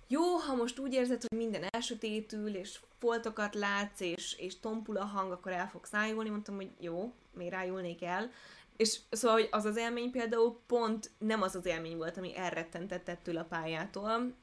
jó, 0.09 0.23
ha 0.23 0.55
most 0.55 0.79
úgy 0.79 0.93
érzed, 0.93 1.23
hogy 1.29 1.39
minden 1.39 1.63
elsötétül, 1.71 2.55
és 2.55 2.81
foltokat 2.99 3.55
látsz, 3.55 4.01
és, 4.01 4.35
és 4.39 4.61
tompul 4.61 4.97
a 4.97 5.05
hang, 5.05 5.33
akkor 5.33 5.53
el 5.53 5.69
fogsz 5.69 5.95
ájulni. 5.95 6.29
Mondtam, 6.29 6.55
hogy 6.55 6.71
jó, 6.81 7.13
még 7.35 7.51
rájulnék 7.51 8.03
el. 8.03 8.31
És 8.77 8.99
szóval, 9.11 9.37
hogy 9.37 9.49
az 9.51 9.65
az 9.65 9.77
élmény 9.77 10.11
például 10.11 10.61
pont 10.67 11.11
nem 11.19 11.43
az 11.43 11.55
az 11.55 11.67
élmény 11.67 11.97
volt, 11.97 12.17
ami 12.17 12.37
elrettentett 12.37 13.09
ettől 13.09 13.37
a 13.37 13.45
pályától, 13.45 14.35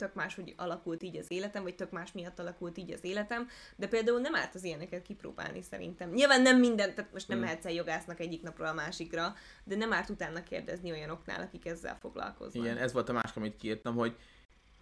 tök 0.00 0.14
más, 0.14 0.34
hogy 0.34 0.54
alakult 0.56 1.02
így 1.02 1.16
az 1.16 1.30
életem, 1.30 1.62
vagy 1.62 1.74
tök 1.74 1.90
más 1.90 2.12
miatt 2.12 2.38
alakult 2.38 2.78
így 2.78 2.92
az 2.92 3.04
életem, 3.04 3.48
de 3.76 3.88
például 3.88 4.20
nem 4.20 4.34
árt 4.34 4.54
az 4.54 4.64
ilyeneket 4.64 5.02
kipróbálni 5.02 5.62
szerintem. 5.62 6.10
Nyilván 6.10 6.42
nem 6.42 6.58
minden, 6.58 6.94
tehát 6.94 7.12
most 7.12 7.28
nem 7.28 7.36
hmm. 7.36 7.46
mehetsz 7.46 7.64
el 7.64 7.72
jogásznak 7.72 8.20
egyik 8.20 8.42
napról 8.42 8.66
a 8.66 8.72
másikra, 8.72 9.34
de 9.64 9.76
nem 9.76 9.92
árt 9.92 10.08
utána 10.08 10.42
kérdezni 10.42 10.90
olyanoknál, 10.90 11.40
akik 11.40 11.66
ezzel 11.66 11.98
foglalkoznak. 12.00 12.64
Igen, 12.64 12.76
ez 12.76 12.92
volt 12.92 13.08
a 13.08 13.12
másik, 13.12 13.36
amit 13.36 13.56
kiírtam, 13.56 13.94
hogy, 13.94 14.16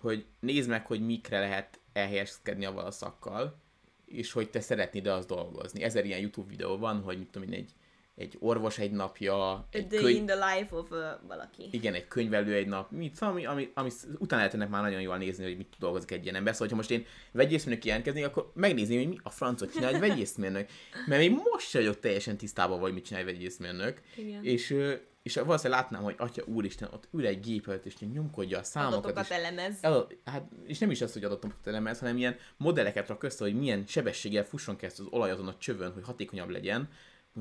hogy 0.01 0.27
nézd 0.41 0.69
meg, 0.69 0.87
hogy 0.87 1.01
mikre 1.07 1.39
lehet 1.39 1.81
elhelyezkedni 1.93 2.65
a 2.65 2.73
valaszakkal, 2.73 3.61
és 4.05 4.33
hogy 4.33 4.51
te 4.51 4.61
szeretnéd 4.61 5.07
azt 5.07 5.29
dolgozni. 5.29 5.83
Ezer 5.83 6.05
ilyen 6.05 6.21
YouTube 6.21 6.49
videó 6.49 6.77
van, 6.77 7.03
hogy 7.03 7.19
mit 7.19 7.31
tudom 7.31 7.49
én, 7.49 7.59
egy 7.59 7.75
egy 8.19 8.37
orvos 8.41 8.79
egy 8.79 8.91
napja, 8.91 9.67
egy 9.71 9.87
day 9.87 10.01
könyv... 10.01 10.17
in 10.17 10.27
the 10.27 10.55
life 10.55 10.77
of 10.77 10.91
uh, 10.91 10.99
valaki. 11.27 11.69
igen, 11.71 11.95
egy 11.95 12.09
könyvelő 12.09 12.55
egy 12.55 12.67
nap, 12.67 12.91
mit, 12.91 13.19
ami, 13.19 13.47
ami, 13.47 13.71
ami, 13.75 13.91
utána 14.19 14.37
lehet 14.37 14.55
ennek 14.55 14.69
már 14.69 14.83
nagyon 14.83 15.01
jól 15.01 15.17
nézni, 15.17 15.45
hogy 15.45 15.57
mit 15.57 15.75
dolgozik 15.79 16.11
egy 16.11 16.23
ilyen 16.23 16.35
ember. 16.35 16.53
Szóval, 16.53 16.69
ha 16.69 16.77
most 16.77 16.91
én 16.91 17.07
vegyészmérnök 17.33 17.85
jelentkeznék, 17.85 18.25
akkor 18.25 18.51
megnézni, 18.55 18.97
hogy 18.97 19.09
mi 19.09 19.19
a 19.23 19.31
francot 19.31 19.73
csinál 19.73 19.95
egy 19.95 20.01
vegyészmérnök. 20.01 20.69
Mert 21.07 21.21
még 21.21 21.31
most 21.31 21.69
sem 21.69 21.81
vagyok 21.81 22.01
teljesen 22.01 22.37
tisztában, 22.37 22.79
hogy 22.79 22.93
mit 22.93 23.05
csinál 23.05 23.21
egy 23.23 23.33
vegyészmérnök. 23.33 24.01
Igen. 24.17 24.45
És, 24.45 24.77
és 25.23 25.35
valószínűleg 25.35 25.81
látnám, 25.81 26.03
hogy 26.03 26.15
atya 26.19 26.43
úristen, 26.47 26.89
ott 26.93 27.09
ül 27.13 27.27
egy 27.27 27.41
gép 27.41 27.69
előtt, 27.69 27.87
és 27.87 27.99
nyomkodja 27.99 28.59
a 28.59 28.63
számokat. 28.63 28.99
Adatokat 28.99 29.25
és 29.25 29.37
elemez. 29.37 29.79
el, 29.81 30.07
hát, 30.25 30.49
és 30.67 30.79
nem 30.79 30.91
is 30.91 31.01
az, 31.01 31.13
hogy 31.13 31.25
adatokat 31.25 31.67
elemez, 31.67 31.99
hanem 31.99 32.17
ilyen 32.17 32.37
modelleket 32.57 33.09
rak 33.09 33.23
össze, 33.23 33.45
hogy 33.45 33.55
milyen 33.55 33.85
sebességgel 33.87 34.45
fusson 34.45 34.77
keresztül 34.77 35.07
az 35.07 35.13
olaj 35.13 35.31
azon 35.31 35.49
a 35.49 35.57
csövön, 35.59 35.93
hogy 35.93 36.03
hatékonyabb 36.05 36.49
legyen, 36.49 36.89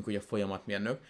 hogy 0.04 0.16
a 0.16 0.22
folyamatmérnök. 0.22 1.02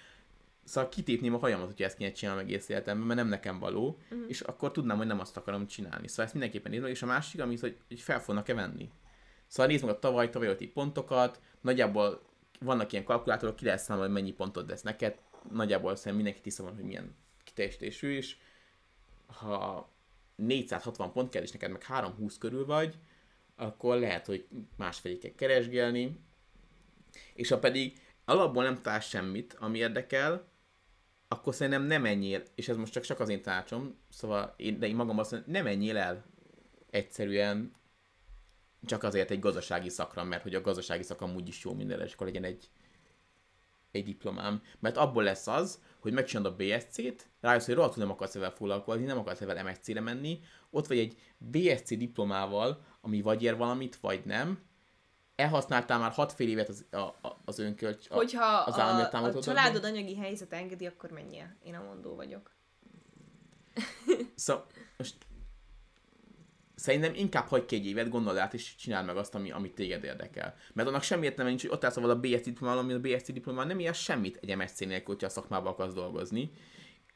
Szóval 0.64 0.90
kitépném 0.90 1.34
a 1.34 1.38
hajamat, 1.38 1.66
hogyha 1.66 1.86
ezt 1.86 1.98
kéne 1.98 2.12
csinálni 2.12 2.42
egész 2.42 2.70
életemben, 2.70 3.08
mert 3.08 3.20
nem 3.20 3.28
nekem 3.28 3.60
való, 3.60 4.00
uh-huh. 4.12 4.26
és 4.28 4.42
akkor 4.42 4.72
tudnám, 4.72 4.98
hogy 4.98 5.08
nem 5.08 5.20
azt 5.20 5.38
akarom 5.38 5.68
csinálni. 5.68 6.08
Szóval 6.08 6.26
ezt 6.26 6.34
mindenképpen 6.34 6.72
nézd 6.72 6.84
meg, 6.84 6.92
és 6.92 7.02
a 7.02 7.06
másik, 7.06 7.42
amit, 7.42 7.60
hogy, 7.60 7.78
hogy 7.88 8.00
fel 8.00 8.22
fognak-e 8.22 8.54
venni. 8.54 8.90
Szóval 9.48 9.72
nézd 9.72 9.86
meg 9.86 9.94
a 9.94 10.00
tavaly, 10.00 10.30
tavaly 10.30 10.56
pontokat, 10.56 11.42
nagyjából 11.62 12.22
vannak 12.60 12.92
ilyen 12.92 13.04
kalkulátorok, 13.04 13.56
ki 13.56 13.66
lehet 13.66 13.80
számolni, 13.80 14.12
hogy 14.12 14.22
mennyi 14.22 14.34
pontot 14.34 14.70
lesz 14.70 14.82
neked, 14.82 15.18
nagyjából 15.52 15.96
szerintem 15.96 16.16
mindenki 16.16 16.42
tiszta 16.42 16.64
van, 16.64 16.76
hogy 16.76 16.84
milyen 16.84 17.16
kiteljesítésű, 17.44 18.16
és 18.16 18.36
ha 19.26 19.90
460 20.36 21.12
pont 21.12 21.30
kell, 21.30 21.42
és 21.42 21.52
neked 21.52 21.72
meg 21.72 21.84
320 21.84 22.38
körül 22.38 22.66
vagy, 22.66 22.96
akkor 23.56 23.98
lehet, 23.98 24.26
hogy 24.26 24.48
másfelé 24.78 25.18
kell 25.18 25.32
keresgélni, 25.36 26.20
és 27.34 27.50
ha 27.50 27.60
pedig 27.60 28.02
alapból 28.28 28.64
nem 28.64 28.82
találsz 28.82 29.08
semmit, 29.08 29.56
ami 29.60 29.78
érdekel, 29.78 30.48
akkor 31.28 31.56
szerintem 31.56 31.84
nem 31.84 32.02
menjél, 32.02 32.44
és 32.56 32.68
ez 32.70 32.76
most 32.76 32.92
csak, 32.92 33.04
csak 33.04 33.20
az 33.20 33.30
én 33.30 33.42
tanácsom, 33.42 33.98
szóval 34.10 34.54
én, 34.58 34.80
de 34.80 34.88
én 34.88 34.96
magam 34.96 35.20
azt 35.20 35.32
mondom, 35.32 35.52
nem 35.52 35.64
menjél 35.64 35.98
el 35.98 36.26
egyszerűen 36.90 37.76
csak 38.86 39.04
azért 39.04 39.32
egy 39.32 39.40
gazdasági 39.40 39.90
szakra, 39.90 40.24
mert 40.24 40.44
hogy 40.44 40.56
a 40.56 40.62
gazdasági 40.62 41.04
szak 41.04 41.22
amúgy 41.22 41.48
is 41.48 41.64
jó 41.64 41.74
minden, 41.74 42.02
és 42.02 42.14
akkor 42.14 42.28
legyen 42.28 42.44
egy, 42.44 42.70
egy 43.92 44.04
diplomám. 44.04 44.62
Mert 44.80 44.98
abból 44.98 45.24
lesz 45.24 45.48
az, 45.48 45.82
hogy 46.00 46.14
megcsinálod 46.14 46.52
a 46.52 46.64
BSC-t, 46.64 47.30
rájössz, 47.42 47.66
hogy 47.66 47.76
rohadtul 47.76 48.04
nem 48.04 48.12
akarsz 48.12 48.36
ezzel 48.36 48.52
foglalkozni, 48.52 49.06
nem 49.06 49.18
akarsz 49.18 49.42
ezzel 49.42 49.64
MSC-re 49.64 50.02
menni, 50.02 50.40
ott 50.70 50.88
vagy 50.88 51.00
egy 51.00 51.16
BSC 51.38 51.98
diplomával, 51.98 52.84
ami 53.02 53.22
vagy 53.22 53.44
ér 53.44 53.58
valamit, 53.58 53.96
vagy 53.96 54.26
nem, 54.26 54.60
elhasználtál 55.38 56.00
már 56.00 56.12
hat 56.12 56.34
fél 56.34 56.50
évet 56.50 56.70
az, 56.70 56.86
a, 56.92 56.98
a, 56.98 57.40
az 57.46 57.60
önkölcs, 57.60 58.10
a, 58.10 58.16
Hogyha 58.16 58.46
az 58.46 58.80
állami 58.80 59.02
a, 59.12 59.38
a 59.38 59.42
családod 59.42 59.84
anyagi 59.84 60.16
helyzet 60.16 60.54
engedi, 60.54 60.86
akkor 60.86 61.12
menjél. 61.12 61.56
Én 61.64 61.76
a 61.76 61.84
mondó 61.84 62.16
vagyok. 62.16 62.52
Szóval 64.36 64.66
most 64.98 65.16
szerintem 66.76 67.14
inkább 67.14 67.48
hagyj 67.48 67.66
ki 67.66 67.76
egy 67.76 67.86
évet, 67.86 68.10
gondold 68.10 68.38
át, 68.38 68.54
és 68.54 68.76
csináld 68.76 69.06
meg 69.06 69.18
azt, 69.18 69.36
ami, 69.36 69.52
amit 69.52 69.74
téged 69.74 70.04
érdekel. 70.04 70.56
Mert 70.74 70.88
annak 70.88 71.04
semmi 71.04 71.26
értelme 71.26 71.50
nincs, 71.50 71.62
hogy 71.62 71.72
ott 71.72 71.84
állsz 71.84 71.98
a 71.98 72.20
BSC 72.20 72.44
diplomával, 72.44 72.84
ami 72.84 72.94
a 72.94 73.00
BSC 73.00 73.32
diplomával 73.32 73.68
nem 73.68 73.80
ér 73.80 73.94
semmit 73.94 74.40
egy 74.42 74.56
MSC 74.56 74.80
nélkül, 74.80 75.06
hogyha 75.06 75.28
a 75.28 75.30
szakmában 75.30 75.72
akarsz 75.72 75.94
dolgozni. 75.94 76.52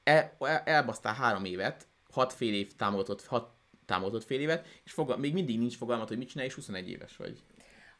El, 0.03 0.35
el, 0.39 0.57
elbasztál 0.57 1.13
három 1.13 1.45
évet, 1.45 1.87
hat 2.11 2.33
fél 2.33 2.53
év 2.53 2.75
támogatott, 2.75 3.25
hat 3.25 3.53
támogatott 3.85 4.23
fél 4.23 4.39
évet, 4.39 4.67
és 4.83 4.91
fogal, 4.91 5.17
még 5.17 5.33
mindig 5.33 5.57
nincs 5.57 5.77
fogalmat, 5.77 6.07
hogy 6.07 6.17
mit 6.17 6.29
csinálj, 6.29 6.47
és 6.47 6.55
21 6.55 6.89
éves 6.89 7.17
vagy. 7.17 7.43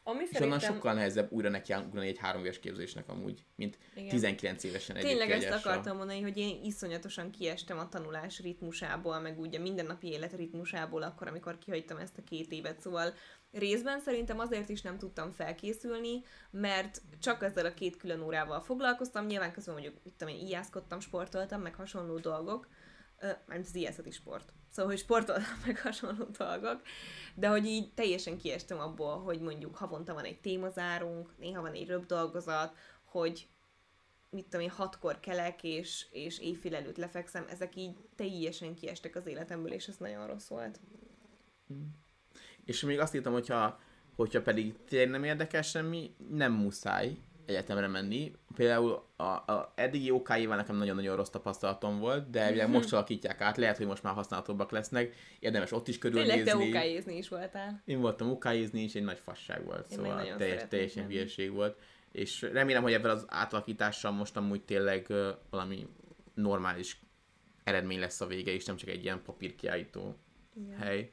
Ami 0.04 0.22
És 0.22 0.40
onnan 0.40 0.48
szerintem... 0.50 0.74
sokkal 0.74 0.94
nehezebb 0.94 1.32
újra 1.32 1.48
nekiállni 1.48 2.06
egy 2.06 2.18
három 2.18 2.42
éves 2.42 2.58
képzésnek 2.58 3.08
amúgy, 3.08 3.44
mint 3.54 3.78
Igen. 3.94 4.08
19 4.08 4.64
évesen 4.64 4.96
egy 4.96 5.02
Tényleg 5.02 5.30
ezt 5.30 5.50
akartam 5.50 5.96
mondani, 5.96 6.20
hogy 6.20 6.36
én 6.36 6.64
iszonyatosan 6.64 7.30
kiestem 7.30 7.78
a 7.78 7.88
tanulás 7.88 8.40
ritmusából, 8.40 9.20
meg 9.20 9.38
úgy 9.38 9.54
a 9.54 9.60
mindennapi 9.60 10.08
élet 10.08 10.32
ritmusából 10.32 11.02
akkor, 11.02 11.28
amikor 11.28 11.58
kihagytam 11.58 11.96
ezt 11.96 12.18
a 12.18 12.24
két 12.24 12.52
évet. 12.52 12.80
Szóval 12.80 13.14
részben 13.52 14.00
szerintem 14.00 14.38
azért 14.38 14.68
is 14.68 14.82
nem 14.82 14.98
tudtam 14.98 15.30
felkészülni, 15.30 16.22
mert 16.50 17.02
csak 17.20 17.42
ezzel 17.42 17.66
a 17.66 17.74
két 17.74 17.96
külön 17.96 18.20
órával 18.20 18.60
foglalkoztam. 18.60 19.26
Nyilván 19.26 19.52
közben 19.52 19.74
mondjuk, 19.74 19.94
mit 20.04 20.14
tudom 20.14 20.34
én, 20.34 20.46
ijászkodtam, 20.46 21.00
sportoltam, 21.00 21.60
meg 21.60 21.74
hasonló 21.74 22.18
dolgok. 22.18 22.68
Mármint 23.20 23.68
az 23.68 23.74
ijászat 23.74 24.06
is 24.06 24.14
sport. 24.14 24.52
Szóval, 24.72 24.90
hogy 24.90 25.00
sportoltam 25.00 25.60
meg 25.66 25.80
hasonló 25.80 26.24
dolgok. 26.24 26.82
De 27.34 27.48
hogy 27.48 27.66
így 27.66 27.92
teljesen 27.94 28.38
kiestem 28.38 28.78
abból, 28.78 29.18
hogy 29.18 29.40
mondjuk 29.40 29.76
havonta 29.76 30.14
van 30.14 30.24
egy 30.24 30.40
témazárunk, 30.40 31.38
néha 31.38 31.60
van 31.60 31.72
egy 31.72 31.86
röbb 31.86 32.06
dolgozat, 32.06 32.76
hogy 33.04 33.48
mit 34.30 34.44
tudom 34.44 34.60
én, 34.60 34.70
hatkor 34.70 35.20
kelek, 35.20 35.62
és, 35.62 36.06
és 36.10 36.38
éjfél 36.38 36.74
előtt 36.74 36.96
lefekszem, 36.96 37.46
ezek 37.48 37.76
így 37.76 37.96
teljesen 38.16 38.74
kiestek 38.74 39.16
az 39.16 39.26
életemből, 39.26 39.72
és 39.72 39.86
ez 39.86 39.96
nagyon 39.96 40.26
rossz 40.26 40.48
volt. 40.48 40.80
És 42.64 42.82
még 42.82 42.98
azt 42.98 43.14
írtam, 43.14 43.32
hogyha, 43.32 43.80
hogyha 44.16 44.42
pedig 44.42 44.84
tényleg 44.84 45.10
nem 45.10 45.24
érdekel 45.24 45.62
semmi, 45.62 46.14
nem 46.30 46.52
muszáj 46.52 47.18
egyetemre 47.46 47.86
menni. 47.86 48.32
Például 48.54 49.04
a, 49.16 49.22
a 49.22 49.72
eddigi 49.74 50.10
OK-éval 50.10 50.56
nekem 50.56 50.76
nagyon-nagyon 50.76 51.16
rossz 51.16 51.28
tapasztalatom 51.28 51.98
volt, 51.98 52.30
de 52.30 52.50
ugye 52.50 52.66
most 52.66 52.92
alakítják 52.92 53.40
át, 53.40 53.56
lehet, 53.56 53.76
hogy 53.76 53.86
most 53.86 54.02
már 54.02 54.14
használhatóbbak 54.14 54.70
lesznek, 54.70 55.14
érdemes 55.38 55.72
ott 55.72 55.88
is 55.88 55.98
Tényleg 55.98 56.26
te 56.26 56.28
körülnézni. 56.28 56.68
okájézni 56.68 57.16
is 57.16 57.28
voltál. 57.28 57.82
Én 57.84 58.00
voltam 58.00 58.30
ukáizni, 58.30 58.82
és 58.82 58.94
egy 58.94 59.04
nagy 59.04 59.18
fasság 59.18 59.64
volt, 59.64 59.86
Én 59.90 59.96
szóval 59.96 60.36
teljes, 60.36 60.62
teljesen 60.68 61.06
hülyeség 61.06 61.52
volt. 61.52 61.78
És 62.12 62.42
remélem, 62.42 62.82
hogy 62.82 62.92
ebben 62.92 63.10
az 63.10 63.24
átalakítással 63.28 64.10
most 64.10 64.36
amúgy 64.36 64.62
tényleg 64.62 65.04
ö, 65.08 65.30
valami 65.50 65.86
normális 66.34 67.00
eredmény 67.64 67.98
lesz 67.98 68.20
a 68.20 68.26
vége, 68.26 68.52
és 68.52 68.64
nem 68.64 68.76
csak 68.76 68.88
egy 68.88 69.04
ilyen 69.04 69.22
papírkiállító 69.22 70.16
Igen. 70.56 70.78
hely. 70.78 71.10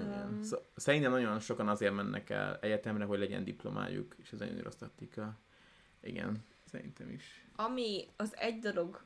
Igen. 0.00 0.28
Um, 0.32 0.42
Szó- 0.42 0.62
Szerintem 0.76 1.10
nagyon 1.10 1.40
sokan 1.40 1.68
azért 1.68 1.94
mennek 1.94 2.30
el 2.30 2.58
egyetemre, 2.60 3.04
hogy 3.04 3.18
legyen 3.18 3.44
diplomájuk, 3.44 4.14
és 4.18 4.32
ez 4.32 4.40
egy 4.40 4.60
rossz 4.60 4.74
taktika. 4.76 5.38
Igen, 6.02 6.44
szerintem 6.64 7.10
is. 7.10 7.46
Ami 7.56 8.08
az 8.16 8.36
egy 8.36 8.58
dolog, 8.58 9.04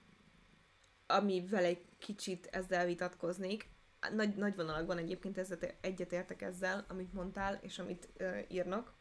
amivel 1.07 1.65
egy 1.65 1.85
kicsit 1.99 2.47
ezzel 2.47 2.87
vitatkoznék, 2.87 3.69
nagy, 4.15 4.35
nagy 4.37 4.57
vonalakban 4.57 4.99
egyébként 4.99 5.39
ezzel 5.39 5.59
egyetértek 5.81 6.43
ezzel, 6.43 6.85
amit 6.89 7.13
mondtál, 7.13 7.59
és 7.63 7.79
amit 7.79 8.09
ö, 8.17 8.39
írnak. 8.49 8.93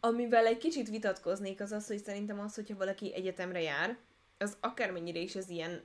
Amivel 0.00 0.46
egy 0.46 0.58
kicsit 0.58 0.88
vitatkoznék, 0.88 1.60
az 1.60 1.72
az, 1.72 1.86
hogy 1.86 1.98
szerintem 1.98 2.40
az, 2.40 2.54
hogyha 2.54 2.76
valaki 2.76 3.14
egyetemre 3.14 3.60
jár, 3.62 3.98
az 4.38 4.56
akármennyire 4.60 5.18
is 5.18 5.34
ez 5.36 5.48
ilyen 5.48 5.82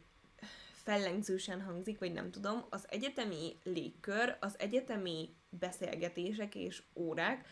fellengzősen 0.89 1.61
hangzik, 1.61 1.99
vagy 1.99 2.11
nem 2.11 2.31
tudom, 2.31 2.65
az 2.69 2.85
egyetemi 2.87 3.57
légkör, 3.63 4.37
az 4.39 4.55
egyetemi 4.59 5.29
beszélgetések 5.49 6.55
és 6.55 6.83
órák 6.95 7.47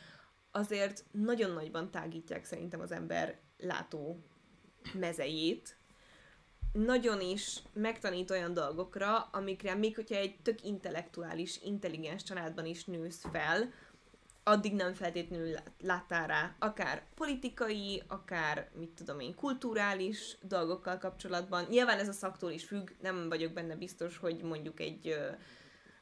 azért 0.52 1.06
nagyon 1.12 1.52
nagyban 1.52 1.92
tágítják 1.92 2.46
szerintem 2.46 2.80
az 2.80 2.92
ember 2.92 3.40
látó 3.58 4.20
mezejét. 4.94 5.78
Nagyon 6.74 7.22
is 7.22 7.60
megtanít 7.74 8.32
olyan 8.32 8.54
dolgokra, 8.54 9.20
amikre 9.20 9.76
még 9.76 9.96
hogyha 9.96 10.16
egy 10.16 10.40
tök 10.42 10.64
intellektuális, 10.64 11.62
intelligens 11.64 12.24
családban 12.24 12.66
is 12.66 12.86
nősz 12.86 13.26
fel, 13.32 13.72
addig 14.48 14.74
nem 14.74 14.94
feltétlenül 14.94 15.50
lát- 15.50 15.72
láttál 15.82 16.28
rá, 16.28 16.56
akár 16.60 17.04
politikai, 17.16 18.04
akár, 18.08 18.70
mit 18.78 18.90
tudom 18.90 19.20
én, 19.20 19.36
kulturális 19.36 20.38
dolgokkal 20.42 20.98
kapcsolatban. 20.98 21.66
Nyilván 21.70 22.00
ez 22.00 22.08
a 22.08 22.12
szaktól 22.12 22.52
is 22.52 22.64
függ, 22.64 22.90
nem 23.02 23.30
vagyok 23.30 23.54
benne 23.54 23.76
biztos, 23.76 24.18
hogy 24.18 24.42
mondjuk 24.42 24.80
egy 24.80 25.16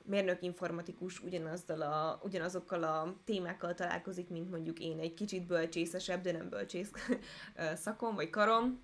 mérnök 0.04 0.42
informatikus 0.42 1.20
ugyanazzal 1.20 1.82
a, 1.82 2.20
ugyanazokkal 2.24 2.84
a 2.84 3.16
témákkal 3.24 3.74
találkozik, 3.74 4.30
mint 4.30 4.50
mondjuk 4.50 4.80
én 4.80 5.00
egy 5.00 5.14
kicsit 5.14 5.46
bölcsészesebb, 5.46 6.22
de 6.22 6.32
nem 6.32 6.50
bölcsész 6.50 6.92
ö, 7.56 7.76
szakon 7.76 8.16
vagy 8.16 8.30
karom, 8.30 8.82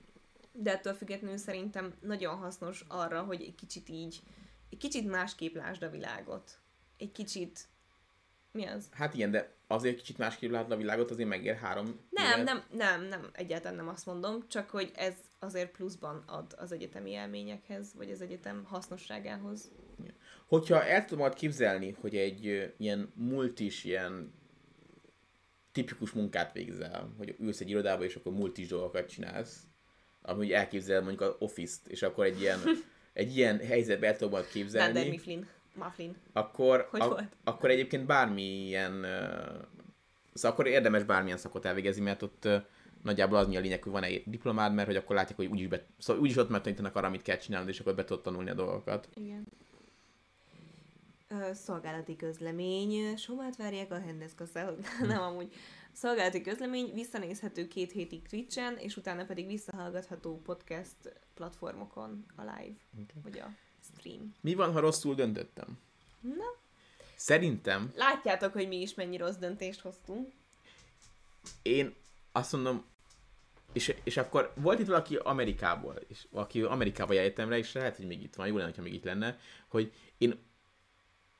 de 0.51 0.71
ettől 0.71 0.93
függetlenül 0.93 1.37
szerintem 1.37 1.93
nagyon 1.99 2.37
hasznos 2.37 2.85
arra, 2.87 3.23
hogy 3.23 3.41
egy 3.41 3.55
kicsit 3.55 3.89
így, 3.89 4.21
egy 4.69 4.77
kicsit 4.77 5.09
másképp 5.09 5.55
lásd 5.55 5.83
a 5.83 5.89
világot. 5.89 6.59
Egy 6.97 7.11
kicsit, 7.11 7.67
mi 8.51 8.65
az? 8.65 8.89
Hát 8.91 9.13
igen, 9.13 9.31
de 9.31 9.53
azért 9.67 9.95
kicsit 9.95 10.17
másképp 10.17 10.51
látod 10.51 10.71
a 10.71 10.75
világot, 10.75 11.11
azért 11.11 11.29
megér 11.29 11.55
három 11.55 11.99
Nem, 12.09 12.25
évet. 12.25 12.43
nem, 12.43 12.63
nem, 12.71 13.03
nem, 13.07 13.29
egyáltalán 13.33 13.77
nem 13.77 13.87
azt 13.87 14.05
mondom, 14.05 14.47
csak 14.47 14.69
hogy 14.69 14.91
ez 14.95 15.13
azért 15.39 15.71
pluszban 15.71 16.23
ad 16.27 16.55
az 16.57 16.71
egyetemi 16.71 17.11
élményekhez, 17.11 17.93
vagy 17.95 18.11
az 18.11 18.21
egyetem 18.21 18.63
hasznosságához. 18.63 19.71
Hogyha 20.47 20.85
el 20.85 21.05
tudom 21.05 21.19
majd 21.19 21.33
képzelni, 21.33 21.95
hogy 22.01 22.15
egy 22.15 22.73
ilyen 22.77 23.11
multis, 23.15 23.83
ilyen 23.83 24.33
tipikus 25.71 26.11
munkát 26.11 26.53
végzel, 26.53 27.13
hogy 27.17 27.35
ülsz 27.39 27.59
egy 27.59 27.69
irodába, 27.69 28.03
és 28.03 28.15
akkor 28.15 28.33
multis 28.33 28.67
dolgokat 28.67 29.09
csinálsz, 29.09 29.63
amúgy 30.21 30.51
elképzel 30.51 31.01
mondjuk 31.01 31.21
az 31.21 31.35
Office-t, 31.39 31.87
és 31.87 32.01
akkor 32.01 32.25
egy 32.25 32.41
ilyen, 32.41 32.59
egy 33.13 33.37
ilyen 33.37 33.59
helyzetbe 33.59 34.07
el 34.07 34.15
tudom 34.15 34.31
majd 34.31 34.47
képzelni. 34.47 35.09
Mifflin. 35.09 35.47
Mufflin. 35.75 36.15
akkor, 36.33 36.87
Hogy 36.91 37.01
a, 37.01 37.07
volt? 37.07 37.35
akkor 37.43 37.69
egyébként 37.69 38.05
bármilyen, 38.05 38.93
uh, 38.93 39.61
szóval 40.33 40.51
akkor 40.51 40.67
érdemes 40.67 41.03
bármilyen 41.03 41.37
szakot 41.37 41.65
elvégezni, 41.65 42.03
mert 42.03 42.21
ott 42.21 42.45
uh, 42.45 42.55
nagyjából 43.03 43.37
az 43.37 43.47
mi 43.47 43.57
a 43.57 43.59
lényeg, 43.59 43.83
hogy 43.83 43.91
van 43.91 44.03
egy 44.03 44.23
diplomád, 44.25 44.73
mert 44.73 44.87
hogy 44.87 44.95
akkor 44.95 45.15
látják, 45.15 45.37
hogy 45.37 45.47
úgyis, 45.47 45.67
be, 45.67 45.85
szóval 45.97 46.21
úgyis 46.21 46.37
ott 46.37 46.49
már 46.49 46.61
tanítanak 46.61 46.95
arra, 46.95 47.07
amit 47.07 47.21
kell 47.21 47.37
csinálnod, 47.37 47.69
és 47.69 47.79
akkor 47.79 47.95
be 47.95 48.03
tudod 48.03 48.23
tanulni 48.23 48.49
a 48.49 48.53
dolgokat. 48.53 49.09
Igen. 49.13 49.47
Ö, 51.27 51.53
szolgálati 51.53 52.15
közlemény. 52.15 53.15
Somát 53.17 53.55
várják 53.55 53.91
a 53.91 53.99
Hendeszkasszához. 53.99 54.77
Nem 55.07 55.21
amúgy. 55.21 55.53
Szolgálati 55.91 56.41
közlemény 56.41 56.91
visszanézhető 56.93 57.67
két 57.67 57.91
hétig 57.91 58.27
Twitchen, 58.27 58.77
és 58.77 58.97
utána 58.97 59.25
pedig 59.25 59.47
visszahallgatható 59.47 60.41
podcast 60.41 60.95
platformokon 61.33 62.25
a 62.35 62.41
live, 62.41 62.75
Okay. 62.93 63.21
vagy 63.23 63.39
a 63.39 63.49
stream. 63.83 64.33
Mi 64.41 64.53
van, 64.53 64.71
ha 64.71 64.79
rosszul 64.79 65.15
döntöttem? 65.15 65.79
Na, 66.21 66.59
Szerintem 67.15 67.91
látjátok, 67.95 68.53
hogy 68.53 68.67
mi 68.67 68.81
is 68.81 68.93
mennyi 68.93 69.17
rossz 69.17 69.35
döntést 69.35 69.81
hoztunk. 69.81 70.31
én 71.61 71.95
azt 72.31 72.51
mondom, 72.51 72.85
és, 73.73 73.95
és 74.03 74.17
akkor 74.17 74.53
volt 74.55 74.79
itt 74.79 74.87
valaki 74.87 75.15
Amerikából, 75.15 75.95
és 76.07 76.27
aki 76.31 76.61
Amerikába 76.61 77.13
egyetemre, 77.13 77.57
és 77.57 77.73
lehet, 77.73 77.95
hogy 77.95 78.07
még 78.07 78.21
itt 78.21 78.35
van, 78.35 78.47
jó 78.47 78.57
lenne, 78.57 78.71
ha 78.75 78.81
még 78.81 78.93
itt 78.93 79.03
lenne, 79.03 79.37
hogy 79.67 79.93
én 80.17 80.49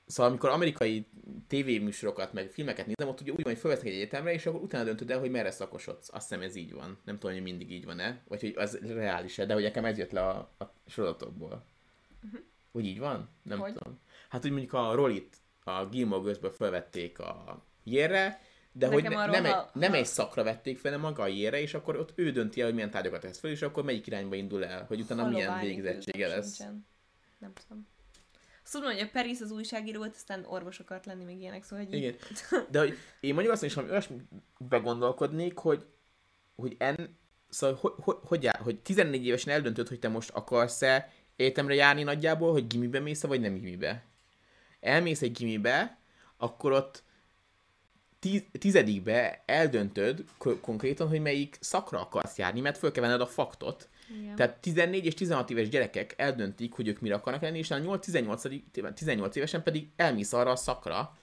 Szóval 0.06 0.32
amikor 0.32 0.50
amerikai 0.50 1.08
tévéműsorokat, 1.48 2.34
meg 2.34 2.50
filmeket 2.50 2.86
nézem, 2.86 3.08
ott 3.08 3.22
ugye 3.22 3.32
úgy 3.32 3.44
van, 3.44 3.54
hogy 3.54 3.62
felvesznek 3.62 3.88
egy 3.88 3.96
egyetemre, 3.96 4.34
és 4.34 4.46
akkor 4.46 4.62
utána 4.62 4.84
döntöd 4.84 5.12
el, 5.12 5.20
hogy 5.20 5.32
merre 5.32 5.52
szakosodsz. 5.52 6.10
Azt 6.14 6.30
hiszem 6.30 6.44
ez 6.44 6.56
így 6.56 6.74
van. 6.74 7.00
Nem 7.06 7.18
tudom, 7.18 7.36
hogy 7.36 7.44
mindig 7.44 7.72
így 7.72 7.86
van-e, 7.86 8.24
vagy 8.28 8.42
hogy 8.42 8.54
az 8.56 8.80
reális-e, 8.82 9.46
de 9.46 9.54
hogy 9.54 9.64
nekem 9.64 9.86
ez 9.86 9.98
jött 9.98 10.12
le 10.12 10.22
a, 10.22 10.38
a 10.58 10.74
sorozatokból. 10.88 11.66
Uh-huh. 12.24 12.40
Hogy 12.72 12.86
így 12.86 13.00
van? 13.00 13.30
Nem 13.44 13.60
Hogy? 13.60 13.74
tudom. 13.74 14.00
Hát 14.30 14.46
úgy 14.46 14.52
mondjuk 14.52 14.74
a 14.74 14.94
Rolit 14.96 15.38
a 15.64 15.86
Gilmore 15.86 16.22
Girls-ből 16.22 16.52
felvették 16.52 17.20
a 17.20 17.64
Jérre, 17.84 18.42
de 18.72 18.88
Nekem 18.88 19.14
hogy 19.14 19.18
ne, 19.18 19.26
nem, 19.26 19.46
egy, 19.46 19.52
ha- 19.52 19.70
nem 19.74 19.94
egy 19.94 20.06
szakra 20.06 20.44
vették 20.44 20.78
fel, 20.78 20.92
hanem 20.92 21.06
maga 21.10 21.24
a 21.24 21.28
Jérre, 21.28 21.62
és 21.62 21.74
akkor 21.74 21.98
ott 21.98 22.12
ő 22.16 22.32
dönti 22.32 22.60
el, 22.60 22.66
hogy 22.66 22.76
milyen 22.76 22.92
tárgyakat 22.92 23.22
tesz 23.22 23.40
fel, 23.40 23.52
és 23.52 23.62
akkor 23.62 23.84
melyik 23.84 24.08
irányba 24.08 24.36
indul 24.36 24.66
el, 24.66 24.86
hogy 24.86 25.00
utána 25.00 25.28
milyen 25.28 25.48
Haloványi 25.48 25.74
végzettsége 25.74 26.28
lesz. 26.28 26.56
sincsen. 26.56 26.88
Nem 27.38 27.54
tudom. 27.54 27.88
Azt 28.64 28.74
tudom, 28.74 28.92
hogy 28.92 29.00
a 29.00 29.10
Peris 29.12 29.42
az 29.42 29.52
újságíró 29.52 29.98
volt, 30.00 30.16
aztán 30.16 30.46
orvos 30.46 30.80
akart 30.80 31.06
lenni, 31.06 31.24
még 31.24 31.40
ilyenek, 31.40 31.64
szóval 31.64 31.86
hogy 31.86 31.94
Igen. 31.94 32.16
De 32.72 32.80
hogy 32.80 32.98
én 33.20 33.34
mondjuk 33.34 33.54
azt 33.54 33.64
is, 33.64 33.74
hogy 33.74 33.90
olyasmi 33.90 34.16
begondolkodnék, 34.58 35.58
hogy, 35.58 35.86
hogy 36.56 36.76
en, 36.78 37.18
szóval 37.50 37.78
hogy, 37.82 37.94
hogy, 37.98 38.18
hogy, 38.22 38.50
hogy 38.60 38.80
14 38.80 39.26
évesen 39.26 39.54
eldöntöd, 39.54 39.88
hogy 39.88 40.00
te 40.00 40.08
most 40.08 40.30
akarsz-e 40.30 41.14
egyetemre 41.42 41.74
járni 41.74 42.04
nagyjából, 42.04 42.52
hogy 42.52 42.68
gimibe 42.68 43.00
mész 43.00 43.22
vagy 43.22 43.42
nem 43.42 43.54
gimibe. 43.54 44.04
Elmész 44.80 45.22
egy 45.22 45.32
gimibe, 45.32 45.98
akkor 46.38 46.72
ott 46.72 47.04
tíz, 48.20 48.44
tizedikbe 48.60 49.44
eldöntöd 49.46 50.24
ko- 50.38 50.60
konkrétan, 50.60 51.08
hogy 51.08 51.22
melyik 51.22 51.58
szakra 51.60 52.02
akarsz 52.02 52.38
járni, 52.38 52.60
mert 52.60 52.78
föl 52.78 52.92
kell 52.92 53.04
venned 53.04 53.22
a 53.22 53.28
faktot. 53.28 53.90
Igen. 54.22 54.36
Tehát 54.36 54.58
14 54.58 55.06
és 55.06 55.14
16 55.14 55.50
éves 55.50 55.70
gyerekek 55.70 56.14
eldöntik, 56.18 56.74
hogy 56.74 56.88
ők 56.88 57.00
mire 57.00 57.16
akarnak 57.16 57.42
lenni, 57.42 57.58
és 57.58 57.72
a 57.72 57.76
8-18 57.76 58.94
18 58.94 59.36
évesen 59.36 59.64
pedig 59.64 59.88
elmész 59.96 60.34
arra 60.34 60.52
a 60.52 60.56
szakra, 60.56 61.18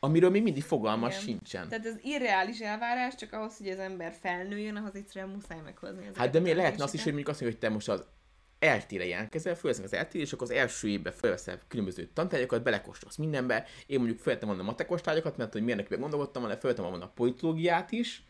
amiről 0.00 0.30
még 0.30 0.42
mindig 0.42 0.62
fogalmas 0.62 1.12
Igen. 1.12 1.24
sincsen. 1.24 1.68
Tehát 1.68 1.86
ez 1.86 1.94
irreális 2.02 2.60
elvárás, 2.60 3.14
csak 3.14 3.32
ahhoz, 3.32 3.56
hogy 3.56 3.68
az 3.68 3.78
ember 3.78 4.14
felnőjön, 4.20 4.76
ahhoz 4.76 4.94
egyszerűen 4.94 5.30
muszáj 5.30 5.60
meghozni 5.64 5.98
ezeket 5.98 6.16
Hát 6.16 6.30
de 6.30 6.40
miért 6.40 6.56
lehetne 6.56 6.84
az 6.84 6.94
is, 6.94 7.02
hogy 7.02 7.12
mondjuk 7.12 7.34
azt 7.34 7.40
mondja, 7.40 7.58
hogy 7.58 7.68
te 7.68 7.74
most 7.74 7.88
az 7.88 8.06
eltére 8.66 9.06
jelentkezel, 9.06 9.54
fölveszem 9.54 9.84
az 9.84 9.92
eltére, 9.92 10.24
és 10.24 10.32
akkor 10.32 10.50
az 10.50 10.56
első 10.56 10.88
évben 10.88 11.12
fölveszel 11.12 11.60
különböző 11.68 12.08
tantárgyakat, 12.12 12.62
belekóstolsz 12.62 13.16
mindenbe. 13.16 13.66
Én 13.86 13.98
mondjuk 13.98 14.18
felvettem 14.18 14.48
volna 14.48 14.62
a 14.62 14.66
matekos 14.66 15.00
tárgyakat, 15.00 15.36
mert 15.36 15.52
hogy 15.52 15.62
milyenekben 15.62 16.00
gondolkodtam 16.00 16.42
volna, 16.42 16.58
felvettem 16.58 16.84
volna 16.84 17.04
a 17.04 17.12
politológiát 17.14 17.92
is, 17.92 18.24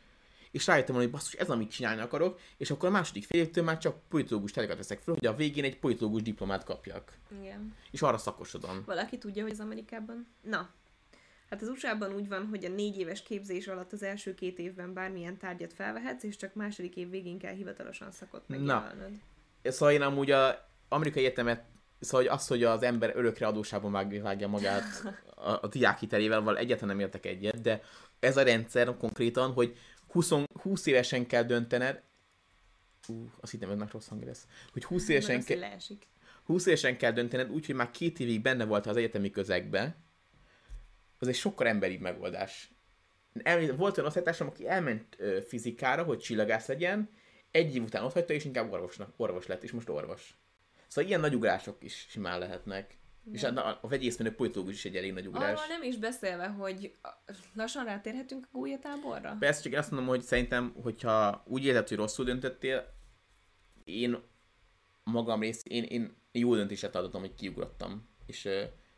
és 0.50 0.66
rájöttem 0.66 0.94
volna, 0.94 1.10
hogy 1.10 1.18
basszus, 1.18 1.34
ez 1.34 1.50
amit 1.50 1.70
csinálni 1.70 2.00
akarok, 2.00 2.40
és 2.56 2.70
akkor 2.70 2.88
a 2.88 2.92
második 2.92 3.24
fél 3.24 3.40
évtől 3.40 3.64
már 3.64 3.78
csak 3.78 4.08
politológus 4.08 4.50
tárgyakat 4.50 4.78
veszek 4.78 5.00
fel, 5.00 5.14
hogy 5.14 5.26
a 5.26 5.34
végén 5.34 5.64
egy 5.64 5.78
politológus 5.78 6.22
diplomát 6.22 6.64
kapjak. 6.64 7.12
Igen. 7.40 7.74
És 7.90 8.02
arra 8.02 8.18
szakosodom. 8.18 8.82
Valaki 8.86 9.18
tudja, 9.18 9.42
hogy 9.42 9.52
az 9.52 9.60
Amerikában? 9.60 10.26
Na. 10.42 10.70
Hát 11.50 11.62
az 11.62 11.68
USA-ban 11.68 12.14
úgy 12.14 12.28
van, 12.28 12.46
hogy 12.46 12.64
a 12.64 12.68
négy 12.68 12.98
éves 12.98 13.22
képzés 13.22 13.66
alatt 13.66 13.92
az 13.92 14.02
első 14.02 14.34
két 14.34 14.58
évben 14.58 14.92
bármilyen 14.92 15.36
tárgyat 15.36 15.72
felvehetsz, 15.72 16.22
és 16.22 16.36
csak 16.36 16.54
második 16.54 16.96
év 16.96 17.10
végén 17.10 17.38
kell 17.38 17.54
hivatalosan 17.54 18.10
szakot 18.10 18.48
megjelölnöd. 18.48 19.12
Szóval 19.70 19.94
én 19.94 20.02
amúgy 20.02 20.30
a 20.30 20.68
amerikai 20.88 21.24
egyetemet, 21.24 21.64
szóval 22.00 22.26
hogy 22.26 22.36
az, 22.38 22.46
hogy 22.46 22.64
az 22.64 22.82
ember 22.82 23.12
örökre 23.16 23.46
adósában 23.46 23.92
vág- 23.92 24.22
vágja 24.22 24.48
magát 24.48 24.84
a, 25.34 25.50
a 25.50 25.66
diák 25.66 25.98
hitelével, 25.98 26.40
val 26.40 26.58
egyáltalán 26.58 26.96
nem 26.96 27.04
értek 27.04 27.26
egyet, 27.26 27.60
de 27.60 27.82
ez 28.20 28.36
a 28.36 28.42
rendszer 28.42 28.96
konkrétan, 28.96 29.52
hogy 29.52 29.78
20, 30.08 30.32
20 30.62 30.86
évesen 30.86 31.26
kell 31.26 31.42
döntened, 31.42 32.02
Ú, 33.08 33.30
azt 33.40 33.52
hittem, 33.52 33.68
hogy 33.68 33.90
rossz 33.90 34.08
hang 34.08 34.24
lesz, 34.24 34.46
hogy 34.72 34.84
20 34.84 35.08
évesen, 35.08 35.36
hogy 35.36 35.44
ke- 35.44 35.58
leesik. 35.58 36.06
20 36.44 36.66
évesen 36.66 36.96
kell 36.96 37.12
döntened, 37.12 37.50
úgyhogy 37.50 37.74
már 37.74 37.90
két 37.90 38.20
évig 38.20 38.42
benne 38.42 38.64
volt 38.64 38.86
az 38.86 38.96
egyetemi 38.96 39.30
közegbe, 39.30 39.96
az 41.18 41.28
egy 41.28 41.34
sokkal 41.34 41.66
emberibb 41.66 42.00
megoldás. 42.00 42.70
El, 43.42 43.76
volt 43.76 43.96
olyan 43.96 44.08
osztálytársam, 44.08 44.46
aki 44.46 44.68
elment 44.68 45.16
ö, 45.18 45.38
fizikára, 45.46 46.02
hogy 46.02 46.18
csillagász 46.18 46.66
legyen, 46.66 47.10
egy 47.56 47.74
év 47.74 47.82
után 47.82 48.04
ott 48.04 48.12
hagyta, 48.12 48.32
és 48.32 48.44
inkább 48.44 48.72
orvosnak, 48.72 49.12
orvos 49.16 49.46
lett, 49.46 49.62
és 49.62 49.70
most 49.70 49.88
orvos. 49.88 50.36
Szóval 50.86 51.08
ilyen 51.08 51.20
nagy 51.20 51.34
ugrások 51.34 51.82
is 51.82 52.06
simán 52.08 52.38
lehetnek. 52.38 52.98
És 53.32 53.40
Igen. 53.40 53.56
a, 53.56 53.78
a 53.82 53.88
vegyészmenő 53.88 54.34
politológus 54.34 54.74
is 54.74 54.84
egy 54.84 54.96
elég 54.96 55.12
nagy 55.12 55.26
ugrás. 55.26 55.60
Arról 55.60 55.76
nem 55.78 55.82
is 55.82 55.96
beszélve, 55.96 56.46
hogy 56.46 56.94
lassan 57.54 57.84
rátérhetünk 57.84 58.44
a 58.44 58.48
gólyatáborra? 58.52 59.36
Persze, 59.38 59.62
csak 59.62 59.72
azt 59.72 59.90
mondom, 59.90 60.08
hogy 60.08 60.22
szerintem, 60.22 60.74
hogyha 60.82 61.42
úgy 61.46 61.64
érzed, 61.64 61.88
hogy 61.88 61.96
rosszul 61.96 62.24
döntöttél, 62.24 62.94
én 63.84 64.22
magam 65.04 65.40
rész, 65.40 65.62
én, 65.64 65.82
én 65.82 66.16
jó 66.32 66.54
döntéset 66.54 66.96
adottam, 66.96 67.20
hogy 67.20 67.34
kiugrottam. 67.34 68.08
És 68.26 68.48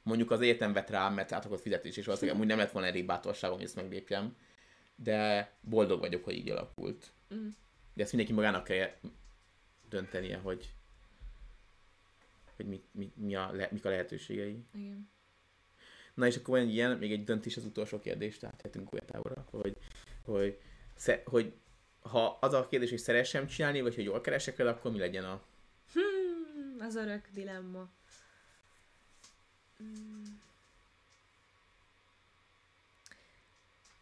mondjuk 0.03 0.31
az 0.31 0.41
egyetem 0.41 0.73
vett 0.73 0.91
rám, 0.91 1.15
mert 1.15 1.33
átrakott 1.33 1.61
fizetés, 1.61 1.97
és 1.97 2.05
valószínűleg 2.05 2.41
úgy 2.41 2.47
nem 2.47 2.59
lett 2.59 2.73
volna 2.73 2.89
elég 2.89 3.07
bátorságom, 3.07 3.57
hogy 3.57 3.67
ezt 3.67 3.77
meglépjem. 3.77 4.37
De 4.97 5.51
boldog 5.61 6.01
vagyok, 6.01 6.25
hogy 6.25 6.35
így 6.35 6.51
alakult. 6.51 7.13
Mm. 7.35 7.49
De 7.99 8.05
ezt 8.05 8.13
mindenki 8.13 8.37
magának 8.37 8.65
kell 8.65 8.91
döntenie, 9.89 10.37
hogy 10.37 10.73
hogy 12.57 12.67
mi, 12.67 12.83
mi, 12.91 13.13
mi 13.15 13.35
a, 13.35 13.53
le, 13.53 13.69
mik 13.71 13.85
a 13.85 13.89
lehetőségei. 13.89 14.65
Igen. 14.75 15.11
Na 16.15 16.27
és 16.27 16.37
akkor 16.37 16.59
van 16.59 16.67
egy 16.67 16.75
ilyen, 16.75 16.99
még 16.99 17.13
egy 17.13 17.25
döntés 17.25 17.57
az 17.57 17.65
utolsó 17.65 18.01
kérdés, 18.01 18.39
tehát 18.39 18.61
hetünk 18.61 18.93
újra 18.93 19.05
távolra, 19.05 19.45
hogy, 19.51 19.77
hogy, 20.25 20.61
sze, 20.97 21.23
hogy 21.25 21.53
ha 22.01 22.39
az 22.41 22.53
a 22.53 22.69
kérdés, 22.69 22.91
hogy 22.91 22.99
szeressem 22.99 23.47
csinálni, 23.47 23.81
vagy 23.81 23.95
hogy 23.95 24.05
jól 24.05 24.21
keresek 24.21 24.57
vele, 24.57 24.71
akkor 24.71 24.91
mi 24.91 24.99
legyen 24.99 25.25
a... 25.25 25.43
Hmm, 25.93 26.77
az 26.81 26.95
örök 26.95 27.29
dilemma. 27.33 27.89
Hmm. 29.77 30.41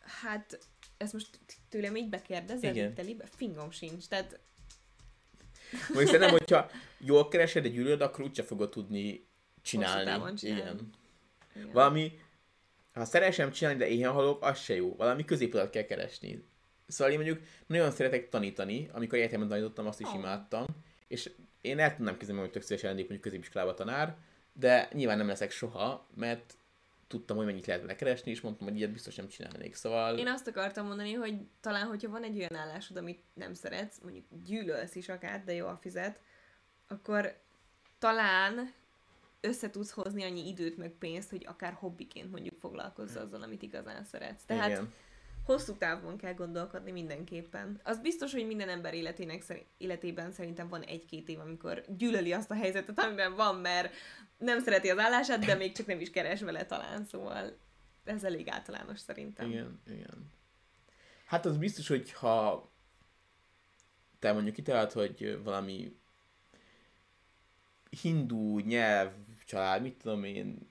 Hát, 0.00 0.58
ezt 0.96 1.12
most 1.12 1.38
tőlem 1.68 1.96
így 1.96 2.08
bekérdezed? 2.08 2.76
Igen. 2.76 2.94
Telibe? 2.94 3.26
Fingom 3.26 3.70
sincs. 3.70 4.06
Tehát 4.06 4.40
Mondjuk 5.70 6.06
szerintem, 6.06 6.30
hogyha 6.30 6.70
jól 6.98 7.28
keresed 7.28 7.64
egy 7.64 7.76
ülőd, 7.76 8.00
akkor 8.00 8.24
úgyse 8.24 8.42
fogod 8.42 8.70
tudni 8.70 9.26
csinálni. 9.62 10.36
csinálni. 10.36 10.38
Igen. 10.40 10.90
igen. 11.54 11.72
Valami, 11.72 12.18
ha 12.92 13.04
szeressem 13.04 13.50
csinálni, 13.50 13.78
de 13.78 13.88
éhen 13.88 14.12
halok, 14.12 14.42
az 14.44 14.58
se 14.58 14.74
jó. 14.74 14.96
Valami 14.96 15.24
középutat 15.24 15.70
kell 15.70 15.82
keresni. 15.82 16.44
Szóval 16.86 17.12
én 17.12 17.18
mondjuk 17.18 17.42
nagyon 17.66 17.90
szeretek 17.90 18.28
tanítani, 18.28 18.88
amikor 18.92 19.18
egyetemen 19.18 19.48
tanítottam, 19.48 19.86
azt 19.86 20.00
is 20.00 20.08
Ó. 20.08 20.14
imádtam. 20.14 20.64
És 21.08 21.30
én 21.60 21.78
el 21.78 21.96
tudnám 21.96 22.16
képzelni, 22.16 22.40
hogy 22.40 22.50
tök 22.50 22.62
szívesen 22.62 22.88
lennék 22.88 23.08
mondjuk 23.08 23.22
középiskolába 23.22 23.74
tanár, 23.74 24.16
de 24.52 24.88
nyilván 24.92 25.18
nem 25.18 25.26
leszek 25.26 25.50
soha, 25.50 26.08
mert 26.14 26.54
tudtam, 27.06 27.36
hogy 27.36 27.46
mennyit 27.46 27.66
lehet 27.66 27.82
vele 27.82 27.96
keresni, 27.96 28.30
és 28.30 28.40
mondtam, 28.40 28.66
hogy 28.66 28.76
ilyet 28.76 28.92
biztos 28.92 29.14
nem 29.14 29.28
csinálnék. 29.28 29.74
Szóval... 29.74 30.18
Én 30.18 30.28
azt 30.28 30.48
akartam 30.48 30.86
mondani, 30.86 31.12
hogy 31.12 31.34
talán, 31.60 31.86
hogyha 31.86 32.10
van 32.10 32.22
egy 32.22 32.38
olyan 32.38 32.54
állásod, 32.54 32.96
amit 32.96 33.22
nem 33.34 33.54
szeretsz, 33.54 33.98
mondjuk 34.02 34.24
gyűlölsz 34.44 34.94
is 34.94 35.08
akár, 35.08 35.44
de 35.44 35.52
jól 35.52 35.78
fizet, 35.80 36.20
akkor 36.88 37.40
talán 37.98 38.72
össze 39.40 39.70
tudsz 39.70 39.90
hozni 39.90 40.22
annyi 40.22 40.48
időt 40.48 40.76
meg 40.76 40.90
pénzt, 40.90 41.30
hogy 41.30 41.46
akár 41.46 41.72
hobbiként 41.72 42.30
mondjuk 42.30 42.58
foglalkozz 42.58 43.16
azzal, 43.16 43.42
amit 43.42 43.62
igazán 43.62 44.04
szeretsz. 44.04 44.44
Tehát 44.44 44.70
Igen. 44.70 44.92
hosszú 45.44 45.76
távon 45.76 46.16
kell 46.16 46.34
gondolkodni 46.34 46.90
mindenképpen. 46.90 47.80
Az 47.84 47.98
biztos, 47.98 48.32
hogy 48.32 48.46
minden 48.46 48.68
ember 48.68 48.94
életének 48.94 49.66
életében 49.78 50.32
szerintem 50.32 50.68
van 50.68 50.82
egy-két 50.82 51.28
év, 51.28 51.40
amikor 51.40 51.84
gyűlöli 51.96 52.32
azt 52.32 52.50
a 52.50 52.54
helyzetet, 52.54 52.98
amiben 52.98 53.34
van, 53.34 53.56
mert 53.56 53.94
nem 54.38 54.60
szereti 54.60 54.90
az 54.90 54.98
állását, 54.98 55.44
de 55.44 55.54
még 55.54 55.72
csak 55.72 55.86
nem 55.86 56.00
is 56.00 56.10
keres 56.10 56.40
vele 56.40 56.66
talán, 56.66 57.04
szóval 57.04 57.58
ez 58.04 58.24
elég 58.24 58.48
általános 58.48 59.00
szerintem. 59.00 59.50
Igen, 59.50 59.80
igen. 59.86 60.32
Hát 61.24 61.46
az 61.46 61.56
biztos, 61.56 61.88
hogy 61.88 62.12
ha 62.12 62.70
te 64.18 64.32
mondjuk 64.32 64.54
kitalálod, 64.54 64.92
hogy 64.92 65.38
valami 65.42 65.96
hindu 68.00 68.58
nyelv 68.58 69.12
család, 69.46 69.82
mit 69.82 69.94
tudom 70.02 70.24
én, 70.24 70.70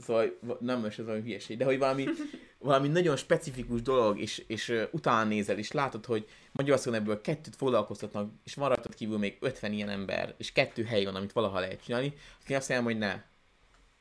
szóval 0.00 0.38
nem 0.60 0.80
most 0.80 0.98
ez 0.98 1.04
valami 1.04 1.22
hülyeség, 1.22 1.56
de 1.56 1.64
hogy 1.64 1.78
valami, 1.78 2.06
valami 2.62 2.88
nagyon 2.88 3.16
specifikus 3.16 3.82
dolog, 3.82 4.20
és, 4.20 4.44
és 4.46 4.86
utána 4.90 5.28
nézel, 5.28 5.58
és 5.58 5.72
látod, 5.72 6.04
hogy 6.04 6.28
Magyarországon 6.52 6.98
ebből 6.98 7.20
kettőt 7.20 7.56
foglalkoztatnak, 7.56 8.32
és 8.44 8.54
van 8.54 8.68
rajtad 8.68 8.94
kívül 8.94 9.18
még 9.18 9.36
50 9.40 9.72
ilyen 9.72 9.88
ember, 9.88 10.34
és 10.36 10.52
kettő 10.52 10.84
hely 10.84 11.04
van, 11.04 11.14
amit 11.14 11.32
valaha 11.32 11.60
lehet 11.60 11.84
csinálni, 11.84 12.14
akkor 12.42 12.56
azt 12.56 12.68
mondom, 12.68 12.86
hogy 12.86 12.98
ne, 12.98 13.22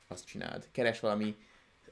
azt 0.07 0.25
csináld. 0.25 0.67
Keres 0.71 0.99
valami, 0.99 1.35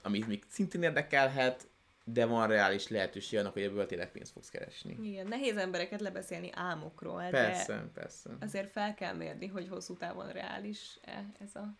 amit 0.01 0.27
még 0.27 0.43
szintén 0.49 0.83
érdekelhet, 0.83 1.67
de 2.03 2.25
van 2.25 2.47
reális 2.47 2.87
lehetőség 2.87 3.39
annak, 3.39 3.53
hogy 3.53 3.61
ebből 3.61 3.85
tényleg 3.85 4.11
pénzt 4.11 4.31
fogsz 4.31 4.49
keresni. 4.49 4.97
Igen, 5.01 5.27
nehéz 5.27 5.57
embereket 5.57 6.01
lebeszélni 6.01 6.49
álmokról, 6.53 7.23
persze, 7.29 7.73
de 7.73 7.89
persze. 7.93 8.29
azért 8.39 8.71
fel 8.71 8.93
kell 8.93 9.13
mérni, 9.13 9.47
hogy 9.47 9.67
hosszú 9.67 9.97
távon 9.97 10.31
reális-e 10.31 11.25
ez 11.39 11.55
a, 11.55 11.73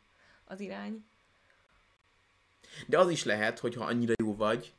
az 0.45 0.59
irány. 0.59 1.05
De 2.87 2.99
az 2.99 3.09
is 3.09 3.23
lehet, 3.23 3.59
hogyha 3.59 3.85
annyira 3.85 4.13
jó 4.17 4.35
vagy, 4.35 4.73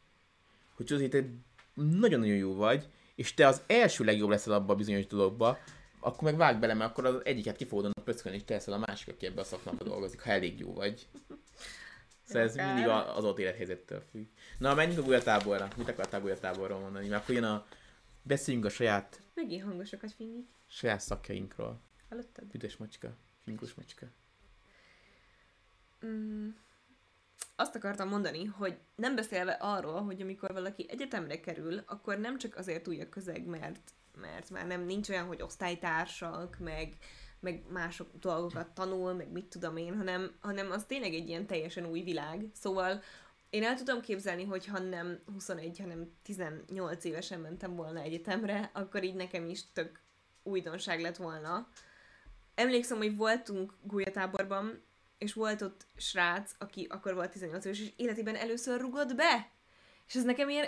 hogy 0.81 0.89
tudod, 0.89 1.11
hogy 1.11 1.23
te 1.23 1.29
nagyon-nagyon 1.83 2.37
jó 2.37 2.55
vagy, 2.55 2.89
és 3.15 3.35
te 3.35 3.47
az 3.47 3.63
első 3.67 4.05
legjobb 4.05 4.29
leszel 4.29 4.53
abba 4.53 4.73
a 4.73 4.77
bizonyos 4.77 5.07
dologba, 5.07 5.59
akkor 6.01 6.23
meg 6.23 6.37
vág 6.37 6.61
bele, 6.61 6.75
mert 6.75 6.91
akkor 6.91 7.05
az 7.07 7.25
egyiket 7.25 7.57
ki 7.57 7.65
fogod 7.65 7.85
onnan 7.85 8.05
pöckölni, 8.05 8.37
és 8.37 8.45
te 8.45 8.55
leszel 8.55 8.75
a 8.75 8.79
másik, 8.87 9.09
aki 9.09 9.27
ebbe 9.27 9.41
a 9.41 9.45
szakmába 9.45 9.85
dolgozik, 9.85 10.21
ha 10.21 10.31
elég 10.31 10.59
jó 10.59 10.73
vagy. 10.73 11.09
Szóval 12.23 12.43
ez 12.43 12.55
mindig 12.55 12.87
az 12.89 13.25
ott 13.25 13.39
élethelyzettől 13.39 14.03
függ. 14.11 14.27
Na, 14.59 14.75
menjünk 14.75 14.99
a 14.99 15.03
gulyatáborra. 15.03 15.69
Mit 15.77 15.89
akartál 15.89 16.21
gulyatáborról 16.21 16.79
mondani? 16.79 17.09
Mert 17.09 17.23
akkor 17.23 17.35
jön 17.35 17.45
a... 17.45 17.67
Beszéljünk 18.23 18.67
a 18.67 18.71
saját... 18.71 19.23
Megint 19.35 19.65
hangosokat 19.65 20.13
fingi. 20.13 20.49
Saját 20.67 21.01
szakjainkról. 21.01 21.81
Hallottad? 22.09 22.45
Büdös 22.45 22.77
macska. 22.77 23.17
Fingus 23.45 23.75
macska. 23.75 24.07
Mm, 26.07 26.49
azt 27.57 27.75
akartam 27.75 28.09
mondani, 28.09 28.45
hogy 28.45 28.79
nem 28.95 29.15
beszélve 29.15 29.53
arról, 29.53 30.03
hogy 30.03 30.21
amikor 30.21 30.53
valaki 30.53 30.87
egyetemre 30.91 31.41
kerül, 31.41 31.83
akkor 31.87 32.19
nem 32.19 32.39
csak 32.39 32.57
azért 32.57 32.89
új 32.89 33.01
a 33.01 33.09
közeg, 33.09 33.47
mert, 33.47 33.93
mert 34.21 34.51
már 34.51 34.67
nem 34.67 34.85
nincs 34.85 35.09
olyan, 35.09 35.27
hogy 35.27 35.43
osztálytársak, 35.43 36.59
meg, 36.59 36.97
meg 37.41 37.63
mások 37.69 38.09
dolgokat 38.21 38.69
tanul, 38.69 39.13
meg 39.13 39.33
mit 39.33 39.45
tudom 39.45 39.77
én, 39.77 39.97
hanem, 39.97 40.31
hanem 40.41 40.71
az 40.71 40.85
tényleg 40.85 41.15
egy 41.15 41.29
ilyen 41.29 41.47
teljesen 41.47 41.87
új 41.87 42.01
világ. 42.03 42.45
Szóval 42.53 43.03
én 43.51 43.65
el 43.65 43.75
tudom 43.75 44.01
képzelni, 44.01 44.45
hogy 44.45 44.67
ha 44.67 44.79
nem 44.79 45.19
21, 45.33 45.79
hanem 45.79 46.13
18 46.23 47.05
évesen 47.05 47.41
mentem 47.41 47.77
volna 47.77 48.01
egyetemre, 48.01 48.71
akkor 48.75 49.05
így 49.05 49.15
nekem 49.15 49.49
is 49.49 49.73
tök 49.73 50.01
újdonság 50.43 51.01
lett 51.01 51.17
volna. 51.17 51.69
Emlékszem, 52.55 52.97
hogy 52.97 53.17
voltunk 53.17 53.75
gulyatáborban, 53.83 54.83
és 55.21 55.33
volt 55.33 55.63
ott 55.63 55.87
srác, 55.97 56.53
aki 56.59 56.87
akkor 56.91 57.15
volt 57.15 57.31
18 57.31 57.65
éves, 57.65 57.81
és 57.81 57.93
életében 57.97 58.37
először 58.37 58.81
rugott 58.81 59.15
be. 59.15 59.51
És 60.07 60.15
ez 60.15 60.25
nekem 60.25 60.49
ilyen 60.49 60.67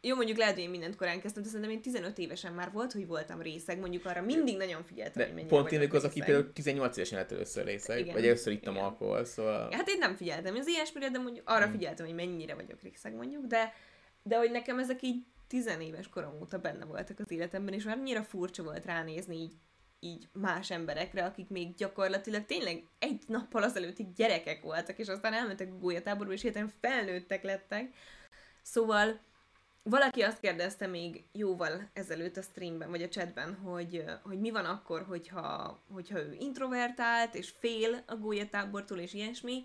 jó, 0.00 0.16
mondjuk 0.16 0.38
lehet, 0.38 0.54
hogy 0.54 0.62
én 0.62 0.70
mindent 0.70 0.96
korán 0.96 1.20
kezdtem, 1.20 1.42
de 1.42 1.48
szerintem 1.48 1.74
én 1.74 1.82
15 1.82 2.18
évesen 2.18 2.52
már 2.52 2.72
volt, 2.72 2.92
hogy 2.92 3.06
voltam 3.06 3.42
részeg, 3.42 3.78
mondjuk 3.78 4.04
arra 4.04 4.22
mindig 4.22 4.56
nagyon 4.56 4.82
figyeltem, 4.82 5.12
de 5.14 5.24
hogy 5.24 5.34
mennyire 5.34 5.56
Pont 5.56 5.72
én 5.72 5.90
az, 5.90 6.04
aki 6.04 6.20
például 6.20 6.52
18 6.52 6.96
évesen 6.96 7.18
lett 7.18 7.32
először 7.32 7.64
részeg, 7.64 7.98
Igen. 7.98 8.14
vagy 8.14 8.26
először 8.26 8.52
ittam 8.52 8.78
alkohol, 8.78 9.24
szóval... 9.24 9.68
Hát 9.72 9.88
én 9.88 9.98
nem 9.98 10.16
figyeltem 10.16 10.56
az 10.56 10.66
ilyesmire, 10.66 11.10
de 11.10 11.18
mondjuk 11.18 11.48
arra 11.48 11.66
Mm. 11.66 11.70
figyeltem, 11.70 12.06
hogy 12.06 12.14
mennyire 12.14 12.54
vagyok 12.54 12.82
részeg 12.82 13.14
mondjuk, 13.14 13.44
de, 13.46 13.72
de 14.22 14.36
hogy 14.36 14.50
nekem 14.50 14.78
ezek 14.78 15.02
így 15.02 15.24
tizenéves 15.48 16.08
korom 16.08 16.40
óta 16.40 16.58
benne 16.58 16.84
voltak 16.84 17.18
az 17.18 17.30
életemben, 17.30 17.74
és 17.74 17.84
már 17.84 17.96
annyira 17.96 18.22
furcsa 18.22 18.62
volt 18.62 18.84
ránézni 18.84 19.36
így, 19.36 19.52
így 20.04 20.28
más 20.32 20.70
emberekre, 20.70 21.24
akik 21.24 21.48
még 21.48 21.74
gyakorlatilag 21.74 22.46
tényleg 22.46 22.84
egy 22.98 23.22
nappal 23.26 23.62
azelőttig 23.62 24.12
gyerekek 24.12 24.62
voltak, 24.62 24.98
és 24.98 25.08
aztán 25.08 25.32
elmentek 25.32 25.72
a 25.72 25.78
gólyatáborba, 25.78 26.32
és 26.32 26.42
hirtelen 26.42 26.72
felnőttek 26.80 27.42
lettek. 27.42 27.94
Szóval 28.62 29.20
valaki 29.82 30.22
azt 30.22 30.40
kérdezte 30.40 30.86
még 30.86 31.24
jóval 31.32 31.90
ezelőtt 31.92 32.36
a 32.36 32.42
streamben, 32.42 32.90
vagy 32.90 33.02
a 33.02 33.08
chatben, 33.08 33.54
hogy, 33.54 34.04
hogy 34.22 34.40
mi 34.40 34.50
van 34.50 34.64
akkor, 34.64 35.02
hogyha, 35.02 35.78
hogyha 35.92 36.18
ő 36.18 36.36
introvertált, 36.38 37.34
és 37.34 37.50
fél 37.58 38.02
a 38.06 38.16
gólyatábortól, 38.16 38.98
és 38.98 39.12
ilyesmi. 39.12 39.62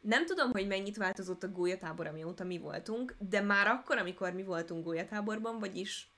Nem 0.00 0.26
tudom, 0.26 0.50
hogy 0.50 0.66
mennyit 0.66 0.96
változott 0.96 1.42
a 1.42 1.52
gólyatábor, 1.52 2.06
amióta 2.06 2.44
mi 2.44 2.58
voltunk, 2.58 3.16
de 3.18 3.40
már 3.40 3.66
akkor, 3.66 3.98
amikor 3.98 4.32
mi 4.32 4.42
voltunk 4.42 4.84
gólyatáborban, 4.84 5.58
vagyis 5.58 6.10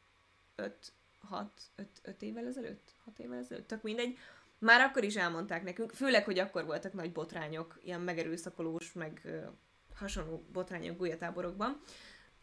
5, 0.56 0.92
6, 1.28 1.50
5, 1.76 1.88
5 2.02 2.22
évvel 2.22 2.46
ezelőtt, 2.46 2.94
6 3.04 3.18
évvel 3.18 3.38
ezelőtt, 3.38 3.66
tök 3.66 3.82
mindegy, 3.82 4.18
már 4.58 4.80
akkor 4.80 5.04
is 5.04 5.16
elmondták 5.16 5.64
nekünk, 5.64 5.92
főleg, 5.92 6.24
hogy 6.24 6.38
akkor 6.38 6.64
voltak 6.64 6.92
nagy 6.92 7.12
botrányok, 7.12 7.80
ilyen 7.82 8.00
megerőszakolós, 8.00 8.92
meg 8.92 9.28
hasonló 9.94 10.44
botrányok 10.52 10.98
gólyatáborokban, 10.98 11.80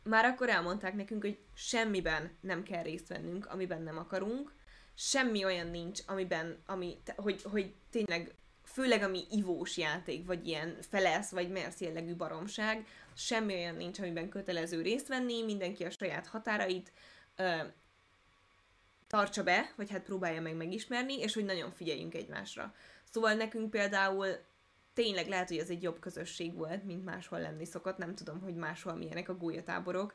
már 0.04 0.26
akkor 0.26 0.50
elmondták 0.50 0.96
nekünk, 0.96 1.22
hogy 1.22 1.40
semmiben 1.54 2.38
nem 2.42 2.64
kell 2.64 2.84
részt 2.84 3.08
vennünk, 3.08 3.46
amiben 3.46 3.82
nem 3.82 3.98
akarunk, 3.98 4.54
semmi 4.94 5.46
olyan 5.46 5.68
nincs, 5.68 6.00
amiben, 6.08 6.64
ami, 6.66 6.98
hogy, 7.16 7.42
hogy 7.42 7.74
tényleg, 7.90 8.36
főleg 8.64 9.04
ami 9.04 9.24
ivós 9.30 9.78
játék, 9.78 10.26
vagy 10.26 10.48
ilyen 10.48 10.78
felesz, 10.82 11.32
vagy 11.32 11.50
mersz 11.50 11.82
jellegű 11.82 12.16
baromság, 12.16 12.88
semmi 13.14 13.54
olyan 13.54 13.76
nincs, 13.76 14.00
amiben 14.00 14.30
kötelező 14.30 14.82
részt 14.82 15.08
venni, 15.08 15.44
mindenki 15.44 15.84
a 15.84 15.90
saját 15.90 16.28
határait 16.28 16.92
ö, 17.36 17.62
tartsa 19.12 19.44
be, 19.44 19.74
vagy 19.76 19.90
hát 19.90 20.04
próbálja 20.04 20.42
meg 20.42 20.56
megismerni, 20.56 21.20
és 21.20 21.34
hogy 21.34 21.46
nagyon 21.46 21.72
figyeljünk 21.72 22.14
egymásra. 22.14 22.74
Szóval 23.04 23.34
nekünk 23.34 23.70
például 23.70 24.28
tényleg 24.94 25.28
lehet, 25.28 25.48
hogy 25.48 25.58
ez 25.58 25.70
egy 25.70 25.84
jobb 25.84 26.00
közösség 26.00 26.56
volt, 26.56 26.84
mint 26.84 27.06
máshol 27.06 27.40
lenni 27.40 27.66
szokott, 27.66 27.98
nem 27.98 28.16
tudom, 28.16 28.42
hogy 28.42 28.56
máshol 28.56 28.96
milyenek 28.96 29.30
a 29.30 29.38
gólyatáborok, 29.38 30.14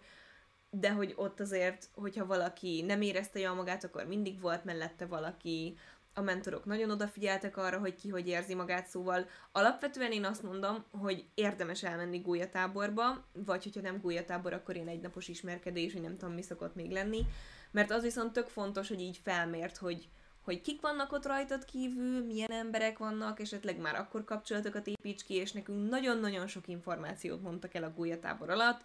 de 0.70 0.90
hogy 0.90 1.12
ott 1.16 1.40
azért, 1.40 1.88
hogyha 1.94 2.26
valaki 2.26 2.82
nem 2.82 3.00
érezte 3.00 3.38
jól 3.38 3.54
magát, 3.54 3.84
akkor 3.84 4.06
mindig 4.06 4.40
volt 4.40 4.64
mellette 4.64 5.06
valaki, 5.06 5.76
a 6.14 6.20
mentorok 6.20 6.64
nagyon 6.64 6.90
odafigyeltek 6.90 7.56
arra, 7.56 7.78
hogy 7.78 7.94
ki 7.94 8.08
hogy 8.08 8.28
érzi 8.28 8.54
magát, 8.54 8.86
szóval 8.86 9.26
alapvetően 9.52 10.12
én 10.12 10.24
azt 10.24 10.42
mondom, 10.42 10.84
hogy 10.90 11.24
érdemes 11.34 11.82
elmenni 11.82 12.18
gólyatáborba, 12.18 13.24
vagy 13.32 13.62
hogyha 13.62 13.80
nem 13.80 14.00
gólyatábor, 14.00 14.52
akkor 14.52 14.74
ilyen 14.74 14.88
egynapos 14.88 15.28
ismerkedés, 15.28 15.92
hogy 15.92 16.02
nem 16.02 16.16
tudom, 16.16 16.34
mi 16.34 16.42
szokott 16.42 16.74
még 16.74 16.90
lenni, 16.90 17.26
mert 17.70 17.90
az 17.90 18.02
viszont 18.02 18.32
tök 18.32 18.48
fontos, 18.48 18.88
hogy 18.88 19.00
így 19.00 19.20
felmért, 19.22 19.76
hogy, 19.76 20.08
hogy 20.44 20.60
kik 20.60 20.80
vannak 20.80 21.12
ott 21.12 21.26
rajtad 21.26 21.64
kívül, 21.64 22.24
milyen 22.24 22.50
emberek 22.50 22.98
vannak, 22.98 23.40
esetleg 23.40 23.78
már 23.78 23.94
akkor 23.94 24.24
kapcsolatokat 24.24 24.86
építs 24.86 25.24
ki, 25.24 25.34
és 25.34 25.52
nekünk 25.52 25.90
nagyon-nagyon 25.90 26.46
sok 26.46 26.68
információt 26.68 27.42
mondtak 27.42 27.74
el 27.74 27.84
a 27.84 27.92
gólyatábor 27.92 28.50
alatt, 28.50 28.84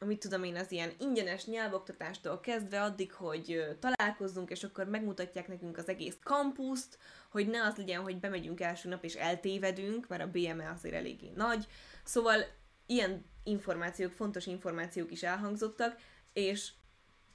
amit 0.00 0.20
tudom 0.20 0.44
én, 0.44 0.56
az 0.56 0.72
ilyen 0.72 0.92
ingyenes 0.98 1.44
nyelvoktatástól 1.44 2.40
kezdve 2.40 2.82
addig, 2.82 3.12
hogy 3.12 3.76
találkozzunk, 3.80 4.50
és 4.50 4.64
akkor 4.64 4.88
megmutatják 4.88 5.48
nekünk 5.48 5.78
az 5.78 5.88
egész 5.88 6.16
kampuszt, 6.22 6.98
hogy 7.30 7.48
ne 7.48 7.62
az 7.62 7.76
legyen, 7.76 8.02
hogy 8.02 8.20
bemegyünk 8.20 8.60
első 8.60 8.88
nap 8.88 9.04
és 9.04 9.14
eltévedünk, 9.14 10.08
mert 10.08 10.22
a 10.22 10.30
BME 10.30 10.70
azért 10.70 10.94
eléggé 10.94 11.32
nagy. 11.34 11.66
Szóval 12.04 12.44
ilyen 12.86 13.24
információk, 13.44 14.12
fontos 14.12 14.46
információk 14.46 15.10
is 15.10 15.22
elhangzottak, 15.22 15.96
és 16.32 16.70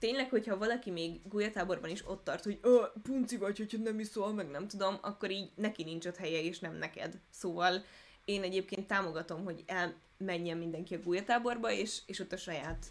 tényleg, 0.04 0.30
hogyha 0.30 0.58
valaki 0.58 0.92
még 0.92 1.20
gulyatáborban 1.30 1.90
is 1.90 2.08
ott 2.08 2.24
tart, 2.24 2.44
hogy 2.44 2.60
Ö, 2.62 2.84
punci 3.04 3.38
vagy, 3.38 3.58
hogyha 3.58 3.78
nem 3.78 4.00
iszol, 4.00 4.34
meg 4.34 4.48
nem 4.48 4.68
tudom, 4.68 4.98
akkor 5.02 5.32
így 5.32 5.52
neki 5.56 5.84
nincs 5.84 6.06
ott 6.06 6.18
helye, 6.18 6.42
és 6.42 6.60
nem 6.60 6.76
neked. 6.76 7.20
Szóval 7.30 7.84
én 8.26 8.42
egyébként 8.42 8.88
támogatom, 8.88 9.44
hogy 9.44 9.64
elmenjen 9.66 10.58
mindenki 10.58 10.96
a 10.96 11.00
gulyatáborba, 11.00 11.72
és, 11.72 12.02
és 12.06 12.20
ott 12.20 12.32
a 12.32 12.38
saját 12.38 12.86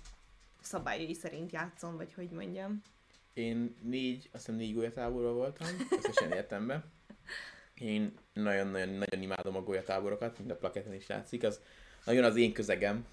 szabályai 0.60 1.14
szerint 1.14 1.52
játszon, 1.52 1.96
vagy 1.96 2.14
hogy 2.14 2.30
mondjam. 2.30 2.82
Én 3.32 3.76
négy, 3.82 4.28
azt 4.32 4.44
hiszem 4.44 4.60
négy 4.60 4.74
golyatáborban 4.74 5.34
voltam, 5.34 5.68
összesen 5.90 6.32
életemben. 6.32 6.84
Én 7.74 8.14
nagyon-nagyon 8.32 8.88
nagyon 8.88 9.22
imádom 9.22 9.56
a 9.56 9.62
golyatáborokat, 9.62 10.38
mint 10.38 10.50
a 10.50 10.56
plaketten 10.56 10.94
is 10.94 11.06
látszik. 11.06 11.42
Az 11.42 11.60
nagyon 12.04 12.24
az 12.24 12.36
én 12.36 12.52
közegem. 12.52 13.06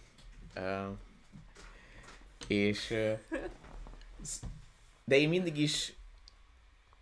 Uh, 0.55 0.97
és 2.47 2.93
de 5.03 5.17
én 5.17 5.29
mindig 5.29 5.57
is 5.57 5.93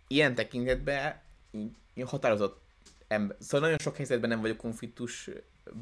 ilyen 0.06 0.34
tekintetben 0.34 1.20
határozott 2.04 2.60
ember. 3.08 3.36
Szóval 3.40 3.60
nagyon 3.60 3.78
sok 3.78 3.96
helyzetben 3.96 4.28
nem 4.28 4.40
vagyok 4.40 4.56
konfliktus 4.56 5.30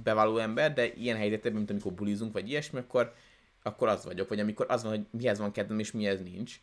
beváló 0.02 0.38
ember, 0.38 0.72
de 0.72 0.92
ilyen 0.92 1.16
helyzetben, 1.16 1.52
mint 1.52 1.70
amikor 1.70 1.92
bulizunk, 1.92 2.32
vagy 2.32 2.48
ilyesmi, 2.48 2.78
akkor, 2.78 3.14
akkor 3.62 3.88
az 3.88 4.04
vagyok, 4.04 4.28
vagy 4.28 4.40
amikor 4.40 4.66
az 4.68 4.82
van, 4.82 4.92
hogy 4.92 5.06
mihez 5.10 5.38
van 5.38 5.52
kedvem, 5.52 5.78
és 5.78 5.92
mihez 5.92 6.22
nincs. 6.22 6.60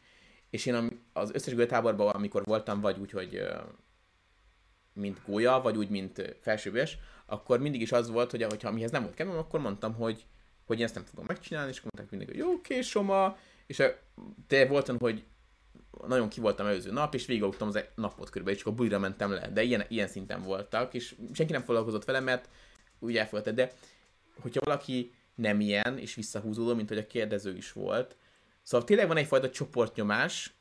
És 0.50 0.66
én 0.66 1.02
az 1.14 1.32
összes 1.34 1.54
gólyatáborban, 1.54 2.10
amikor 2.10 2.44
voltam, 2.46 2.82
vagy 2.82 3.00
úgy, 3.00 3.12
hogy 3.12 3.42
mint 4.94 5.20
gólya, 5.26 5.62
vagy 5.62 5.78
úgy, 5.78 5.90
mint 5.90 6.18
ö, 6.18 6.30
felsőbés, 6.42 6.98
akkor 7.26 7.60
mindig 7.60 7.82
is 7.82 7.92
az 7.92 8.10
volt, 8.10 8.32
hogy 8.32 8.64
ha 8.64 8.72
mihez 8.72 8.92
nem 8.92 9.04
volt 9.04 9.14
kedvem, 9.14 9.38
akkor 9.38 9.60
mondtam, 9.60 9.94
hogy, 9.94 10.26
hogy 10.66 10.80
én 10.80 10.86
ezt 10.86 10.96
nem 10.96 11.06
fogom 11.06 11.26
megcsinálni, 11.28 11.70
és 11.70 11.82
mondták 11.82 12.10
mindig, 12.10 12.28
hogy 12.28 12.38
jó, 12.38 12.82
Soma, 12.82 13.38
és 13.74 13.84
te 14.48 14.66
volt 14.66 14.90
olyan, 14.90 15.00
hogy 15.00 15.24
nagyon 16.08 16.30
ki 16.30 16.40
voltam 16.40 16.66
előző 16.66 16.92
nap, 16.92 17.14
és 17.14 17.26
végigaludtam 17.26 17.68
az 17.68 17.76
e- 17.76 17.92
napot 17.96 18.30
körülbelül, 18.30 18.60
és 18.60 18.64
csak 18.64 18.74
a 18.74 18.76
bulira 18.76 19.00
mentem 19.00 19.32
le. 19.32 19.48
De 19.48 19.64
ilyen, 19.64 19.86
ilyen 19.88 20.08
szinten 20.08 20.42
voltak, 20.42 20.94
és 20.94 21.16
senki 21.34 21.52
nem 21.52 21.64
foglalkozott 21.64 22.06
velem, 22.06 22.24
mert 22.24 22.50
úgy 23.00 23.18
elfogadta. 23.18 23.52
De 23.52 23.72
hogyha 24.42 24.62
valaki 24.64 25.14
nem 25.36 25.60
ilyen, 25.60 25.98
és 25.98 26.16
visszahúzódó, 26.16 26.76
mint 26.76 26.90
hogy 26.90 26.98
a 26.98 27.08
kérdező 27.08 27.56
is 27.56 27.72
volt, 27.72 28.16
szóval 28.62 28.88
tényleg 28.88 29.08
van 29.08 29.18
egyfajta 29.18 29.50
csoportnyomás, 29.50 30.54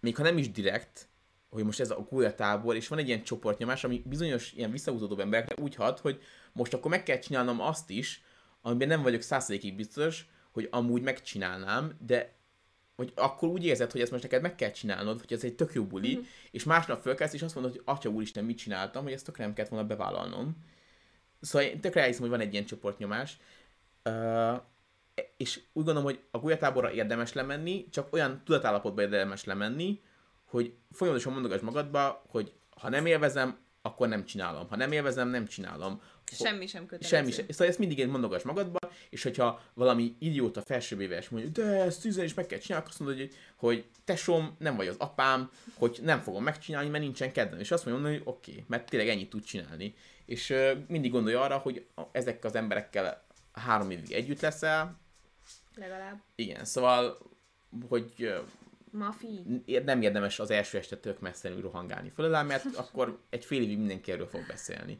még 0.00 0.16
ha 0.16 0.22
nem 0.22 0.38
is 0.38 0.50
direkt, 0.50 1.08
hogy 1.50 1.64
most 1.64 1.80
ez 1.80 1.90
a 1.90 2.06
gólyatábor, 2.10 2.76
és 2.76 2.88
van 2.88 2.98
egy 2.98 3.06
ilyen 3.06 3.22
csoportnyomás, 3.22 3.84
ami 3.84 4.02
bizonyos 4.06 4.52
ilyen 4.52 4.70
visszahúzódó 4.70 5.18
emberekre 5.18 5.62
úgy 5.62 5.74
hat, 5.74 5.98
hogy 5.98 6.22
most 6.52 6.74
akkor 6.74 6.90
meg 6.90 7.02
kell 7.02 7.18
csinálnom 7.18 7.60
azt 7.60 7.90
is, 7.90 8.22
amiben 8.62 8.88
nem 8.88 9.02
vagyok 9.02 9.20
százszerékig 9.20 9.76
biztos, 9.76 10.28
hogy 10.50 10.68
amúgy 10.70 11.02
megcsinálnám, 11.02 11.96
de 12.06 12.38
hogy 12.96 13.12
akkor 13.14 13.48
úgy 13.48 13.64
érzed, 13.64 13.92
hogy 13.92 14.00
ezt 14.00 14.10
most 14.10 14.22
neked 14.22 14.42
meg 14.42 14.54
kell 14.54 14.70
csinálnod, 14.70 15.20
hogy 15.20 15.32
ez 15.32 15.44
egy 15.44 15.54
tök 15.54 15.74
jó 15.74 15.84
buli, 15.84 16.12
mm-hmm. 16.12 16.24
és 16.50 16.64
másnap 16.64 17.00
fölkelsz, 17.02 17.32
és 17.32 17.42
azt 17.42 17.54
mondod, 17.54 17.72
hogy 17.72 17.82
atya 17.84 18.08
úristen, 18.08 18.44
mit 18.44 18.58
csináltam, 18.58 19.02
hogy 19.02 19.12
ezt 19.12 19.24
tökre 19.24 19.44
nem 19.44 19.52
kellett 19.52 19.70
volna 19.70 19.86
bevállalnom. 19.86 20.56
Szóval 21.40 21.68
én 21.68 21.80
tökre 21.80 22.00
elhiszem, 22.00 22.20
hogy 22.22 22.30
van 22.30 22.40
egy 22.40 22.52
ilyen 22.52 22.64
csoportnyomás. 22.64 23.38
Uh, 24.04 24.60
és 25.36 25.56
úgy 25.56 25.84
gondolom, 25.84 26.02
hogy 26.02 26.20
a 26.30 26.38
gulyatáborra 26.38 26.92
érdemes 26.92 27.32
lemenni, 27.32 27.88
csak 27.90 28.12
olyan 28.12 28.42
tudatállapotba 28.44 29.02
érdemes 29.02 29.44
lemenni, 29.44 30.00
hogy 30.44 30.74
folyamatosan 30.92 31.32
mondogass 31.32 31.60
magadba, 31.60 32.22
hogy 32.28 32.52
ha 32.80 32.88
nem 32.88 33.06
élvezem, 33.06 33.58
akkor 33.82 34.08
nem 34.08 34.24
csinálom. 34.24 34.68
Ha 34.68 34.76
nem 34.76 34.92
élvezem, 34.92 35.28
nem 35.28 35.46
csinálom. 35.46 36.02
Semmi 36.36 36.66
sem 36.66 36.86
kötelező. 36.86 37.16
Semmi 37.16 37.30
sem. 37.30 37.46
Szóval 37.48 37.66
ezt 37.66 37.78
mindig 37.78 38.06
mondogass 38.06 38.42
magadba, 38.42 38.78
és 39.10 39.22
hogyha 39.22 39.62
valami 39.74 40.16
idióta 40.18 40.62
felsővéves 40.62 41.28
mondja, 41.28 41.50
de 41.50 41.82
ezt 41.82 42.00
tűzen 42.00 42.24
is 42.24 42.34
meg 42.34 42.46
kell 42.46 42.58
csinálni, 42.58 42.86
azt 42.88 43.00
mondod, 43.00 43.18
hogy, 43.18 43.34
hogy 43.56 43.84
tesom, 44.04 44.56
nem 44.58 44.76
vagy 44.76 44.86
az 44.86 44.96
apám, 44.98 45.50
hogy 45.74 45.98
nem 46.02 46.20
fogom 46.20 46.42
megcsinálni, 46.42 46.88
mert 46.88 47.02
nincsen 47.02 47.32
kedvem. 47.32 47.60
És 47.60 47.70
azt 47.70 47.86
mondja, 47.86 48.08
hogy 48.08 48.22
oké, 48.24 48.50
okay, 48.50 48.64
mert 48.68 48.90
tényleg 48.90 49.08
ennyit 49.08 49.30
tud 49.30 49.44
csinálni. 49.44 49.94
És 50.26 50.50
uh, 50.50 50.70
mindig 50.88 51.10
gondolja 51.10 51.40
arra, 51.40 51.56
hogy 51.58 51.86
ezek 52.12 52.44
az 52.44 52.54
emberekkel 52.54 53.24
három 53.52 53.90
évig 53.90 54.12
együtt 54.12 54.40
leszel. 54.40 54.98
Legalább. 55.74 56.20
Igen, 56.34 56.64
szóval, 56.64 57.18
hogy 57.88 58.12
uh, 58.18 58.38
Mafi. 58.90 59.62
nem 59.84 60.02
érdemes 60.02 60.38
az 60.38 60.50
első 60.50 60.78
este 60.78 60.96
tök 60.96 61.20
messzenül 61.20 61.60
rohangálni 61.60 62.10
föl 62.14 62.42
mert 62.42 62.64
akkor 62.76 63.20
egy 63.30 63.44
fél 63.44 63.62
évig 63.62 63.78
mindenki 63.78 64.12
erről 64.12 64.26
fog 64.26 64.46
beszélni. 64.46 64.98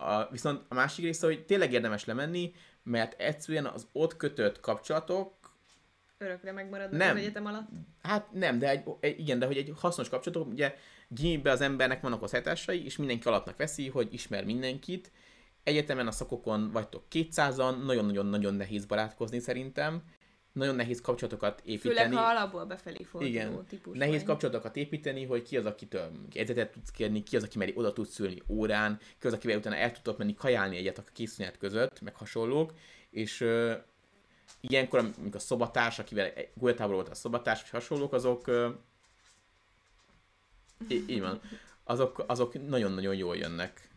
A, 0.00 0.28
viszont 0.30 0.64
a 0.68 0.74
másik 0.74 1.04
része, 1.04 1.26
hogy 1.26 1.44
tényleg 1.44 1.72
érdemes 1.72 2.04
lemenni, 2.04 2.52
mert 2.82 3.20
egyszerűen 3.20 3.66
az 3.66 3.86
ott 3.92 4.16
kötött 4.16 4.60
kapcsolatok 4.60 5.40
Örökre 6.22 6.52
megmaradnak 6.52 7.00
nem. 7.00 7.16
az 7.16 7.22
egyetem 7.22 7.46
alatt? 7.46 7.68
Hát 8.02 8.32
nem, 8.32 8.58
de 8.58 8.68
egy, 8.68 8.82
egy, 9.00 9.18
igen, 9.20 9.38
de 9.38 9.46
hogy 9.46 9.56
egy 9.56 9.72
hasznos 9.76 10.08
kapcsolatok, 10.08 10.52
ugye 10.52 10.74
gimibe 11.08 11.50
az 11.50 11.60
embernek 11.60 12.00
vannak 12.00 12.30
hetásai, 12.30 12.84
és 12.84 12.96
mindenki 12.96 13.28
alapnak 13.28 13.56
veszi, 13.56 13.88
hogy 13.88 14.12
ismer 14.12 14.44
mindenkit. 14.44 15.10
Egyetemen 15.62 16.06
a 16.06 16.10
szakokon 16.10 16.70
vagytok 16.70 17.04
200-an, 17.10 17.84
nagyon-nagyon-nagyon 17.84 18.54
nehéz 18.54 18.84
barátkozni 18.84 19.38
szerintem, 19.38 20.02
nagyon 20.52 20.74
nehéz 20.74 21.00
kapcsolatokat 21.00 21.60
építeni. 21.64 21.94
Főleg, 21.94 22.12
ha 22.12 22.30
alapból 22.30 22.64
befelé 22.64 23.02
forduló 23.02 23.32
Igen. 23.32 23.64
típus 23.68 23.98
Nehéz 23.98 24.14
vagy. 24.14 24.24
kapcsolatokat 24.24 24.76
építeni, 24.76 25.24
hogy 25.24 25.42
ki 25.42 25.56
az, 25.56 25.66
akitől 25.66 26.10
egyetet 26.32 26.72
tudsz 26.72 26.90
kérni, 26.90 27.22
ki 27.22 27.36
az, 27.36 27.42
aki 27.42 27.58
meri 27.58 27.72
oda 27.76 27.92
tudsz 27.92 28.18
ülni 28.18 28.42
órán, 28.48 28.98
ki 29.18 29.26
az, 29.26 29.32
akivel 29.32 29.56
utána 29.56 29.76
el 29.76 29.92
tudtok 29.92 30.18
menni 30.18 30.34
kajálni 30.34 30.76
egyet 30.76 30.98
a 30.98 31.02
készület 31.12 31.58
között, 31.58 32.00
meg 32.00 32.14
hasonlók, 32.14 32.72
és 33.10 33.40
uh, 33.40 33.72
ilyenkor, 34.60 34.98
amikor 34.98 35.36
a 35.36 35.38
szobatárs, 35.38 35.98
akivel 35.98 36.32
Gulyatában 36.54 36.94
volt 36.94 37.08
a 37.08 37.14
szobatárs, 37.14 37.60
vagy 37.60 37.70
hasonlók, 37.70 38.12
azok 38.12 38.46
uh, 38.46 38.66
így 40.88 41.20
van, 41.20 41.40
azok, 41.84 42.24
azok 42.26 42.68
nagyon-nagyon 42.68 43.14
jól 43.14 43.36
jönnek. 43.36 43.88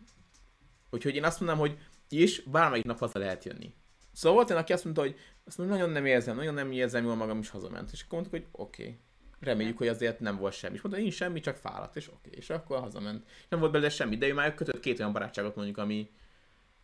Úgyhogy 0.89 1.15
én 1.15 1.23
azt 1.23 1.39
mondom, 1.39 1.57
hogy 1.57 1.77
is 2.09 2.41
bármelyik 2.41 2.85
nap 2.85 2.99
haza 2.99 3.19
lehet 3.19 3.43
jönni. 3.43 3.73
Szóval 4.13 4.37
volt 4.37 4.49
olyan, 4.49 4.61
aki 4.61 4.73
azt 4.73 4.83
mondta, 4.83 5.01
hogy 5.01 5.15
azt 5.45 5.57
mondja, 5.57 5.75
nagyon 5.75 5.91
nem 5.91 6.05
érzem, 6.05 6.35
nagyon 6.35 6.53
nem 6.53 6.71
érzem 6.71 7.03
jól 7.03 7.15
magam, 7.15 7.39
is 7.39 7.49
hazament. 7.49 7.91
És 7.91 8.01
akkor 8.01 8.19
mondtuk, 8.19 8.41
hogy 8.41 8.49
oké. 8.51 8.83
Okay. 8.83 8.99
Reméljük, 9.39 9.77
hogy 9.77 9.87
azért 9.87 10.19
nem 10.19 10.37
volt 10.37 10.53
semmi. 10.53 10.75
És 10.75 10.81
mondta, 10.81 11.01
nincs 11.01 11.13
semmi, 11.13 11.39
csak 11.39 11.55
fáradt, 11.55 11.95
és 11.95 12.07
oké. 12.07 12.17
Okay. 12.17 12.39
És 12.39 12.49
akkor 12.49 12.79
hazament. 12.79 13.27
Nem 13.49 13.59
volt 13.59 13.71
belőle 13.71 13.89
semmi, 13.89 14.17
de 14.17 14.27
ő 14.27 14.33
már 14.33 14.53
kötött 14.53 14.79
két 14.79 14.99
olyan 14.99 15.13
barátságot 15.13 15.55
mondjuk, 15.55 15.77
ami, 15.77 16.09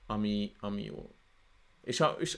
ami, 0.06 0.52
ami 0.60 0.84
jó. 0.84 1.16
És, 1.84 2.00
a, 2.00 2.16
és 2.20 2.38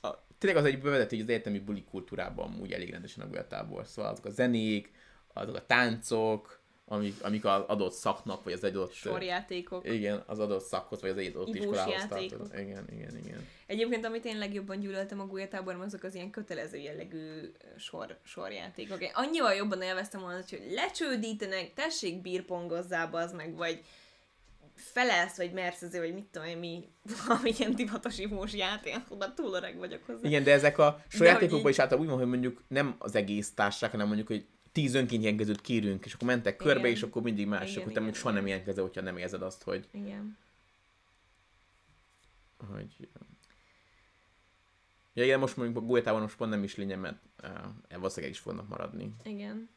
a, 0.00 0.08
tényleg 0.38 0.62
az 0.62 0.68
egy 0.68 0.80
bevezető, 0.80 1.16
hogy 1.16 1.24
az 1.24 1.30
egyetemi 1.30 1.58
buli 1.58 1.84
kultúrában 1.84 2.58
úgy 2.60 2.72
elég 2.72 2.90
rendesen 2.90 3.32
a 3.32 3.46
tábor. 3.46 3.86
Szóval 3.86 4.10
azok 4.10 4.24
a 4.24 4.30
zenék, 4.30 4.92
azok 5.32 5.54
a 5.54 5.66
táncok, 5.66 6.57
amik, 6.88 7.14
amik 7.22 7.44
az 7.44 7.62
adott 7.66 7.92
szaknak, 7.92 8.44
vagy 8.44 8.52
az 8.52 8.64
adott... 8.64 8.92
Sorjátékok. 8.92 9.88
Igen, 9.92 10.22
az 10.26 10.38
adott 10.38 10.64
szakhoz, 10.64 11.00
vagy 11.00 11.10
az 11.10 11.16
adott 11.16 11.48
Ibus 11.48 11.58
iskolához 11.58 12.06
tartozik. 12.08 12.58
Igen, 12.58 12.84
igen, 12.92 13.16
igen. 13.16 13.46
Egyébként, 13.66 14.04
amit 14.04 14.24
én 14.24 14.38
legjobban 14.38 14.80
gyűlöltem 14.80 15.20
a 15.20 15.26
gulyatáborban, 15.26 15.86
azok 15.86 16.02
az 16.02 16.14
ilyen 16.14 16.30
kötelező 16.30 16.78
jellegű 16.78 17.52
sor, 17.76 18.18
sorjátékok. 18.22 19.02
Én 19.02 19.10
annyival 19.14 19.54
jobban 19.54 19.82
élveztem 19.82 20.20
volna, 20.20 20.40
hogy 20.48 20.62
lecsődítenek, 20.70 21.74
tessék 21.74 22.20
bírpongozzá, 22.20 23.08
az 23.10 23.32
meg, 23.32 23.56
vagy 23.56 23.84
felelsz, 24.74 25.36
vagy 25.36 25.52
mersz 25.52 25.82
azért, 25.82 26.04
vagy 26.04 26.14
mit 26.14 26.24
tudom 26.24 26.48
én, 26.48 26.58
mi, 26.58 26.88
valami 27.26 27.52
ilyen 27.58 27.74
divatos 27.74 28.18
imós 28.18 28.54
játék, 28.54 28.96
oda 29.08 29.34
túl 29.34 29.54
öreg 29.54 29.78
vagyok 29.78 30.04
hozzá. 30.04 30.28
Igen, 30.28 30.42
de 30.42 30.52
ezek 30.52 30.78
a 30.78 31.02
sorjátékokban 31.08 31.60
így... 31.60 31.68
is 31.68 31.78
általában 31.78 32.06
úgy 32.06 32.12
van, 32.12 32.22
hogy 32.22 32.32
mondjuk 32.32 32.62
nem 32.68 32.94
az 32.98 33.14
egész 33.14 33.54
társaság, 33.54 33.90
hanem 33.90 34.06
mondjuk, 34.06 34.26
hogy 34.26 34.46
tíz 34.78 34.94
önként 34.94 35.60
kérünk, 35.60 36.04
és 36.04 36.14
akkor 36.14 36.28
mentek 36.28 36.60
igen. 36.60 36.72
körbe, 36.72 36.88
és 36.88 37.02
akkor 37.02 37.22
mindig 37.22 37.46
mások, 37.46 37.76
igen, 37.76 37.88
utána 37.88 38.12
soha 38.12 38.34
nem 38.34 38.46
jelentkezel, 38.46 38.82
hogyha 38.82 39.00
nem 39.00 39.16
érzed 39.16 39.42
azt, 39.42 39.62
hogy... 39.62 39.88
Igen. 39.90 40.38
Hogy... 42.72 43.08
Ja, 45.12 45.24
igen, 45.24 45.38
most 45.38 45.56
mondjuk 45.56 45.78
a 45.78 45.86
Guetában 45.86 46.20
most 46.20 46.36
pont 46.36 46.50
nem 46.50 46.62
is 46.62 46.76
lényeg, 46.76 46.98
mert 46.98 47.16
uh, 47.42 47.50
valószínűleg 47.90 48.34
is 48.34 48.40
fognak 48.40 48.68
maradni. 48.68 49.14
Igen. 49.24 49.68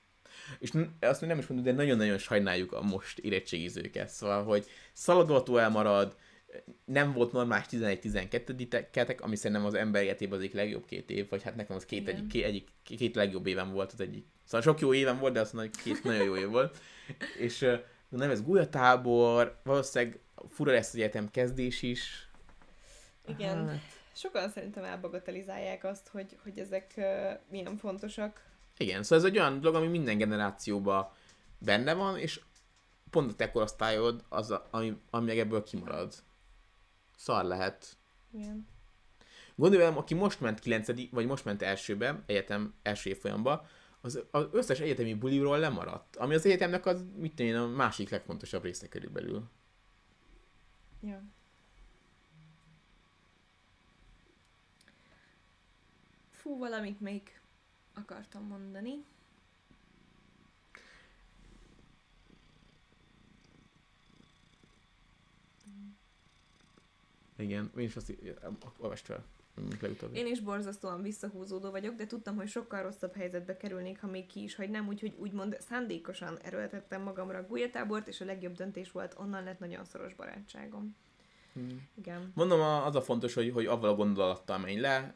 És 0.59 0.71
azt 0.99 1.21
nem 1.21 1.37
is 1.37 1.47
mondom, 1.47 1.65
de 1.65 1.81
nagyon-nagyon 1.81 2.17
sajnáljuk 2.17 2.71
a 2.71 2.81
most 2.81 3.19
érettségizőket. 3.19 4.09
Szóval, 4.09 4.43
hogy 4.43 4.65
szaladgató 4.93 5.57
elmarad, 5.57 6.17
nem 6.85 7.13
volt 7.13 7.31
normális 7.31 7.65
11-12 7.71 8.85
ketek, 8.91 9.21
ami 9.21 9.35
szerintem 9.35 9.65
az 9.65 9.73
ember 9.73 10.03
életében 10.03 10.37
az 10.37 10.43
egyik 10.43 10.55
legjobb 10.55 10.85
két 10.85 11.09
év, 11.09 11.29
vagy 11.29 11.43
hát 11.43 11.55
nekem 11.55 11.75
az 11.75 11.85
két, 11.85 12.07
egyik, 12.07 12.27
két, 12.27 12.43
egyik, 12.43 12.67
két 12.83 13.15
legjobb 13.15 13.47
évem 13.47 13.71
volt 13.71 13.91
az 13.91 13.99
egyik. 13.99 14.25
Szóval 14.43 14.61
sok 14.61 14.79
jó 14.79 14.93
évem 14.93 15.19
volt, 15.19 15.33
de 15.33 15.39
az 15.39 15.69
két 15.83 16.03
nagyon 16.03 16.23
jó 16.23 16.35
év 16.37 16.47
volt. 16.47 16.77
És 17.45 17.59
nem 18.09 18.29
ez 18.29 18.43
gulyatábor, 18.43 19.59
valószínűleg 19.63 20.19
fura 20.49 20.71
lesz 20.71 20.87
az 20.87 20.95
egyetem 20.95 21.29
kezdés 21.31 21.81
is. 21.81 22.29
Igen. 23.27 23.67
Hát. 23.67 23.79
Sokan 24.13 24.49
szerintem 24.49 24.83
elbagatelizálják 24.83 25.83
azt, 25.83 26.07
hogy, 26.07 26.37
hogy 26.43 26.59
ezek 26.59 26.93
uh, 26.97 27.05
milyen 27.49 27.77
fontosak. 27.77 28.43
Igen, 28.77 29.03
szóval 29.03 29.17
ez 29.25 29.31
egy 29.31 29.37
olyan 29.37 29.59
dolog, 29.59 29.75
ami 29.75 29.87
minden 29.87 30.17
generációban 30.17 31.09
benne 31.57 31.93
van, 31.93 32.17
és 32.17 32.39
pont 33.09 33.31
a 33.31 33.35
te 33.35 33.51
korosztályod 33.51 34.23
az, 34.29 34.51
a, 34.51 34.67
ami, 34.71 34.97
ami 35.09 35.39
ebből 35.39 35.63
kimarad 35.63 36.13
szar 37.21 37.43
lehet. 37.43 37.97
Igen. 38.31 38.67
Gondolj 39.55 39.83
aki 39.83 40.13
most 40.13 40.39
ment 40.39 40.59
9 40.59 40.87
vagy 41.11 41.25
most 41.25 41.45
ment 41.45 41.61
elsőbe, 41.61 42.23
egyetem 42.25 42.73
első 42.81 43.09
évfolyamba, 43.09 43.67
az, 44.01 44.23
az 44.31 44.47
összes 44.51 44.79
egyetemi 44.79 45.13
buliról 45.13 45.59
lemaradt, 45.59 46.15
ami 46.15 46.33
az 46.33 46.45
egyetemnek 46.45 46.85
az, 46.85 47.05
mit 47.15 47.35
tenni, 47.35 47.51
a 47.51 47.67
másik 47.67 48.09
legfontosabb 48.09 48.63
része 48.63 48.87
körülbelül. 48.87 49.49
Ja. 51.01 51.23
Fú, 56.29 56.57
valamit 56.57 56.99
még 56.99 57.39
akartam 57.93 58.43
mondani. 58.43 59.03
Igen, 67.41 67.71
én 67.77 67.83
is 67.83 67.95
azt 67.95 68.13
olvast 68.77 69.05
fel. 69.05 69.25
Legutóbb. 69.81 70.15
Én 70.15 70.27
is 70.27 70.39
borzasztóan 70.39 71.01
visszahúzódó 71.01 71.71
vagyok, 71.71 71.95
de 71.95 72.05
tudtam, 72.05 72.35
hogy 72.35 72.47
sokkal 72.47 72.81
rosszabb 72.81 73.15
helyzetbe 73.15 73.57
kerülnék, 73.57 73.99
ha 73.99 74.07
még 74.07 74.25
ki 74.25 74.43
is 74.43 74.55
hagynám, 74.55 74.87
úgyhogy 74.87 75.13
úgymond 75.17 75.57
szándékosan 75.59 76.37
erőltettem 76.37 77.01
magamra 77.01 77.37
a 77.37 77.45
gulyatábort, 77.47 78.07
és 78.07 78.21
a 78.21 78.25
legjobb 78.25 78.53
döntés 78.53 78.91
volt, 78.91 79.15
onnan 79.17 79.43
lett 79.43 79.59
nagyon 79.59 79.85
szoros 79.85 80.13
barátságom. 80.13 80.95
Hmm. 81.53 81.87
Igen. 81.97 82.31
Mondom, 82.35 82.61
az 82.61 82.95
a 82.95 83.01
fontos, 83.01 83.33
hogy, 83.33 83.51
hogy 83.51 83.65
avval 83.65 83.89
a 83.89 83.95
gondolattal 83.95 84.57
menj 84.57 84.79
le, 84.79 85.15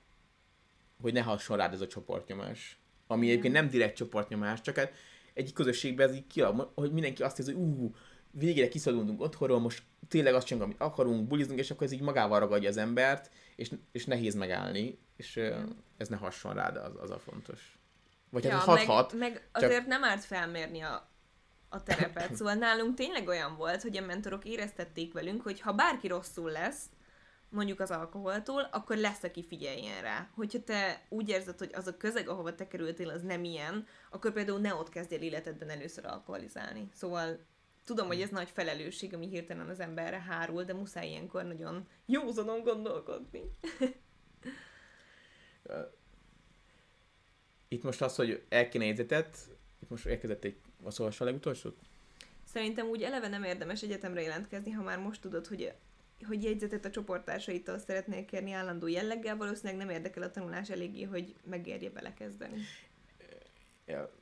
hogy 1.02 1.14
ne 1.14 1.22
hasson 1.22 1.58
rád 1.58 1.74
ez 1.74 1.82
a 1.82 1.88
csoportnyomás. 1.88 2.80
Ami 3.08 3.22
Igen. 3.22 3.32
egyébként 3.32 3.54
nem 3.54 3.70
direkt 3.70 3.96
csoportnyomás, 3.96 4.62
csak 4.62 4.76
hát 4.76 4.94
egy 5.34 5.54
közösségben 5.54 6.10
ez 6.10 6.16
így 6.16 6.28
ki, 6.28 6.42
hogy 6.76 6.92
mindenki 6.92 7.24
azt 7.24 7.38
hiszi, 7.38 7.54
hogy 7.54 7.62
ú, 7.62 7.96
végére 8.32 8.68
kiszabadulunk 8.68 9.22
otthonról, 9.22 9.60
most 9.60 9.84
tényleg 10.08 10.34
azt 10.34 10.46
csinálunk, 10.46 10.72
amit 10.72 10.92
akarunk, 10.92 11.28
bulizunk, 11.28 11.60
és 11.60 11.72
akkor 11.72 11.86
ez 11.86 11.92
így 11.92 12.02
magával 12.02 12.40
ragadja 12.40 12.70
az 12.70 12.78
embert, 12.78 13.32
és, 13.56 13.72
és 13.92 14.06
nehéz 14.06 14.36
megállni, 14.36 15.00
és 15.16 15.40
ez 15.98 16.08
ne 16.08 16.16
hasson 16.16 16.56
de 16.56 16.80
az, 16.80 16.94
az 17.00 17.10
a 17.10 17.20
fontos. 17.20 17.78
vagy 18.30 18.44
ja, 18.44 18.52
hát 18.52 18.66
meg, 18.66 18.86
hathat. 18.86 19.14
meg 19.14 19.34
csak- 19.34 19.64
azért 19.64 19.86
nem 19.86 20.04
árt 20.04 20.24
felmérni 20.24 20.82
a, 20.82 21.10
a 21.70 21.84
terepet. 21.84 22.36
Szóval 22.38 22.54
nálunk 22.54 22.96
tényleg 22.96 23.28
olyan 23.28 23.56
volt, 23.56 23.82
hogy 23.82 23.98
a 23.98 24.06
mentorok 24.06 24.46
éreztették 24.46 25.14
velünk, 25.14 25.42
hogy 25.42 25.60
ha 25.60 25.74
bárki 25.74 26.08
rosszul 26.08 26.52
lesz, 26.52 26.86
mondjuk 27.50 27.80
az 27.80 27.92
alkoholtól, 27.92 28.70
akkor 28.72 28.98
lesz, 28.98 29.24
aki 29.24 29.44
figyeljen 29.44 30.02
rá. 30.02 30.30
Hogyha 30.36 30.64
te 30.64 31.02
úgy 31.10 31.30
érzed, 31.30 31.58
hogy 31.58 31.72
az 31.74 31.88
a 31.88 31.98
közeg, 31.98 32.30
ahova 32.30 32.56
te 32.56 32.68
kerültél, 32.68 33.10
az 33.10 33.22
nem 33.22 33.44
ilyen, 33.44 33.88
akkor 34.12 34.32
például 34.32 34.60
ne 34.60 34.76
ott 34.76 34.90
kezdjél 34.90 35.22
életedben 35.22 35.70
először 35.70 36.06
alkoholizálni. 36.06 36.90
Szóval 36.94 37.40
tudom, 37.86 38.08
hogy 38.08 38.22
ez 38.22 38.30
nagy 38.30 38.50
felelősség, 38.50 39.14
ami 39.14 39.28
hirtelen 39.28 39.70
az 39.70 39.80
emberre 39.80 40.20
hárul, 40.20 40.64
de 40.64 40.74
muszáj 40.74 41.08
ilyenkor 41.08 41.44
nagyon 41.44 41.88
józanon 42.06 42.64
gondolkodni. 42.64 43.42
Itt 47.68 47.84
most 47.84 48.02
az, 48.02 48.16
hogy 48.16 48.44
el 48.50 48.70
kéne 48.70 48.86
jegyzetet, 48.86 49.38
itt 49.80 49.90
most 49.90 50.06
érkezett 50.06 50.44
egy, 50.44 50.58
az 50.84 51.00
olvassa 51.00 51.24
a 51.24 51.28
legutolsót? 51.28 51.78
Szerintem 52.44 52.88
úgy 52.88 53.04
eleve 53.04 53.28
nem 53.28 53.44
érdemes 53.44 53.82
egyetemre 53.82 54.22
jelentkezni, 54.22 54.72
ha 54.72 54.84
már 54.84 55.00
most 55.00 55.22
tudod, 55.22 55.48
hogy 55.48 55.74
hogy 56.28 56.44
jegyzetet 56.44 56.86
a 56.86 56.90
csoporttársaitól 56.90 57.78
szeretnél 57.78 58.26
kérni 58.26 58.52
állandó 58.52 58.88
jelleggel, 58.88 59.38
valószínűleg 59.38 59.78
nem 59.78 59.90
érdekel 59.90 60.24
a 60.24 60.32
tanulás 60.32 60.70
eléggé, 60.70 61.04
hogy 61.04 61.36
megérje 61.44 61.90
belekezdeni. 61.90 62.62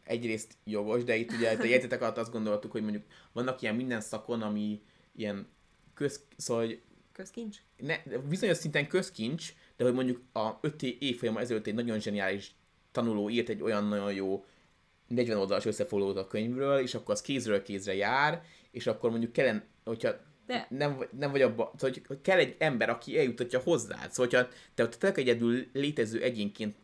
Egyrészt 0.04 0.54
jogos, 0.64 1.04
de 1.04 1.16
itt 1.16 1.32
ugye 1.32 1.58
a 1.60 1.64
jegyzetek 1.66 2.02
alatt 2.02 2.18
azt 2.18 2.32
gondoltuk, 2.32 2.72
hogy 2.72 2.82
mondjuk 2.82 3.04
vannak 3.32 3.62
ilyen 3.62 3.76
minden 3.76 4.02
szakon, 4.02 4.42
ami 4.42 4.82
ilyen 5.16 5.48
köz, 5.94 6.26
szóval 6.38 6.66
hogy 6.66 6.82
Közkincs? 7.12 7.58
ne, 7.78 7.98
bizonyos 8.30 8.58
szinten 8.58 8.88
közkincs, 8.88 9.54
de 9.78 9.84
hogy 9.84 9.94
mondjuk 9.94 10.22
a 10.32 10.52
5 10.62 10.82
évfolyam 10.82 11.38
ezelőtt 11.38 11.68
egy 11.68 11.74
nagyon 11.74 12.00
zseniális 12.00 12.56
tanuló 12.92 13.30
írt 13.30 13.50
egy 13.50 13.62
olyan 13.62 13.88
nagyon 13.88 14.14
jó 14.14 14.46
40 15.08 15.38
oldalas 15.38 15.66
összefoglalót 15.66 16.18
a 16.18 16.28
könyvről, 16.28 16.80
és 16.80 16.96
akkor 16.96 17.14
az 17.14 17.22
kézről 17.22 17.62
kézre 17.62 17.96
jár, 17.96 18.44
és 18.72 18.88
akkor 18.88 19.10
mondjuk 19.10 19.32
kellene, 19.32 19.66
hogyha 19.84 20.12
De- 20.46 20.68
nem, 20.70 21.06
nem 21.18 21.32
vagy 21.32 21.42
abban, 21.42 21.72
szóval, 21.78 21.96
hogy 22.08 22.22
kell 22.22 22.38
egy 22.38 22.56
ember, 22.58 22.90
aki 22.90 23.18
eljutatja 23.18 23.60
hozzád. 23.60 24.12
Szóval, 24.12 24.32
hogyha 24.32 24.48
te 24.74 24.84
ott 24.84 25.18
egyedül 25.18 25.68
létező 25.74 26.22
egyénként 26.22 26.76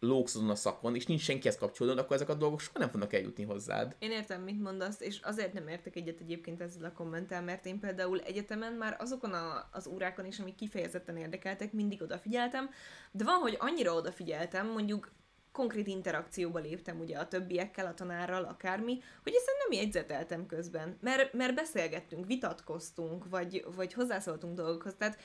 lógsz 0.00 0.34
azon 0.34 0.50
a 0.50 0.54
szakon, 0.54 0.94
és 0.94 1.06
nincs 1.06 1.20
senkihez 1.20 1.56
kapcsolódod, 1.56 1.98
akkor 1.98 2.16
ezek 2.16 2.28
a 2.28 2.34
dolgok 2.34 2.60
soha 2.60 2.78
nem 2.78 2.88
fognak 2.88 3.12
eljutni 3.12 3.44
hozzád. 3.44 3.96
Én 3.98 4.10
értem, 4.10 4.42
mit 4.42 4.62
mondasz, 4.62 5.00
és 5.00 5.20
azért 5.20 5.52
nem 5.52 5.68
értek 5.68 5.96
egyet 5.96 6.20
egyébként 6.20 6.60
ezzel 6.60 6.84
a 6.84 6.92
kommentel, 6.92 7.42
mert 7.42 7.66
én 7.66 7.78
például 7.78 8.20
egyetemen 8.20 8.72
már 8.72 8.96
azokon 8.98 9.32
a, 9.32 9.68
az 9.72 9.86
órákon 9.86 10.26
is, 10.26 10.38
amik 10.38 10.54
kifejezetten 10.54 11.16
érdekeltek, 11.16 11.72
mindig 11.72 12.02
odafigyeltem, 12.02 12.70
de 13.10 13.24
van, 13.24 13.38
hogy 13.38 13.56
annyira 13.58 13.94
odafigyeltem, 13.94 14.66
mondjuk 14.70 15.10
konkrét 15.56 15.86
interakcióba 15.86 16.58
léptem 16.58 17.00
ugye 17.00 17.18
a 17.18 17.28
többiekkel, 17.28 17.86
a 17.86 17.94
tanárral, 17.94 18.44
akármi, 18.44 18.98
hogy 19.22 19.34
ezt 19.34 19.50
nem 19.68 19.80
jegyzeteltem 19.80 20.46
közben, 20.46 20.96
mert, 21.00 21.32
mert 21.32 21.54
beszélgettünk, 21.54 22.26
vitatkoztunk, 22.26 23.28
vagy, 23.28 23.64
vagy 23.76 23.92
hozzászóltunk 23.92 24.56
dolgokhoz, 24.56 24.94
tehát 24.98 25.18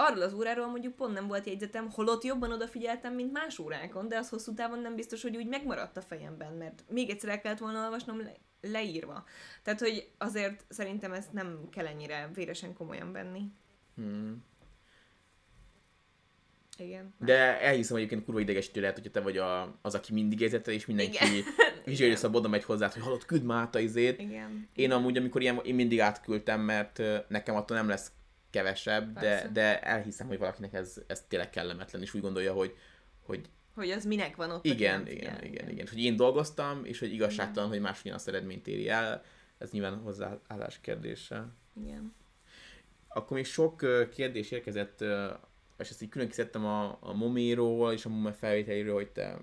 arról 0.00 0.22
az 0.22 0.32
óráról 0.32 0.66
mondjuk 0.66 0.94
pont 0.94 1.14
nem 1.14 1.26
volt 1.26 1.46
jegyzetem, 1.46 1.90
holott 1.90 2.24
jobban 2.24 2.52
odafigyeltem, 2.52 3.14
mint 3.14 3.32
más 3.32 3.58
órákon, 3.58 4.08
de 4.08 4.18
az 4.18 4.28
hosszú 4.28 4.54
távon 4.54 4.78
nem 4.78 4.94
biztos, 4.94 5.22
hogy 5.22 5.36
úgy 5.36 5.46
megmaradt 5.46 5.96
a 5.96 6.00
fejemben, 6.00 6.52
mert 6.52 6.84
még 6.88 7.10
egyszer 7.10 7.30
el 7.30 7.40
kellett 7.40 7.58
volna 7.58 7.84
olvasnom 7.84 8.20
le- 8.20 8.36
leírva. 8.60 9.24
Tehát, 9.62 9.80
hogy 9.80 10.08
azért 10.18 10.64
szerintem 10.68 11.12
ezt 11.12 11.32
nem 11.32 11.68
kell 11.70 11.86
ennyire 11.86 12.30
véresen 12.34 12.74
komolyan 12.74 13.12
venni. 13.12 13.42
Hmm. 13.96 14.44
Igen. 16.78 17.14
De 17.18 17.60
elhiszem, 17.60 17.92
hogy 17.92 18.00
egyébként 18.00 18.24
kurva 18.24 18.40
idegesítő 18.40 18.80
lehet, 18.80 18.96
hogyha 18.96 19.10
te 19.10 19.20
vagy 19.20 19.36
a, 19.36 19.78
az, 19.82 19.94
aki 19.94 20.12
mindig 20.12 20.40
jegyzetel, 20.40 20.74
és 20.74 20.86
mindenki 20.86 21.18
vizsgálja 21.84 22.16
szabad 22.16 22.40
oda 22.40 22.48
megy 22.48 22.64
hozzá, 22.64 22.90
hogy 22.92 23.02
hallott, 23.02 23.24
küld 23.24 23.44
már 23.44 23.58
át 23.62 23.74
a 23.74 23.78
izét. 23.78 24.20
Igen. 24.20 24.68
Én 24.74 24.92
amúgy, 24.92 25.16
amikor 25.16 25.40
ilyen, 25.42 25.60
én 25.64 25.74
mindig 25.74 26.00
átküldtem, 26.00 26.60
mert 26.60 27.02
nekem 27.28 27.56
attól 27.56 27.76
nem 27.76 27.88
lesz 27.88 28.12
kevesebb, 28.58 29.12
de, 29.12 29.20
Persze. 29.20 29.48
de 29.48 29.80
elhiszem, 29.80 30.26
hogy 30.26 30.38
valakinek 30.38 30.72
ez, 30.72 31.02
ez 31.06 31.24
tényleg 31.28 31.50
kellemetlen, 31.50 32.02
és 32.02 32.14
úgy 32.14 32.20
gondolja, 32.20 32.52
hogy, 32.52 32.76
hogy 33.22 33.48
Hogy 33.74 33.90
az 33.90 34.04
minek 34.04 34.36
van 34.36 34.50
ott. 34.50 34.64
igen, 34.64 35.00
igen, 35.06 35.34
figyel. 35.34 35.42
igen, 35.44 35.68
igen, 35.68 35.86
hogy 35.88 35.98
én 36.04 36.16
dolgoztam, 36.16 36.84
és 36.84 36.98
hogy 36.98 37.12
igazságtalan, 37.12 37.68
hogy 37.68 37.80
más 37.80 38.00
ugyanazt 38.00 38.28
eredményt 38.28 38.66
éri 38.66 38.88
el, 38.88 39.22
ez 39.58 39.70
nyilván 39.70 39.98
hozzáállás 39.98 40.80
kérdése. 40.80 41.46
Igen. 41.84 42.14
Akkor 43.08 43.36
még 43.36 43.46
sok 43.46 43.76
kérdés 44.10 44.50
érkezett, 44.50 45.00
és 45.78 45.90
ezt 45.90 46.02
így 46.02 46.08
külön 46.08 46.28
kiszedtem 46.28 46.64
a, 46.66 46.98
a 47.00 47.12
moméról 47.12 47.92
és 47.92 48.04
a 48.04 48.08
momé 48.08 48.30
felvételéről, 48.38 48.94
hogy 48.94 49.10
te 49.10 49.38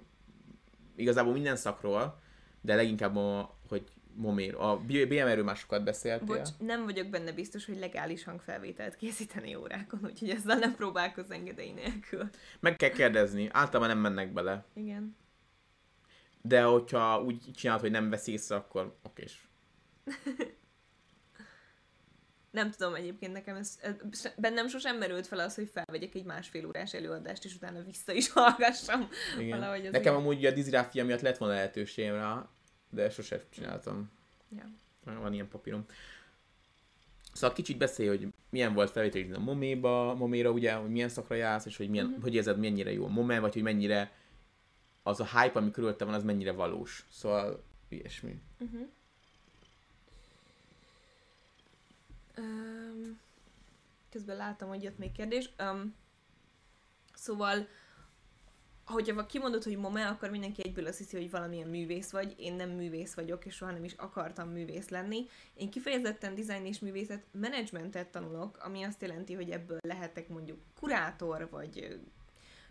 igazából 0.95 1.33
minden 1.33 1.55
szakról, 1.55 2.19
de 2.61 2.75
leginkább 2.75 3.15
a, 3.15 3.57
hogy 3.67 3.83
momér. 4.15 4.55
A 4.55 4.77
BMR-ről 4.77 5.43
már 5.43 5.55
sokat 5.55 5.83
beszéltél. 5.83 6.25
Bocs, 6.37 6.49
nem 6.59 6.83
vagyok 6.83 7.07
benne 7.09 7.31
biztos, 7.31 7.65
hogy 7.65 7.77
legális 7.77 8.23
hangfelvételt 8.23 8.95
készíteni 8.95 9.55
órákon, 9.55 9.99
úgyhogy 10.03 10.29
ezzel 10.29 10.57
nem 10.57 10.75
próbálkozz 10.75 11.31
engedély 11.31 11.71
nélkül. 11.71 12.29
Meg 12.59 12.75
kell 12.75 12.89
kérdezni, 12.89 13.49
általában 13.51 13.87
nem 13.87 13.99
mennek 13.99 14.33
bele. 14.33 14.65
Igen. 14.73 15.15
De 16.41 16.61
hogyha 16.63 17.21
úgy 17.21 17.51
csinálod, 17.55 17.81
hogy 17.81 17.91
nem 17.91 18.09
vesz 18.09 18.27
észre, 18.27 18.55
akkor 18.55 18.97
okés. 19.03 19.47
Nem 22.51 22.71
tudom 22.71 22.95
egyébként 22.95 23.33
nekem, 23.33 23.55
ez, 23.55 23.79
ez, 23.81 23.93
bennem 24.37 24.67
sosem 24.67 24.97
merült 24.97 25.27
fel 25.27 25.39
az, 25.39 25.55
hogy 25.55 25.69
felvegyek 25.73 26.15
egy 26.15 26.23
másfél 26.23 26.65
órás 26.67 26.93
előadást, 26.93 27.45
és 27.45 27.55
utána 27.55 27.83
vissza 27.83 28.11
is 28.13 28.31
hallgassam. 28.31 29.09
Igen. 29.39 29.59
Valahogy 29.59 29.85
ez 29.85 29.91
Nekem 29.91 30.13
így- 30.13 30.19
amúgy 30.19 30.45
a 30.45 30.51
dizgráfia 30.51 31.05
miatt 31.05 31.21
lett 31.21 31.37
volna 31.37 31.53
lehetőségem 31.53 32.15
rá, 32.15 32.49
de 32.89 33.09
sosem 33.09 33.39
csináltam. 33.49 34.11
Ja. 34.57 34.69
Van 35.19 35.33
ilyen 35.33 35.47
papírom. 35.47 35.85
Szóval 37.33 37.55
kicsit 37.55 37.77
beszélj, 37.77 38.07
hogy 38.07 38.27
milyen 38.49 38.73
volt 38.73 38.91
felvételi 38.91 39.31
a 39.31 39.39
moméba, 39.39 40.13
moméra 40.13 40.51
ugye, 40.51 40.73
hogy 40.73 40.89
milyen 40.89 41.09
szakra 41.09 41.35
jársz, 41.35 41.65
és 41.65 41.77
hogy, 41.77 41.89
milyen, 41.89 42.05
Mhm. 42.05 42.21
hogy 42.21 42.35
érzed, 42.35 42.59
mennyire 42.59 42.91
jó 42.91 43.05
a 43.05 43.09
momé, 43.09 43.37
vagy 43.37 43.53
hogy 43.53 43.61
mennyire 43.61 44.11
az 45.03 45.19
a 45.19 45.25
hype, 45.39 45.59
ami 45.59 45.71
körülötte 45.71 46.05
van, 46.05 46.13
az 46.13 46.23
mennyire 46.23 46.51
valós. 46.51 47.05
Szóval 47.09 47.63
ilyesmi. 47.89 48.41
Uh-huh. 48.59 48.87
Um, 52.37 53.19
közben 54.09 54.35
láttam, 54.37 54.67
hogy 54.67 54.83
jött 54.83 54.97
még 54.97 55.11
kérdés. 55.11 55.49
Um, 55.59 55.95
szóval, 57.13 57.67
hogyha 58.85 59.25
kimondod, 59.25 59.63
hogy 59.63 59.77
mome, 59.77 60.07
akkor 60.07 60.29
mindenki 60.29 60.61
egyből 60.65 60.87
azt 60.87 60.97
hiszi, 60.97 61.17
hogy 61.17 61.31
valamilyen 61.31 61.67
művész 61.67 62.11
vagy. 62.11 62.35
Én 62.37 62.53
nem 62.53 62.69
művész 62.69 63.13
vagyok, 63.13 63.45
és 63.45 63.55
soha 63.55 63.71
nem 63.71 63.83
is 63.83 63.93
akartam 63.93 64.49
művész 64.49 64.89
lenni. 64.89 65.29
Én 65.53 65.69
kifejezetten 65.69 66.35
design 66.35 66.65
és 66.65 66.79
művészet 66.79 67.23
menedzsmentet 67.31 68.07
tanulok, 68.07 68.57
ami 68.57 68.83
azt 68.83 69.01
jelenti, 69.01 69.33
hogy 69.33 69.49
ebből 69.49 69.77
lehetek 69.81 70.27
mondjuk 70.27 70.59
kurátor, 70.79 71.49
vagy 71.49 71.99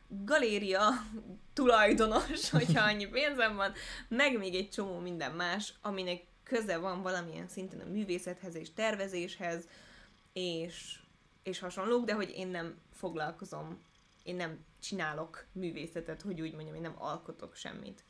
galéria 0.09 0.89
tulajdonos, 1.53 2.51
hogyha 2.59 2.85
annyi 2.85 3.07
pénzem 3.07 3.57
van, 3.57 3.73
meg 4.09 4.39
még 4.39 4.55
egy 4.55 4.69
csomó 4.69 4.99
minden 4.99 5.32
más, 5.32 5.74
aminek 5.82 6.23
köze 6.43 6.78
van 6.78 7.03
valamilyen 7.03 7.49
szinten 7.49 7.81
a 7.81 7.91
művészethez 7.91 8.55
és 8.55 8.73
tervezéshez, 8.73 9.69
és, 10.32 10.99
és 11.43 11.59
hasonlók, 11.59 12.05
de 12.05 12.12
hogy 12.15 12.32
én 12.36 12.49
nem 12.49 12.78
foglalkozom, 12.93 13.78
én 14.23 14.36
nem 14.36 14.65
csinálok 14.85 15.47
művészetet, 15.52 16.23
hogy 16.23 16.40
úgy 16.40 16.55
mondjam, 16.55 16.74
én 16.74 16.81
nem 16.81 16.94
alkotok 16.98 17.55
semmit. 17.55 18.05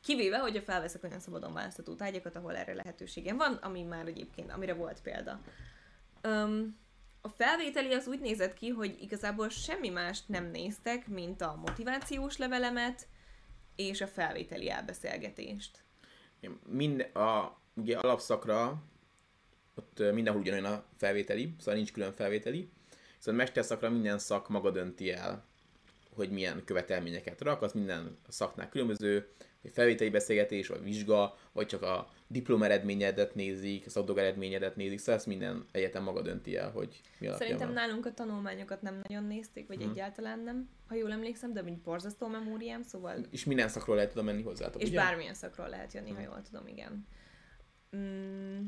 Kivéve, 0.00 0.38
hogyha 0.38 0.62
felveszek 0.62 1.04
olyan 1.04 1.20
szabadon 1.20 1.52
választható 1.52 1.94
tárgyakat, 1.94 2.36
ahol 2.36 2.56
erre 2.56 2.74
lehetőségem 2.74 3.36
van, 3.36 3.54
ami 3.54 3.82
már 3.82 4.06
egyébként, 4.06 4.50
amire 4.52 4.74
volt 4.74 5.00
példa. 5.02 5.40
Um, 6.24 6.78
a 7.20 7.28
felvételi 7.28 7.92
az 7.92 8.06
úgy 8.06 8.20
nézett 8.20 8.54
ki, 8.54 8.68
hogy 8.68 8.96
igazából 9.00 9.48
semmi 9.48 9.88
mást 9.88 10.28
nem 10.28 10.44
néztek, 10.44 11.08
mint 11.08 11.40
a 11.40 11.60
motivációs 11.66 12.36
levelemet 12.36 13.08
és 13.76 14.00
a 14.00 14.06
felvételi 14.06 14.70
elbeszélgetést. 14.70 15.82
Mind 16.66 17.00
a 17.00 17.58
ugye 17.74 17.98
alapszakra 17.98 18.82
ott 19.74 20.12
mindenhol 20.12 20.42
ugyanolyan 20.42 20.72
a 20.72 20.84
felvételi, 20.96 21.54
szóval 21.58 21.74
nincs 21.74 21.92
külön 21.92 22.12
felvételi. 22.12 22.70
Szóval 23.18 23.40
mesterszakra 23.40 23.90
minden 23.90 24.18
szak 24.18 24.48
maga 24.48 24.70
dönti 24.70 25.12
el, 25.12 25.44
hogy 26.20 26.30
milyen 26.30 26.62
követelményeket 26.64 27.40
rak, 27.40 27.62
az 27.62 27.72
minden 27.72 28.18
szaknál 28.28 28.68
különböző, 28.68 29.28
hogy 29.62 29.70
felvételi 29.72 30.10
beszélgetés, 30.10 30.68
vagy 30.68 30.82
vizsga, 30.82 31.36
vagy 31.52 31.66
csak 31.66 31.82
a 31.82 32.08
diploma 32.26 32.64
eredményedet 32.64 33.34
nézik, 33.34 33.86
a 33.86 33.90
szakdog 33.90 34.18
eredményedet 34.18 34.76
nézik, 34.76 34.98
szóval 34.98 35.14
ezt 35.14 35.26
minden 35.26 35.66
egyetem 35.72 36.02
maga 36.02 36.22
dönti 36.22 36.56
el, 36.56 36.70
hogy 36.70 37.00
mi 37.18 37.26
alapján 37.26 37.48
Szerintem 37.48 37.74
van. 37.74 37.84
nálunk 37.84 38.06
a 38.06 38.14
tanulmányokat 38.14 38.82
nem 38.82 39.00
nagyon 39.08 39.24
nézték, 39.24 39.66
vagy 39.66 39.78
Mhm. 39.78 39.90
egyáltalán 39.90 40.38
nem, 40.40 40.68
ha 40.88 40.94
jól 40.94 41.12
emlékszem, 41.12 41.52
de 41.52 41.62
mint 41.62 41.82
borzasztó 41.82 42.26
memóriám, 42.26 42.82
szóval 42.82 43.24
És 43.30 43.44
minden 43.44 43.68
szakról 43.68 43.96
lehet 43.96 44.10
oda 44.12 44.22
menni 44.22 44.42
hozzátok, 44.42 44.82
És 44.82 44.88
ugye? 44.88 44.96
bármilyen 44.98 45.34
szakról 45.34 45.68
lehet 45.68 45.92
jönni, 45.92 46.10
ha 46.10 46.20
jól 46.20 46.42
tudom, 46.50 46.66
igen. 46.66 47.06
Mm, 47.96 48.66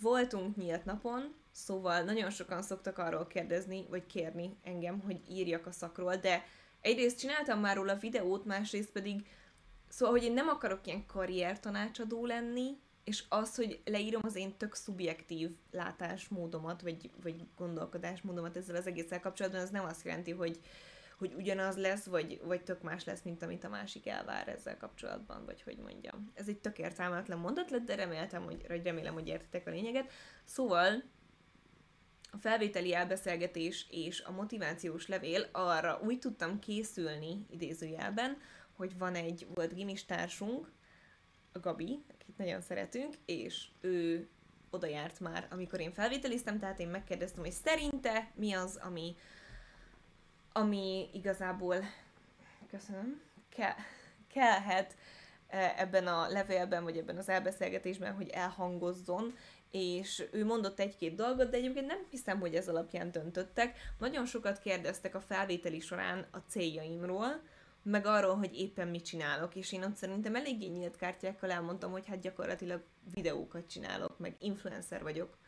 voltunk 0.00 0.56
nyílt 0.56 0.84
napon, 0.84 1.34
szóval 1.50 2.02
nagyon 2.02 2.30
sokan 2.30 2.62
szoktak 2.62 2.98
arról 2.98 3.26
kérdezni, 3.26 3.86
vagy 3.88 4.06
kérni 4.06 4.56
engem, 4.62 5.00
hogy 5.00 5.20
írjak 5.30 5.66
a 5.66 5.70
szakról, 5.72 6.16
de 6.16 6.44
egyrészt 6.80 7.18
csináltam 7.18 7.60
már 7.60 7.76
róla 7.76 7.96
videót, 7.96 8.44
másrészt 8.44 8.90
pedig 8.90 9.26
Szóval, 9.88 10.14
hogy 10.14 10.24
én 10.24 10.32
nem 10.32 10.48
akarok 10.48 10.86
ilyen 10.86 11.06
karrier 11.06 11.60
tanácsadó 11.60 12.26
lenni, 12.26 12.76
és 13.04 13.24
az, 13.28 13.54
hogy 13.54 13.80
leírom 13.84 14.20
az 14.24 14.36
én 14.36 14.56
tök 14.56 14.74
szubjektív 14.74 15.50
látásmódomat, 15.70 16.82
vagy, 16.82 17.10
vagy 17.22 17.44
gondolkodásmódomat 17.56 18.56
ezzel 18.56 18.76
az 18.76 18.86
egésszel 18.86 19.20
kapcsolatban, 19.20 19.60
az 19.60 19.70
nem 19.70 19.84
azt 19.84 20.04
jelenti, 20.04 20.30
hogy, 20.30 20.60
hogy 21.18 21.34
ugyanaz 21.34 21.76
lesz, 21.76 22.04
vagy, 22.04 22.40
vagy 22.44 22.62
tök 22.62 22.82
más 22.82 23.04
lesz, 23.04 23.22
mint 23.22 23.42
amit 23.42 23.64
a 23.64 23.68
másik 23.68 24.06
elvár 24.06 24.48
ezzel 24.48 24.76
kapcsolatban, 24.76 25.44
vagy 25.44 25.62
hogy 25.62 25.76
mondjam. 25.76 26.32
Ez 26.34 26.48
egy 26.48 26.58
tök 26.58 26.78
értelmetlen 26.78 27.38
mondat 27.38 27.70
lett, 27.70 27.84
de 27.84 27.94
reméltem, 27.94 28.44
hogy, 28.44 28.64
remélem, 28.84 29.14
hogy 29.14 29.28
értitek 29.28 29.66
a 29.66 29.70
lényeget. 29.70 30.12
Szóval 30.44 31.02
a 32.30 32.36
felvételi 32.36 32.94
elbeszélgetés 32.94 33.86
és 33.90 34.20
a 34.20 34.32
motivációs 34.32 35.06
levél 35.06 35.48
arra 35.52 36.00
úgy 36.04 36.18
tudtam 36.18 36.58
készülni, 36.58 37.46
idézőjelben, 37.50 38.36
hogy 38.76 38.98
van 38.98 39.14
egy 39.14 39.46
volt 39.54 39.74
gimistársunk, 39.74 40.70
a 41.52 41.58
Gabi, 41.60 42.04
akit 42.14 42.38
nagyon 42.38 42.60
szeretünk, 42.60 43.14
és 43.24 43.68
ő 43.80 44.28
oda 44.70 44.86
járt 44.86 45.20
már, 45.20 45.46
amikor 45.50 45.80
én 45.80 45.92
felvételiztem, 45.92 46.58
tehát 46.58 46.80
én 46.80 46.88
megkérdeztem, 46.88 47.42
hogy 47.42 47.52
szerinte 47.52 48.30
mi 48.34 48.52
az, 48.52 48.76
ami, 48.76 49.16
ami 50.52 51.08
igazából, 51.12 51.76
köszönöm, 52.70 53.20
ke, 53.48 53.76
kellhet 54.32 54.96
e, 55.48 55.74
ebben 55.76 56.06
a 56.06 56.28
levélben, 56.28 56.84
vagy 56.84 56.96
ebben 56.96 57.16
az 57.16 57.28
elbeszélgetésben, 57.28 58.14
hogy 58.14 58.28
elhangozzon, 58.28 59.36
és 59.70 60.24
ő 60.32 60.44
mondott 60.44 60.80
egy-két 60.80 61.14
dolgot, 61.14 61.50
de 61.50 61.56
egyébként 61.56 61.86
nem 61.86 62.06
hiszem, 62.10 62.40
hogy 62.40 62.54
ez 62.54 62.68
alapján 62.68 63.10
döntöttek. 63.10 63.76
Nagyon 63.98 64.26
sokat 64.26 64.58
kérdeztek 64.58 65.14
a 65.14 65.20
felvételi 65.20 65.80
során 65.80 66.26
a 66.30 66.38
céljaimról, 66.38 67.42
meg 67.82 68.06
arról, 68.06 68.36
hogy 68.36 68.54
éppen 68.54 68.88
mit 68.88 69.04
csinálok, 69.04 69.54
és 69.54 69.72
én 69.72 69.82
ott 69.82 69.96
szerintem 69.96 70.34
eléggé 70.34 70.66
nyílt 70.66 70.96
kártyákkal 70.96 71.50
elmondtam, 71.50 71.90
hogy 71.90 72.06
hát 72.06 72.20
gyakorlatilag 72.20 72.82
videókat 73.14 73.68
csinálok, 73.68 74.18
meg 74.18 74.36
influencer 74.38 75.02
vagyok 75.02 75.38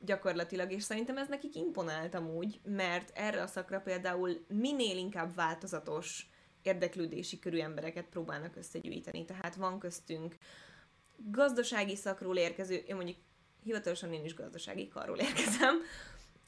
gyakorlatilag, 0.00 0.72
és 0.72 0.82
szerintem 0.82 1.18
ez 1.18 1.28
nekik 1.28 1.54
imponált 1.54 2.14
amúgy, 2.14 2.60
mert 2.64 3.10
erre 3.14 3.42
a 3.42 3.46
szakra 3.46 3.80
például 3.80 4.44
minél 4.48 4.96
inkább 4.96 5.34
változatos 5.34 6.30
érdeklődési 6.62 7.38
körű 7.38 7.58
embereket 7.58 8.06
próbálnak 8.06 8.56
összegyűjteni, 8.56 9.24
tehát 9.24 9.54
van 9.54 9.78
köztünk 9.78 10.36
gazdasági 11.16 11.96
szakról 11.96 12.36
érkező, 12.36 12.74
én 12.74 12.96
mondjuk 12.96 13.16
hivatalosan 13.66 14.12
én 14.12 14.24
is 14.24 14.34
gazdasági 14.34 14.88
karról 14.88 15.18
érkezem, 15.18 15.76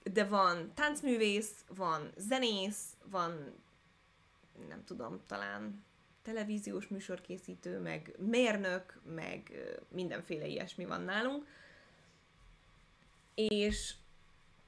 de 0.02 0.24
van 0.24 0.72
táncművész, 0.74 1.64
van 1.68 2.10
zenész, 2.16 2.96
van 3.04 3.54
nem 4.68 4.84
tudom, 4.84 5.20
talán 5.26 5.84
televíziós 6.22 6.88
műsorkészítő, 6.88 7.78
meg 7.78 8.14
mérnök, 8.18 9.00
meg 9.14 9.52
mindenféle 9.88 10.46
ilyesmi 10.46 10.84
van 10.84 11.02
nálunk. 11.02 11.46
És 13.34 13.94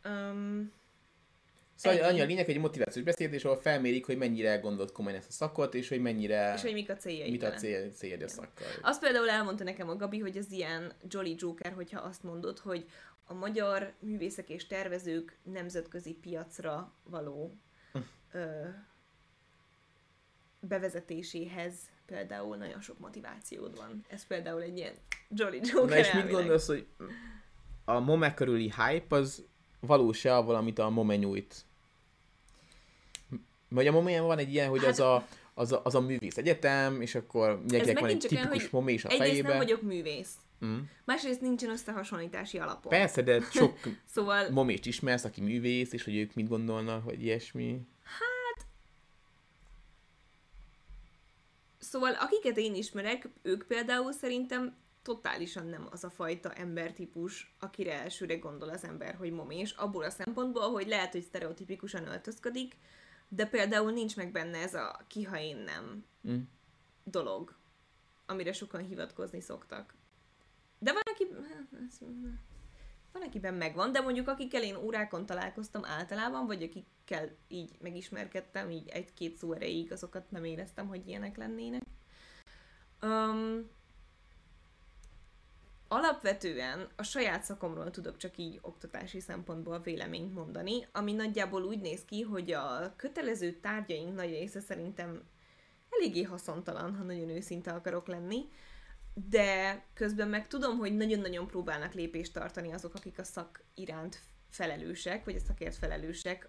um, 0.05 0.73
Szóval 1.81 2.03
annyi 2.03 2.21
a 2.21 2.25
lényeg, 2.25 2.45
hogy 2.45 2.55
egy 2.55 2.61
motivációs 2.61 3.05
beszéd, 3.05 3.41
ahol 3.45 3.57
felmérik, 3.57 4.07
hogy 4.07 4.17
mennyire 4.17 4.57
gondolt 4.57 4.93
komolyan 4.93 5.19
ezt 5.19 5.29
a 5.29 5.33
szakot, 5.33 5.75
és 5.75 5.89
hogy 5.89 6.01
mennyire... 6.01 6.53
És 6.55 6.63
hogy 6.63 6.73
mik 6.73 6.91
a 6.91 6.97
céljaid 6.97 7.31
Mit 7.31 7.43
a 7.43 7.51
cél, 7.51 7.91
cél 7.91 8.25
a 8.25 8.29
szakkal. 8.29 8.67
Azt 8.83 9.01
például 9.01 9.31
elmondta 9.31 9.65
nekem 9.65 9.89
a 9.89 9.97
Gabi, 9.97 10.19
hogy 10.19 10.37
az 10.37 10.53
ilyen 10.53 10.93
Jolly 11.09 11.35
Joker, 11.39 11.73
hogyha 11.73 12.01
azt 12.01 12.23
mondod, 12.23 12.59
hogy 12.59 12.85
a 13.25 13.35
magyar 13.35 13.93
művészek 13.99 14.49
és 14.49 14.67
tervezők 14.67 15.39
nemzetközi 15.43 16.13
piacra 16.13 16.95
való 17.05 17.57
hm. 17.93 17.99
ö, 18.33 18.69
bevezetéséhez 20.61 21.75
például 22.07 22.57
nagyon 22.57 22.81
sok 22.81 22.99
motivációd 22.99 23.77
van. 23.77 24.05
Ez 24.09 24.27
például 24.27 24.63
egy 24.63 24.77
ilyen 24.77 24.95
Jolly 25.29 25.61
Joker 25.63 25.89
Na 25.89 25.99
és 25.99 26.13
mit 26.13 26.31
gondolsz, 26.31 26.67
hogy 26.67 26.87
a 27.85 27.99
Mome 27.99 28.35
körüli 28.35 28.73
hype 28.77 29.17
az 29.17 29.45
valós-e 29.81 30.37
avval, 30.37 30.55
amit 30.55 30.79
a 30.79 30.91
Mome 30.91 31.17
nyújt? 31.17 31.69
Vagy 33.71 33.87
a 33.87 33.93
Mome 33.93 34.21
van 34.21 34.39
egy 34.39 34.53
ilyen, 34.53 34.69
hogy 34.69 34.81
hát, 34.81 34.89
az, 34.89 35.01
a, 35.01 35.27
az, 35.55 35.73
a, 35.73 35.81
az 35.85 35.95
a 35.95 36.01
művész 36.01 36.37
egyetem, 36.37 37.01
és 37.01 37.15
akkor 37.15 37.59
mindenkinek 37.59 37.99
van 37.99 38.09
egy 38.09 38.19
tipikus 38.19 38.69
Mome 38.69 38.91
is 38.91 39.05
a 39.05 39.09
fejébe. 39.09 39.25
Egyrészt 39.25 39.47
nem 39.47 39.57
vagyok 39.57 39.83
művész. 39.83 40.35
Mm. 40.65 40.79
Másrészt 41.05 41.41
nincsen 41.41 41.71
összehasonlítási 41.71 42.59
alapon. 42.59 42.91
Persze, 42.91 43.23
de 43.23 43.41
sok 43.53 43.79
szóval... 44.05 44.51
momést 44.51 44.87
ismersz, 44.87 45.25
aki 45.25 45.41
művész, 45.41 45.93
és 45.93 46.05
hogy 46.05 46.17
ők 46.17 46.35
mit 46.35 46.49
gondolnak, 46.49 47.05
vagy 47.05 47.23
ilyesmi. 47.23 47.81
Szóval 51.79 52.13
akiket 52.13 52.57
én 52.57 52.75
ismerek, 52.75 53.29
ők 53.43 53.67
például 53.67 54.13
szerintem 54.13 54.77
totálisan 55.03 55.67
nem 55.67 55.89
az 55.91 56.05
a 56.05 56.11
fajta 56.11 56.53
embertípus, 56.53 57.55
akire 57.61 58.03
elsőre 58.03 58.37
gondol 58.37 58.69
az 58.69 58.85
ember, 58.85 59.15
hogy 59.15 59.31
momés, 59.31 59.71
abból 59.71 60.05
a 60.05 60.11
szempontból, 60.11 60.71
hogy 60.71 60.89
lehet, 60.89 61.13
hogy 61.13 61.23
sztereotipikusan 61.23 62.07
öltözködik, 62.07 62.77
de 63.33 63.47
például 63.47 63.93
nincs 63.93 64.17
meg 64.17 64.33
benne 64.33 64.59
ez 64.59 64.75
a 64.75 65.01
ki, 65.07 65.23
ha 65.23 65.39
én 65.39 65.57
nem 65.57 66.05
mm. 66.29 66.41
dolog, 67.05 67.57
amire 68.27 68.53
sokan 68.53 68.81
hivatkozni 68.81 69.41
szoktak. 69.41 69.95
De 70.79 70.93
van, 70.93 71.03
aki... 71.05 71.27
Van, 73.13 73.23
akiben 73.23 73.55
megvan, 73.55 73.93
de 73.93 74.01
mondjuk 74.01 74.29
akikkel 74.29 74.63
én 74.63 74.77
órákon 74.77 75.27
találkoztam 75.27 75.85
általában, 75.85 76.47
vagy 76.47 76.63
akikkel 76.63 77.37
így 77.49 77.77
megismerkedtem, 77.81 78.71
így 78.71 78.89
egy-két 78.89 79.37
szó 79.37 79.53
erejéig, 79.53 79.93
azokat 79.93 80.31
nem 80.31 80.45
éreztem, 80.45 80.89
hogy 80.89 81.09
ilyenek 81.09 81.37
lennének. 81.37 81.83
Um, 83.03 83.71
alapvetően 85.93 86.89
a 86.97 87.03
saját 87.03 87.43
szakomról 87.43 87.91
tudok 87.91 88.17
csak 88.17 88.37
így 88.37 88.59
oktatási 88.63 89.21
szempontból 89.21 89.81
véleményt 89.81 90.35
mondani, 90.35 90.87
ami 90.93 91.13
nagyjából 91.13 91.63
úgy 91.63 91.81
néz 91.81 92.05
ki, 92.05 92.23
hogy 92.23 92.53
a 92.53 92.93
kötelező 92.97 93.53
tárgyaink 93.53 94.15
nagy 94.15 94.31
része 94.31 94.61
szerintem 94.61 95.23
eléggé 95.91 96.23
haszontalan, 96.23 96.97
ha 96.97 97.03
nagyon 97.03 97.29
őszinte 97.29 97.73
akarok 97.73 98.07
lenni 98.07 98.49
de 99.29 99.83
közben 99.95 100.29
meg 100.29 100.47
tudom, 100.47 100.79
hogy 100.79 100.97
nagyon-nagyon 100.97 101.47
próbálnak 101.47 101.95
lépést 101.95 102.33
tartani 102.33 102.73
azok, 102.73 102.95
akik 102.95 103.19
a 103.19 103.25
szak 103.25 103.63
iránt 103.75 104.21
felelősek, 104.51 105.25
vagy 105.25 105.35
a 105.37 105.47
szakért 105.47 105.77
felelősek 105.77 106.49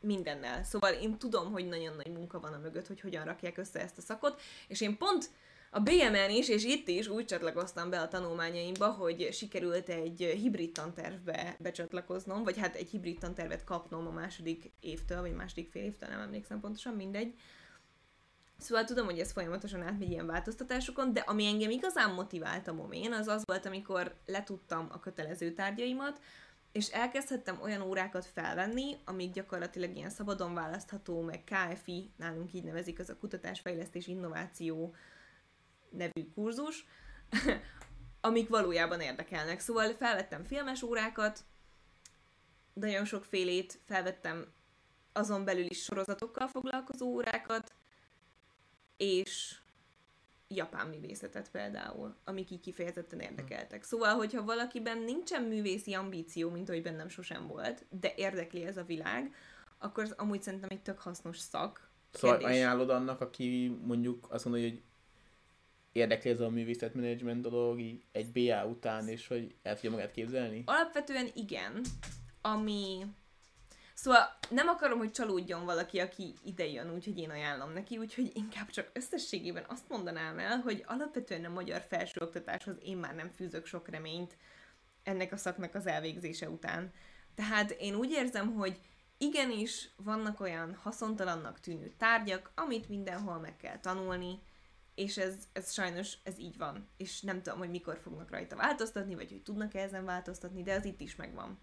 mindennel. 0.00 0.62
Szóval 0.64 0.92
én 0.92 1.18
tudom, 1.18 1.52
hogy 1.52 1.66
nagyon 1.66 1.96
nagy 1.96 2.12
munka 2.12 2.40
van 2.40 2.52
a 2.52 2.58
mögött, 2.58 2.86
hogy 2.86 3.00
hogyan 3.00 3.24
rakják 3.24 3.58
össze 3.58 3.80
ezt 3.80 3.98
a 3.98 4.00
szakot, 4.00 4.40
és 4.68 4.80
én 4.80 4.98
pont 4.98 5.30
a 5.72 5.80
BMN 5.80 6.30
is, 6.30 6.48
és 6.48 6.64
itt 6.64 6.88
is 6.88 7.08
úgy 7.08 7.24
csatlakoztam 7.24 7.90
be 7.90 8.00
a 8.00 8.08
tanulmányaimba, 8.08 8.90
hogy 8.90 9.28
sikerült 9.32 9.88
egy 9.88 10.18
hibrid 10.18 10.72
tantervbe 10.72 11.56
becsatlakoznom, 11.58 12.42
vagy 12.42 12.58
hát 12.58 12.74
egy 12.74 12.90
hibrid 12.90 13.18
tantervet 13.18 13.64
kapnom 13.64 14.06
a 14.06 14.10
második 14.10 14.72
évtől, 14.80 15.20
vagy 15.20 15.34
második 15.34 15.70
fél 15.70 15.82
évtől, 15.84 16.08
nem 16.08 16.20
emlékszem 16.20 16.60
pontosan, 16.60 16.94
mindegy. 16.94 17.34
Szóval 18.58 18.84
tudom, 18.84 19.04
hogy 19.04 19.18
ez 19.18 19.32
folyamatosan 19.32 19.82
átmegy 19.82 20.10
ilyen 20.10 20.26
változtatásokon, 20.26 21.12
de 21.12 21.20
ami 21.20 21.46
engem 21.46 21.70
igazán 21.70 22.14
motivált 22.14 22.68
a 22.68 22.72
momén, 22.72 23.12
az 23.12 23.28
az 23.28 23.42
volt, 23.44 23.66
amikor 23.66 24.14
letudtam 24.26 24.88
a 24.92 25.00
kötelező 25.00 25.52
tárgyaimat, 25.52 26.20
és 26.72 26.88
elkezdhettem 26.88 27.60
olyan 27.62 27.82
órákat 27.82 28.26
felvenni, 28.26 28.96
amik 29.04 29.32
gyakorlatilag 29.32 29.96
ilyen 29.96 30.10
szabadon 30.10 30.54
választható, 30.54 31.20
meg 31.20 31.44
KFI, 31.44 32.10
nálunk 32.16 32.52
így 32.54 32.64
nevezik, 32.64 32.98
az 32.98 33.10
a 33.10 33.16
kutatásfejlesztés 33.16 34.06
innováció 34.06 34.94
nevű 35.90 36.30
kurzus, 36.34 36.86
amik 38.20 38.48
valójában 38.48 39.00
érdekelnek. 39.00 39.60
Szóval 39.60 39.92
felvettem 39.92 40.44
filmes 40.44 40.82
órákat, 40.82 41.44
nagyon 42.72 43.04
sokfélét, 43.04 43.80
felvettem 43.86 44.46
azon 45.12 45.44
belül 45.44 45.66
is 45.66 45.82
sorozatokkal 45.82 46.48
foglalkozó 46.48 47.06
órákat, 47.06 47.72
és 48.96 49.58
japán 50.48 50.86
művészetet 50.86 51.50
például, 51.50 52.16
amik 52.24 52.50
így 52.50 52.60
kifejezetten 52.60 53.20
érdekeltek. 53.20 53.82
Szóval, 53.82 54.14
hogyha 54.14 54.44
valakiben 54.44 54.98
nincsen 54.98 55.42
művészi 55.42 55.94
ambíció, 55.94 56.50
mint 56.50 56.68
ahogy 56.68 56.82
bennem 56.82 57.08
sosem 57.08 57.46
volt, 57.46 57.86
de 57.90 58.12
érdekli 58.16 58.64
ez 58.64 58.76
a 58.76 58.84
világ, 58.84 59.34
akkor 59.78 60.04
az 60.04 60.14
amúgy 60.16 60.42
szerintem 60.42 60.68
egy 60.72 60.82
tök 60.82 60.98
hasznos 60.98 61.38
szak. 61.38 61.90
Szóval 62.12 62.38
Kérdés. 62.38 62.56
ajánlod 62.56 62.90
annak, 62.90 63.20
aki 63.20 63.78
mondjuk 63.82 64.26
azt 64.30 64.44
mondja, 64.44 64.68
hogy 64.68 64.82
érdekli 65.92 66.30
ez 66.30 66.40
a 66.40 66.50
művészetmenedzsment 66.50 67.42
dolog 67.42 67.80
egy 68.12 68.32
BA 68.32 68.66
után, 68.66 69.08
és 69.08 69.26
hogy 69.26 69.54
el 69.62 69.74
tudja 69.74 69.90
magát 69.90 70.10
képzelni? 70.10 70.62
Alapvetően 70.66 71.28
igen, 71.34 71.80
ami 72.40 73.04
Szóval 74.02 74.38
nem 74.50 74.68
akarom, 74.68 74.98
hogy 74.98 75.10
csalódjon 75.10 75.64
valaki, 75.64 75.98
aki 75.98 76.34
ide 76.44 76.66
jön, 76.66 76.94
úgyhogy 76.94 77.18
én 77.18 77.30
ajánlom 77.30 77.72
neki, 77.72 77.98
úgyhogy 77.98 78.30
inkább 78.34 78.70
csak 78.70 78.90
összességében 78.92 79.64
azt 79.68 79.88
mondanám 79.88 80.38
el, 80.38 80.58
hogy 80.58 80.84
alapvetően 80.86 81.44
a 81.44 81.48
magyar 81.48 81.80
felsőoktatáshoz 81.88 82.76
én 82.82 82.96
már 82.96 83.14
nem 83.14 83.28
fűzök 83.28 83.66
sok 83.66 83.88
reményt 83.88 84.36
ennek 85.02 85.32
a 85.32 85.36
szaknak 85.36 85.74
az 85.74 85.86
elvégzése 85.86 86.48
után. 86.48 86.92
Tehát 87.34 87.70
én 87.70 87.94
úgy 87.94 88.10
érzem, 88.10 88.54
hogy 88.54 88.80
igenis 89.18 89.88
vannak 89.96 90.40
olyan 90.40 90.74
haszontalannak 90.74 91.60
tűnő 91.60 91.92
tárgyak, 91.98 92.52
amit 92.54 92.88
mindenhol 92.88 93.38
meg 93.38 93.56
kell 93.56 93.78
tanulni, 93.78 94.38
és 95.00 95.16
ez, 95.16 95.34
ez 95.52 95.72
sajnos 95.72 96.18
ez 96.22 96.38
így 96.38 96.56
van. 96.56 96.88
És 96.96 97.20
nem 97.20 97.42
tudom, 97.42 97.58
hogy 97.58 97.70
mikor 97.70 97.98
fognak 97.98 98.30
rajta 98.30 98.56
változtatni, 98.56 99.14
vagy 99.14 99.30
hogy 99.30 99.42
tudnak-e 99.42 99.80
ezen 99.80 100.04
változtatni, 100.04 100.62
de 100.62 100.74
az 100.74 100.84
itt 100.84 101.00
is 101.00 101.16
megvan. 101.16 101.58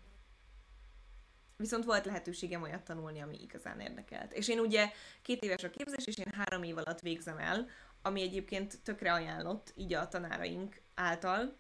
Viszont 1.58 1.84
volt 1.86 2.06
lehetőségem 2.06 2.62
olyat 2.62 2.84
tanulni, 2.84 3.20
ami 3.20 3.42
igazán 3.42 3.80
érdekelt. 3.80 4.34
És 4.34 4.48
én 4.48 4.60
ugye 4.60 4.92
két 5.22 5.44
éves 5.44 5.64
a 5.64 5.70
képzés, 5.70 6.06
és 6.06 6.18
én 6.18 6.34
három 6.34 6.64
év 6.64 6.78
alatt 6.78 7.00
végzem 7.00 7.38
el, 7.38 7.68
ami 8.02 8.22
egyébként 8.22 8.84
tökre 8.84 9.14
ajánlott, 9.14 9.74
így 9.76 9.94
a 9.94 10.08
tanáraink 10.08 10.82
által, 10.96 11.58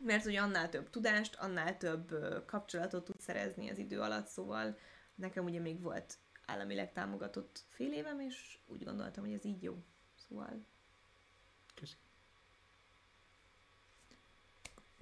mert 0.00 0.26
ugye 0.26 0.40
annál 0.40 0.68
több 0.68 0.90
tudást, 0.90 1.34
annál 1.34 1.76
több 1.76 2.14
kapcsolatot 2.46 3.04
tud 3.04 3.20
szerezni 3.20 3.70
az 3.70 3.78
idő 3.78 4.00
alatt, 4.00 4.26
szóval 4.26 4.78
nekem 5.14 5.44
ugye 5.44 5.60
még 5.60 5.80
volt 5.80 6.18
államileg 6.46 6.92
támogatott 6.92 7.64
fél 7.68 7.92
évem, 7.92 8.20
és 8.20 8.58
úgy 8.66 8.84
gondoltam, 8.84 9.24
hogy 9.24 9.32
ez 9.32 9.44
így 9.44 9.62
jó. 9.62 9.76
Szóval... 10.14 10.70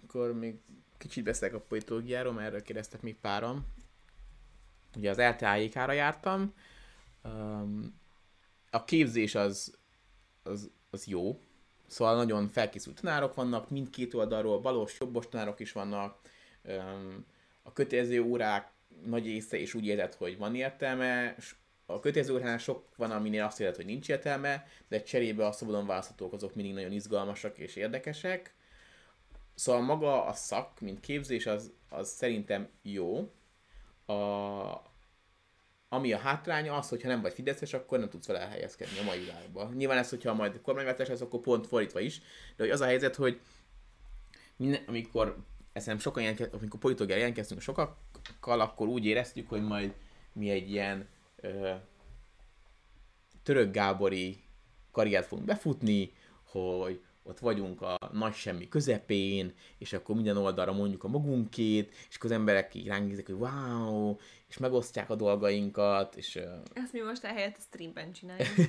Akkor 0.05 0.32
még 0.32 0.59
kicsit 0.98 1.24
beszélek 1.24 1.55
a 1.55 1.60
politológiáról, 1.60 2.32
mert 2.32 2.47
erről 2.47 2.62
kérdeztek 2.62 3.02
még 3.02 3.16
páram. 3.16 3.66
Ugye 4.97 5.10
az 5.10 5.18
LTAIK-ra 5.18 5.93
jártam. 5.93 6.55
a 8.70 8.85
képzés 8.85 9.35
az, 9.35 9.78
az, 10.43 10.70
az 10.90 11.06
jó, 11.06 11.40
Szóval 11.90 12.16
nagyon 12.16 12.48
felkészült 12.48 13.01
tanárok 13.01 13.35
vannak, 13.35 13.70
mindkét 13.70 14.14
oldalról, 14.14 14.60
balos, 14.60 14.97
jobbos 15.01 15.28
tanárok 15.28 15.60
is 15.60 15.72
vannak. 15.72 16.18
A 17.62 17.72
kötelező 17.72 18.20
órák 18.22 18.70
nagy 19.05 19.24
része 19.24 19.59
is 19.59 19.74
úgy 19.74 19.86
érzed, 19.86 20.14
hogy 20.14 20.39
van 20.39 20.55
értelme, 20.55 21.36
a 21.86 22.01
kötelező 22.01 22.32
óránál 22.32 22.59
sok 22.59 22.97
van, 22.97 23.10
aminél 23.10 23.44
azt 23.44 23.60
érzed, 23.60 23.77
hogy 23.77 23.85
nincs 23.85 24.09
értelme, 24.09 24.66
de 24.89 25.02
cserébe 25.02 25.47
a 25.47 25.52
szabadon 25.52 25.86
választhatók 25.86 26.32
azok 26.32 26.55
mindig 26.55 26.74
nagyon 26.74 26.93
izgalmasak 26.93 27.59
és 27.59 27.77
érdekesek. 27.77 28.55
Szóval 29.55 29.82
maga 29.82 30.24
a 30.24 30.32
szak, 30.32 30.81
mint 30.81 31.01
képzés, 31.01 31.47
az, 31.47 31.72
az 31.89 32.09
szerintem 32.09 32.68
jó. 32.82 33.32
A, 34.06 34.12
ami 35.89 36.12
a 36.12 36.18
hátránya 36.18 36.77
az, 36.77 36.89
hogyha 36.89 37.09
nem 37.09 37.20
vagy 37.20 37.32
fideszes, 37.32 37.72
akkor 37.72 37.98
nem 37.98 38.09
tudsz 38.09 38.27
vele 38.27 38.40
elhelyezkedni 38.40 38.98
a 38.98 39.02
mai 39.02 39.18
világban. 39.18 39.72
Nyilván 39.72 39.98
ez, 39.98 40.09
hogyha 40.09 40.35
majd 40.35 40.60
kormányváltás 40.60 41.09
lesz, 41.09 41.20
akkor 41.20 41.40
pont 41.40 41.66
fordítva 41.66 42.01
is. 42.01 42.18
De 42.56 42.62
hogy 42.62 42.70
az 42.70 42.81
a 42.81 42.85
helyzet, 42.85 43.16
hogy 43.16 43.40
minden, 44.56 44.82
amikor 44.86 45.36
eszem 45.72 45.98
sokan 45.98 46.22
jelentke, 46.22 46.48
amikor 46.56 46.81
politológiára 46.81 47.20
jelentkeztünk 47.20 47.60
sokakkal, 47.60 48.60
akkor 48.60 48.89
úgy 48.89 49.05
éreztük, 49.05 49.48
hogy 49.48 49.62
majd 49.62 49.94
mi 50.32 50.51
egy 50.51 50.70
ilyen 50.70 51.09
ö, 51.36 51.72
török 53.43 53.72
Gábori 53.72 54.43
karriert 54.90 55.27
fogunk 55.27 55.47
befutni, 55.47 56.12
hogy 56.43 57.01
ott 57.31 57.39
vagyunk 57.39 57.82
a 57.82 57.98
nagy 58.12 58.35
semmi 58.35 58.69
közepén, 58.69 59.55
és 59.78 59.93
akkor 59.93 60.15
minden 60.15 60.36
oldalra 60.36 60.73
mondjuk 60.73 61.05
a 61.05 61.09
magunkét, 61.09 61.94
és 62.09 62.16
akkor 62.16 62.31
az 62.31 62.36
emberek 62.36 62.74
így 62.74 62.86
ránk 62.86 63.09
nézek, 63.09 63.27
hogy 63.27 63.35
wow, 63.35 64.16
és 64.48 64.59
megosztják 64.59 65.11
a 65.11 65.15
dolgainkat, 65.15 66.16
és... 66.16 66.36
Ezt 66.73 66.93
mi 66.93 67.01
most 67.01 67.24
ehelyett 67.24 67.57
a 67.57 67.61
streamben 67.61 68.12
csináljuk. 68.12 68.48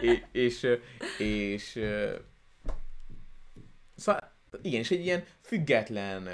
és, 0.00 0.22
és, 0.32 0.68
és, 1.18 1.78
szóval 3.96 4.32
igen, 4.62 4.80
és 4.80 4.90
egy 4.90 5.04
ilyen 5.04 5.24
független 5.40 6.28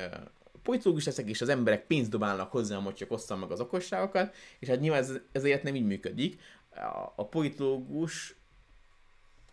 politológus 0.63 1.05
leszek, 1.05 1.29
és 1.29 1.41
az 1.41 1.49
emberek 1.49 1.87
pénzt 1.87 2.11
dobálnak 2.11 2.51
hozzám, 2.51 2.85
hogy 2.85 2.95
csak 2.95 3.11
osszam 3.13 3.39
meg 3.39 3.51
az 3.51 3.61
okosságokat, 3.61 4.35
és 4.59 4.69
hát 4.69 4.81
nyilván 4.81 5.01
ez, 5.01 5.13
ezért 5.33 5.63
nem 5.63 5.75
így 5.75 5.87
működik. 5.87 6.41
A, 6.71 7.13
a 7.17 7.27
politológus 7.29 8.37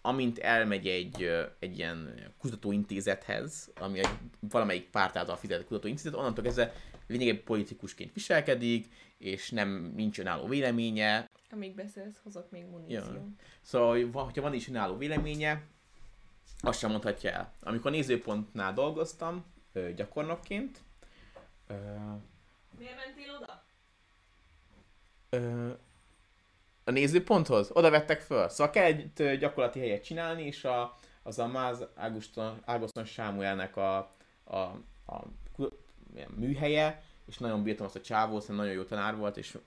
amint 0.10 0.38
elmegy 0.38 0.88
egy, 0.88 1.31
egy 1.60 1.77
ilyen 1.77 2.14
kutatóintézethez, 2.38 3.72
ami 3.80 3.99
egy 3.99 4.10
valamelyik 4.40 4.90
párt 4.90 5.15
által 5.15 5.36
fizetett 5.36 5.65
kutatóintézet, 5.65 6.14
onnantól 6.14 6.44
kezdve 6.44 6.73
lényegében 7.07 7.44
politikusként 7.44 8.14
viselkedik, 8.14 8.88
és 9.18 9.49
nem 9.49 9.94
nincs 9.95 10.19
önálló 10.19 10.48
véleménye. 10.48 11.30
Amíg 11.52 11.76
beszélsz, 11.76 12.19
hozok 12.23 12.52
még 12.52 12.65
muníció. 12.65 13.14
Ja. 13.14 13.27
Szóval, 13.61 14.11
hogyha 14.11 14.41
van 14.41 14.53
is 14.53 14.69
önálló 14.69 14.98
véleménye, 14.98 15.64
azt 16.61 16.80
sem 16.80 16.91
mondhatja 16.91 17.31
el. 17.31 17.53
Amikor 17.61 17.91
nézőpontnál 17.91 18.73
dolgoztam, 18.73 19.45
gyakornokként, 19.95 20.81
Miért 22.77 22.95
mentél 23.06 23.36
oda? 23.36 23.64
A 26.90 26.91
nézőponthoz, 26.91 27.70
oda 27.74 27.90
vettek 27.90 28.22
föl. 28.22 28.49
Szóval 28.49 28.74
kell 28.74 28.84
egy 28.84 29.38
gyakorlati 29.38 29.80
helyet 29.80 30.03
csinálni, 30.03 30.44
és 30.44 30.64
a, 30.64 30.98
az 31.24 31.40
a 31.40 31.48
Máz 31.48 31.86
Ágoston, 31.95 32.61
Ágoston 32.66 33.06
Sámuelnek 33.06 33.78
a, 33.78 33.98
a, 34.44 34.57
a, 34.57 34.78
a 35.06 35.28
műhelye, 36.36 37.03
és 37.28 37.38
nagyon 37.38 37.64
bírtam 37.64 37.86
azt 37.86 37.95
a 37.95 38.02
csávót, 38.02 38.40
hiszen 38.40 38.56
nagyon 38.56 38.74
jó 38.74 38.84
tanár 38.84 39.16
volt, 39.16 39.38
és 39.38 39.57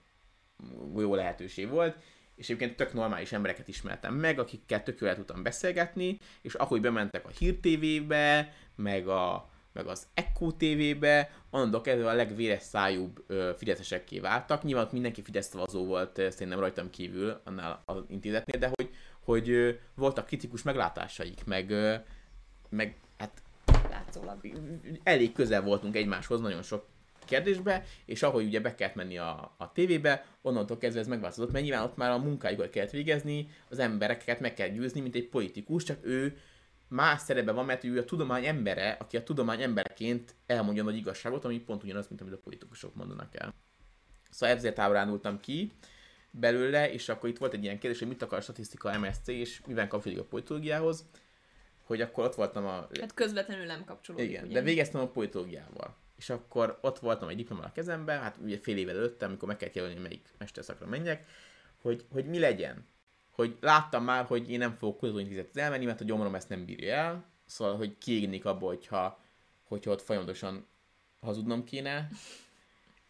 jó 0.95 1.15
lehetőség 1.15 1.69
volt, 1.69 1.97
és 2.35 2.45
egyébként 2.45 2.75
tök 2.75 2.93
normális 2.93 3.31
embereket 3.31 3.67
ismertem 3.67 4.13
meg, 4.13 4.39
akikkel 4.39 4.83
tök 4.83 4.99
jól 4.99 5.15
tudtam 5.15 5.43
beszélgetni, 5.43 6.19
és 6.41 6.53
ahogy 6.53 6.81
bementek 6.81 7.25
a 7.25 7.29
Hír 7.29 7.59
TV-be, 7.59 8.53
meg 8.75 9.07
a 9.07 9.49
meg 9.73 9.87
az 9.87 10.07
Echo 10.13 10.51
TV-be, 10.51 11.31
onnantól 11.49 11.81
kezdve 11.81 12.09
a 12.09 12.13
legvéres 12.13 12.61
szájúbb 12.61 13.23
ö, 13.27 13.51
fideszesekké 13.57 14.19
váltak. 14.19 14.63
Nyilván 14.63 14.87
mindenki 14.91 15.21
Fidesz 15.21 15.47
szavazó 15.47 15.85
volt, 15.85 16.15
szerintem 16.15 16.59
rajtam 16.59 16.89
kívül 16.89 17.41
annál 17.43 17.83
az 17.85 18.03
intézetnél, 18.07 18.59
de 18.59 18.71
hogy, 18.73 18.89
hogy 19.19 19.49
ö, 19.49 19.71
voltak 19.95 20.25
kritikus 20.25 20.63
meglátásaik, 20.63 21.45
meg, 21.45 21.69
ö, 21.69 21.95
meg 22.69 22.95
hát 23.17 23.41
Látszólag. 23.89 24.39
elég 25.03 25.31
közel 25.31 25.61
voltunk 25.61 25.95
egymáshoz 25.95 26.41
nagyon 26.41 26.61
sok 26.61 26.85
kérdésbe, 27.25 27.83
és 28.05 28.23
ahogy 28.23 28.45
ugye 28.45 28.59
be 28.59 28.75
kellett 28.75 28.95
menni 28.95 29.17
a, 29.17 29.53
a 29.57 29.71
tévébe, 29.71 30.25
onnantól 30.41 30.77
kezdve 30.77 30.99
ez 30.99 31.07
megváltozott, 31.07 31.51
mert 31.51 31.65
nyilván 31.65 31.83
ott 31.83 31.97
már 31.97 32.11
a 32.11 32.17
munkájukat 32.17 32.69
kellett 32.69 32.91
végezni, 32.91 33.47
az 33.69 33.79
embereket 33.79 34.39
meg 34.39 34.53
kell 34.53 34.67
győzni, 34.67 35.01
mint 35.01 35.15
egy 35.15 35.27
politikus, 35.27 35.83
csak 35.83 35.97
ő 36.01 36.37
más 36.93 37.21
szerepben 37.21 37.55
van, 37.55 37.65
mert 37.65 37.83
ő 37.83 37.97
a 37.97 38.05
tudomány 38.05 38.45
embere, 38.45 38.89
aki 38.99 39.17
a 39.17 39.23
tudomány 39.23 39.61
embereként 39.61 40.35
elmondja 40.45 40.83
nagy 40.83 40.95
igazságot, 40.95 41.45
ami 41.45 41.59
pont 41.59 41.83
ugyanaz, 41.83 42.07
mint 42.07 42.21
amit 42.21 42.33
a 42.33 42.37
politikusok 42.37 42.95
mondanak 42.95 43.35
el. 43.35 43.53
Szóval 44.29 44.55
ezért 44.55 44.79
ábránultam 44.79 45.39
ki 45.39 45.71
belőle, 46.31 46.91
és 46.91 47.09
akkor 47.09 47.29
itt 47.29 47.37
volt 47.37 47.53
egy 47.53 47.63
ilyen 47.63 47.79
kérdés, 47.79 47.99
hogy 47.99 48.07
mit 48.07 48.21
akar 48.21 48.37
a 48.37 48.41
statisztika 48.41 48.99
MSC, 48.99 49.27
és 49.27 49.61
mivel 49.67 49.87
kapcsolódik 49.87 50.23
a 50.23 50.27
politológiával, 50.27 50.93
hogy 51.83 52.01
akkor 52.01 52.23
ott 52.23 52.35
voltam 52.35 52.65
a... 52.65 52.87
Hát 52.99 53.13
közvetlenül 53.13 53.65
nem 53.65 53.83
kapcsolódik, 53.83 54.29
Igen, 54.29 54.43
ugye? 54.43 54.53
de 54.53 54.61
végeztem 54.61 55.01
a 55.01 55.07
politológiával. 55.07 55.95
És 56.17 56.29
akkor 56.29 56.77
ott 56.81 56.99
voltam 56.99 57.29
egy 57.29 57.35
diplomával 57.35 57.69
a 57.69 57.73
kezemben, 57.73 58.21
hát 58.21 58.37
ugye 58.43 58.57
fél 58.57 58.77
évvel 58.77 58.95
előtte, 58.95 59.25
amikor 59.25 59.47
meg 59.47 59.57
kellett 59.57 59.75
jelölni, 59.75 59.99
melyik 59.99 60.29
mesterszakra 60.37 60.85
menjek, 60.85 61.27
hogy, 61.81 62.05
hogy 62.11 62.25
mi 62.25 62.39
legyen 62.39 62.85
hogy 63.33 63.57
láttam 63.61 64.03
már, 64.03 64.25
hogy 64.25 64.49
én 64.49 64.57
nem 64.57 64.75
fogok 64.79 64.97
kutatóintézetet 64.97 65.57
elmenni, 65.57 65.85
mert 65.85 66.01
a 66.01 66.03
gyomrom 66.03 66.35
ezt 66.35 66.49
nem 66.49 66.65
bírja 66.65 66.93
el, 66.95 67.25
szóval, 67.45 67.75
hogy 67.75 67.97
kiégnék 67.97 68.45
abba, 68.45 68.67
hogyha, 68.67 69.19
hogyha 69.63 69.91
ott 69.91 70.01
folyamatosan 70.01 70.65
hazudnom 71.19 71.63
kéne. 71.63 72.09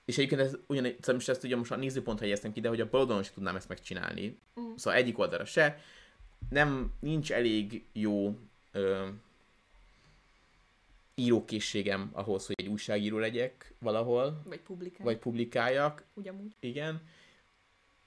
És 0.06 0.18
egyébként 0.18 0.42
ez 0.42 0.58
ugyan, 0.68 0.84
szóval 0.84 1.16
most 1.16 1.30
ezt 1.30 1.44
ugye 1.44 1.56
most 1.56 1.72
a 1.72 1.76
nézőpontra 1.76 2.24
helyeztem 2.24 2.52
ki, 2.52 2.60
de 2.60 2.70
hogy 2.70 2.82
a 2.82 2.90
baloldalon 2.90 3.24
sem 3.24 3.34
tudnám 3.34 3.56
ezt 3.56 3.68
megcsinálni. 3.68 4.40
Mm. 4.60 4.76
Szóval 4.76 5.00
egyik 5.00 5.18
oldalra 5.20 5.46
se. 5.46 5.80
Nem, 6.50 6.94
nincs 7.00 7.32
elég 7.32 7.86
jó 7.92 8.40
ö, 8.72 9.08
írókészségem 11.16 12.10
ahhoz, 12.14 12.46
hogy 12.46 12.56
egy 12.60 12.68
újságíró 12.68 13.18
legyek 13.18 13.74
valahol. 13.80 14.42
Vagy 14.46 14.60
publikáljak. 14.60 15.06
Vagy 15.06 15.18
publikáljak. 15.18 16.04
Ugyanúgy. 16.14 16.56
Igen 16.60 17.02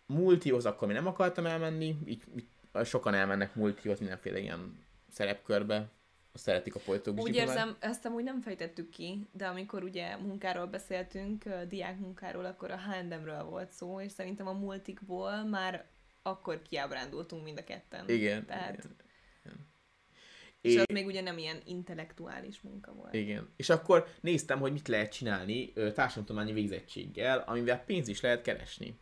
multihoz 0.06 0.66
akkor 0.66 0.88
mi 0.88 0.94
nem 0.94 1.06
akartam 1.06 1.46
elmenni, 1.46 1.96
így, 2.06 2.22
így 2.36 2.46
sokan 2.84 3.14
elmennek 3.14 3.54
multihoz 3.54 3.98
mindenféle 3.98 4.38
ilyen 4.38 4.84
szerepkörbe, 5.10 5.88
szeretik 6.36 6.74
a 6.74 6.80
politológus 6.84 7.28
Úgy 7.28 7.34
érzem, 7.34 7.76
ezt 7.80 8.04
amúgy 8.04 8.24
nem 8.24 8.40
fejtettük 8.40 8.90
ki, 8.90 9.26
de 9.32 9.46
amikor 9.46 9.82
ugye 9.82 10.16
munkáról 10.16 10.66
beszéltünk, 10.66 11.44
diák 11.68 11.98
munkáról, 11.98 12.44
akkor 12.44 12.70
a 12.70 12.78
H&M-ről 12.78 13.44
volt 13.44 13.70
szó, 13.70 14.00
és 14.00 14.12
szerintem 14.12 14.46
a 14.46 14.52
multikból 14.52 15.44
már 15.44 15.86
akkor 16.22 16.62
kiábrándultunk 16.62 17.44
mind 17.44 17.58
a 17.58 17.64
ketten. 17.64 18.08
Igen. 18.08 18.46
Tehát... 18.46 18.74
Igen. 18.74 18.96
igen. 19.44 19.66
És 20.60 20.74
é... 20.74 20.78
az 20.78 20.86
még 20.92 21.06
ugye 21.06 21.20
nem 21.20 21.38
ilyen 21.38 21.60
intellektuális 21.64 22.60
munka 22.60 22.92
volt. 22.92 23.14
Igen. 23.14 23.48
És 23.56 23.68
akkor 23.68 24.06
néztem, 24.20 24.58
hogy 24.58 24.72
mit 24.72 24.88
lehet 24.88 25.12
csinálni 25.12 25.72
társadalomtudományi 25.72 26.52
végzettséggel, 26.52 27.38
amivel 27.46 27.84
pénzt 27.84 28.08
is 28.08 28.20
lehet 28.20 28.42
keresni 28.42 28.98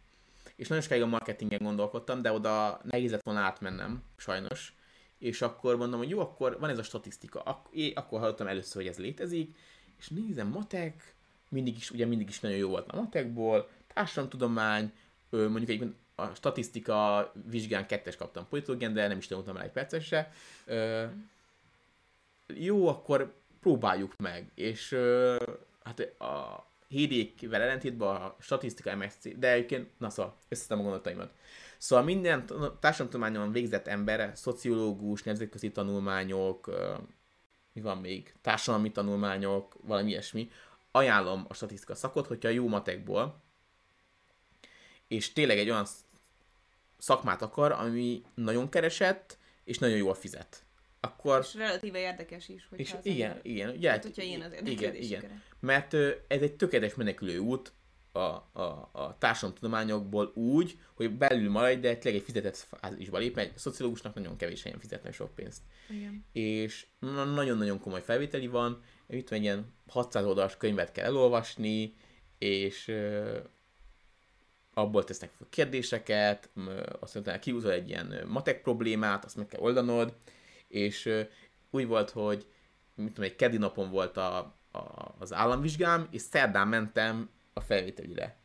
és 0.57 0.69
nagyon 0.69 0.83
sokáig 0.83 1.03
a 1.03 1.07
marketingen 1.07 1.63
gondolkodtam, 1.63 2.23
de 2.23 2.33
oda 2.33 2.81
nehéz 2.83 3.11
lett 3.11 3.25
volna 3.25 3.41
átmennem, 3.41 4.03
sajnos. 4.17 4.75
És 5.19 5.43
akkor 5.43 5.77
mondom, 5.77 5.99
hogy 5.99 6.09
jó, 6.09 6.21
akkor 6.21 6.59
van 6.61 6.71
ez 6.71 6.79
a 6.79 6.83
statisztika. 6.83 7.41
Ak- 7.41 7.75
én 7.75 7.93
akkor 7.95 8.21
hallottam 8.21 8.47
először, 8.47 8.83
hogy 8.83 8.91
ez 8.91 8.99
létezik, 8.99 9.57
és 9.99 10.09
nézem, 10.09 10.49
matek, 10.49 11.15
mindig 11.49 11.77
is, 11.77 11.91
ugye 11.91 12.07
mindig 12.07 12.29
is 12.29 12.41
nagyon 12.41 12.57
jó 12.57 12.69
volt 12.69 12.91
a 12.93 12.97
matekból, 12.97 13.69
társadalomtudomány, 13.95 14.93
mondjuk 15.31 15.69
egy 15.69 15.95
a 16.15 16.35
statisztika 16.35 17.33
vizsgán 17.51 17.87
kettes 17.87 18.17
kaptam 18.17 18.49
politológián, 18.49 18.95
de 18.95 19.09
nem 19.09 19.19
is 19.19 19.27
tanultam 19.27 19.57
rá 19.57 19.63
egy 19.63 19.71
perces 19.71 20.07
se. 20.07 20.33
Ö, 20.65 21.05
jó, 22.47 22.89
akkor 22.89 23.35
próbáljuk 23.61 24.17
meg. 24.17 24.51
És 24.55 24.93
ö, 24.93 25.37
hát 25.83 26.01
a 26.01 26.67
hédékvel 26.89 27.63
ellentétben 27.63 28.09
a 28.09 28.37
statisztika 28.41 28.97
MSC, 28.97 29.39
de 29.39 29.53
egyébként, 29.53 29.91
na 29.99 30.11
szóval, 30.11 30.37
összetem 30.49 30.79
a 30.79 30.83
gondolataimat. 30.83 31.33
Szóval 31.79 32.05
minden 32.05 32.47
társadalomtudományon 32.81 33.53
végzett 33.53 33.87
ember, 33.87 34.33
szociológus, 34.35 35.23
nemzetközi 35.23 35.71
tanulmányok, 35.71 36.71
mi 37.73 37.81
van 37.81 37.99
még, 37.99 38.35
társadalmi 38.41 38.93
tanulmányok, 38.93 39.77
valami 39.83 40.11
ilyesmi, 40.11 40.51
ajánlom 40.91 41.45
a 41.49 41.55
statisztika 41.55 41.95
szakot, 41.95 42.27
hogyha 42.27 42.49
jó 42.49 42.69
matekból, 42.69 43.43
és 45.09 45.33
tényleg 45.33 45.59
egy 45.59 45.71
olyan 45.71 45.87
szakmát 46.99 47.43
akar, 47.43 47.73
ami 47.73 48.23
nagyon 48.35 48.69
keresett, 48.69 49.39
és 49.65 49.79
nagyon 49.79 49.97
jól 49.97 50.15
fizet. 50.15 50.64
Akkor... 51.05 51.39
És 51.41 51.55
relatíve 51.55 51.99
érdekes 51.99 52.49
is. 52.49 52.69
És 52.77 52.95
igen, 53.03 53.29
ember... 53.31 53.47
igen. 53.47 53.71
Ugye, 53.71 53.91
hát, 53.91 54.03
hogyha 54.03 54.23
ilyen 54.23 54.41
az 54.41 54.53
igen, 54.65 54.95
igen. 54.95 55.43
Mert 55.61 55.95
ez 56.29 56.41
egy 56.41 56.53
tökéletes 56.53 56.95
menekülő 56.95 57.39
út 57.39 57.73
a, 58.13 58.19
a, 58.53 58.91
a 58.93 59.17
társadalomtudományokból 59.19 60.33
úgy, 60.35 60.79
hogy 60.95 61.11
belül 61.11 61.51
maradj, 61.51 61.81
de 61.81 61.97
tényleg 61.97 62.21
egy 62.21 62.27
fizetett 62.27 62.57
fázisba 62.57 63.19
lép, 63.19 63.35
mert 63.35 63.59
szociológusnak 63.59 64.15
nagyon 64.15 64.37
kevés 64.37 64.63
helyen 64.63 64.79
fizetnek 64.79 65.13
sok 65.13 65.35
pénzt. 65.35 65.63
Igen. 65.89 66.25
És 66.33 66.87
nagyon-nagyon 67.35 67.81
komoly 67.81 68.03
felvételi 68.03 68.47
van, 68.47 68.83
itt 69.09 69.29
van 69.29 69.39
egy 69.39 69.45
ilyen 69.45 69.73
600 69.89 70.25
oldalas 70.25 70.57
könyvet 70.57 70.93
kell 70.93 71.05
elolvasni, 71.05 71.95
és 72.39 72.93
abból 74.75 75.05
tesznek 75.05 75.31
fel 75.31 75.47
kérdéseket, 75.51 76.51
azt 77.01 77.15
mondta, 77.15 77.39
kiúzol 77.39 77.73
egy 77.73 77.89
ilyen 77.89 78.25
matek 78.27 78.63
problémát, 78.63 79.25
azt 79.25 79.37
meg 79.37 79.47
kell 79.47 79.61
oldanod, 79.61 80.15
és 80.75 81.11
úgy 81.71 81.87
volt, 81.87 82.11
hogy 82.11 82.47
mit 82.95 83.07
tudom, 83.07 83.31
egy 83.31 83.37
keddi 83.37 83.57
napon 83.57 83.91
volt 83.91 84.17
a, 84.17 84.37
a, 84.73 85.15
az 85.19 85.33
államvizsgám, 85.33 86.09
és 86.11 86.21
szerdán 86.21 86.69
mentem 86.69 87.31
a 87.53 87.61
felvételire. 87.61 88.37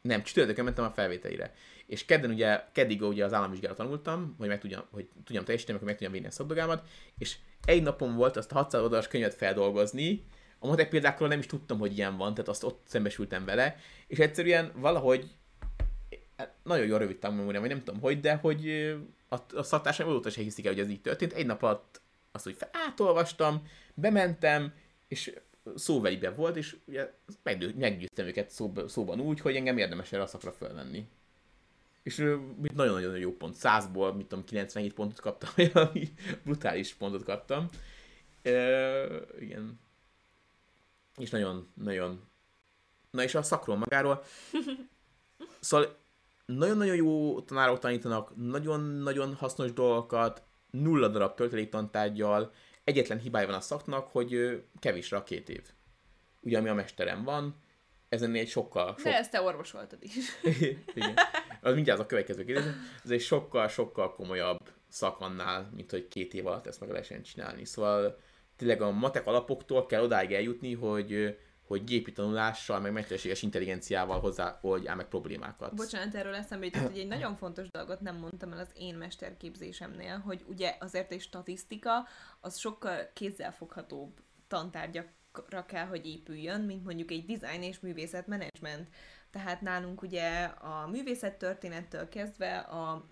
Nem, 0.00 0.22
csütörtökön 0.22 0.64
mentem 0.64 0.84
a 0.84 0.90
felvételire. 0.90 1.54
És 1.86 2.04
kedden 2.04 2.30
ugye, 2.30 2.64
keddig 2.72 3.02
ugye 3.02 3.24
az 3.24 3.32
államvizsgára 3.32 3.74
tanultam, 3.74 4.34
hogy 4.38 4.48
meg 4.48 4.60
tudjam, 4.60 4.84
hogy 4.90 5.08
tudjam 5.24 5.44
teljesíteni, 5.44 5.78
hogy 5.78 5.86
meg 5.86 5.96
tudjam 5.96 6.12
vinni 6.12 6.26
a 6.26 6.30
szakdogámat, 6.30 6.88
és 7.18 7.36
egy 7.64 7.82
napon 7.82 8.14
volt 8.14 8.36
azt 8.36 8.52
a 8.52 8.54
600 8.54 8.82
oldalas 8.82 9.08
könyvet 9.08 9.34
feldolgozni, 9.34 10.24
a 10.58 10.66
matek 10.66 10.88
példákról 10.88 11.28
nem 11.28 11.38
is 11.38 11.46
tudtam, 11.46 11.78
hogy 11.78 11.98
ilyen 11.98 12.16
van, 12.16 12.34
tehát 12.34 12.48
azt 12.48 12.64
ott 12.64 12.82
szembesültem 12.86 13.44
vele, 13.44 13.76
és 14.06 14.18
egyszerűen 14.18 14.72
valahogy 14.74 15.30
nagyon 16.62 16.86
jó 16.86 16.96
rövid 16.96 17.18
tanulmányom, 17.18 17.60
vagy 17.60 17.70
nem 17.70 17.84
tudom 17.84 18.00
hogy, 18.00 18.20
de 18.20 18.34
hogy 18.34 18.70
a, 19.28 19.36
a 19.54 19.62
szaktársaim 19.62 20.08
azóta 20.08 20.30
se 20.30 20.40
hiszik 20.40 20.66
el, 20.66 20.72
hogy 20.72 20.80
ez 20.80 20.90
így 20.90 21.00
történt. 21.00 21.32
Egy 21.32 21.46
nap 21.46 21.62
alatt 21.62 22.00
azt 22.32 22.46
úgy 22.46 22.56
átolvastam, 22.72 23.66
bementem, 23.94 24.74
és 25.08 25.34
szóvelibe 25.74 26.30
volt, 26.30 26.56
és 26.56 26.76
ugye 26.84 27.12
meggyőztem 27.74 28.26
őket 28.26 28.50
szóban, 28.50 28.88
szóban 28.88 29.20
úgy, 29.20 29.40
hogy 29.40 29.56
engem 29.56 29.78
érdemes 29.78 30.12
erre 30.12 30.22
a 30.22 30.26
szakra 30.26 30.52
fölvenni. 30.52 31.08
És 32.02 32.16
nagyon-nagyon 32.74 33.18
jó 33.18 33.36
pont. 33.36 33.56
100-ból, 33.60 34.16
mit 34.16 34.26
tudom, 34.26 34.44
97 34.44 34.94
pontot 34.94 35.20
kaptam, 35.20 35.50
ami 35.88 36.12
brutális 36.42 36.94
pontot 36.94 37.24
kaptam. 37.24 37.68
E, 38.42 38.50
igen. 39.40 39.80
És 41.16 41.30
nagyon-nagyon... 41.30 42.26
Na 43.10 43.22
és 43.22 43.34
a 43.34 43.42
szakról 43.42 43.76
magáról. 43.76 44.22
Szóval 45.60 45.96
nagyon-nagyon 46.52 46.96
jó 46.96 47.40
tanárok 47.40 47.78
tanítanak, 47.78 48.32
nagyon-nagyon 48.36 49.34
hasznos 49.34 49.72
dolgokat, 49.72 50.42
nulla 50.70 51.08
darab 51.08 51.34
tölteléktantárgyal, 51.34 52.52
egyetlen 52.84 53.18
hibája 53.18 53.46
van 53.46 53.56
a 53.56 53.60
szaknak, 53.60 54.08
hogy 54.08 54.62
kevésre 54.78 55.16
a 55.16 55.22
két 55.22 55.48
év. 55.48 55.62
Ugye, 56.40 56.58
ami 56.58 56.68
a 56.68 56.74
mesterem 56.74 57.24
van, 57.24 57.56
ezen 58.08 58.34
egy 58.34 58.48
sokkal... 58.48 58.94
Sok... 58.96 59.04
De 59.04 59.18
ezt 59.18 59.30
te 59.30 59.40
orvosoltad 59.40 59.98
is. 60.02 60.14
Igen. 60.94 61.14
Az 61.60 61.74
mindjárt 61.74 62.00
a 62.00 62.06
következő 62.06 62.44
kérdés. 62.44 62.72
Ez 63.04 63.10
egy 63.10 63.20
sokkal-sokkal 63.20 64.14
komolyabb 64.14 64.70
szak 64.88 65.20
annál, 65.20 65.70
mint 65.74 65.90
hogy 65.90 66.08
két 66.08 66.34
év 66.34 66.46
alatt 66.46 66.66
ezt 66.66 66.80
meg 66.80 66.90
lehessen 66.90 67.22
csinálni. 67.22 67.64
Szóval 67.64 68.18
tényleg 68.56 68.82
a 68.82 68.90
matek 68.90 69.26
alapoktól 69.26 69.86
kell 69.86 70.02
odáig 70.02 70.32
eljutni, 70.32 70.74
hogy 70.74 71.38
hogy 71.68 71.84
gépi 71.84 72.12
tanulással, 72.12 72.80
meg 72.80 72.92
mesterséges 72.92 73.42
intelligenciával 73.42 74.20
hozzá 74.20 74.58
oldjál 74.62 74.96
meg 74.96 75.08
problémákat. 75.08 75.74
Bocsánat, 75.74 76.14
erről 76.14 76.34
eszembe 76.34 76.64
jutott, 76.64 76.86
hogy 76.86 76.98
egy 76.98 77.06
nagyon 77.06 77.36
fontos 77.36 77.70
dolgot 77.70 78.00
nem 78.00 78.16
mondtam 78.16 78.52
el 78.52 78.58
az 78.58 78.70
én 78.74 78.94
mesterképzésemnél, 78.94 80.18
hogy 80.18 80.44
ugye 80.46 80.76
azért 80.80 81.12
egy 81.12 81.20
statisztika 81.20 82.06
az 82.40 82.56
sokkal 82.56 83.10
kézzelfoghatóbb 83.12 84.20
tantárgyakra 84.46 85.64
kell, 85.66 85.86
hogy 85.86 86.06
épüljön, 86.06 86.60
mint 86.60 86.84
mondjuk 86.84 87.10
egy 87.10 87.24
design 87.38 87.62
és 87.62 87.80
művészetmenedzsment. 87.80 88.88
Tehát 89.30 89.60
nálunk 89.60 90.02
ugye 90.02 90.44
a 90.44 90.88
művészettörténettől 90.90 92.08
kezdve 92.08 92.58
a 92.58 93.04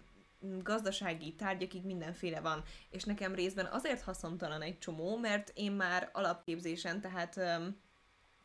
gazdasági 0.63 1.35
tárgyakig 1.35 1.85
mindenféle 1.85 2.41
van, 2.41 2.63
és 2.91 3.05
nekem 3.05 3.35
részben 3.35 3.67
azért 3.67 4.03
haszontalan 4.03 4.63
egy 4.63 4.79
csomó, 4.79 5.17
mert 5.17 5.53
én 5.55 5.73
már 5.73 6.11
alapképzésen, 6.13 7.01
tehát 7.01 7.41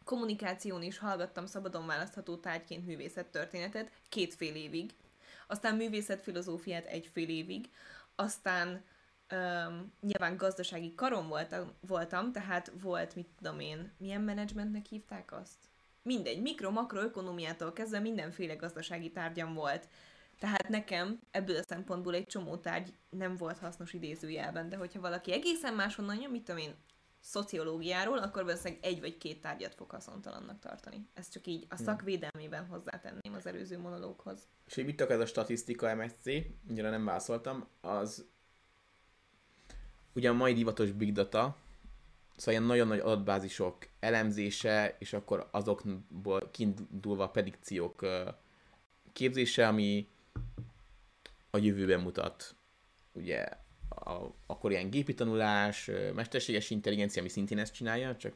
kommunikáción 0.04 0.82
is 0.82 0.98
hallgattam 0.98 1.46
szabadon 1.46 1.86
választható 1.86 2.36
tárgyként 2.36 2.86
művészettörténetet 2.86 3.92
két 4.10 4.34
fél 4.34 4.56
évig, 4.56 4.94
aztán 5.48 5.76
művészetfilozófiát 5.76 6.86
egy 6.86 7.10
fél 7.14 7.30
évig, 7.30 7.70
aztán 8.16 8.84
um, 9.32 9.94
nyilván 10.02 10.38
gazdasági 10.38 10.96
karon 10.96 11.28
voltam, 11.28 11.72
voltam, 11.88 12.32
tehát 12.32 12.72
volt, 12.82 13.16
mit 13.16 13.28
tudom 13.38 13.60
én, 13.60 13.92
milyen 13.98 14.22
menedzsmentnek 14.22 14.86
hívták 14.86 15.32
azt? 15.34 15.58
Mindegy, 16.04 16.42
mikro-makroökonomiától 16.42 17.74
kezdve 17.74 18.00
mindenféle 18.00 18.56
gazdasági 18.56 19.12
tárgyam 19.12 19.54
volt. 19.54 19.88
Tehát 20.40 20.68
nekem 20.68 21.20
ebből 21.32 21.58
a 21.58 21.64
szempontból 21.68 22.14
egy 22.14 22.26
csomó 22.26 22.58
tárgy 22.58 22.94
nem 23.10 23.36
volt 23.36 23.58
hasznos 23.58 23.94
idézőjelben, 23.94 24.70
de 24.70 24.76
hogyha 24.76 25.02
valaki 25.02 25.32
egészen 25.32 25.74
máshonnan 25.74 26.22
jön, 26.22 26.32
mit 26.32 26.44
tudom 26.44 26.62
én, 26.62 26.76
szociológiáról, 27.22 28.18
akkor 28.18 28.44
valószínűleg 28.44 28.84
egy 28.84 29.00
vagy 29.00 29.18
két 29.18 29.42
tárgyat 29.42 29.76
fog 29.76 29.90
haszontalannak 29.90 30.60
tartani. 30.60 31.08
Ez 31.14 31.30
csak 31.30 31.48
így 31.48 31.66
a 31.70 31.76
hmm. 31.76 31.86
szakvédelmében 31.86 32.66
hozzátenném 32.66 33.34
az 33.34 33.46
előző 33.46 33.80
monológhoz. 33.80 34.48
És 34.68 34.76
hogy 34.76 34.86
mit 34.86 35.02
ez 35.02 35.20
a 35.20 35.26
statisztika 35.26 35.96
MSC, 35.96 36.26
ugye 36.70 36.90
nem 36.90 37.06
válaszoltam, 37.06 37.68
az 37.82 38.26
ugye 40.14 40.30
a 40.30 40.34
mai 40.34 40.54
divatos 40.54 40.92
big 40.92 41.14
data, 41.14 41.58
szóval 42.36 42.54
ilyen 42.54 42.64
nagyon 42.64 42.88
nagy 42.88 43.00
adatbázisok 43.00 43.78
elemzése, 44.00 44.96
és 45.00 45.14
akkor 45.14 45.48
azokból 45.52 46.50
kiindulva 46.52 47.30
predikciók 47.30 48.06
képzése, 49.14 49.68
ami 49.68 50.08
a 51.50 51.58
jövőben 51.58 52.00
mutat 52.00 52.56
ugye 53.12 53.48
a, 54.04 54.34
akkor 54.46 54.72
ilyen 54.72 54.90
gépi 54.90 55.14
tanulás, 55.14 55.90
mesterséges 56.16 56.70
intelligencia, 56.70 57.22
ami 57.22 57.30
szintén 57.30 57.58
ezt 57.58 57.74
csinálja, 57.74 58.16
csak 58.16 58.34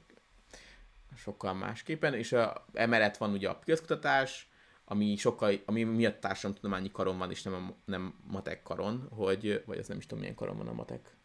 sokkal 1.17 1.53
másképpen, 1.53 2.13
és 2.13 2.31
a, 2.31 2.65
emellett 2.73 3.17
van 3.17 3.31
ugye 3.31 3.49
a 3.49 3.55
piackutatás, 3.55 4.49
ami 4.85 5.15
sokkal, 5.15 5.53
ami 5.65 5.83
miatt 5.83 6.19
társadalomtudományi 6.19 6.91
karon 6.91 7.17
van, 7.17 7.31
és 7.31 7.43
nem, 7.43 7.53
a, 7.53 7.75
nem 7.85 8.13
matek 8.27 8.63
karon, 8.63 9.07
hogy, 9.11 9.63
vagy 9.65 9.77
az 9.77 9.87
nem 9.87 9.97
is 9.97 10.05
tudom 10.05 10.19
milyen 10.19 10.35
karon 10.35 10.57
van 10.57 10.67
a 10.67 10.73
matek, 10.73 11.15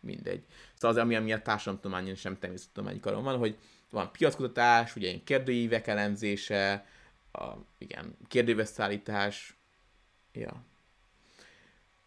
mindegy. 0.00 0.44
Szóval 0.74 0.96
az, 0.96 1.02
ami 1.02 1.18
miatt 1.18 1.42
társadalomtudományi, 1.42 2.14
sem 2.14 2.38
természettudományi 2.38 3.00
karon 3.00 3.22
van, 3.22 3.38
hogy 3.38 3.58
van 3.90 4.12
piackutatás, 4.12 4.96
ugye 4.96 5.06
ilyen 5.06 5.24
kérdőívek 5.24 5.86
elemzése, 5.86 6.86
a, 7.32 7.52
igen, 7.78 8.16
kérdőveszállítás, 8.28 9.56
ja. 10.32 10.64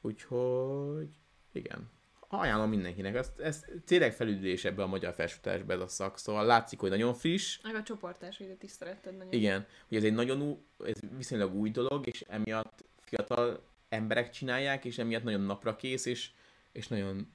Úgyhogy 0.01 1.09
igen. 1.57 1.89
Ajánlom 2.29 2.69
mindenkinek. 2.69 3.15
Ez, 3.15 3.31
ez 3.37 3.65
tényleg 3.85 4.13
felüldülés 4.13 4.65
ebbe 4.65 4.83
a 4.83 4.87
magyar 4.87 5.13
felsőtárásba 5.13 5.73
ez 5.73 5.79
a 5.79 5.87
szak, 5.87 6.17
szóval 6.17 6.45
látszik, 6.45 6.79
hogy 6.79 6.89
nagyon 6.89 7.13
friss. 7.13 7.59
Meg 7.63 7.75
a 7.75 7.83
csoportásaidat 7.83 8.63
is 8.63 8.71
szeretted 8.71 9.17
nagyon. 9.17 9.33
Igen, 9.33 9.65
hogy 9.87 9.97
ez 9.97 10.03
egy 10.03 10.13
nagyon 10.13 10.41
új, 10.41 10.55
ez 10.87 10.99
viszonylag 11.17 11.55
új 11.55 11.69
dolog, 11.71 12.07
és 12.07 12.25
emiatt 12.27 12.83
fiatal 12.99 13.61
emberek 13.89 14.29
csinálják, 14.29 14.85
és 14.85 14.97
emiatt 14.97 15.23
nagyon 15.23 15.41
napra 15.41 15.75
kész, 15.75 16.05
és, 16.05 16.29
és 16.71 16.87
nagyon 16.87 17.27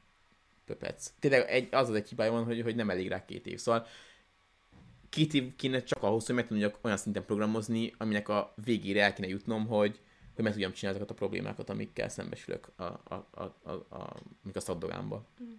pöpec. 0.64 1.12
Tényleg 1.18 1.48
egy, 1.48 1.68
az 1.70 1.88
az 1.88 1.94
egy 1.94 2.08
hibája 2.08 2.32
van, 2.32 2.44
hogy, 2.44 2.62
hogy 2.62 2.74
nem 2.74 2.90
elég 2.90 3.08
rá 3.08 3.24
két 3.24 3.46
év. 3.46 3.58
Szóval 3.58 3.86
két 5.08 5.34
év 5.34 5.56
kéne 5.56 5.82
csak 5.82 6.02
ahhoz, 6.02 6.26
hogy 6.26 6.34
meg 6.34 6.46
tudjak 6.46 6.78
olyan 6.80 6.96
szinten 6.96 7.24
programozni, 7.24 7.94
aminek 7.98 8.28
a 8.28 8.54
végére 8.64 9.02
el 9.02 9.12
kéne 9.12 9.28
jutnom, 9.28 9.66
hogy, 9.66 10.00
hogy 10.34 10.44
meg 10.44 10.52
tudjam 10.52 10.72
csinálni 10.72 10.98
azokat 10.98 11.16
a 11.16 11.18
problémákat, 11.18 11.70
amikkel 11.70 12.08
szembesülök 12.08 12.68
a, 12.76 12.82
a, 12.82 13.28
a, 13.30 13.42
a, 13.62 13.70
a, 13.70 14.16
a 14.52 14.60
szaddogámba. 14.60 15.26
Mm. 15.42 15.52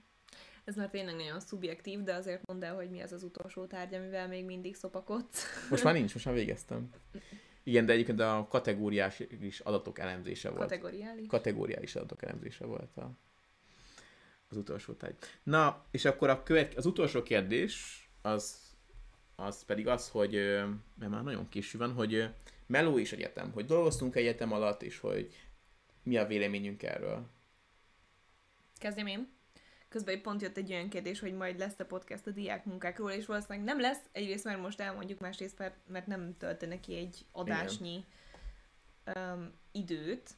Ez 0.64 0.76
már 0.76 0.90
tényleg 0.90 1.16
nagyon 1.16 1.40
szubjektív, 1.40 2.04
de 2.04 2.14
azért 2.14 2.48
mondd 2.48 2.64
el, 2.64 2.76
hogy 2.76 2.90
mi 2.90 3.02
az 3.02 3.12
az 3.12 3.24
utolsó 3.24 3.66
tárgy, 3.66 3.94
amivel 3.94 4.28
még 4.28 4.46
mindig 4.46 4.76
szopakodsz. 4.76 5.46
Most 5.70 5.84
már 5.84 5.94
nincs, 5.94 6.14
most 6.14 6.26
már 6.26 6.36
végeztem. 6.36 6.90
Igen, 7.64 7.86
de 7.86 7.94
egyébként 7.94 8.20
a 8.20 8.48
kategóriás 8.50 9.20
is 9.42 9.60
adatok 9.60 10.00
elemzése 10.00 10.50
volt. 10.50 10.62
Kategóriális. 10.62 11.28
Kategóriális 11.28 11.96
adatok 11.96 12.24
elemzése 12.24 12.66
volt 12.66 12.98
a, 12.98 13.12
az 14.50 14.58
utolsó 14.58 14.94
táj. 14.94 15.16
Na, 15.44 15.86
és 15.92 16.06
akkor 16.06 16.30
a 16.30 16.44
követ, 16.44 16.74
az 16.76 16.86
utolsó 16.86 17.24
kérdés, 17.24 18.04
az, 18.22 18.58
az 19.36 19.64
pedig 19.66 19.88
az, 19.88 20.10
hogy, 20.10 20.34
mert 20.96 21.12
már 21.12 21.24
nagyon 21.24 21.50
késő 21.50 21.78
van, 21.78 21.94
hogy 21.94 22.30
meló 22.74 23.00
és 23.00 23.12
egyetem, 23.12 23.52
hogy 23.52 23.66
dolgoztunk 23.66 24.16
egyetem 24.16 24.52
alatt, 24.52 24.82
és 24.82 25.00
hogy 25.00 25.48
mi 26.04 26.18
a 26.18 26.26
véleményünk 26.26 26.84
erről. 26.84 27.30
Kezdjem 28.78 29.08
én. 29.08 29.32
Közben 29.90 30.22
pont 30.22 30.42
jött 30.42 30.58
egy 30.58 30.72
olyan 30.72 30.90
kérdés, 30.90 31.20
hogy 31.20 31.34
majd 31.34 31.60
lesz-e 31.60 31.84
podcast 31.84 32.28
a 32.28 32.32
diák 32.32 32.66
munkákról, 32.66 33.12
és 33.12 33.26
valószínűleg 33.26 33.66
nem 33.66 33.80
lesz, 33.80 34.00
egyrészt 34.12 34.44
mert 34.44 34.62
most 34.62 34.80
elmondjuk, 34.80 35.20
másrészt 35.20 35.58
mert, 35.58 35.76
mert 35.88 36.08
nem 36.08 36.38
töltene 36.38 36.80
ki 36.80 36.96
egy 36.96 37.26
adásnyi 37.32 38.06
um, 39.16 39.54
időt. 39.72 40.30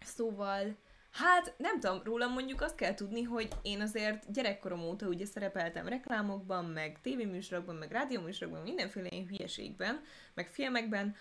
Szóval, 0.00 0.76
hát 1.12 1.54
nem 1.56 1.80
tudom, 1.80 2.00
rólam 2.04 2.32
mondjuk 2.32 2.60
azt 2.60 2.74
kell 2.74 2.94
tudni, 2.94 3.22
hogy 3.22 3.48
én 3.62 3.80
azért 3.80 4.32
gyerekkorom 4.32 4.82
óta 4.82 5.06
ugye 5.06 5.24
szerepeltem 5.24 5.88
reklámokban, 5.88 6.64
meg 6.64 6.98
tévéműsorokban, 7.02 7.74
meg 7.74 7.90
rádióműsorokban, 7.90 8.62
mindenféle 8.62 9.08
ilyen 9.10 9.26
hülyeségben, 9.26 10.00
meg 10.34 10.48
filmekben, 10.48 11.16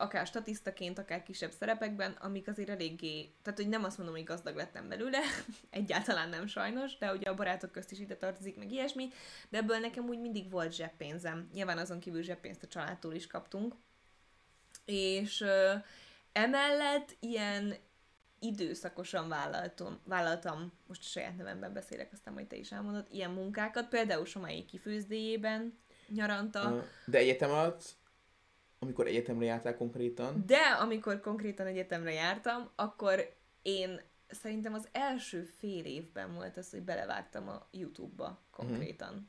akár 0.00 0.26
statisztaként, 0.26 0.98
akár 0.98 1.22
kisebb 1.22 1.50
szerepekben, 1.50 2.12
amik 2.12 2.48
azért 2.48 2.68
eléggé, 2.68 3.32
tehát 3.42 3.58
hogy 3.58 3.68
nem 3.68 3.84
azt 3.84 3.98
mondom, 3.98 4.16
hogy 4.16 4.24
gazdag 4.24 4.56
lettem 4.56 4.88
belőle, 4.88 5.18
egyáltalán 5.70 6.28
nem 6.28 6.46
sajnos, 6.46 6.98
de 6.98 7.12
ugye 7.12 7.30
a 7.30 7.34
barátok 7.34 7.72
közt 7.72 7.92
is 7.92 7.98
ide 7.98 8.16
tartozik, 8.16 8.56
meg 8.56 8.72
ilyesmi, 8.72 9.08
de 9.48 9.58
ebből 9.58 9.78
nekem 9.78 10.08
úgy 10.08 10.20
mindig 10.20 10.50
volt 10.50 10.72
zseppénzem. 10.72 11.48
Nyilván 11.52 11.78
azon 11.78 12.00
kívül 12.00 12.22
zseppénzt 12.22 12.62
a 12.62 12.66
családtól 12.66 13.14
is 13.14 13.26
kaptunk. 13.26 13.74
És 14.84 15.40
ö, 15.40 15.74
emellett 16.32 17.16
ilyen 17.20 17.74
időszakosan 18.40 19.28
vállaltam, 19.28 20.00
vállaltam, 20.04 20.72
most 20.86 21.00
a 21.00 21.04
saját 21.04 21.36
nevemben 21.36 21.72
beszélek, 21.72 22.12
aztán 22.12 22.34
majd 22.34 22.46
te 22.46 22.56
is 22.56 22.72
elmondod, 22.72 23.06
ilyen 23.10 23.30
munkákat, 23.30 23.88
például 23.88 24.26
Somai 24.26 24.64
kifőzdéjében 24.64 25.78
nyaranta. 26.08 26.84
De 27.06 27.18
egyetem 27.18 27.50
alatt 27.50 27.96
amikor 28.78 29.06
egyetemre 29.06 29.44
jártál 29.44 29.76
konkrétan? 29.76 30.42
De 30.46 30.56
amikor 30.56 31.20
konkrétan 31.20 31.66
egyetemre 31.66 32.12
jártam, 32.12 32.70
akkor 32.74 33.36
én 33.62 34.00
szerintem 34.28 34.74
az 34.74 34.88
első 34.92 35.42
fél 35.42 35.84
évben 35.84 36.34
volt 36.34 36.56
az, 36.56 36.70
hogy 36.70 36.82
belevágtam 36.82 37.48
a 37.48 37.68
YouTube-ba 37.70 38.40
konkrétan. 38.50 39.08
Uh-huh. 39.08 39.24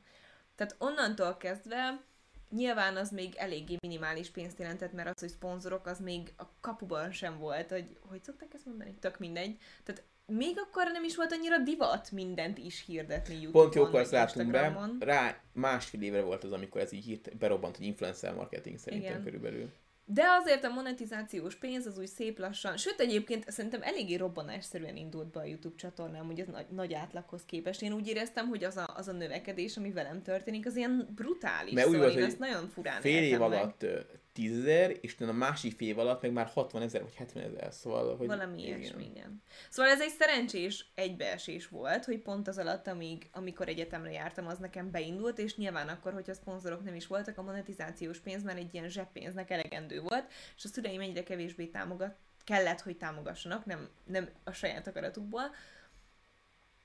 Tehát 0.54 0.76
onnantól 0.78 1.36
kezdve 1.36 2.02
nyilván 2.50 2.96
az 2.96 3.10
még 3.10 3.34
eléggé 3.36 3.76
minimális 3.80 4.30
pénzt 4.30 4.58
jelentett, 4.58 4.92
mert 4.92 5.08
az, 5.08 5.20
hogy 5.20 5.28
szponzorok, 5.28 5.86
az 5.86 6.00
még 6.00 6.32
a 6.36 6.44
kapuban 6.60 7.12
sem 7.12 7.38
volt, 7.38 7.70
hogy 7.70 7.96
hogy 8.08 8.22
szokták 8.22 8.54
ezt 8.54 8.66
mondani? 8.66 8.94
Tök 9.00 9.18
mindegy. 9.18 9.58
Tehát 9.82 10.02
még 10.26 10.58
akkor 10.58 10.90
nem 10.92 11.04
is 11.04 11.16
volt 11.16 11.32
annyira 11.32 11.58
divat 11.58 12.10
mindent 12.10 12.58
is 12.58 12.84
hirdetni 12.86 13.34
YouTube-on. 13.34 13.62
Pont 13.62 13.74
jókor 13.74 14.00
ezt 14.00 14.10
látunk 14.10 14.50
be, 14.50 14.90
rá 14.98 15.40
másfél 15.52 16.02
évre 16.02 16.22
volt 16.22 16.44
az, 16.44 16.52
amikor 16.52 16.80
ez 16.80 16.92
így 16.92 17.04
hírt, 17.04 17.36
berobbant, 17.36 17.76
hogy 17.76 17.86
influencer 17.86 18.34
marketing 18.34 18.78
szerintem 18.78 19.10
Igen. 19.10 19.22
körülbelül. 19.22 19.70
De 20.12 20.24
azért 20.40 20.64
a 20.64 20.68
monetizációs 20.68 21.54
pénz 21.54 21.86
az 21.86 21.98
úgy 21.98 22.06
szép 22.06 22.38
lassan, 22.38 22.76
sőt 22.76 23.00
egyébként 23.00 23.50
szerintem 23.50 23.82
eléggé 23.82 24.14
robbanásszerűen 24.14 24.96
indult 24.96 25.30
be 25.30 25.40
a 25.40 25.44
YouTube 25.44 25.76
csatornám, 25.76 26.26
hogy 26.26 26.40
ez 26.40 26.46
nagy, 26.46 26.66
nagy 26.68 26.94
átlaghoz 26.94 27.44
képest. 27.44 27.82
Én 27.82 27.92
úgy 27.92 28.08
éreztem, 28.08 28.48
hogy 28.48 28.64
az 28.64 28.76
a, 28.76 28.94
az 28.96 29.08
a 29.08 29.12
növekedés, 29.12 29.76
ami 29.76 29.92
velem 29.92 30.22
történik, 30.22 30.66
az 30.66 30.76
ilyen 30.76 31.08
brutális. 31.14 31.72
Mert 31.72 31.86
szóval 31.86 32.06
úgy 32.06 32.14
volt, 32.14 32.24
hogy 32.24 32.38
nagyon 32.38 32.68
furán 32.68 33.00
fél 33.00 33.22
év 33.22 33.42
alatt 33.42 33.86
tízezer, 34.32 34.96
és 35.00 35.16
a 35.18 35.32
másik 35.32 35.76
fél 35.76 36.00
alatt 36.00 36.22
meg 36.22 36.32
már 36.32 36.46
60 36.46 36.82
ezer 36.82 37.02
vagy 37.02 37.14
70 37.14 37.42
ezer, 37.42 37.72
szóval... 37.72 38.16
Hogy 38.16 38.26
Valami 38.26 38.62
igen. 38.62 38.78
ilyesmi, 38.78 39.04
igen. 39.04 39.42
Szóval 39.70 39.90
ez 39.90 40.00
egy 40.00 40.14
szerencsés 40.18 40.86
egybeesés 40.94 41.68
volt, 41.68 42.04
hogy 42.04 42.18
pont 42.18 42.48
az 42.48 42.58
alatt, 42.58 42.86
amíg, 42.86 43.28
amikor 43.32 43.68
egyetemre 43.68 44.10
jártam, 44.10 44.46
az 44.46 44.58
nekem 44.58 44.90
beindult, 44.90 45.38
és 45.38 45.56
nyilván 45.56 45.88
akkor, 45.88 46.12
hogyha 46.12 46.34
szponzorok 46.34 46.84
nem 46.84 46.94
is 46.94 47.06
voltak, 47.06 47.38
a 47.38 47.42
monetizációs 47.42 48.18
pénz 48.18 48.42
már 48.42 48.56
egy 48.56 48.74
ilyen 48.74 48.88
zseppénznek 48.88 49.50
elegendő 49.50 50.00
volt, 50.00 50.32
és 50.56 50.64
a 50.64 50.68
szüleim 50.68 51.00
egyre 51.00 51.22
kevésbé 51.22 51.66
támogat, 51.66 52.16
kellett, 52.44 52.80
hogy 52.80 52.96
támogassanak, 52.96 53.64
nem, 53.64 53.88
nem 54.04 54.28
a 54.44 54.52
saját 54.52 54.86
akaratukból. 54.86 55.54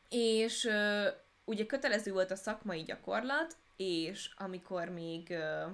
És 0.09 0.63
uh, 0.63 1.05
ugye 1.45 1.65
kötelező 1.65 2.11
volt 2.11 2.31
a 2.31 2.35
szakmai 2.35 2.83
gyakorlat, 2.83 3.57
és 3.75 4.29
amikor 4.37 4.89
még 4.89 5.27
uh, 5.29 5.71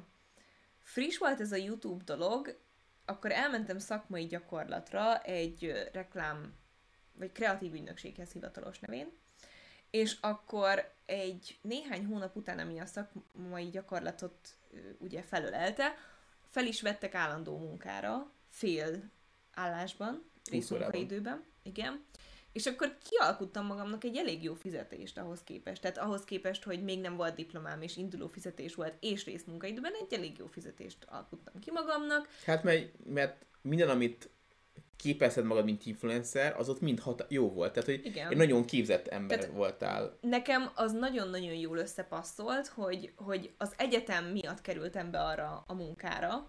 friss 0.92 1.18
volt 1.18 1.40
ez 1.40 1.52
a 1.52 1.56
YouTube 1.56 2.04
dolog, 2.04 2.58
akkor 3.06 3.32
elmentem 3.32 3.80
szakmai 3.80 4.26
gyakorlatra 4.26 5.22
egy 5.22 5.90
reklám, 5.94 6.54
vagy 7.18 7.32
kreatív 7.32 7.74
ügynökséghez 7.74 8.32
hivatalos 8.32 8.80
nevén, 8.80 9.12
és 9.90 10.18
akkor 10.22 10.94
egy 11.06 11.60
néhány 11.62 12.06
hónap 12.06 12.36
után, 12.36 12.60
ami 12.60 12.80
a 12.80 12.86
szakmai 12.86 13.70
gyakorlatot 13.70 14.58
ugye 14.98 15.22
felölelte, 15.22 15.96
fel 16.46 16.66
is 16.66 16.82
vettek 16.82 17.16
állandó 17.16 17.58
munkára, 17.58 18.32
fél 18.50 19.12
állásban, 19.54 20.32
részmunkaidőben, 20.50 21.44
igen, 21.64 22.06
és 22.52 22.65
akkor 22.65 22.98
kialkuttam 23.10 23.65
magamnak 23.65 24.03
egy 24.03 24.18
elég 24.18 24.44
jó 24.44 24.53
fizetést 24.53 25.18
ahhoz 25.18 25.44
képest. 25.44 25.82
Tehát 25.82 25.98
ahhoz 25.98 26.23
képest, 26.23 26.64
hogy 26.64 26.84
még 26.84 26.99
nem 26.99 27.15
volt 27.15 27.36
diplomám, 27.36 27.82
és 27.82 27.98
induló 27.98 28.28
fizetés 28.28 28.76
volt, 28.76 28.94
és 28.99 29.26
részmunkaidőben 29.26 29.94
egy 29.94 30.14
elég 30.14 30.38
jó 30.38 30.45
fizetést 30.45 30.98
alkuttam 31.10 31.60
ki 31.60 31.72
magamnak. 31.72 32.28
Hát 32.45 32.64
mert, 32.64 32.90
mert 33.06 33.45
minden, 33.61 33.90
amit 33.90 34.30
képezted 34.95 35.45
magad, 35.45 35.64
mint 35.64 35.86
influencer, 35.86 36.56
az 36.57 36.69
ott 36.69 36.82
mind 36.82 36.99
hat- 36.99 37.26
jó 37.30 37.49
volt. 37.49 37.73
Tehát, 37.73 37.90
hogy 37.90 38.06
Igen. 38.06 38.30
egy 38.30 38.38
nagyon 38.38 38.65
képzett 38.65 39.07
ember 39.07 39.40
Tehát 39.40 39.56
voltál. 39.56 40.18
Nekem 40.22 40.72
az 40.76 40.91
nagyon-nagyon 40.91 41.53
jól 41.53 41.78
összepasszolt, 41.78 42.68
hogy, 42.68 43.14
hogy 43.15 43.52
az 43.57 43.73
egyetem 43.78 44.26
miatt 44.26 44.61
kerültem 44.61 45.11
be 45.11 45.19
arra 45.19 45.64
a 45.68 45.73
munkára, 45.73 46.48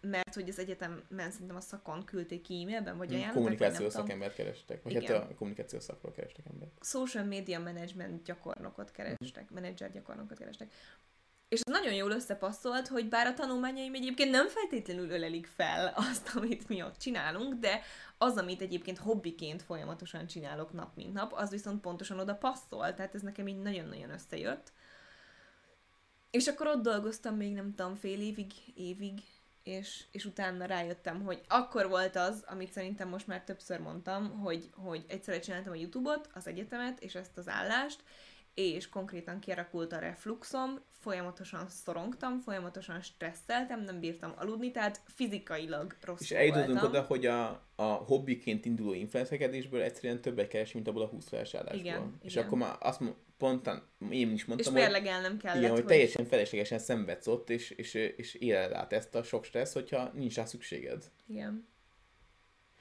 mert 0.00 0.34
hogy 0.34 0.48
az 0.48 0.58
egyetemen 0.58 1.30
szerintem 1.30 1.56
a 1.56 1.60
szakon 1.60 2.04
küldték 2.04 2.42
ki 2.42 2.62
e-mailben, 2.62 2.96
vagy 2.96 3.08
hmm, 3.08 3.16
ajánlottak. 3.16 3.42
Kommunikációs 3.42 3.92
szakembert 3.92 4.34
kerestek, 4.34 4.82
vagy 4.82 4.92
Igen. 4.92 5.20
hát 5.20 5.30
a 5.30 5.34
kommunikációs 5.34 5.82
szakról 5.82 6.12
kerestek 6.12 6.46
ember. 6.46 6.68
Social 6.80 7.24
media 7.24 7.58
management 7.60 8.22
gyakornokot 8.22 8.90
kerestek, 8.90 9.50
menedzser 9.50 9.90
gyakornokot 9.92 10.38
kerestek. 10.38 10.72
És 11.48 11.60
az 11.64 11.72
nagyon 11.72 11.92
jól 11.92 12.10
összepasszolt, 12.10 12.88
hogy 12.88 13.08
bár 13.08 13.26
a 13.26 13.34
tanulmányaim 13.34 13.94
egyébként 13.94 14.30
nem 14.30 14.48
feltétlenül 14.48 15.10
ölelik 15.10 15.46
fel 15.46 15.92
azt, 16.10 16.36
amit 16.36 16.68
mi 16.68 16.82
ott 16.82 16.96
csinálunk, 16.96 17.54
de 17.54 17.80
az, 18.18 18.36
amit 18.36 18.60
egyébként 18.60 18.98
hobbiként 18.98 19.62
folyamatosan 19.62 20.26
csinálok 20.26 20.72
nap 20.72 20.96
mint 20.96 21.12
nap, 21.12 21.32
az 21.32 21.50
viszont 21.50 21.80
pontosan 21.80 22.18
oda 22.18 22.34
passzol, 22.34 22.94
tehát 22.94 23.14
ez 23.14 23.22
nekem 23.22 23.48
így 23.48 23.58
nagyon-nagyon 23.58 24.10
összejött. 24.10 24.72
És 26.30 26.46
akkor 26.46 26.66
ott 26.66 26.82
dolgoztam 26.82 27.36
még 27.36 27.52
nem 27.52 27.74
tudom, 27.74 27.94
fél 27.94 28.20
évig, 28.20 28.52
évig, 28.74 29.20
és, 29.66 30.04
és 30.10 30.24
utána 30.24 30.64
rájöttem, 30.64 31.22
hogy 31.22 31.40
akkor 31.48 31.88
volt 31.88 32.16
az, 32.16 32.44
amit 32.46 32.72
szerintem 32.72 33.08
most 33.08 33.26
már 33.26 33.44
többször 33.44 33.80
mondtam, 33.80 34.38
hogy, 34.38 34.70
hogy 34.72 35.04
egyszerre 35.08 35.38
csináltam 35.38 35.72
a 35.72 35.76
YouTube-ot, 35.76 36.28
az 36.34 36.46
egyetemet 36.46 37.00
és 37.00 37.14
ezt 37.14 37.38
az 37.38 37.48
állást, 37.48 38.02
és 38.54 38.88
konkrétan 38.88 39.38
kialakult 39.38 39.92
a 39.92 39.98
refluxom, 39.98 40.80
folyamatosan 40.90 41.68
szorongtam, 41.68 42.40
folyamatosan 42.40 43.00
stresszeltem, 43.00 43.80
nem 43.80 44.00
bírtam 44.00 44.34
aludni, 44.36 44.70
tehát 44.70 45.00
fizikailag 45.04 45.96
rossz 46.00 46.20
És 46.20 46.30
eljutottunk 46.30 46.82
oda, 46.82 47.02
hogy 47.02 47.26
a, 47.26 47.62
a 47.74 47.82
hobbiként 47.84 48.64
induló 48.64 48.92
influencerkedésből 48.92 49.82
egyszerűen 49.82 50.20
többet 50.20 50.48
keres, 50.48 50.72
mint 50.72 50.88
abból 50.88 51.02
a 51.02 51.06
20 51.06 51.28
felsállásból. 51.28 51.80
Igen, 51.80 52.18
és 52.22 52.32
igen. 52.32 52.44
akkor 52.44 52.58
már 52.58 52.76
azt 52.80 53.00
pontan, 53.38 53.88
én 54.10 54.32
is 54.32 54.44
mondtam, 54.44 54.74
és 54.74 54.80
mérlegelnem 54.80 55.38
kellett. 55.38 55.58
Igen, 55.58 55.70
hogy, 55.70 55.78
hogy 55.78 55.88
teljesen 55.88 56.24
feleslegesen 56.24 56.78
szenvedsz 56.78 57.26
ott, 57.26 57.50
és, 57.50 57.70
és, 57.70 57.94
és 57.94 58.34
éled 58.34 58.72
át 58.72 58.92
ezt 58.92 59.14
a 59.14 59.22
sok 59.22 59.44
stressz, 59.44 59.72
hogyha 59.72 60.10
nincs 60.14 60.34
rá 60.34 60.44
szükséged. 60.44 61.10
Igen. 61.26 61.68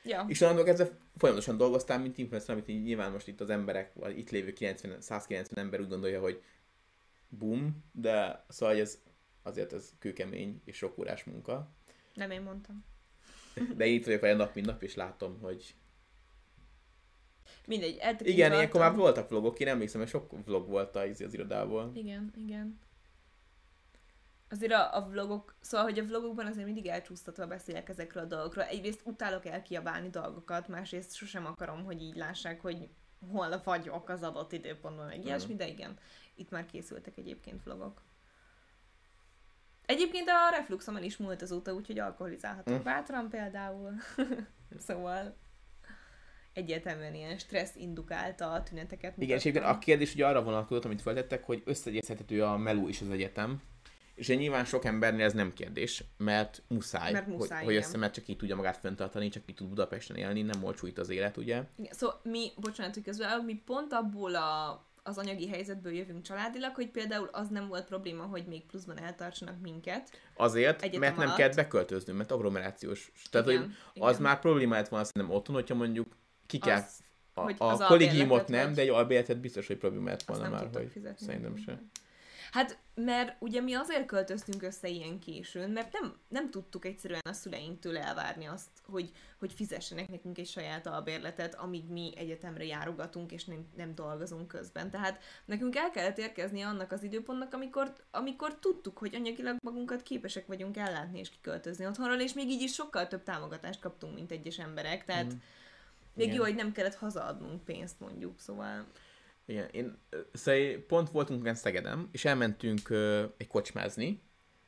Ja. 0.03 0.26
És 0.27 0.41
onnantól 0.41 0.65
kezdve 0.65 0.98
folyamatosan 1.18 1.57
dolgoztál, 1.57 1.99
mint 1.99 2.18
influencer, 2.18 2.56
amit 2.56 2.68
nyilván 2.68 3.11
most 3.11 3.27
itt 3.27 3.41
az 3.41 3.49
emberek, 3.49 3.94
vagy 3.94 4.18
itt 4.18 4.30
lévő 4.30 4.53
90, 4.53 5.02
190 5.02 5.64
ember 5.64 5.80
úgy 5.80 5.88
gondolja, 5.88 6.19
hogy 6.19 6.41
boom, 7.30 7.84
de 7.91 8.45
szóval 8.49 8.80
ez 8.80 9.02
azért 9.44 9.73
ez 9.73 9.94
kőkemény 9.99 10.61
és 10.65 10.76
sok 10.76 10.98
órás 10.98 11.23
munka. 11.23 11.72
Nem 12.14 12.32
én 12.32 12.41
mondtam. 12.41 12.86
De 13.76 13.86
én 13.86 13.94
itt 13.94 14.06
vagyok 14.06 14.22
vele 14.22 14.36
nap, 14.36 14.56
mint 14.56 14.68
nap, 14.68 14.84
és 14.84 14.95
látom, 14.95 15.40
hogy 15.40 15.76
Mindegy, 17.67 18.01
Igen, 18.19 18.53
ilyenkor 18.53 18.79
már 18.79 18.95
voltak 18.95 19.29
vlogok, 19.29 19.59
én 19.59 19.67
emlékszem, 19.67 20.01
hogy 20.01 20.09
sok 20.09 20.45
vlog 20.45 20.67
volt 20.67 20.95
az, 20.95 21.21
az 21.21 21.33
irodából. 21.33 21.91
Igen, 21.93 22.33
igen. 22.35 22.79
Azért 24.49 24.71
a, 24.71 24.95
a 24.95 25.07
vlogok, 25.09 25.55
szóval, 25.61 25.85
hogy 25.85 25.99
a 25.99 26.05
vlogokban 26.05 26.45
azért 26.45 26.65
mindig 26.65 26.85
elcsúsztatva 26.85 27.47
beszélek 27.47 27.89
ezekről 27.89 28.23
a 28.23 28.27
dolgokról. 28.27 28.63
Egyrészt 28.63 29.01
utálok 29.03 29.45
elkiabálni 29.45 30.09
dolgokat, 30.09 30.67
másrészt 30.67 31.15
sosem 31.15 31.45
akarom, 31.45 31.83
hogy 31.83 32.01
így 32.01 32.15
lássák, 32.15 32.61
hogy 32.61 32.89
hol 33.31 33.61
vagyok 33.63 34.09
az 34.09 34.23
adott 34.23 34.51
időpontban, 34.51 35.05
meg 35.05 35.25
ilyesmi, 35.25 35.55
de 35.55 35.67
igen, 35.67 35.97
itt 36.35 36.49
már 36.49 36.65
készültek 36.65 37.17
egyébként 37.17 37.63
vlogok. 37.63 38.01
Egyébként 39.85 40.29
a 40.29 40.49
refluxom 40.51 40.95
el 40.95 41.03
is 41.03 41.17
múlt 41.17 41.41
azóta, 41.41 41.73
úgyhogy 41.73 41.99
alkoholizálhatok 41.99 42.79
Mm. 42.79 42.83
bátran 42.83 43.29
például. 43.29 43.93
szóval 44.87 45.37
egyértelműen 46.56 47.15
ilyen 47.15 47.38
stressz 47.38 47.76
indukálta 47.76 48.52
a 48.52 48.64
tüneteket. 48.64 49.14
Igen, 49.18 49.38
és 49.38 49.44
mutattam. 49.44 49.49
egyébként 49.49 49.76
a 49.76 49.80
kérdés 49.86 50.14
ugye 50.14 50.26
arra 50.26 50.44
vonatkozott, 50.44 50.86
amit 50.86 51.02
feltettek, 51.02 51.44
hogy 51.44 51.61
összeegyeztethető 51.65 52.44
a 52.44 52.57
meló 52.57 52.88
és 52.88 53.02
az 53.02 53.10
egyetem. 53.10 53.61
És 54.15 54.27
nyilván 54.27 54.65
sok 54.65 54.86
embernél 54.86 55.26
ez 55.26 55.34
nem 55.34 55.53
kérdés, 55.53 56.03
mert 56.18 56.64
muszáj, 56.68 57.11
Mert 57.11 57.27
muszáj, 57.27 57.57
hogy, 57.57 57.68
hogy 57.68 57.76
össze, 57.76 57.98
mert 57.98 58.14
csak 58.14 58.27
így 58.27 58.38
tudja 58.38 58.56
magát 58.56 58.77
fenntartani, 58.77 59.30
csak 59.30 59.44
így 59.45 59.56
tud 59.56 59.68
Budapesten 59.68 60.15
élni, 60.15 60.41
nem 60.41 60.64
olcsó 60.64 60.88
itt 60.88 60.98
az 60.98 61.10
élet, 61.10 61.38
ugye? 61.38 61.64
Igen, 61.77 61.94
szóval 61.94 62.19
mi, 62.23 62.52
bocsánat, 62.56 62.94
hogy 62.94 63.03
közben, 63.03 63.44
mi 63.45 63.61
pont 63.65 63.94
abból 63.94 64.36
a, 64.36 64.86
az 65.03 65.18
anyagi 65.18 65.48
helyzetből 65.48 65.94
jövünk 65.94 66.22
családilag, 66.22 66.76
hogy 66.76 66.90
például 66.90 67.30
az 67.32 67.48
nem 67.48 67.68
volt 67.68 67.86
probléma, 67.86 68.23
hogy 68.23 68.45
még 68.45 68.65
pluszban 68.65 68.99
eltartsanak 68.99 69.61
minket. 69.61 70.10
Azért, 70.36 70.82
Egyetem 70.82 70.99
mert 70.99 71.15
nem 71.15 71.26
alatt. 71.26 71.38
kellett 71.38 71.56
beköltöznünk, 71.56 72.18
mert 72.18 72.32
agglomerációs. 72.32 73.11
Tehát, 73.32 73.48
Igen, 73.48 73.61
hogy 73.61 74.02
az 74.02 74.10
igen. 74.11 74.22
már 74.22 74.40
probléma 74.40 74.76
lett 74.76 74.88
volna 74.88 75.06
szerintem 75.06 75.38
otthon, 75.38 75.56
hogyha 75.56 75.76
mondjuk 75.76 76.15
ki 76.47 76.57
kell, 76.57 76.77
Az, 76.77 76.99
a, 77.34 77.41
hogy 77.41 77.55
a 77.59 77.85
kollégiumot 77.85 78.47
nem, 78.47 78.65
vagy- 78.65 78.76
de 78.76 78.81
egy 78.81 78.89
albérletet 78.89 79.39
biztos, 79.39 79.67
hogy 79.67 79.77
azt 80.05 80.26
volna 80.26 80.49
már, 80.49 80.69
hogy 80.73 80.89
fizetni. 80.91 81.26
szerintem 81.26 81.55
se. 81.55 81.81
Hát, 82.51 82.77
mert 82.93 83.35
ugye 83.39 83.61
mi 83.61 83.73
azért 83.73 84.05
költöztünk 84.05 84.63
össze 84.63 84.88
ilyen 84.88 85.19
későn, 85.19 85.69
mert 85.69 85.93
nem, 85.93 86.15
nem 86.27 86.49
tudtuk 86.49 86.85
egyszerűen 86.85 87.22
a 87.23 87.34
szüleinktől 87.34 87.97
elvárni 87.97 88.45
azt, 88.45 88.69
hogy, 88.85 89.11
hogy 89.39 89.53
fizessenek 89.53 90.09
nekünk 90.09 90.38
egy 90.38 90.47
saját 90.47 90.88
albérletet, 90.88 91.55
amíg 91.55 91.89
mi 91.89 92.13
egyetemre 92.17 92.65
járogatunk, 92.65 93.31
és 93.31 93.45
nem, 93.45 93.65
nem 93.76 93.95
dolgozunk 93.95 94.47
közben. 94.47 94.89
Tehát 94.89 95.22
nekünk 95.45 95.76
el 95.76 95.91
kellett 95.91 96.17
érkezni 96.17 96.61
annak 96.61 96.91
az 96.91 97.03
időpontnak, 97.03 97.53
amikor, 97.53 97.93
amikor 98.11 98.59
tudtuk, 98.59 98.97
hogy 98.97 99.15
anyagilag 99.15 99.57
magunkat 99.61 100.01
képesek 100.01 100.47
vagyunk 100.47 100.77
ellátni 100.77 101.19
és 101.19 101.30
kiköltözni 101.30 101.85
otthonról, 101.85 102.19
és 102.19 102.34
még 102.34 102.49
így 102.49 102.61
is 102.61 102.73
sokkal 102.73 103.07
több 103.07 103.23
támogatást 103.23 103.80
kaptunk, 103.80 104.15
mint 104.15 104.31
egyes 104.31 104.59
emberek. 104.59 105.05
Tehát 105.05 105.34
Mm. 105.34 105.38
Még 106.15 106.25
Igen. 106.25 106.37
jó, 106.37 106.43
hogy 106.43 106.55
nem 106.55 106.71
kellett 106.71 106.95
hazaadnunk 106.95 107.63
pénzt 107.63 107.99
mondjuk, 107.99 108.39
szóval... 108.39 108.85
Igen, 109.45 109.69
én 109.71 109.97
szóval 110.33 110.83
pont 110.87 111.09
voltunk 111.09 111.43
olyan 111.43 111.55
Szegedem, 111.55 112.09
és 112.11 112.25
elmentünk 112.25 112.89
ö, 112.89 113.25
egy 113.37 113.47
kocsmázni, 113.47 114.21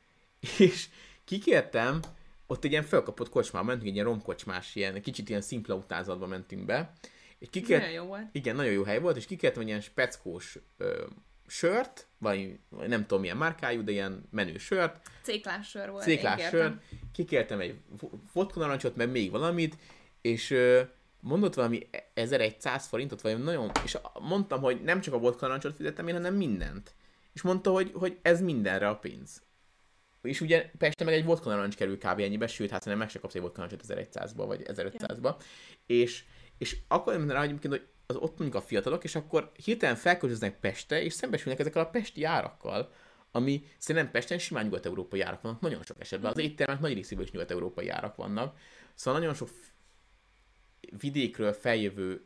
és 0.58 0.88
kikértem, 1.24 2.00
ott 2.46 2.64
egy 2.64 2.70
ilyen 2.70 2.82
felkapott 2.84 3.28
kocsmába 3.28 3.64
mentünk, 3.66 3.88
egy 3.88 3.94
ilyen 3.94 4.06
romkocsmás, 4.06 4.74
ilyen, 4.74 5.02
kicsit 5.02 5.28
ilyen 5.28 5.40
szimpla 5.40 5.74
utázatba 5.74 6.26
mentünk 6.26 6.64
be, 6.64 6.92
és 7.38 7.48
kikért, 7.50 7.80
Nagyon 7.80 7.94
jó 7.94 8.04
volt. 8.04 8.28
igen, 8.32 8.56
nagyon 8.56 8.72
jó 8.72 8.82
hely 8.82 9.00
volt, 9.00 9.16
és 9.16 9.26
kikértem 9.26 9.62
egy 9.62 9.68
ilyen 9.68 9.80
speckós 9.80 10.58
ö, 10.76 11.06
sört, 11.46 12.06
vagy 12.18 12.58
vagy 12.68 12.88
nem 12.88 13.00
tudom 13.00 13.20
milyen 13.20 13.36
márkájú, 13.36 13.84
de 13.84 13.92
ilyen 13.92 14.28
menő 14.30 14.58
sört, 14.58 15.10
Céklás 15.22 15.68
sör 15.68 15.90
volt. 15.90 16.04
Céklás 16.04 16.40
én 16.40 16.48
sör, 16.48 16.60
kértem. 16.60 16.80
kikértem 17.12 17.60
egy 17.60 17.78
vo- 17.98 18.12
vodka 18.32 18.60
narancsot, 18.60 18.96
meg 18.96 19.10
még 19.10 19.30
valamit, 19.30 19.76
és 20.20 20.50
ö, 20.50 20.82
mondott 21.20 21.54
valami 21.54 21.88
1100 22.14 22.86
forintot, 22.86 23.20
vagy 23.20 23.42
nagyon, 23.42 23.70
és 23.84 23.98
mondtam, 24.20 24.60
hogy 24.60 24.82
nem 24.82 25.00
csak 25.00 25.14
a 25.14 25.18
vodka 25.18 25.46
narancsot 25.46 25.76
fizettem 25.76 26.08
én, 26.08 26.14
hanem 26.14 26.34
mindent. 26.34 26.94
És 27.32 27.42
mondta, 27.42 27.70
hogy, 27.70 27.90
hogy 27.94 28.18
ez 28.22 28.40
mindenre 28.40 28.88
a 28.88 28.96
pénz. 28.96 29.42
És 30.22 30.40
ugye 30.40 30.70
Pesten 30.78 31.06
meg 31.06 31.16
egy 31.16 31.24
vodka 31.24 31.50
narancs 31.50 31.76
kerül 31.76 31.98
kb. 31.98 32.20
ennyibe, 32.20 32.46
sőt, 32.46 32.70
hát 32.70 32.82
szerintem 32.82 32.98
meg 32.98 33.10
se 33.10 33.18
kapsz 33.18 33.34
egy 33.34 33.40
vodka 33.40 33.60
narancsot 33.60 33.84
1100-ba, 33.88 34.44
vagy 34.46 34.62
1500-ba. 34.64 35.34
És, 35.86 36.24
és 36.58 36.76
akkor 36.88 37.16
mondtam 37.16 37.36
rá, 37.36 37.46
hogy 37.46 37.58
hogy 37.68 37.86
az 38.06 38.16
ott 38.16 38.38
mondjuk 38.38 38.62
a 38.62 38.66
fiatalok, 38.66 39.04
és 39.04 39.14
akkor 39.14 39.52
hirtelen 39.64 39.96
felköltöznek 39.96 40.60
Pestre, 40.60 41.02
és 41.02 41.12
szembesülnek 41.12 41.60
ezekkel 41.60 41.82
a 41.82 41.90
pesti 41.90 42.24
árakkal, 42.24 42.92
ami 43.32 43.64
szerintem 43.78 44.12
Pesten 44.12 44.38
simán 44.38 44.64
nyugat-európai 44.64 45.20
árak 45.20 45.42
vannak, 45.42 45.60
nagyon 45.60 45.82
sok 45.82 46.00
esetben. 46.00 46.30
Az 46.30 46.38
éttermek 46.38 46.80
nagy 46.80 46.94
részében 46.94 47.24
is 47.24 47.30
nyugat-európai 47.30 47.88
árak 47.88 48.16
vannak. 48.16 48.58
Szóval 48.94 49.20
nagyon 49.20 49.34
sok 49.34 49.48
vidékről 50.98 51.52
feljövő 51.52 52.22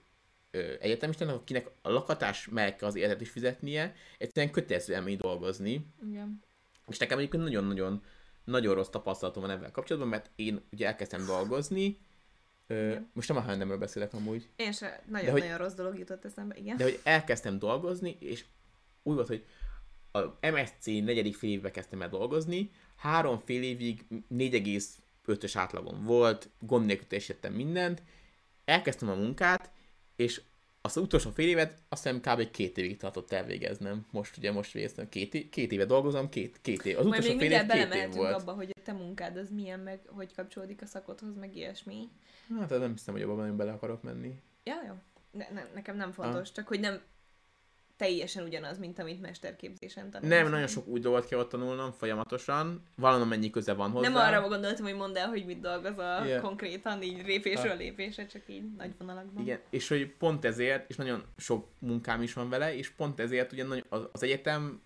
egyetemistának, 0.81 1.35
akinek 1.41 1.71
a 1.83 1.91
lakatás 1.91 2.49
mellett 2.49 2.77
kell 2.77 2.89
az 2.89 2.95
életet 2.95 3.21
is 3.21 3.31
fizetnie, 3.31 3.95
egyszerűen 4.19 4.53
kötelező 4.53 4.95
elmenni 4.95 5.17
dolgozni, 5.17 5.87
Igen. 6.09 6.43
és 6.89 6.99
nekem 6.99 7.19
egyébként 7.19 7.43
nagyon-nagyon 7.43 8.03
nagyon 8.45 8.75
rossz 8.75 8.89
tapasztalatom 8.89 9.43
van 9.43 9.51
ebben 9.51 9.73
kapcsolatban, 9.73 10.11
mert 10.11 10.31
én 10.37 10.61
ugye 10.73 10.87
elkezdtem 10.87 11.27
dolgozni, 11.27 11.99
ö, 12.67 12.97
most 13.13 13.29
nem 13.29 13.37
a 13.37 13.41
H&M-ről 13.53 13.79
beszélek 13.79 14.13
amúgy, 14.15 14.49
Én 14.57 14.73
se, 14.73 15.03
nagyon-nagyon 15.09 15.49
hogy- 15.51 15.59
rossz 15.59 15.75
dolog 15.75 15.99
jutott 15.99 16.25
eszembe, 16.25 16.57
igen. 16.57 16.77
de 16.77 16.85
hogy 16.85 17.01
elkezdtem 17.03 17.59
dolgozni, 17.59 18.17
és 18.21 18.45
úgy 19.03 19.15
volt, 19.15 19.27
hogy 19.29 19.45
a 20.13 20.21
MSC 20.51 20.85
negyedik 20.87 21.37
fél 21.37 21.51
évben 21.51 21.73
kezdtem 21.73 22.03
el 22.03 22.09
dolgozni, 22.09 22.71
három 22.97 23.39
fél 23.39 23.63
évig 23.63 24.05
4,5-ös 24.29 25.53
átlagom 25.55 26.05
volt, 26.05 26.49
gond 26.61 26.87
nélkül 26.87 27.07
teljesítettem 27.07 27.53
mindent, 27.53 28.03
elkezdtem 28.73 29.09
a 29.09 29.15
munkát, 29.15 29.71
és 30.17 30.41
azt 30.81 30.97
az 30.97 31.03
utolsó 31.03 31.31
fél 31.31 31.49
évet 31.49 31.83
azt 31.89 32.03
hiszem 32.03 32.21
kb. 32.21 32.51
két 32.51 32.79
évig 32.79 32.97
tartott 32.97 33.33
elvégeznem. 33.33 34.07
Most 34.11 34.37
ugye 34.37 34.53
most 34.53 34.73
végeztem, 34.73 35.09
két, 35.09 35.49
két 35.51 35.73
éve 35.73 35.85
dolgozom, 35.85 36.29
két, 36.29 36.59
két 36.63 36.85
év. 36.85 36.99
Az 36.99 37.07
Majd 37.07 37.21
utolsó 37.21 37.39
fél 37.39 37.53
év 37.53 37.67
két 37.67 37.95
év 37.95 38.15
volt. 38.15 38.35
abba, 38.35 38.53
hogy 38.53 38.71
a 38.77 38.83
te 38.85 38.93
munkád 38.93 39.37
az 39.37 39.51
milyen, 39.51 39.81
meg 39.81 40.01
hogy 40.07 40.35
kapcsolódik 40.35 40.83
a 40.83 40.87
szakodhoz, 40.87 41.35
meg 41.37 41.57
ilyesmi. 41.57 42.09
Hát 42.59 42.71
nem 42.71 42.93
hiszem, 42.93 43.15
hogy 43.15 43.23
abban 43.23 43.37
nagyon 43.37 43.57
bele 43.57 43.73
akarok 43.73 44.03
menni. 44.03 44.35
Ja, 44.65 44.75
jó. 44.87 44.95
Ne, 45.31 45.47
ne, 45.51 45.63
nekem 45.75 45.97
nem 45.97 46.13
fontos, 46.13 46.53
csak 46.53 46.69
hogy 46.69 46.81
nem 46.81 47.01
teljesen 47.97 48.45
ugyanaz, 48.45 48.79
mint 48.79 48.99
amit 48.99 49.21
mesterképzésen 49.21 50.11
tanulsz. 50.11 50.31
Nem, 50.31 50.51
nagyon 50.51 50.67
sok 50.67 50.87
új 50.87 51.01
dolgot 51.01 51.27
kell 51.27 51.39
ott 51.39 51.49
tanulnom 51.49 51.93
folyamatosan, 51.93 52.83
valamennyi 52.97 53.51
köze 53.51 53.73
van 53.73 53.91
hozzá. 53.91 54.09
Nem 54.09 54.19
arra 54.19 54.49
gondoltam, 54.49 54.85
hogy 54.85 54.95
mondd 54.95 55.17
el, 55.17 55.29
hogy 55.29 55.45
mit 55.45 55.61
dolgozol 55.61 56.25
Igen. 56.25 56.41
konkrétan, 56.41 57.03
így 57.03 57.27
lépésről 57.27 57.73
Ah. 57.73 57.79
lépésre, 57.79 58.27
csak 58.27 58.43
így 58.47 58.63
nagy 58.77 58.93
vonalakban. 58.99 59.43
Igen, 59.43 59.61
és 59.71 59.89
hogy 59.89 60.15
pont 60.17 60.45
ezért, 60.45 60.91
és 60.91 60.97
nagyon 60.97 61.25
sok 61.37 61.69
munkám 61.79 62.23
is 62.23 62.33
van 62.33 62.49
vele, 62.49 62.77
és 62.77 62.91
pont 62.91 63.21
ezért 63.21 63.53
ugye 63.53 63.65
nagyon, 63.65 63.85
az, 63.89 64.23
egyetem, 64.23 64.83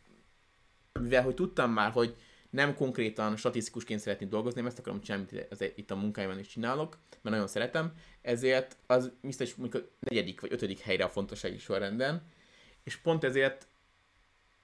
mivel 1.00 1.22
hogy 1.22 1.34
tudtam 1.34 1.72
már, 1.72 1.90
hogy 1.90 2.16
nem 2.50 2.74
konkrétan 2.74 3.36
statisztikusként 3.36 4.00
szeretnék 4.00 4.28
dolgozni, 4.28 4.60
nem 4.60 4.68
ezt 4.68 4.78
akarom 4.78 5.00
csinálni, 5.00 5.26
amit 5.30 5.46
az, 5.52 5.64
itt 5.74 5.90
a 5.90 5.96
munkáimban 5.96 6.38
is 6.38 6.46
csinálok, 6.46 6.98
mert 7.10 7.34
nagyon 7.34 7.46
szeretem, 7.46 7.92
ezért 8.22 8.76
az 8.86 9.12
biztos 9.20 9.54
mondjuk 9.54 9.82
a 9.82 9.88
negyedik 9.98 10.40
vagy 10.40 10.52
ötödik 10.52 10.78
helyre 10.78 11.04
a 11.04 11.08
fontossági 11.08 11.58
sorrenden, 11.58 12.22
és 12.86 12.96
pont 12.96 13.24
ezért 13.24 13.66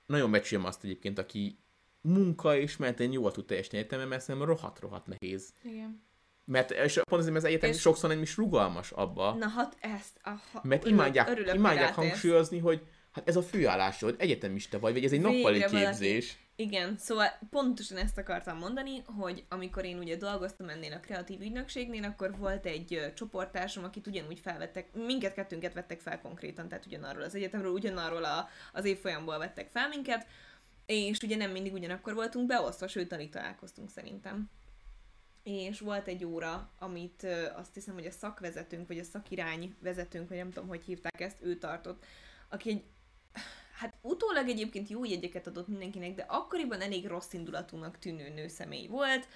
nagyon 0.06 0.30
becsülöm 0.30 0.64
azt 0.64 0.84
egyébként, 0.84 1.18
aki 1.18 1.58
munka 2.00 2.56
és 2.56 2.76
mentén 2.76 3.12
jól 3.12 3.32
tud 3.32 3.44
teljesíteni 3.46 3.82
egyetemen, 3.82 4.08
mert 4.08 4.22
szerintem 4.22 4.48
rohadt-rohadt 4.50 5.06
nehéz. 5.06 5.52
Igen. 5.62 6.02
Mert 6.44 6.70
és 6.70 6.92
pont 6.94 7.20
azért, 7.20 7.32
mert 7.32 7.44
az 7.44 7.50
egyetem 7.50 7.70
És- 7.70 7.80
sokszor 7.80 8.10
nem 8.10 8.22
is 8.22 8.36
rugalmas 8.36 8.90
abba, 8.90 9.32
Na 9.34 9.48
hát 9.48 9.76
ezt, 9.80 10.18
aha, 10.22 10.60
mert 10.62 10.82
örülök- 10.84 11.00
imádják, 11.00 11.28
örülök, 11.28 11.54
imádják 11.54 11.94
hangsúlyozni, 11.94 12.58
hogy 12.58 12.82
hát 13.10 13.28
ez 13.28 13.36
a 13.36 13.42
főállásod, 13.42 14.14
egyetemista 14.18 14.78
vagy, 14.78 14.92
vagy 14.92 15.04
ez 15.04 15.12
egy 15.12 15.22
Végre 15.22 15.36
nappali 15.36 15.58
valaki- 15.58 15.76
képzés. 15.84 16.38
Igen, 16.56 16.96
szóval 16.98 17.26
pontosan 17.50 17.96
ezt 17.96 18.18
akartam 18.18 18.58
mondani, 18.58 19.02
hogy 19.04 19.44
amikor 19.48 19.84
én 19.84 19.98
ugye 19.98 20.16
dolgoztam 20.16 20.68
ennél 20.68 20.92
a 20.92 21.00
kreatív 21.00 21.40
ügynökségnél, 21.40 22.04
akkor 22.04 22.36
volt 22.36 22.66
egy 22.66 23.12
csoporttársam, 23.14 23.84
akit 23.84 24.06
ugyanúgy 24.06 24.38
felvettek, 24.38 24.94
minket 24.94 25.34
kettőnket 25.34 25.74
vettek 25.74 26.00
fel 26.00 26.20
konkrétan, 26.20 26.68
tehát 26.68 26.86
ugyanarról 26.86 27.22
az 27.22 27.34
egyetemről, 27.34 27.72
ugyanarról 27.72 28.24
a, 28.24 28.48
az 28.72 28.84
évfolyamból 28.84 29.38
vettek 29.38 29.68
fel 29.68 29.88
minket, 29.88 30.26
és 30.86 31.18
ugye 31.18 31.36
nem 31.36 31.50
mindig 31.50 31.72
ugyanakkor 31.72 32.14
voltunk 32.14 32.46
beosztva, 32.46 32.88
sőt, 32.88 33.12
alig 33.12 33.30
találkoztunk 33.30 33.90
szerintem. 33.90 34.50
És 35.42 35.80
volt 35.80 36.08
egy 36.08 36.24
óra, 36.24 36.70
amit 36.78 37.26
azt 37.56 37.74
hiszem, 37.74 37.94
hogy 37.94 38.06
a 38.06 38.10
szakvezetőnk, 38.10 38.88
vagy 38.88 38.98
a 38.98 39.04
szakirány 39.04 39.76
vezetőnk, 39.80 40.28
vagy 40.28 40.38
nem 40.38 40.50
tudom, 40.50 40.68
hogy 40.68 40.82
hívták 40.82 41.20
ezt, 41.20 41.42
ő 41.42 41.58
tartott, 41.58 42.04
aki 42.48 42.70
egy 42.70 42.84
hát 43.72 43.94
utólag 44.00 44.48
egyébként 44.48 44.88
jó 44.88 45.04
jegyeket 45.04 45.46
adott 45.46 45.68
mindenkinek, 45.68 46.14
de 46.14 46.22
akkoriban 46.28 46.80
elég 46.80 47.06
rossz 47.06 47.32
indulatúnak 47.32 47.98
tűnő 47.98 48.28
nőszemély 48.28 48.86
volt. 48.86 49.28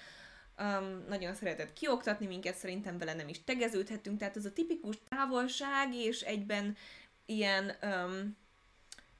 Um, 0.59 1.03
nagyon 1.07 1.33
szeretett 1.33 1.73
kioktatni 1.73 2.25
minket, 2.25 2.55
szerintem 2.55 2.97
vele 2.97 3.13
nem 3.13 3.27
is 3.27 3.43
tegeződhetünk, 3.43 4.19
tehát 4.19 4.37
ez 4.37 4.45
a 4.45 4.53
tipikus 4.53 4.95
távolság 5.09 5.93
és 5.93 6.21
egyben 6.21 6.75
ilyen, 7.25 7.71
um, 7.81 8.37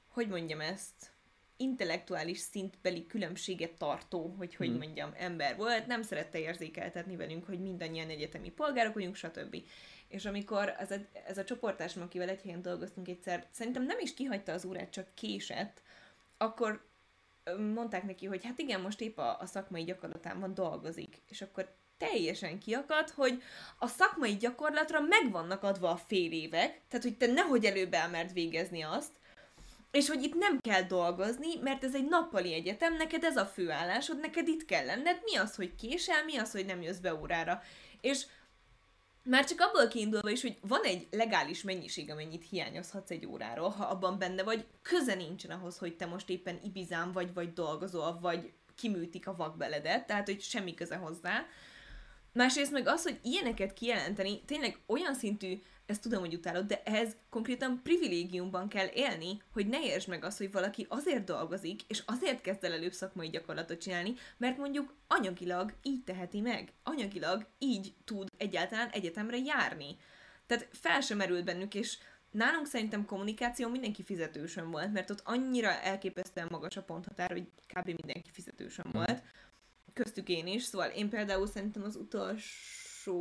hogy 0.08 0.28
mondjam 0.28 0.60
ezt, 0.60 1.12
intellektuális 1.58 2.38
szintbeli 2.38 3.06
különbséget 3.06 3.72
tartó, 3.72 4.34
hogy 4.36 4.54
hogy 4.54 4.68
Hmm. 4.68 4.76
mondjam, 4.76 5.12
ember 5.16 5.56
volt, 5.56 5.86
nem 5.86 6.02
szerette 6.02 6.38
érzékeltetni 6.38 7.16
velünk, 7.16 7.44
hogy 7.44 7.60
mindannyian 7.60 8.08
egyetemi 8.08 8.50
polgárok 8.50 8.94
vagyunk, 8.94 9.14
stb. 9.14 9.56
És 10.08 10.24
amikor 10.24 10.74
ez 10.78 10.90
a, 10.90 10.96
ez 11.26 11.38
a 11.38 11.44
csoportásom, 11.44 12.02
akivel 12.02 12.28
egy 12.28 12.42
helyen 12.42 12.62
dolgoztunk 12.62 13.08
egyszer, 13.08 13.46
szerintem 13.50 13.82
nem 13.82 13.98
is 14.00 14.14
kihagyta 14.14 14.52
az 14.52 14.64
órát, 14.64 14.90
csak 14.90 15.06
késett, 15.14 15.82
akkor 16.36 16.86
mondták 17.74 18.02
neki, 18.02 18.26
hogy 18.26 18.44
hát 18.44 18.58
igen, 18.58 18.80
most 18.80 19.00
épp 19.00 19.18
a, 19.18 19.38
a 19.40 19.46
szakmai 19.46 19.84
gyakorlatában 19.84 20.54
dolgozik. 20.54 21.16
És 21.28 21.42
akkor 21.42 21.74
teljesen 21.98 22.58
kiakadt, 22.58 23.10
hogy 23.10 23.42
a 23.78 23.86
szakmai 23.86 24.36
gyakorlatra 24.36 25.00
meg 25.00 25.30
vannak 25.30 25.62
adva 25.62 25.90
a 25.90 25.96
fél 25.96 26.32
évek, 26.32 26.80
tehát 26.88 27.04
hogy 27.04 27.16
te 27.16 27.26
nehogy 27.26 27.64
előbb 27.64 27.92
elmerd 27.92 28.32
végezni 28.32 28.82
azt, 28.82 29.10
és 29.90 30.08
hogy 30.08 30.22
itt 30.22 30.34
nem 30.34 30.60
kell 30.60 30.82
dolgozni, 30.82 31.56
mert 31.60 31.84
ez 31.84 31.94
egy 31.94 32.08
nappali 32.08 32.52
egyetem, 32.52 32.96
neked 32.96 33.24
ez 33.24 33.36
a 33.36 33.46
főállásod, 33.46 34.20
neked 34.20 34.48
itt 34.48 34.64
kell 34.64 34.84
lenned, 34.84 35.20
mi 35.24 35.36
az, 35.36 35.54
hogy 35.54 35.74
késel, 35.74 36.24
mi 36.24 36.36
az, 36.36 36.52
hogy 36.52 36.66
nem 36.66 36.82
jössz 36.82 36.98
be 36.98 37.14
órára. 37.14 37.62
És 38.00 38.26
már 39.28 39.44
csak 39.44 39.60
abból 39.60 39.88
kiindulva 39.88 40.30
is, 40.30 40.42
hogy 40.42 40.58
van 40.60 40.82
egy 40.82 41.06
legális 41.10 41.62
mennyiség, 41.62 42.10
amennyit 42.10 42.46
hiányozhatsz 42.50 43.10
egy 43.10 43.26
óráról, 43.26 43.68
ha 43.68 43.84
abban 43.84 44.18
benne 44.18 44.42
vagy, 44.42 44.64
köze 44.82 45.14
nincsen 45.14 45.50
ahhoz, 45.50 45.78
hogy 45.78 45.96
te 45.96 46.06
most 46.06 46.28
éppen 46.28 46.60
ibizán 46.64 47.12
vagy, 47.12 47.34
vagy 47.34 47.52
dolgozol, 47.52 48.18
vagy 48.20 48.52
kiműtik 48.74 49.26
a 49.26 49.36
vakbeledet, 49.36 50.06
tehát 50.06 50.26
hogy 50.26 50.40
semmi 50.40 50.74
köze 50.74 50.96
hozzá. 50.96 51.46
Másrészt 52.38 52.72
meg 52.72 52.86
az, 52.86 53.02
hogy 53.02 53.18
ilyeneket 53.22 53.72
kijelenteni, 53.72 54.40
tényleg 54.44 54.78
olyan 54.86 55.14
szintű, 55.14 55.62
ezt 55.86 56.02
tudom, 56.02 56.20
hogy 56.20 56.34
utálod, 56.34 56.66
de 56.66 56.82
ehhez 56.84 57.16
konkrétan 57.30 57.80
privilégiumban 57.82 58.68
kell 58.68 58.86
élni, 58.94 59.42
hogy 59.52 59.66
ne 59.66 59.82
értsd 59.82 60.08
meg 60.08 60.24
azt, 60.24 60.38
hogy 60.38 60.52
valaki 60.52 60.86
azért 60.88 61.24
dolgozik, 61.24 61.80
és 61.86 62.02
azért 62.06 62.40
kezd 62.40 62.64
el 62.64 62.72
előbb 62.72 62.92
szakmai 62.92 63.28
gyakorlatot 63.28 63.80
csinálni, 63.80 64.14
mert 64.36 64.56
mondjuk 64.56 64.94
anyagilag 65.06 65.74
így 65.82 66.04
teheti 66.04 66.40
meg. 66.40 66.72
Anyagilag 66.82 67.46
így 67.58 67.94
tud 68.04 68.28
egyáltalán 68.36 68.88
egyetemre 68.88 69.36
járni. 69.36 69.96
Tehát 70.46 70.68
fel 70.72 71.00
sem 71.00 71.16
merült 71.16 71.44
bennük, 71.44 71.74
és 71.74 71.98
nálunk 72.30 72.66
szerintem 72.66 73.04
kommunikáció 73.04 73.68
mindenki 73.68 74.02
fizetősön 74.02 74.70
volt, 74.70 74.92
mert 74.92 75.10
ott 75.10 75.22
annyira 75.24 75.80
elképesztően 75.80 76.48
magas 76.50 76.76
a 76.76 76.82
ponthatár, 76.82 77.30
hogy 77.30 77.46
kb. 77.66 77.86
mindenki 77.86 78.30
fizetősön 78.32 78.86
mm. 78.96 79.00
Köztük 80.02 80.28
én 80.28 80.46
is, 80.46 80.62
szóval 80.62 80.88
én 80.88 81.08
például 81.08 81.46
szerintem 81.46 81.82
az 81.82 81.96
utolsó 81.96 83.18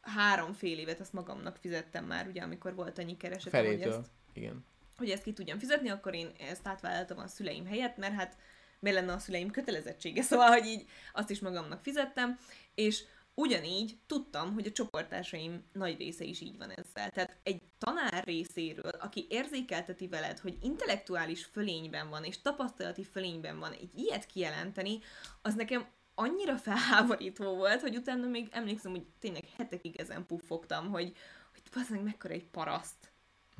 három 0.00 0.52
fél 0.52 0.78
évet 0.78 1.00
azt 1.00 1.12
magamnak 1.12 1.56
fizettem 1.56 2.04
már, 2.04 2.26
ugye, 2.26 2.42
amikor 2.42 2.74
volt 2.74 2.98
annyi 2.98 3.16
keresetem, 3.16 3.66
hogy 3.66 3.80
ezt, 3.80 4.10
igen. 4.32 4.64
hogy 4.96 5.10
ezt 5.10 5.22
ki 5.22 5.32
tudjam 5.32 5.58
fizetni, 5.58 5.88
akkor 5.88 6.14
én 6.14 6.32
ezt 6.38 6.66
átvállaltam 6.66 7.18
a 7.18 7.26
szüleim 7.26 7.66
helyett, 7.66 7.96
mert 7.96 8.14
hát 8.14 8.36
miért 8.78 8.98
lenne 8.98 9.12
a 9.12 9.18
szüleim 9.18 9.50
kötelezettsége, 9.50 10.22
szóval, 10.32 10.48
hogy 10.48 10.66
így 10.66 10.88
azt 11.12 11.30
is 11.30 11.40
magamnak 11.40 11.82
fizettem, 11.82 12.38
és 12.74 13.04
ugyanígy 13.34 13.98
tudtam, 14.06 14.52
hogy 14.52 14.66
a 14.66 14.72
csoportársaim 14.72 15.64
nagy 15.72 15.98
része 15.98 16.24
is 16.24 16.40
így 16.40 16.58
van 16.58 16.70
ezzel. 16.70 17.10
Tehát 17.10 17.36
egy 17.42 17.62
tanár 17.78 18.24
részéről, 18.24 18.92
aki 19.00 19.26
érzékelteti 19.28 20.08
veled, 20.08 20.38
hogy 20.38 20.58
intellektuális 20.62 21.44
fölényben 21.44 22.08
van, 22.08 22.24
és 22.24 22.40
tapasztalati 22.40 23.04
fölényben 23.04 23.58
van, 23.58 23.72
egy 23.72 23.90
ilyet 23.94 24.26
kijelenteni, 24.26 24.98
az 25.42 25.54
nekem 25.54 25.86
annyira 26.14 26.56
felháborító 26.56 27.54
volt, 27.54 27.80
hogy 27.80 27.96
utána 27.96 28.26
még 28.26 28.48
emlékszem, 28.50 28.90
hogy 28.90 29.06
tényleg 29.18 29.44
hetekig 29.56 29.96
ezen 29.96 30.26
puffogtam, 30.26 30.90
hogy, 30.90 31.12
hogy 31.52 31.62
bazdmeg 31.74 32.02
mekkora 32.02 32.34
egy 32.34 32.46
paraszt. 32.46 33.12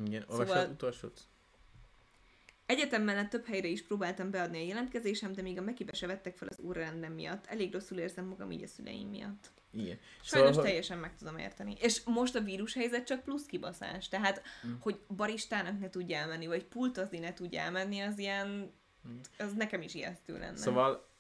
Igen, 0.06 0.24
szóval... 0.28 0.68
utolsót? 0.70 1.20
Egyetem 2.66 3.02
mellett 3.02 3.30
több 3.30 3.46
helyre 3.46 3.68
is 3.68 3.82
próbáltam 3.82 4.30
beadni 4.30 4.58
a 4.58 4.66
jelentkezésem, 4.66 5.32
de 5.32 5.42
még 5.42 5.58
a 5.58 5.62
Mekibe 5.62 5.92
se 5.92 6.06
vettek 6.06 6.36
fel 6.36 6.48
az 6.48 6.58
órarendem 6.64 7.12
miatt. 7.12 7.46
Elég 7.46 7.72
rosszul 7.72 7.98
érzem 7.98 8.24
magam 8.24 8.50
így 8.50 8.62
a 8.62 8.66
szüleim 8.66 9.08
miatt. 9.08 9.52
Igen. 9.72 9.98
Sajnos 10.22 10.50
szóval, 10.50 10.64
teljesen 10.64 10.98
meg 10.98 11.16
tudom 11.16 11.38
érteni. 11.38 11.76
És 11.80 12.00
most 12.04 12.34
a 12.34 12.40
vírushelyzet 12.40 13.06
csak 13.06 13.22
plusz 13.22 13.46
kibaszás. 13.46 14.08
Tehát, 14.08 14.42
mm. 14.66 14.72
hogy 14.80 15.00
baristának 15.16 15.78
ne 15.78 15.90
tudja 15.90 16.16
elmenni, 16.16 16.46
vagy 16.46 16.64
pultozni 16.64 17.18
ne 17.18 17.32
tudja 17.32 17.60
elmenni, 17.60 18.00
az 18.00 18.18
ilyen, 18.18 18.72
az 19.38 19.52
nekem 19.52 19.82
is 19.82 19.94
ijesztő 19.94 20.38
lenne. 20.38 20.56
Szóval 20.56 21.10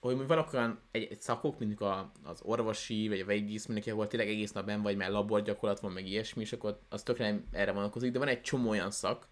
hogy 0.00 0.26
vannak 0.26 0.52
olyan 0.52 0.80
egy, 0.90 1.08
egy 1.10 1.20
szakok, 1.20 1.58
mondjuk 1.58 1.80
a, 1.80 2.12
az 2.22 2.40
orvosi, 2.42 3.08
vagy 3.08 3.20
a 3.20 3.24
vegyész, 3.24 3.66
mindenki, 3.66 3.90
ahol 3.90 4.06
tényleg 4.06 4.28
egész 4.28 4.52
nap 4.52 4.66
ben 4.66 4.82
vagy, 4.82 4.96
mert 4.96 5.10
laborgyakorlat 5.10 5.80
van, 5.80 5.92
meg 5.92 6.06
ilyesmi, 6.06 6.42
és 6.42 6.52
akkor 6.52 6.80
az 6.88 7.02
tökre 7.02 7.30
nem 7.30 7.46
erre 7.50 7.72
vonatkozik, 7.72 8.12
de 8.12 8.18
van 8.18 8.28
egy 8.28 8.40
csomó 8.40 8.68
olyan 8.70 8.90
szak, 8.90 9.28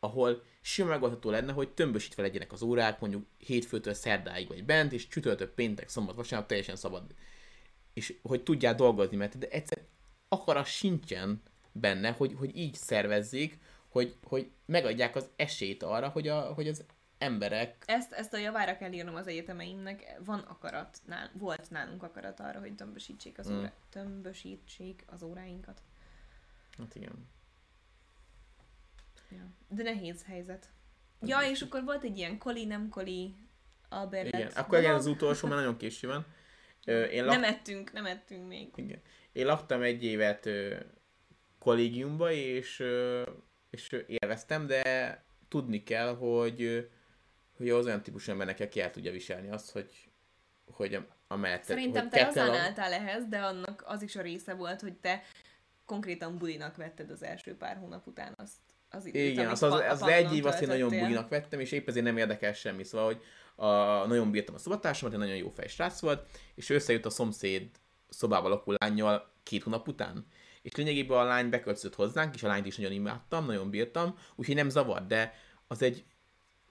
ahol 0.00 0.42
simán 0.60 0.90
megoldható 0.90 1.30
lenne, 1.30 1.52
hogy 1.52 1.70
tömbösítve 1.70 2.22
legyenek 2.22 2.52
az 2.52 2.62
órák, 2.62 3.00
mondjuk 3.00 3.26
hétfőtől 3.38 3.94
szerdáig 3.94 4.48
vagy 4.48 4.64
bent, 4.64 4.92
és 4.92 5.08
csütörtök, 5.08 5.54
péntek, 5.54 5.88
szombat, 5.88 6.16
vasárnap 6.16 6.48
teljesen 6.48 6.76
szabad. 6.76 7.02
És 7.92 8.18
hogy 8.22 8.42
tudjál 8.42 8.74
dolgozni, 8.74 9.16
mert 9.16 9.38
de 9.38 9.48
egyszer 9.48 9.78
akarat 10.28 10.66
sincsen 10.66 11.42
benne, 11.72 12.10
hogy, 12.10 12.34
hogy 12.38 12.56
így 12.56 12.74
szervezzék, 12.74 13.58
hogy, 13.88 14.16
hogy 14.22 14.50
megadják 14.66 15.16
az 15.16 15.30
esélyt 15.36 15.82
arra, 15.82 16.08
hogy, 16.08 16.28
a, 16.28 16.40
hogy 16.40 16.68
az 16.68 16.84
emberek... 17.18 17.82
Ezt, 17.86 18.12
ezt 18.12 18.32
a 18.32 18.38
javára 18.38 18.76
kell 18.76 18.92
írnom 18.92 19.14
az 19.14 19.26
egyetemeimnek. 19.26 20.16
Van 20.24 20.38
akarat, 20.38 20.98
nál, 21.06 21.30
volt 21.34 21.70
nálunk 21.70 22.02
akarat 22.02 22.40
arra, 22.40 22.60
hogy 22.60 22.74
tömbösítsék 22.74 23.38
az, 23.38 23.50
mm. 23.50 23.58
órá, 23.58 23.72
tömbösítsék 23.90 25.04
az 25.06 25.22
óráinkat. 25.22 25.82
Hát 26.78 26.94
igen. 26.94 27.28
Ja. 29.30 29.46
De 29.68 29.82
nehéz 29.82 30.24
helyzet. 30.24 30.70
Ja, 31.20 31.40
és 31.40 31.62
akkor 31.62 31.84
volt 31.84 32.04
egy 32.04 32.16
ilyen 32.16 32.38
koli, 32.38 32.64
nem 32.64 32.88
koli, 32.88 33.34
Albert 33.88 34.26
Igen, 34.26 34.50
akkor 34.54 34.78
legyen 34.78 34.94
az 34.94 35.06
utolsó, 35.06 35.48
mert 35.48 35.60
nagyon 35.60 35.76
késő 35.76 36.08
van. 36.08 36.26
Én 36.84 37.24
lak... 37.24 37.34
Nem 37.34 37.44
ettünk, 37.44 37.92
nem 37.92 38.06
ettünk 38.06 38.48
még. 38.48 38.68
Igen. 38.74 39.00
Én 39.32 39.46
laktam 39.46 39.82
egy 39.82 40.04
évet 40.04 40.48
kollégiumba, 41.58 42.32
és, 42.32 42.82
és 43.70 43.96
élveztem, 44.06 44.66
de 44.66 45.24
tudni 45.48 45.82
kell, 45.82 46.16
hogy 46.16 46.88
hogy 47.56 47.70
az 47.70 47.86
olyan 47.86 48.02
típusú 48.02 48.30
embernek 48.30 48.68
ki 48.68 48.80
el 48.80 48.90
tudja 48.90 49.12
viselni 49.12 49.50
azt, 49.50 49.70
hogy, 49.70 49.90
hogy 50.70 50.98
a, 51.28 51.36
mellett... 51.36 51.62
Szerintem 51.62 52.08
te 52.08 52.26
azán 52.26 52.48
a... 52.48 52.56
álltál 52.56 52.92
ehhez, 52.92 53.26
de 53.28 53.38
annak 53.38 53.82
az 53.86 54.02
is 54.02 54.16
a 54.16 54.22
része 54.22 54.54
volt, 54.54 54.80
hogy 54.80 54.94
te 54.94 55.22
konkrétan 55.84 56.38
bulinak 56.38 56.76
vetted 56.76 57.10
az 57.10 57.22
első 57.22 57.56
pár 57.56 57.76
hónap 57.76 58.06
után 58.06 58.34
azt 58.36 58.56
az 58.88 59.06
időt, 59.06 59.30
Igen, 59.30 59.48
az, 59.48 59.62
az, 59.62 59.72
az, 59.72 60.02
az 60.02 60.08
egy 60.08 60.34
év 60.34 60.46
azt 60.46 60.62
én 60.62 60.68
nagyon 60.68 60.88
bulinak 60.88 61.28
vettem, 61.28 61.60
és 61.60 61.72
épp 61.72 61.88
ezért 61.88 62.04
nem 62.04 62.16
érdekel 62.16 62.52
semmi. 62.52 62.84
Szóval, 62.84 63.06
hogy 63.06 63.22
a, 63.62 64.06
nagyon 64.06 64.30
bírtam 64.30 64.54
a 64.54 64.58
szobatársamat, 64.58 65.14
egy 65.14 65.20
nagyon 65.20 65.36
jó 65.36 65.48
fej 65.48 65.68
srác 65.68 66.00
volt, 66.00 66.26
és 66.54 66.70
összejött 66.70 67.06
a 67.06 67.10
szomszéd 67.10 67.70
szobába 68.08 68.48
lakó 68.48 68.74
lányjal 68.76 69.30
két 69.42 69.62
hónap 69.62 69.88
után. 69.88 70.26
És 70.62 70.74
lényegében 70.74 71.18
a 71.18 71.24
lány 71.24 71.50
beköltözött 71.50 71.94
hozzánk, 71.94 72.34
és 72.34 72.42
a 72.42 72.46
lányt 72.46 72.66
is 72.66 72.76
nagyon 72.76 72.92
imádtam, 72.92 73.46
nagyon 73.46 73.70
bírtam, 73.70 74.14
úgyhogy 74.34 74.54
nem 74.54 74.68
zavar, 74.68 75.06
de 75.06 75.34
az 75.66 75.82
egy 75.82 76.04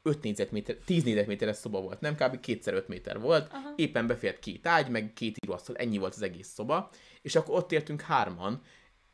5 0.03 0.21
négyzetméter, 0.23 0.75
10 0.85 1.03
négyzetméteres 1.03 1.55
szoba 1.55 1.81
volt, 1.81 1.99
nem 1.99 2.15
kb. 2.15 2.39
kétszer 2.39 2.73
5 2.73 2.87
méter 2.87 3.19
volt, 3.19 3.53
Aha. 3.53 3.73
éppen 3.75 4.07
befért 4.07 4.39
két 4.39 4.67
ágy, 4.67 4.89
meg 4.89 5.13
két 5.13 5.37
íróasztal, 5.43 5.75
ennyi 5.75 5.97
volt 5.97 6.15
az 6.15 6.21
egész 6.21 6.47
szoba, 6.47 6.89
és 7.21 7.35
akkor 7.35 7.55
ott 7.55 7.71
értünk 7.71 8.01
hárman, 8.01 8.61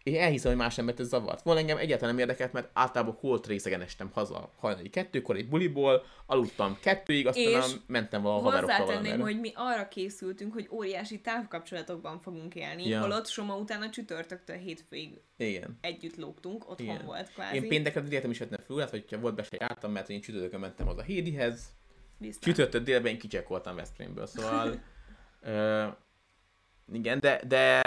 én 0.07 0.21
elhiszem, 0.21 0.51
hogy 0.51 0.59
más 0.59 0.77
embert 0.77 0.99
ez 0.99 1.07
zavart. 1.07 1.43
Volna 1.43 1.59
engem 1.59 1.77
egyáltalán 1.77 2.15
nem 2.15 2.23
érdekelt, 2.23 2.53
mert 2.53 2.69
általában 2.73 3.17
holt 3.19 3.47
részegen 3.47 3.81
estem 3.81 4.09
haza 4.13 4.51
hajnali 4.57 4.89
kettőkor 4.89 5.35
egy 5.35 5.49
buliból, 5.49 6.05
aludtam 6.25 6.77
kettőig, 6.81 7.27
aztán 7.27 7.43
és 7.43 7.75
mentem 7.87 8.21
valahol 8.21 8.43
haverokkal 8.43 8.85
valamire. 8.85 9.17
hogy 9.17 9.39
mi 9.39 9.51
arra 9.55 9.87
készültünk, 9.87 10.53
hogy 10.53 10.67
óriási 10.71 11.21
távkapcsolatokban 11.21 12.19
fogunk 12.19 12.55
élni, 12.55 12.87
ja. 12.87 13.01
holott 13.01 13.27
Soma 13.27 13.55
után 13.55 13.81
a 13.81 13.89
csütörtöktől 13.89 14.57
hétfőig 14.57 15.21
Igen. 15.37 15.77
együtt 15.81 16.17
lógtunk, 16.17 16.69
otthon 16.69 16.87
Igen. 16.87 17.05
volt 17.05 17.33
kvázi. 17.33 17.55
Én 17.55 17.67
pénteken 17.67 18.09
délben 18.09 18.29
is 18.29 18.39
vettem 18.39 18.63
föl, 18.65 18.87
vagy 18.91 19.05
ha 19.09 19.17
volt 19.17 19.35
be 19.35 19.43
se 19.43 19.57
jártam, 19.59 19.91
mert 19.91 20.09
én 20.09 20.21
csütörtökön 20.21 20.59
mentem 20.59 20.87
az 20.87 20.97
a 20.97 21.01
Hédihez, 21.01 21.75
csütörtök 22.39 22.83
délben 22.83 23.11
én 23.11 23.19
kicsekkoltam 23.19 23.75
Veszprémből, 23.75 24.25
szóval 24.25 24.79
igen, 26.91 27.19
de, 27.19 27.41
de 27.47 27.81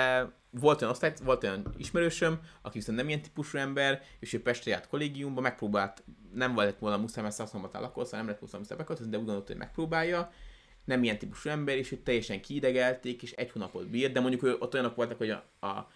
volt 0.50 0.80
olyan 0.80 0.92
osztály, 0.92 1.12
volt 1.24 1.44
olyan 1.44 1.74
ismerősöm, 1.76 2.40
aki 2.62 2.78
viszont 2.78 2.98
nem 2.98 3.08
ilyen 3.08 3.22
típusú 3.22 3.58
ember, 3.58 4.02
és 4.18 4.32
ő 4.32 4.42
Pestre 4.42 4.70
járt 4.70 4.88
kollégiumba, 4.88 5.40
megpróbált, 5.40 6.04
nem 6.34 6.54
volt 6.54 6.78
volna 6.78 6.96
muszáj, 6.96 7.22
mert 7.22 7.34
szakszombatán 7.34 7.82
lakott, 7.82 8.04
szóval 8.04 8.20
nem 8.20 8.28
lett 8.28 8.40
muszáj 8.40 8.60
muszáj 8.60 8.76
de 8.86 9.18
úgy 9.18 9.24
gondolt, 9.24 9.46
hogy 9.46 9.56
megpróbálja. 9.56 10.32
Nem 10.84 11.02
ilyen 11.02 11.18
típusú 11.18 11.48
ember, 11.48 11.76
és 11.76 11.92
őt 11.92 12.00
teljesen 12.00 12.40
kiidegelték, 12.40 13.22
és 13.22 13.32
egy 13.32 13.50
hónapot 13.50 13.88
bírt, 13.88 14.12
de 14.12 14.20
mondjuk 14.20 14.42
ő, 14.42 14.56
ott 14.58 14.74
olyanok 14.74 14.94
voltak, 14.94 15.18
hogy 15.18 15.30
a, 15.30 15.66
a 15.66 15.88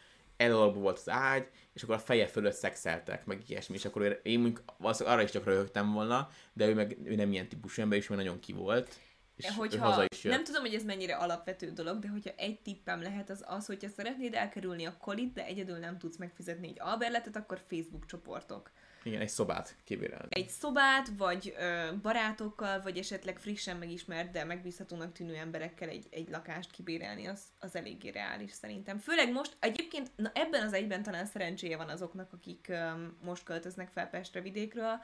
volt 0.72 0.98
az 0.98 1.08
ágy, 1.08 1.46
és 1.72 1.82
akkor 1.82 1.94
a 1.94 1.98
feje 1.98 2.26
fölött 2.26 2.54
szexeltek, 2.54 3.26
meg 3.26 3.42
ilyesmi, 3.46 3.74
és 3.74 3.84
akkor 3.84 4.20
én 4.22 4.40
mondjuk 4.40 4.62
arra 4.82 5.22
is 5.22 5.30
csak 5.30 5.44
röhögtem 5.44 5.92
volna, 5.92 6.28
de 6.52 6.66
ő 6.66 6.74
meg 6.74 6.98
ő 7.04 7.14
nem 7.14 7.32
ilyen 7.32 7.48
típusú 7.48 7.82
ember, 7.82 7.98
és 7.98 8.08
meg 8.08 8.18
nagyon 8.18 8.40
ki 8.40 8.52
volt 8.52 8.98
és 9.36 9.50
hogyha, 9.50 9.84
haza 9.84 10.04
is 10.08 10.24
jött. 10.24 10.32
Nem 10.32 10.44
tudom, 10.44 10.62
hogy 10.62 10.74
ez 10.74 10.84
mennyire 10.84 11.16
alapvető 11.16 11.70
dolog, 11.70 11.98
de 11.98 12.08
hogyha 12.08 12.30
egy 12.36 12.60
tippem 12.60 13.02
lehet 13.02 13.30
az 13.30 13.44
az, 13.46 13.66
hogyha 13.66 13.88
szeretnéd 13.88 14.34
elkerülni 14.34 14.84
a 14.84 14.96
kolit, 14.96 15.32
de 15.32 15.44
egyedül 15.44 15.76
nem 15.76 15.98
tudsz 15.98 16.16
megfizetni 16.16 16.68
egy 16.68 16.80
alberletet, 16.80 17.36
akkor 17.36 17.60
Facebook 17.68 18.06
csoportok. 18.06 18.70
Igen, 19.04 19.20
egy 19.20 19.28
szobát 19.28 19.76
kibérelni. 19.84 20.28
Egy 20.28 20.48
szobát, 20.48 21.08
vagy 21.16 21.54
ö, 21.58 21.88
barátokkal, 22.02 22.82
vagy 22.82 22.98
esetleg 22.98 23.38
frissen 23.38 23.76
megismert, 23.76 24.30
de 24.30 24.44
megbízhatónak 24.44 25.12
tűnő 25.12 25.34
emberekkel 25.34 25.88
egy, 25.88 26.06
egy 26.10 26.28
lakást 26.30 26.70
kibérelni, 26.70 27.26
az, 27.26 27.42
az 27.58 27.76
eléggé 27.76 28.08
reális 28.08 28.52
szerintem. 28.52 28.98
Főleg 28.98 29.32
most, 29.32 29.56
egyébként 29.60 30.10
na 30.16 30.30
ebben 30.34 30.66
az 30.66 30.72
egyben 30.72 31.02
talán 31.02 31.26
szerencséje 31.26 31.76
van 31.76 31.88
azoknak, 31.88 32.32
akik 32.32 32.66
ö, 32.68 32.90
most 33.24 33.44
költöznek 33.44 33.88
fel 33.88 34.08
Pestre 34.08 34.40
vidékről, 34.40 35.00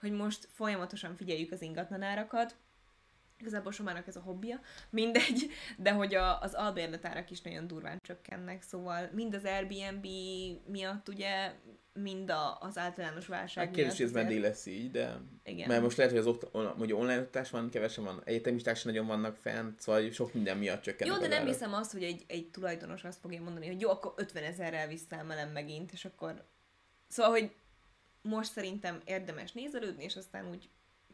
hogy 0.00 0.12
most 0.12 0.48
folyamatosan 0.52 1.16
figyeljük 1.16 1.52
az 1.52 1.62
ingatlanárakat, 1.62 2.56
Igazából 3.42 3.72
Somának 3.72 4.06
ez 4.06 4.16
a 4.16 4.20
hobbija, 4.20 4.60
mindegy, 4.90 5.50
de 5.76 5.92
hogy 5.92 6.14
a, 6.14 6.40
az 6.40 6.54
albérletárak 6.54 7.30
is 7.30 7.40
nagyon 7.40 7.66
durván 7.66 7.98
csökkennek, 8.02 8.62
szóval 8.62 9.10
mind 9.12 9.34
az 9.34 9.44
Airbnb 9.44 10.06
miatt 10.66 11.08
ugye, 11.08 11.52
mind 11.92 12.30
a, 12.30 12.58
az 12.60 12.78
általános 12.78 13.26
válság 13.26 13.64
Hát 13.66 13.74
kérdés, 13.74 13.96
hogy 13.96 14.06
ez 14.06 14.12
meddig 14.12 14.40
lesz 14.40 14.66
így, 14.66 14.90
de... 14.90 15.20
Igen. 15.44 15.68
Mert 15.68 15.82
most 15.82 15.96
lehet, 15.96 16.12
hogy 16.12 16.20
az 16.20 16.36
on- 16.52 16.76
mondjuk 16.76 16.98
online 16.98 17.18
oktatás 17.18 17.50
van, 17.50 17.70
kevesen 17.70 18.04
van, 18.04 18.22
egyetemisták 18.24 18.76
sem 18.76 18.92
nagyon 18.92 19.06
vannak 19.06 19.36
fent, 19.36 19.80
szóval 19.80 20.10
sok 20.10 20.32
minden 20.34 20.56
miatt 20.56 20.82
csökkennek 20.82 21.14
Jó, 21.14 21.20
de 21.20 21.28
nem 21.28 21.40
árak. 21.40 21.52
hiszem 21.52 21.74
azt, 21.74 21.92
hogy 21.92 22.02
egy, 22.02 22.24
egy 22.26 22.50
tulajdonos 22.50 23.04
azt 23.04 23.20
fogja 23.20 23.42
mondani, 23.42 23.66
hogy 23.66 23.80
jó, 23.80 23.90
akkor 23.90 24.12
50 24.16 24.42
ezerrel 24.42 24.86
visszaemelem 24.86 25.50
megint, 25.50 25.92
és 25.92 26.04
akkor... 26.04 26.44
Szóval, 27.08 27.30
hogy 27.32 27.50
most 28.22 28.52
szerintem 28.52 29.00
érdemes 29.04 29.52
nézelődni, 29.52 30.04
és 30.04 30.16
aztán 30.16 30.50
úgy 30.50 30.68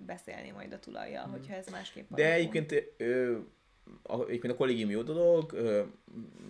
beszélni 0.06 0.50
majd 0.50 0.72
a 0.72 0.78
tulajjal, 0.78 1.26
hogyha 1.26 1.54
ez 1.54 1.66
másképp. 1.66 2.10
De 2.10 2.32
egyébként, 2.32 2.92
ö, 2.96 3.38
a, 4.02 4.24
egyébként 4.26 4.52
a 4.52 4.56
kollégium 4.56 4.90
jó 4.90 5.02
dolog, 5.02 5.52
ö, 5.52 5.82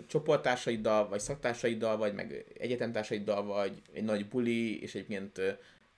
csoporttársaiddal, 0.07 1.09
vagy 1.09 1.21
szaktársaiddal, 1.21 1.97
vagy 1.97 2.15
meg 2.15 2.45
egyetemtársaiddal, 2.59 3.45
vagy 3.45 3.83
egy 3.93 4.05
nagy 4.05 4.29
buli, 4.29 4.83
és 4.83 4.95
egyébként 4.95 5.39
ö, 5.39 5.51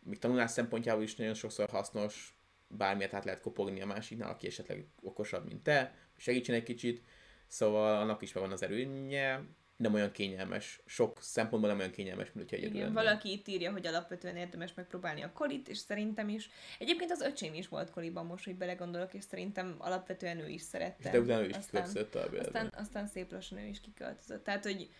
még 0.02 0.18
tanulás 0.18 0.50
szempontjából 0.50 1.02
is 1.02 1.16
nagyon 1.16 1.34
sokszor 1.34 1.68
hasznos, 1.68 2.34
bármilyet 2.68 3.14
át 3.14 3.24
lehet 3.24 3.40
kopogni 3.40 3.80
a 3.80 3.86
másiknál, 3.86 4.30
aki 4.30 4.46
esetleg 4.46 4.86
okosabb, 5.02 5.46
mint 5.46 5.62
te, 5.62 5.94
segítsen 6.16 6.54
egy 6.54 6.62
kicsit, 6.62 7.02
szóval 7.46 8.00
annak 8.00 8.22
is 8.22 8.32
megvan 8.32 8.52
az 8.52 8.62
erőnye, 8.62 9.42
nem 9.80 9.94
olyan 9.94 10.10
kényelmes, 10.10 10.80
sok 10.86 11.18
szempontból 11.20 11.70
nem 11.70 11.78
olyan 11.78 11.90
kényelmes, 11.90 12.32
mint 12.32 12.38
hogyha 12.38 12.56
egyedül 12.56 12.74
Igen, 12.76 12.92
lennél. 12.92 13.02
valaki 13.02 13.30
itt 13.30 13.48
írja, 13.48 13.72
hogy 13.72 13.86
alapvetően 13.86 14.36
érdemes 14.36 14.74
megpróbálni 14.74 15.22
a 15.22 15.32
kolit, 15.32 15.68
és 15.68 15.78
szerintem 15.78 16.28
is. 16.28 16.50
Egyébként 16.78 17.10
az 17.10 17.20
öcsém 17.20 17.54
is 17.54 17.68
volt 17.68 17.90
koliban 17.90 18.26
most, 18.26 18.44
hogy 18.44 18.56
belegondolok, 18.56 19.14
és 19.14 19.24
szerintem 19.24 19.74
alapvetően 19.78 20.38
ő 20.38 20.48
is 20.48 20.62
szerette. 20.62 21.10
De 21.10 21.20
utána 21.20 21.42
ő 21.42 21.48
is 21.48 21.56
aztán, 21.56 21.88
aztán, 22.38 22.72
aztán 22.76 23.06
szép 23.06 23.32
lassan 23.32 23.58
ő 23.58 23.66
is 23.66 23.80
kiköltözött. 23.80 24.44
Tehát, 24.44 24.64
hogy 24.64 24.90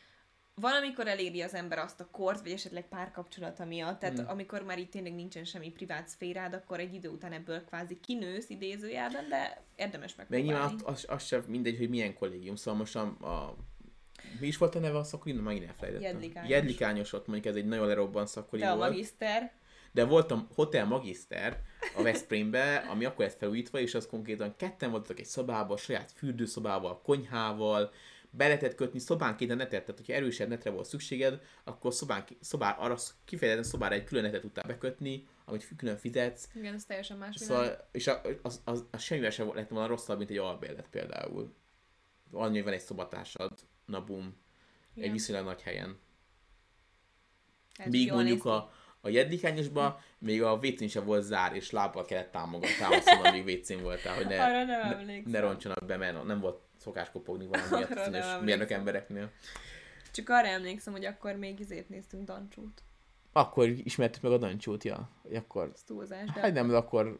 valamikor 0.54 1.08
eléri 1.08 1.42
az 1.42 1.54
ember 1.54 1.78
azt 1.78 2.00
a 2.00 2.08
kort, 2.10 2.42
vagy 2.42 2.52
esetleg 2.52 2.88
párkapcsolata 2.88 3.64
miatt, 3.64 3.98
tehát 3.98 4.20
mm. 4.20 4.26
amikor 4.26 4.62
már 4.62 4.78
itt 4.78 4.90
tényleg 4.90 5.14
nincsen 5.14 5.44
semmi 5.44 5.70
privát 5.70 6.08
szférád, 6.08 6.54
akkor 6.54 6.80
egy 6.80 6.94
idő 6.94 7.08
után 7.08 7.32
ebből 7.32 7.64
kvázi 7.64 8.00
kinősz 8.00 8.48
idézőjelben, 8.48 9.28
de 9.28 9.62
érdemes 9.76 10.14
Meg 10.14 10.26
megpróbálni. 10.30 10.72
nyilván 10.72 10.94
az, 10.94 11.04
az 11.08 11.24
sem 11.24 11.44
mindegy, 11.46 11.76
hogy 11.76 11.88
milyen 11.88 12.14
kollégium. 12.14 12.56
Szóval 12.56 12.80
most 12.80 12.96
a, 12.96 13.02
a 13.02 13.56
mi 14.40 14.46
is 14.46 14.56
volt 14.56 14.74
a 14.74 14.78
neve 14.78 14.98
a 14.98 15.02
szakolina? 15.02 15.42
Megint 15.42 15.66
elfelejtettem. 15.66 16.12
Jedlikányos. 16.12 16.50
Jedlikányos 16.50 17.12
ott 17.12 17.26
mondjuk 17.26 17.54
ez 17.54 17.62
egy 17.62 17.66
nagyon 17.66 17.86
lerobban 17.86 18.26
szakolina 18.26 18.66
de 18.68 18.72
a 18.72 18.76
volt. 18.76 18.90
magiszter, 18.90 19.52
De 19.92 20.04
volt 20.04 20.30
a 20.30 20.46
Hotel 20.54 20.86
Magister 20.86 21.60
a 21.96 22.02
Veszprémbe, 22.02 22.76
ami 22.76 23.04
akkor 23.04 23.24
lett 23.24 23.38
felújítva, 23.38 23.78
és 23.78 23.94
az 23.94 24.06
konkrétan 24.06 24.54
ketten 24.56 24.90
voltak 24.90 25.18
egy 25.18 25.26
szobában, 25.26 25.76
saját 25.76 26.12
fürdőszobával, 26.12 27.00
konyhával, 27.02 27.92
be 28.30 28.46
lehetett 28.46 28.74
kötni 28.74 28.98
szobánként 28.98 29.50
a 29.50 29.54
netet, 29.54 29.80
tehát 29.80 29.96
hogyha 29.96 30.12
erősebb 30.12 30.48
netre 30.48 30.70
volt 30.70 30.86
szükséged, 30.86 31.40
akkor 31.64 31.94
szobán, 31.94 32.24
szobár, 32.40 32.76
arra 32.78 32.96
kifejezetten 33.24 33.70
szobára 33.70 33.94
egy 33.94 34.04
külön 34.04 34.22
netet 34.22 34.40
tudtál 34.40 34.64
bekötni, 34.66 35.26
amit 35.44 35.68
külön 35.76 35.96
fizetsz, 35.96 36.48
igen, 36.54 36.74
ez 36.74 36.84
teljesen 36.84 37.16
más. 37.16 37.36
Szóval, 37.36 37.88
és 37.92 38.06
a, 38.06 38.20
az, 38.42 38.60
az, 38.64 38.84
az 38.90 39.02
semmivel 39.02 39.30
sem 39.30 39.54
lett 39.54 39.68
volna 39.68 39.86
rosszabb, 39.86 40.18
mint 40.18 40.30
egy 40.30 40.36
albérlet 40.36 40.88
például. 40.90 41.54
Annyi, 42.32 42.54
hogy 42.54 42.64
van 42.64 42.72
egy 42.72 42.80
szobatársad, 42.80 43.52
na 43.90 44.04
bum, 44.04 44.24
egy 44.94 44.98
Igen. 45.02 45.12
viszonylag 45.12 45.44
nagy 45.44 45.62
helyen. 45.62 45.98
Hát, 47.78 47.88
Míg 47.88 48.12
mondjuk 48.12 48.44
a, 48.44 48.72
a 49.00 49.08
jedlikányosban 49.08 49.96
még 50.18 50.42
a 50.42 50.52
WC-n 50.62 50.86
sem 50.86 51.04
volt 51.04 51.22
zár, 51.22 51.54
és 51.54 51.70
lábbal 51.70 52.04
kellett 52.04 52.30
támogatni, 52.30 52.76
támasztani, 52.78 53.28
amíg 53.28 53.58
WC-n 53.58 53.82
voltál, 53.82 54.14
hogy 54.16 54.26
ne, 54.26 54.44
Arra 54.44 54.64
nem 54.64 54.66
ne, 54.66 54.96
emlékszem. 54.98 55.30
ne 55.32 55.40
roncsanak 55.40 55.84
be, 55.86 55.96
mert 55.96 56.24
nem 56.24 56.40
volt 56.40 56.60
szokás 56.76 57.10
kopogni 57.10 57.46
valami 57.46 57.84
emlékszem. 57.90 58.44
mérnök 58.44 58.70
embereknél. 58.70 59.30
Csak 60.12 60.28
arra 60.28 60.46
emlékszem, 60.46 60.92
hogy 60.92 61.04
akkor 61.04 61.34
még 61.34 61.60
izét 61.60 61.88
néztünk 61.88 62.24
Dancsút. 62.24 62.82
Akkor 63.32 63.68
ismertük 63.68 64.22
meg 64.22 64.32
a 64.32 64.38
dancsót, 64.38 64.84
ja. 64.84 65.10
Akkor, 65.34 65.70
Ez 65.74 65.82
túlzás, 65.82 66.30
de 66.34 66.40
hát 66.40 66.52
nem, 66.52 66.68
de 66.68 66.76
akkor, 66.76 67.18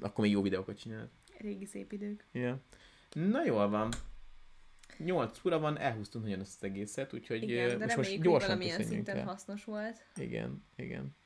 akkor 0.00 0.24
még 0.24 0.32
jó 0.32 0.42
videókat 0.42 0.78
csinált. 0.78 1.10
régi 1.38 1.66
szép 1.66 1.92
idők. 1.92 2.26
Ja. 2.32 2.60
Na 3.12 3.44
jól 3.44 3.68
van. 3.68 3.92
8 5.04 5.44
óra 5.44 5.58
van, 5.58 5.78
elhúztunk 5.78 6.24
nagyon 6.24 6.40
ezt 6.40 6.56
az 6.62 6.68
egészet, 6.68 7.12
úgyhogy 7.14 7.42
Igen, 7.42 7.78
de 7.78 7.84
most, 7.84 7.96
most 7.96 8.10
hogy 8.10 8.20
gyorsan 8.20 8.48
valamilyen 8.48 8.82
szinten 8.84 9.16
el. 9.16 9.24
hasznos 9.24 9.64
volt. 9.64 10.04
Igen, 10.16 10.64
igen. 10.76 11.16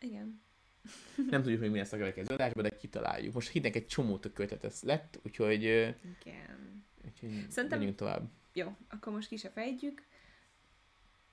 Igen. 0.00 0.40
Nem 1.30 1.42
tudjuk 1.42 1.60
még 1.60 1.70
mi 1.70 1.78
lesz 1.78 1.92
a 1.92 1.96
következő 1.96 2.34
adásban, 2.34 2.62
de 2.62 2.76
kitaláljuk. 2.76 3.34
Most 3.34 3.48
hitnek 3.48 3.76
egy 3.76 3.86
csomó 3.86 4.18
tök 4.18 4.38
ötlet 4.38 4.64
ez 4.64 4.82
lett, 4.82 5.18
úgyhogy, 5.22 5.62
Igen. 5.62 6.84
úgyhogy 7.06 7.30
Szerintem- 7.48 7.78
menjünk 7.78 7.96
tovább. 7.96 8.30
Jó, 8.52 8.76
akkor 8.88 9.12
most 9.12 9.28
ki 9.28 9.36
se 9.36 9.50
fejtjük. 9.50 10.02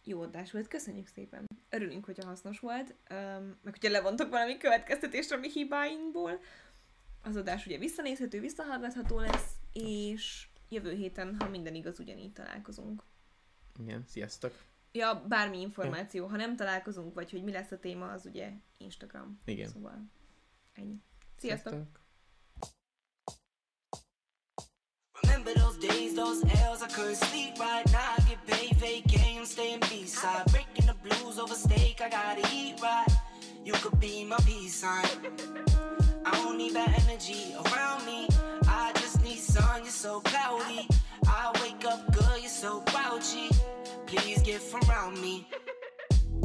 Jó 0.03 0.21
adás 0.21 0.51
volt, 0.51 0.67
köszönjük 0.67 1.07
szépen. 1.07 1.45
Örülünk, 1.69 2.05
hogyha 2.05 2.25
hasznos 2.27 2.59
volt, 2.59 2.95
um, 3.09 3.57
meg 3.63 3.73
hogyha 3.73 3.89
levontok 3.89 4.29
valami 4.29 4.57
következtetést 4.57 5.31
a 5.31 5.37
mi 5.37 5.49
hibáinkból. 5.51 6.39
Az 7.23 7.35
adás 7.35 7.65
ugye 7.65 7.77
visszanézhető, 7.77 8.39
visszahallgatható 8.39 9.19
lesz, 9.19 9.51
és 9.73 10.47
jövő 10.69 10.93
héten, 10.93 11.35
ha 11.39 11.49
minden 11.49 11.75
igaz, 11.75 11.99
ugyanígy 11.99 12.33
találkozunk. 12.33 13.03
Igen, 13.79 14.03
sziasztok. 14.07 14.53
Ja, 14.91 15.23
bármi 15.27 15.59
információ, 15.59 16.27
ha 16.27 16.35
nem 16.35 16.55
találkozunk, 16.55 17.13
vagy 17.13 17.31
hogy 17.31 17.43
mi 17.43 17.51
lesz 17.51 17.71
a 17.71 17.79
téma, 17.79 18.11
az 18.11 18.25
ugye 18.25 18.51
Instagram. 18.77 19.39
Igen. 19.45 19.69
Szóval 19.69 20.11
ennyi. 20.73 21.01
Sziasztok! 21.37 21.73
Remember 25.21 25.53
those 25.53 25.77
days, 25.87 26.13
those 26.13 26.41
L's, 26.43 26.81
I 26.81 26.87
couldn't 26.87 27.15
sleep 27.15 27.57
right 27.57 27.85
now. 27.91 28.15
I 28.17 28.21
get 28.27 28.45
paid, 28.45 28.79
vacay, 28.79 29.37
I'm 29.37 29.45
staying 29.45 29.79
B-side. 29.79 30.45
Breaking 30.51 30.85
the 30.85 30.95
blues 31.03 31.37
over 31.37 31.55
steak, 31.55 32.01
I 32.01 32.09
gotta 32.09 32.47
eat 32.53 32.81
right. 32.81 33.11
You 33.65 33.73
could 33.73 33.99
be 33.99 34.23
my 34.23 34.37
peace 34.45 34.75
sign. 34.75 35.05
I 36.25 36.31
don't 36.31 36.57
need 36.57 36.73
bad 36.73 36.93
energy 37.03 37.53
around 37.65 38.05
me. 38.05 38.27
I 38.67 38.91
just 38.93 39.04
sun, 39.55 39.83
you're 39.83 39.91
so 39.91 40.19
cloudy. 40.21 40.87
I 41.27 41.51
wake 41.61 41.85
up 41.85 42.01
good, 42.13 42.41
you're 42.41 42.49
so 42.49 42.83
grouchy. 42.91 43.49
Please 44.05 44.41
get 44.41 44.61
from 44.61 44.81
around 44.89 45.21
me. 45.21 45.47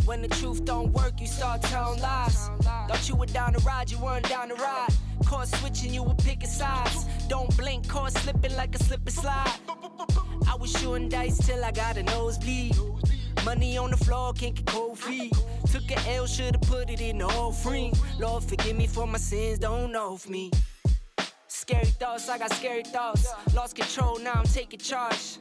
When 0.05 0.23
the 0.23 0.29
truth 0.29 0.65
don't 0.65 0.93
work, 0.93 1.21
you 1.21 1.27
start 1.27 1.63
telling 1.63 2.01
lies. 2.01 2.51
Thought 2.89 3.09
you 3.09 3.17
were 3.17 3.27
down 3.27 3.53
to 3.55 3.61
ride, 3.61 3.91
you 3.91 3.99
weren't 3.99 4.29
down 4.29 4.49
to 4.49 4.55
ride. 4.55 4.95
Caught 5.25 5.49
switching, 5.49 5.93
you 5.93 6.03
were 6.05 6.15
picking 6.15 6.49
sides. 6.49 7.07
Don't 7.29 7.55
blink, 7.57 7.89
caught 7.89 8.13
slipping 8.13 8.55
like 8.57 8.75
a 8.77 8.83
slip 8.85 9.01
and 9.05 9.13
slide. 9.13 9.59
I 10.49 10.55
was 10.59 10.71
shooting 10.71 11.09
dice 11.09 11.39
till 11.47 11.65
I 11.65 11.73
got 11.73 11.97
a 11.97 12.05
nosebleed. 12.05 12.77
Money 13.45 13.77
on 13.77 13.91
the 13.91 13.97
floor, 13.97 14.33
can't 14.35 14.55
get 14.55 14.67
cold 14.67 14.99
feet. 14.99 15.35
Took 15.73 15.91
a 15.91 15.99
L, 16.15 16.27
should've 16.27 16.61
put 16.63 16.91
it 16.91 17.01
in 17.01 17.19
the 17.19 17.27
offering. 17.27 17.93
Lord, 18.19 18.45
forgive 18.45 18.77
me 18.77 18.87
for 18.87 19.07
my 19.07 19.19
sins, 19.19 19.59
don't 19.59 19.91
know 19.93 20.15
of 20.15 20.29
me. 20.29 20.51
Scary 21.71 21.85
thoughts, 21.85 22.29
I 22.29 22.37
got 22.37 22.53
scary 22.55 22.83
thoughts. 22.83 23.33
Lost 23.55 23.77
control, 23.77 24.19
now 24.19 24.33
I'm 24.35 24.45
taking 24.45 24.81
charge. 24.81 25.39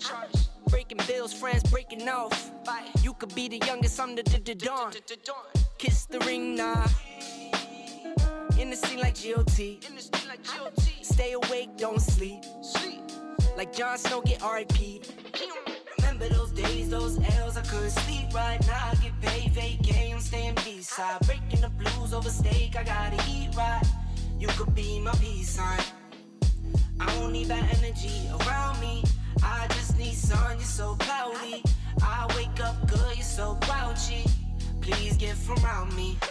Breaking 0.69 0.99
bills, 1.07 1.33
friends 1.33 1.63
breaking 1.71 2.07
off. 2.07 2.51
You 3.01 3.13
could 3.15 3.33
be 3.33 3.47
the 3.47 3.57
youngest, 3.65 3.99
I'm 3.99 4.13
the, 4.13 4.21
dawn. 4.21 4.91
Kiss 5.79 6.05
the 6.05 6.19
ring, 6.19 6.53
nah. 6.53 6.85
In 8.59 8.69
the 8.69 8.75
scene 8.75 8.99
like 8.99 9.15
GOT. 9.15 9.79
Stay 11.01 11.31
awake, 11.31 11.69
don't 11.77 11.99
sleep. 11.99 12.43
Like 13.57 13.73
Jon 13.73 13.97
Snow, 13.97 14.21
get 14.21 14.43
RIP. 14.43 15.03
Remember 15.97 16.29
those 16.29 16.51
days, 16.51 16.91
those 16.91 17.17
L's, 17.39 17.57
I 17.57 17.63
couldn't 17.63 17.89
sleep 17.89 18.31
right 18.35 18.61
now. 18.67 18.91
I 18.91 18.95
get 19.01 19.19
paid, 19.19 19.51
vacay, 19.55 20.13
I'm 20.13 20.19
staying 20.19 20.57
B-side. 20.63 21.21
Breaking 21.25 21.61
the 21.61 21.69
blues 21.69 22.13
over 22.13 22.29
steak, 22.29 22.75
I 22.75 22.83
gotta 22.83 23.17
eat 23.27 23.49
right. 23.57 23.83
You 24.37 24.47
could 24.49 24.75
be 24.75 24.99
my 24.99 25.11
peace 25.13 25.49
sign. 25.49 25.79
I 26.99 27.05
don't 27.15 27.31
need 27.31 27.47
that 27.47 27.63
energy 27.77 28.29
around 28.41 28.79
me. 28.79 29.03
I 29.43 29.67
just 29.69 29.97
need 29.97 30.13
sun, 30.13 30.57
you're 30.57 30.65
so 30.65 30.95
cloudy. 30.95 31.63
I 32.01 32.27
wake 32.35 32.59
up 32.63 32.87
good, 32.87 33.15
you're 33.15 33.23
so 33.23 33.57
grouchy. 33.61 34.25
Please 34.81 35.17
get 35.17 35.35
from 35.35 35.63
around 35.63 35.95
me. 35.95 36.17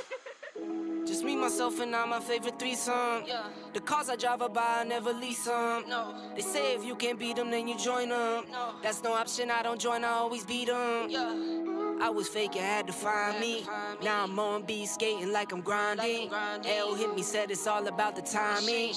Just 1.06 1.24
me, 1.24 1.36
myself, 1.36 1.80
and 1.80 1.96
I, 1.96 2.04
my 2.04 2.20
favorite 2.20 2.58
threesome. 2.58 3.24
The 3.72 3.80
cars 3.80 4.10
I 4.10 4.16
drive 4.16 4.42
I 4.42 4.48
buy, 4.48 4.80
I 4.80 4.84
never 4.84 5.12
lease 5.14 5.44
them. 5.44 5.88
No. 5.88 6.14
They 6.36 6.42
say 6.42 6.74
if 6.74 6.84
you 6.84 6.94
can't 6.96 7.18
beat 7.18 7.36
them, 7.36 7.50
then 7.50 7.66
you 7.66 7.78
join 7.78 8.10
them. 8.10 8.44
No. 8.52 8.74
That's 8.82 9.02
no 9.02 9.14
option, 9.14 9.50
I 9.50 9.62
don't 9.62 9.80
join, 9.80 10.04
I 10.04 10.08
always 10.08 10.44
beat 10.44 10.66
them. 10.68 11.08
I 12.00 12.10
was 12.10 12.28
fake, 12.28 12.54
you 12.54 12.60
had 12.60 12.86
to 12.86 12.92
find 12.92 13.40
me. 13.40 13.66
Now 14.02 14.24
I'm 14.24 14.38
on 14.38 14.62
B 14.62 14.86
skating 14.86 15.32
like 15.32 15.52
I'm 15.52 15.60
grinding. 15.60 16.30
L 16.32 16.94
hit 16.94 17.14
me, 17.14 17.22
said 17.22 17.50
it's 17.50 17.66
all 17.66 17.86
about 17.86 18.14
the 18.16 18.22
timing. 18.22 18.94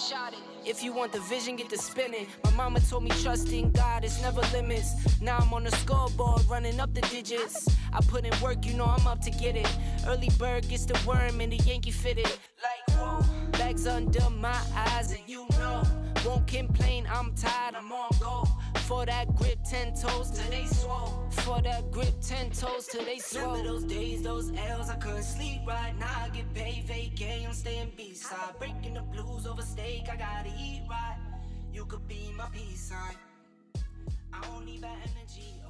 If 0.63 0.83
you 0.83 0.93
want 0.93 1.11
the 1.11 1.19
vision, 1.21 1.55
get 1.55 1.69
to 1.69 1.77
spinning. 1.77 2.27
My 2.43 2.51
mama 2.51 2.79
told 2.79 3.03
me 3.03 3.09
trust 3.23 3.51
in 3.51 3.71
God, 3.71 4.03
it's 4.03 4.21
never 4.21 4.41
limits. 4.53 4.93
Now 5.19 5.37
I'm 5.39 5.51
on 5.53 5.63
the 5.63 5.71
scoreboard, 5.71 6.47
running 6.47 6.79
up 6.79 6.93
the 6.93 7.01
digits. 7.01 7.67
I 7.91 8.01
put 8.01 8.25
in 8.25 8.33
work, 8.41 8.65
you 8.65 8.73
know 8.75 8.85
I'm 8.85 9.07
up 9.07 9.21
to 9.21 9.31
get 9.31 9.55
it. 9.55 9.67
Early 10.07 10.29
bird 10.37 10.67
gets 10.69 10.85
the 10.85 10.99
worm 11.07 11.41
and 11.41 11.51
the 11.51 11.57
Yankee 11.57 11.91
fitted. 11.91 12.25
Like 12.61 12.97
whoa, 12.99 13.23
bags 13.53 13.87
under 13.87 14.29
my 14.29 14.59
eyes, 14.75 15.11
and 15.11 15.21
you 15.27 15.47
know, 15.57 15.83
won't 16.25 16.45
complain. 16.45 17.07
I'm 17.11 17.33
tired, 17.35 17.75
I'm 17.75 17.91
on 17.91 18.09
go. 18.19 18.47
For 18.91 19.05
that 19.05 19.33
grip, 19.37 19.57
ten 19.63 19.93
toes 19.95 20.31
till 20.31 20.51
they 20.51 20.65
swole. 20.65 21.25
For 21.29 21.61
that 21.61 21.91
grip, 21.91 22.13
ten 22.21 22.49
toes 22.49 22.87
till 22.87 23.05
they 23.05 23.19
swole. 23.19 23.53
Remember 23.53 23.71
those 23.71 23.83
days, 23.85 24.21
those 24.21 24.51
L's, 24.67 24.89
I 24.89 24.95
couldn't 24.95 25.23
sleep 25.23 25.61
right 25.65 25.97
now. 25.97 26.11
I 26.25 26.27
get 26.27 26.53
paid, 26.53 26.87
vacay, 26.87 27.47
I'm 27.47 27.53
staying 27.53 27.93
B-side. 27.95 28.59
Breaking 28.59 28.95
the 28.95 29.01
blues 29.03 29.47
over 29.47 29.61
steak, 29.61 30.09
I 30.11 30.17
gotta 30.17 30.49
eat 30.59 30.81
right. 30.89 31.15
You 31.71 31.85
could 31.85 32.05
be 32.05 32.33
my 32.37 32.47
peace 32.51 32.89
sign. 32.89 33.15
I 34.33 34.41
don't 34.41 34.65
need 34.65 34.81
that 34.81 34.97
energy 35.15 35.60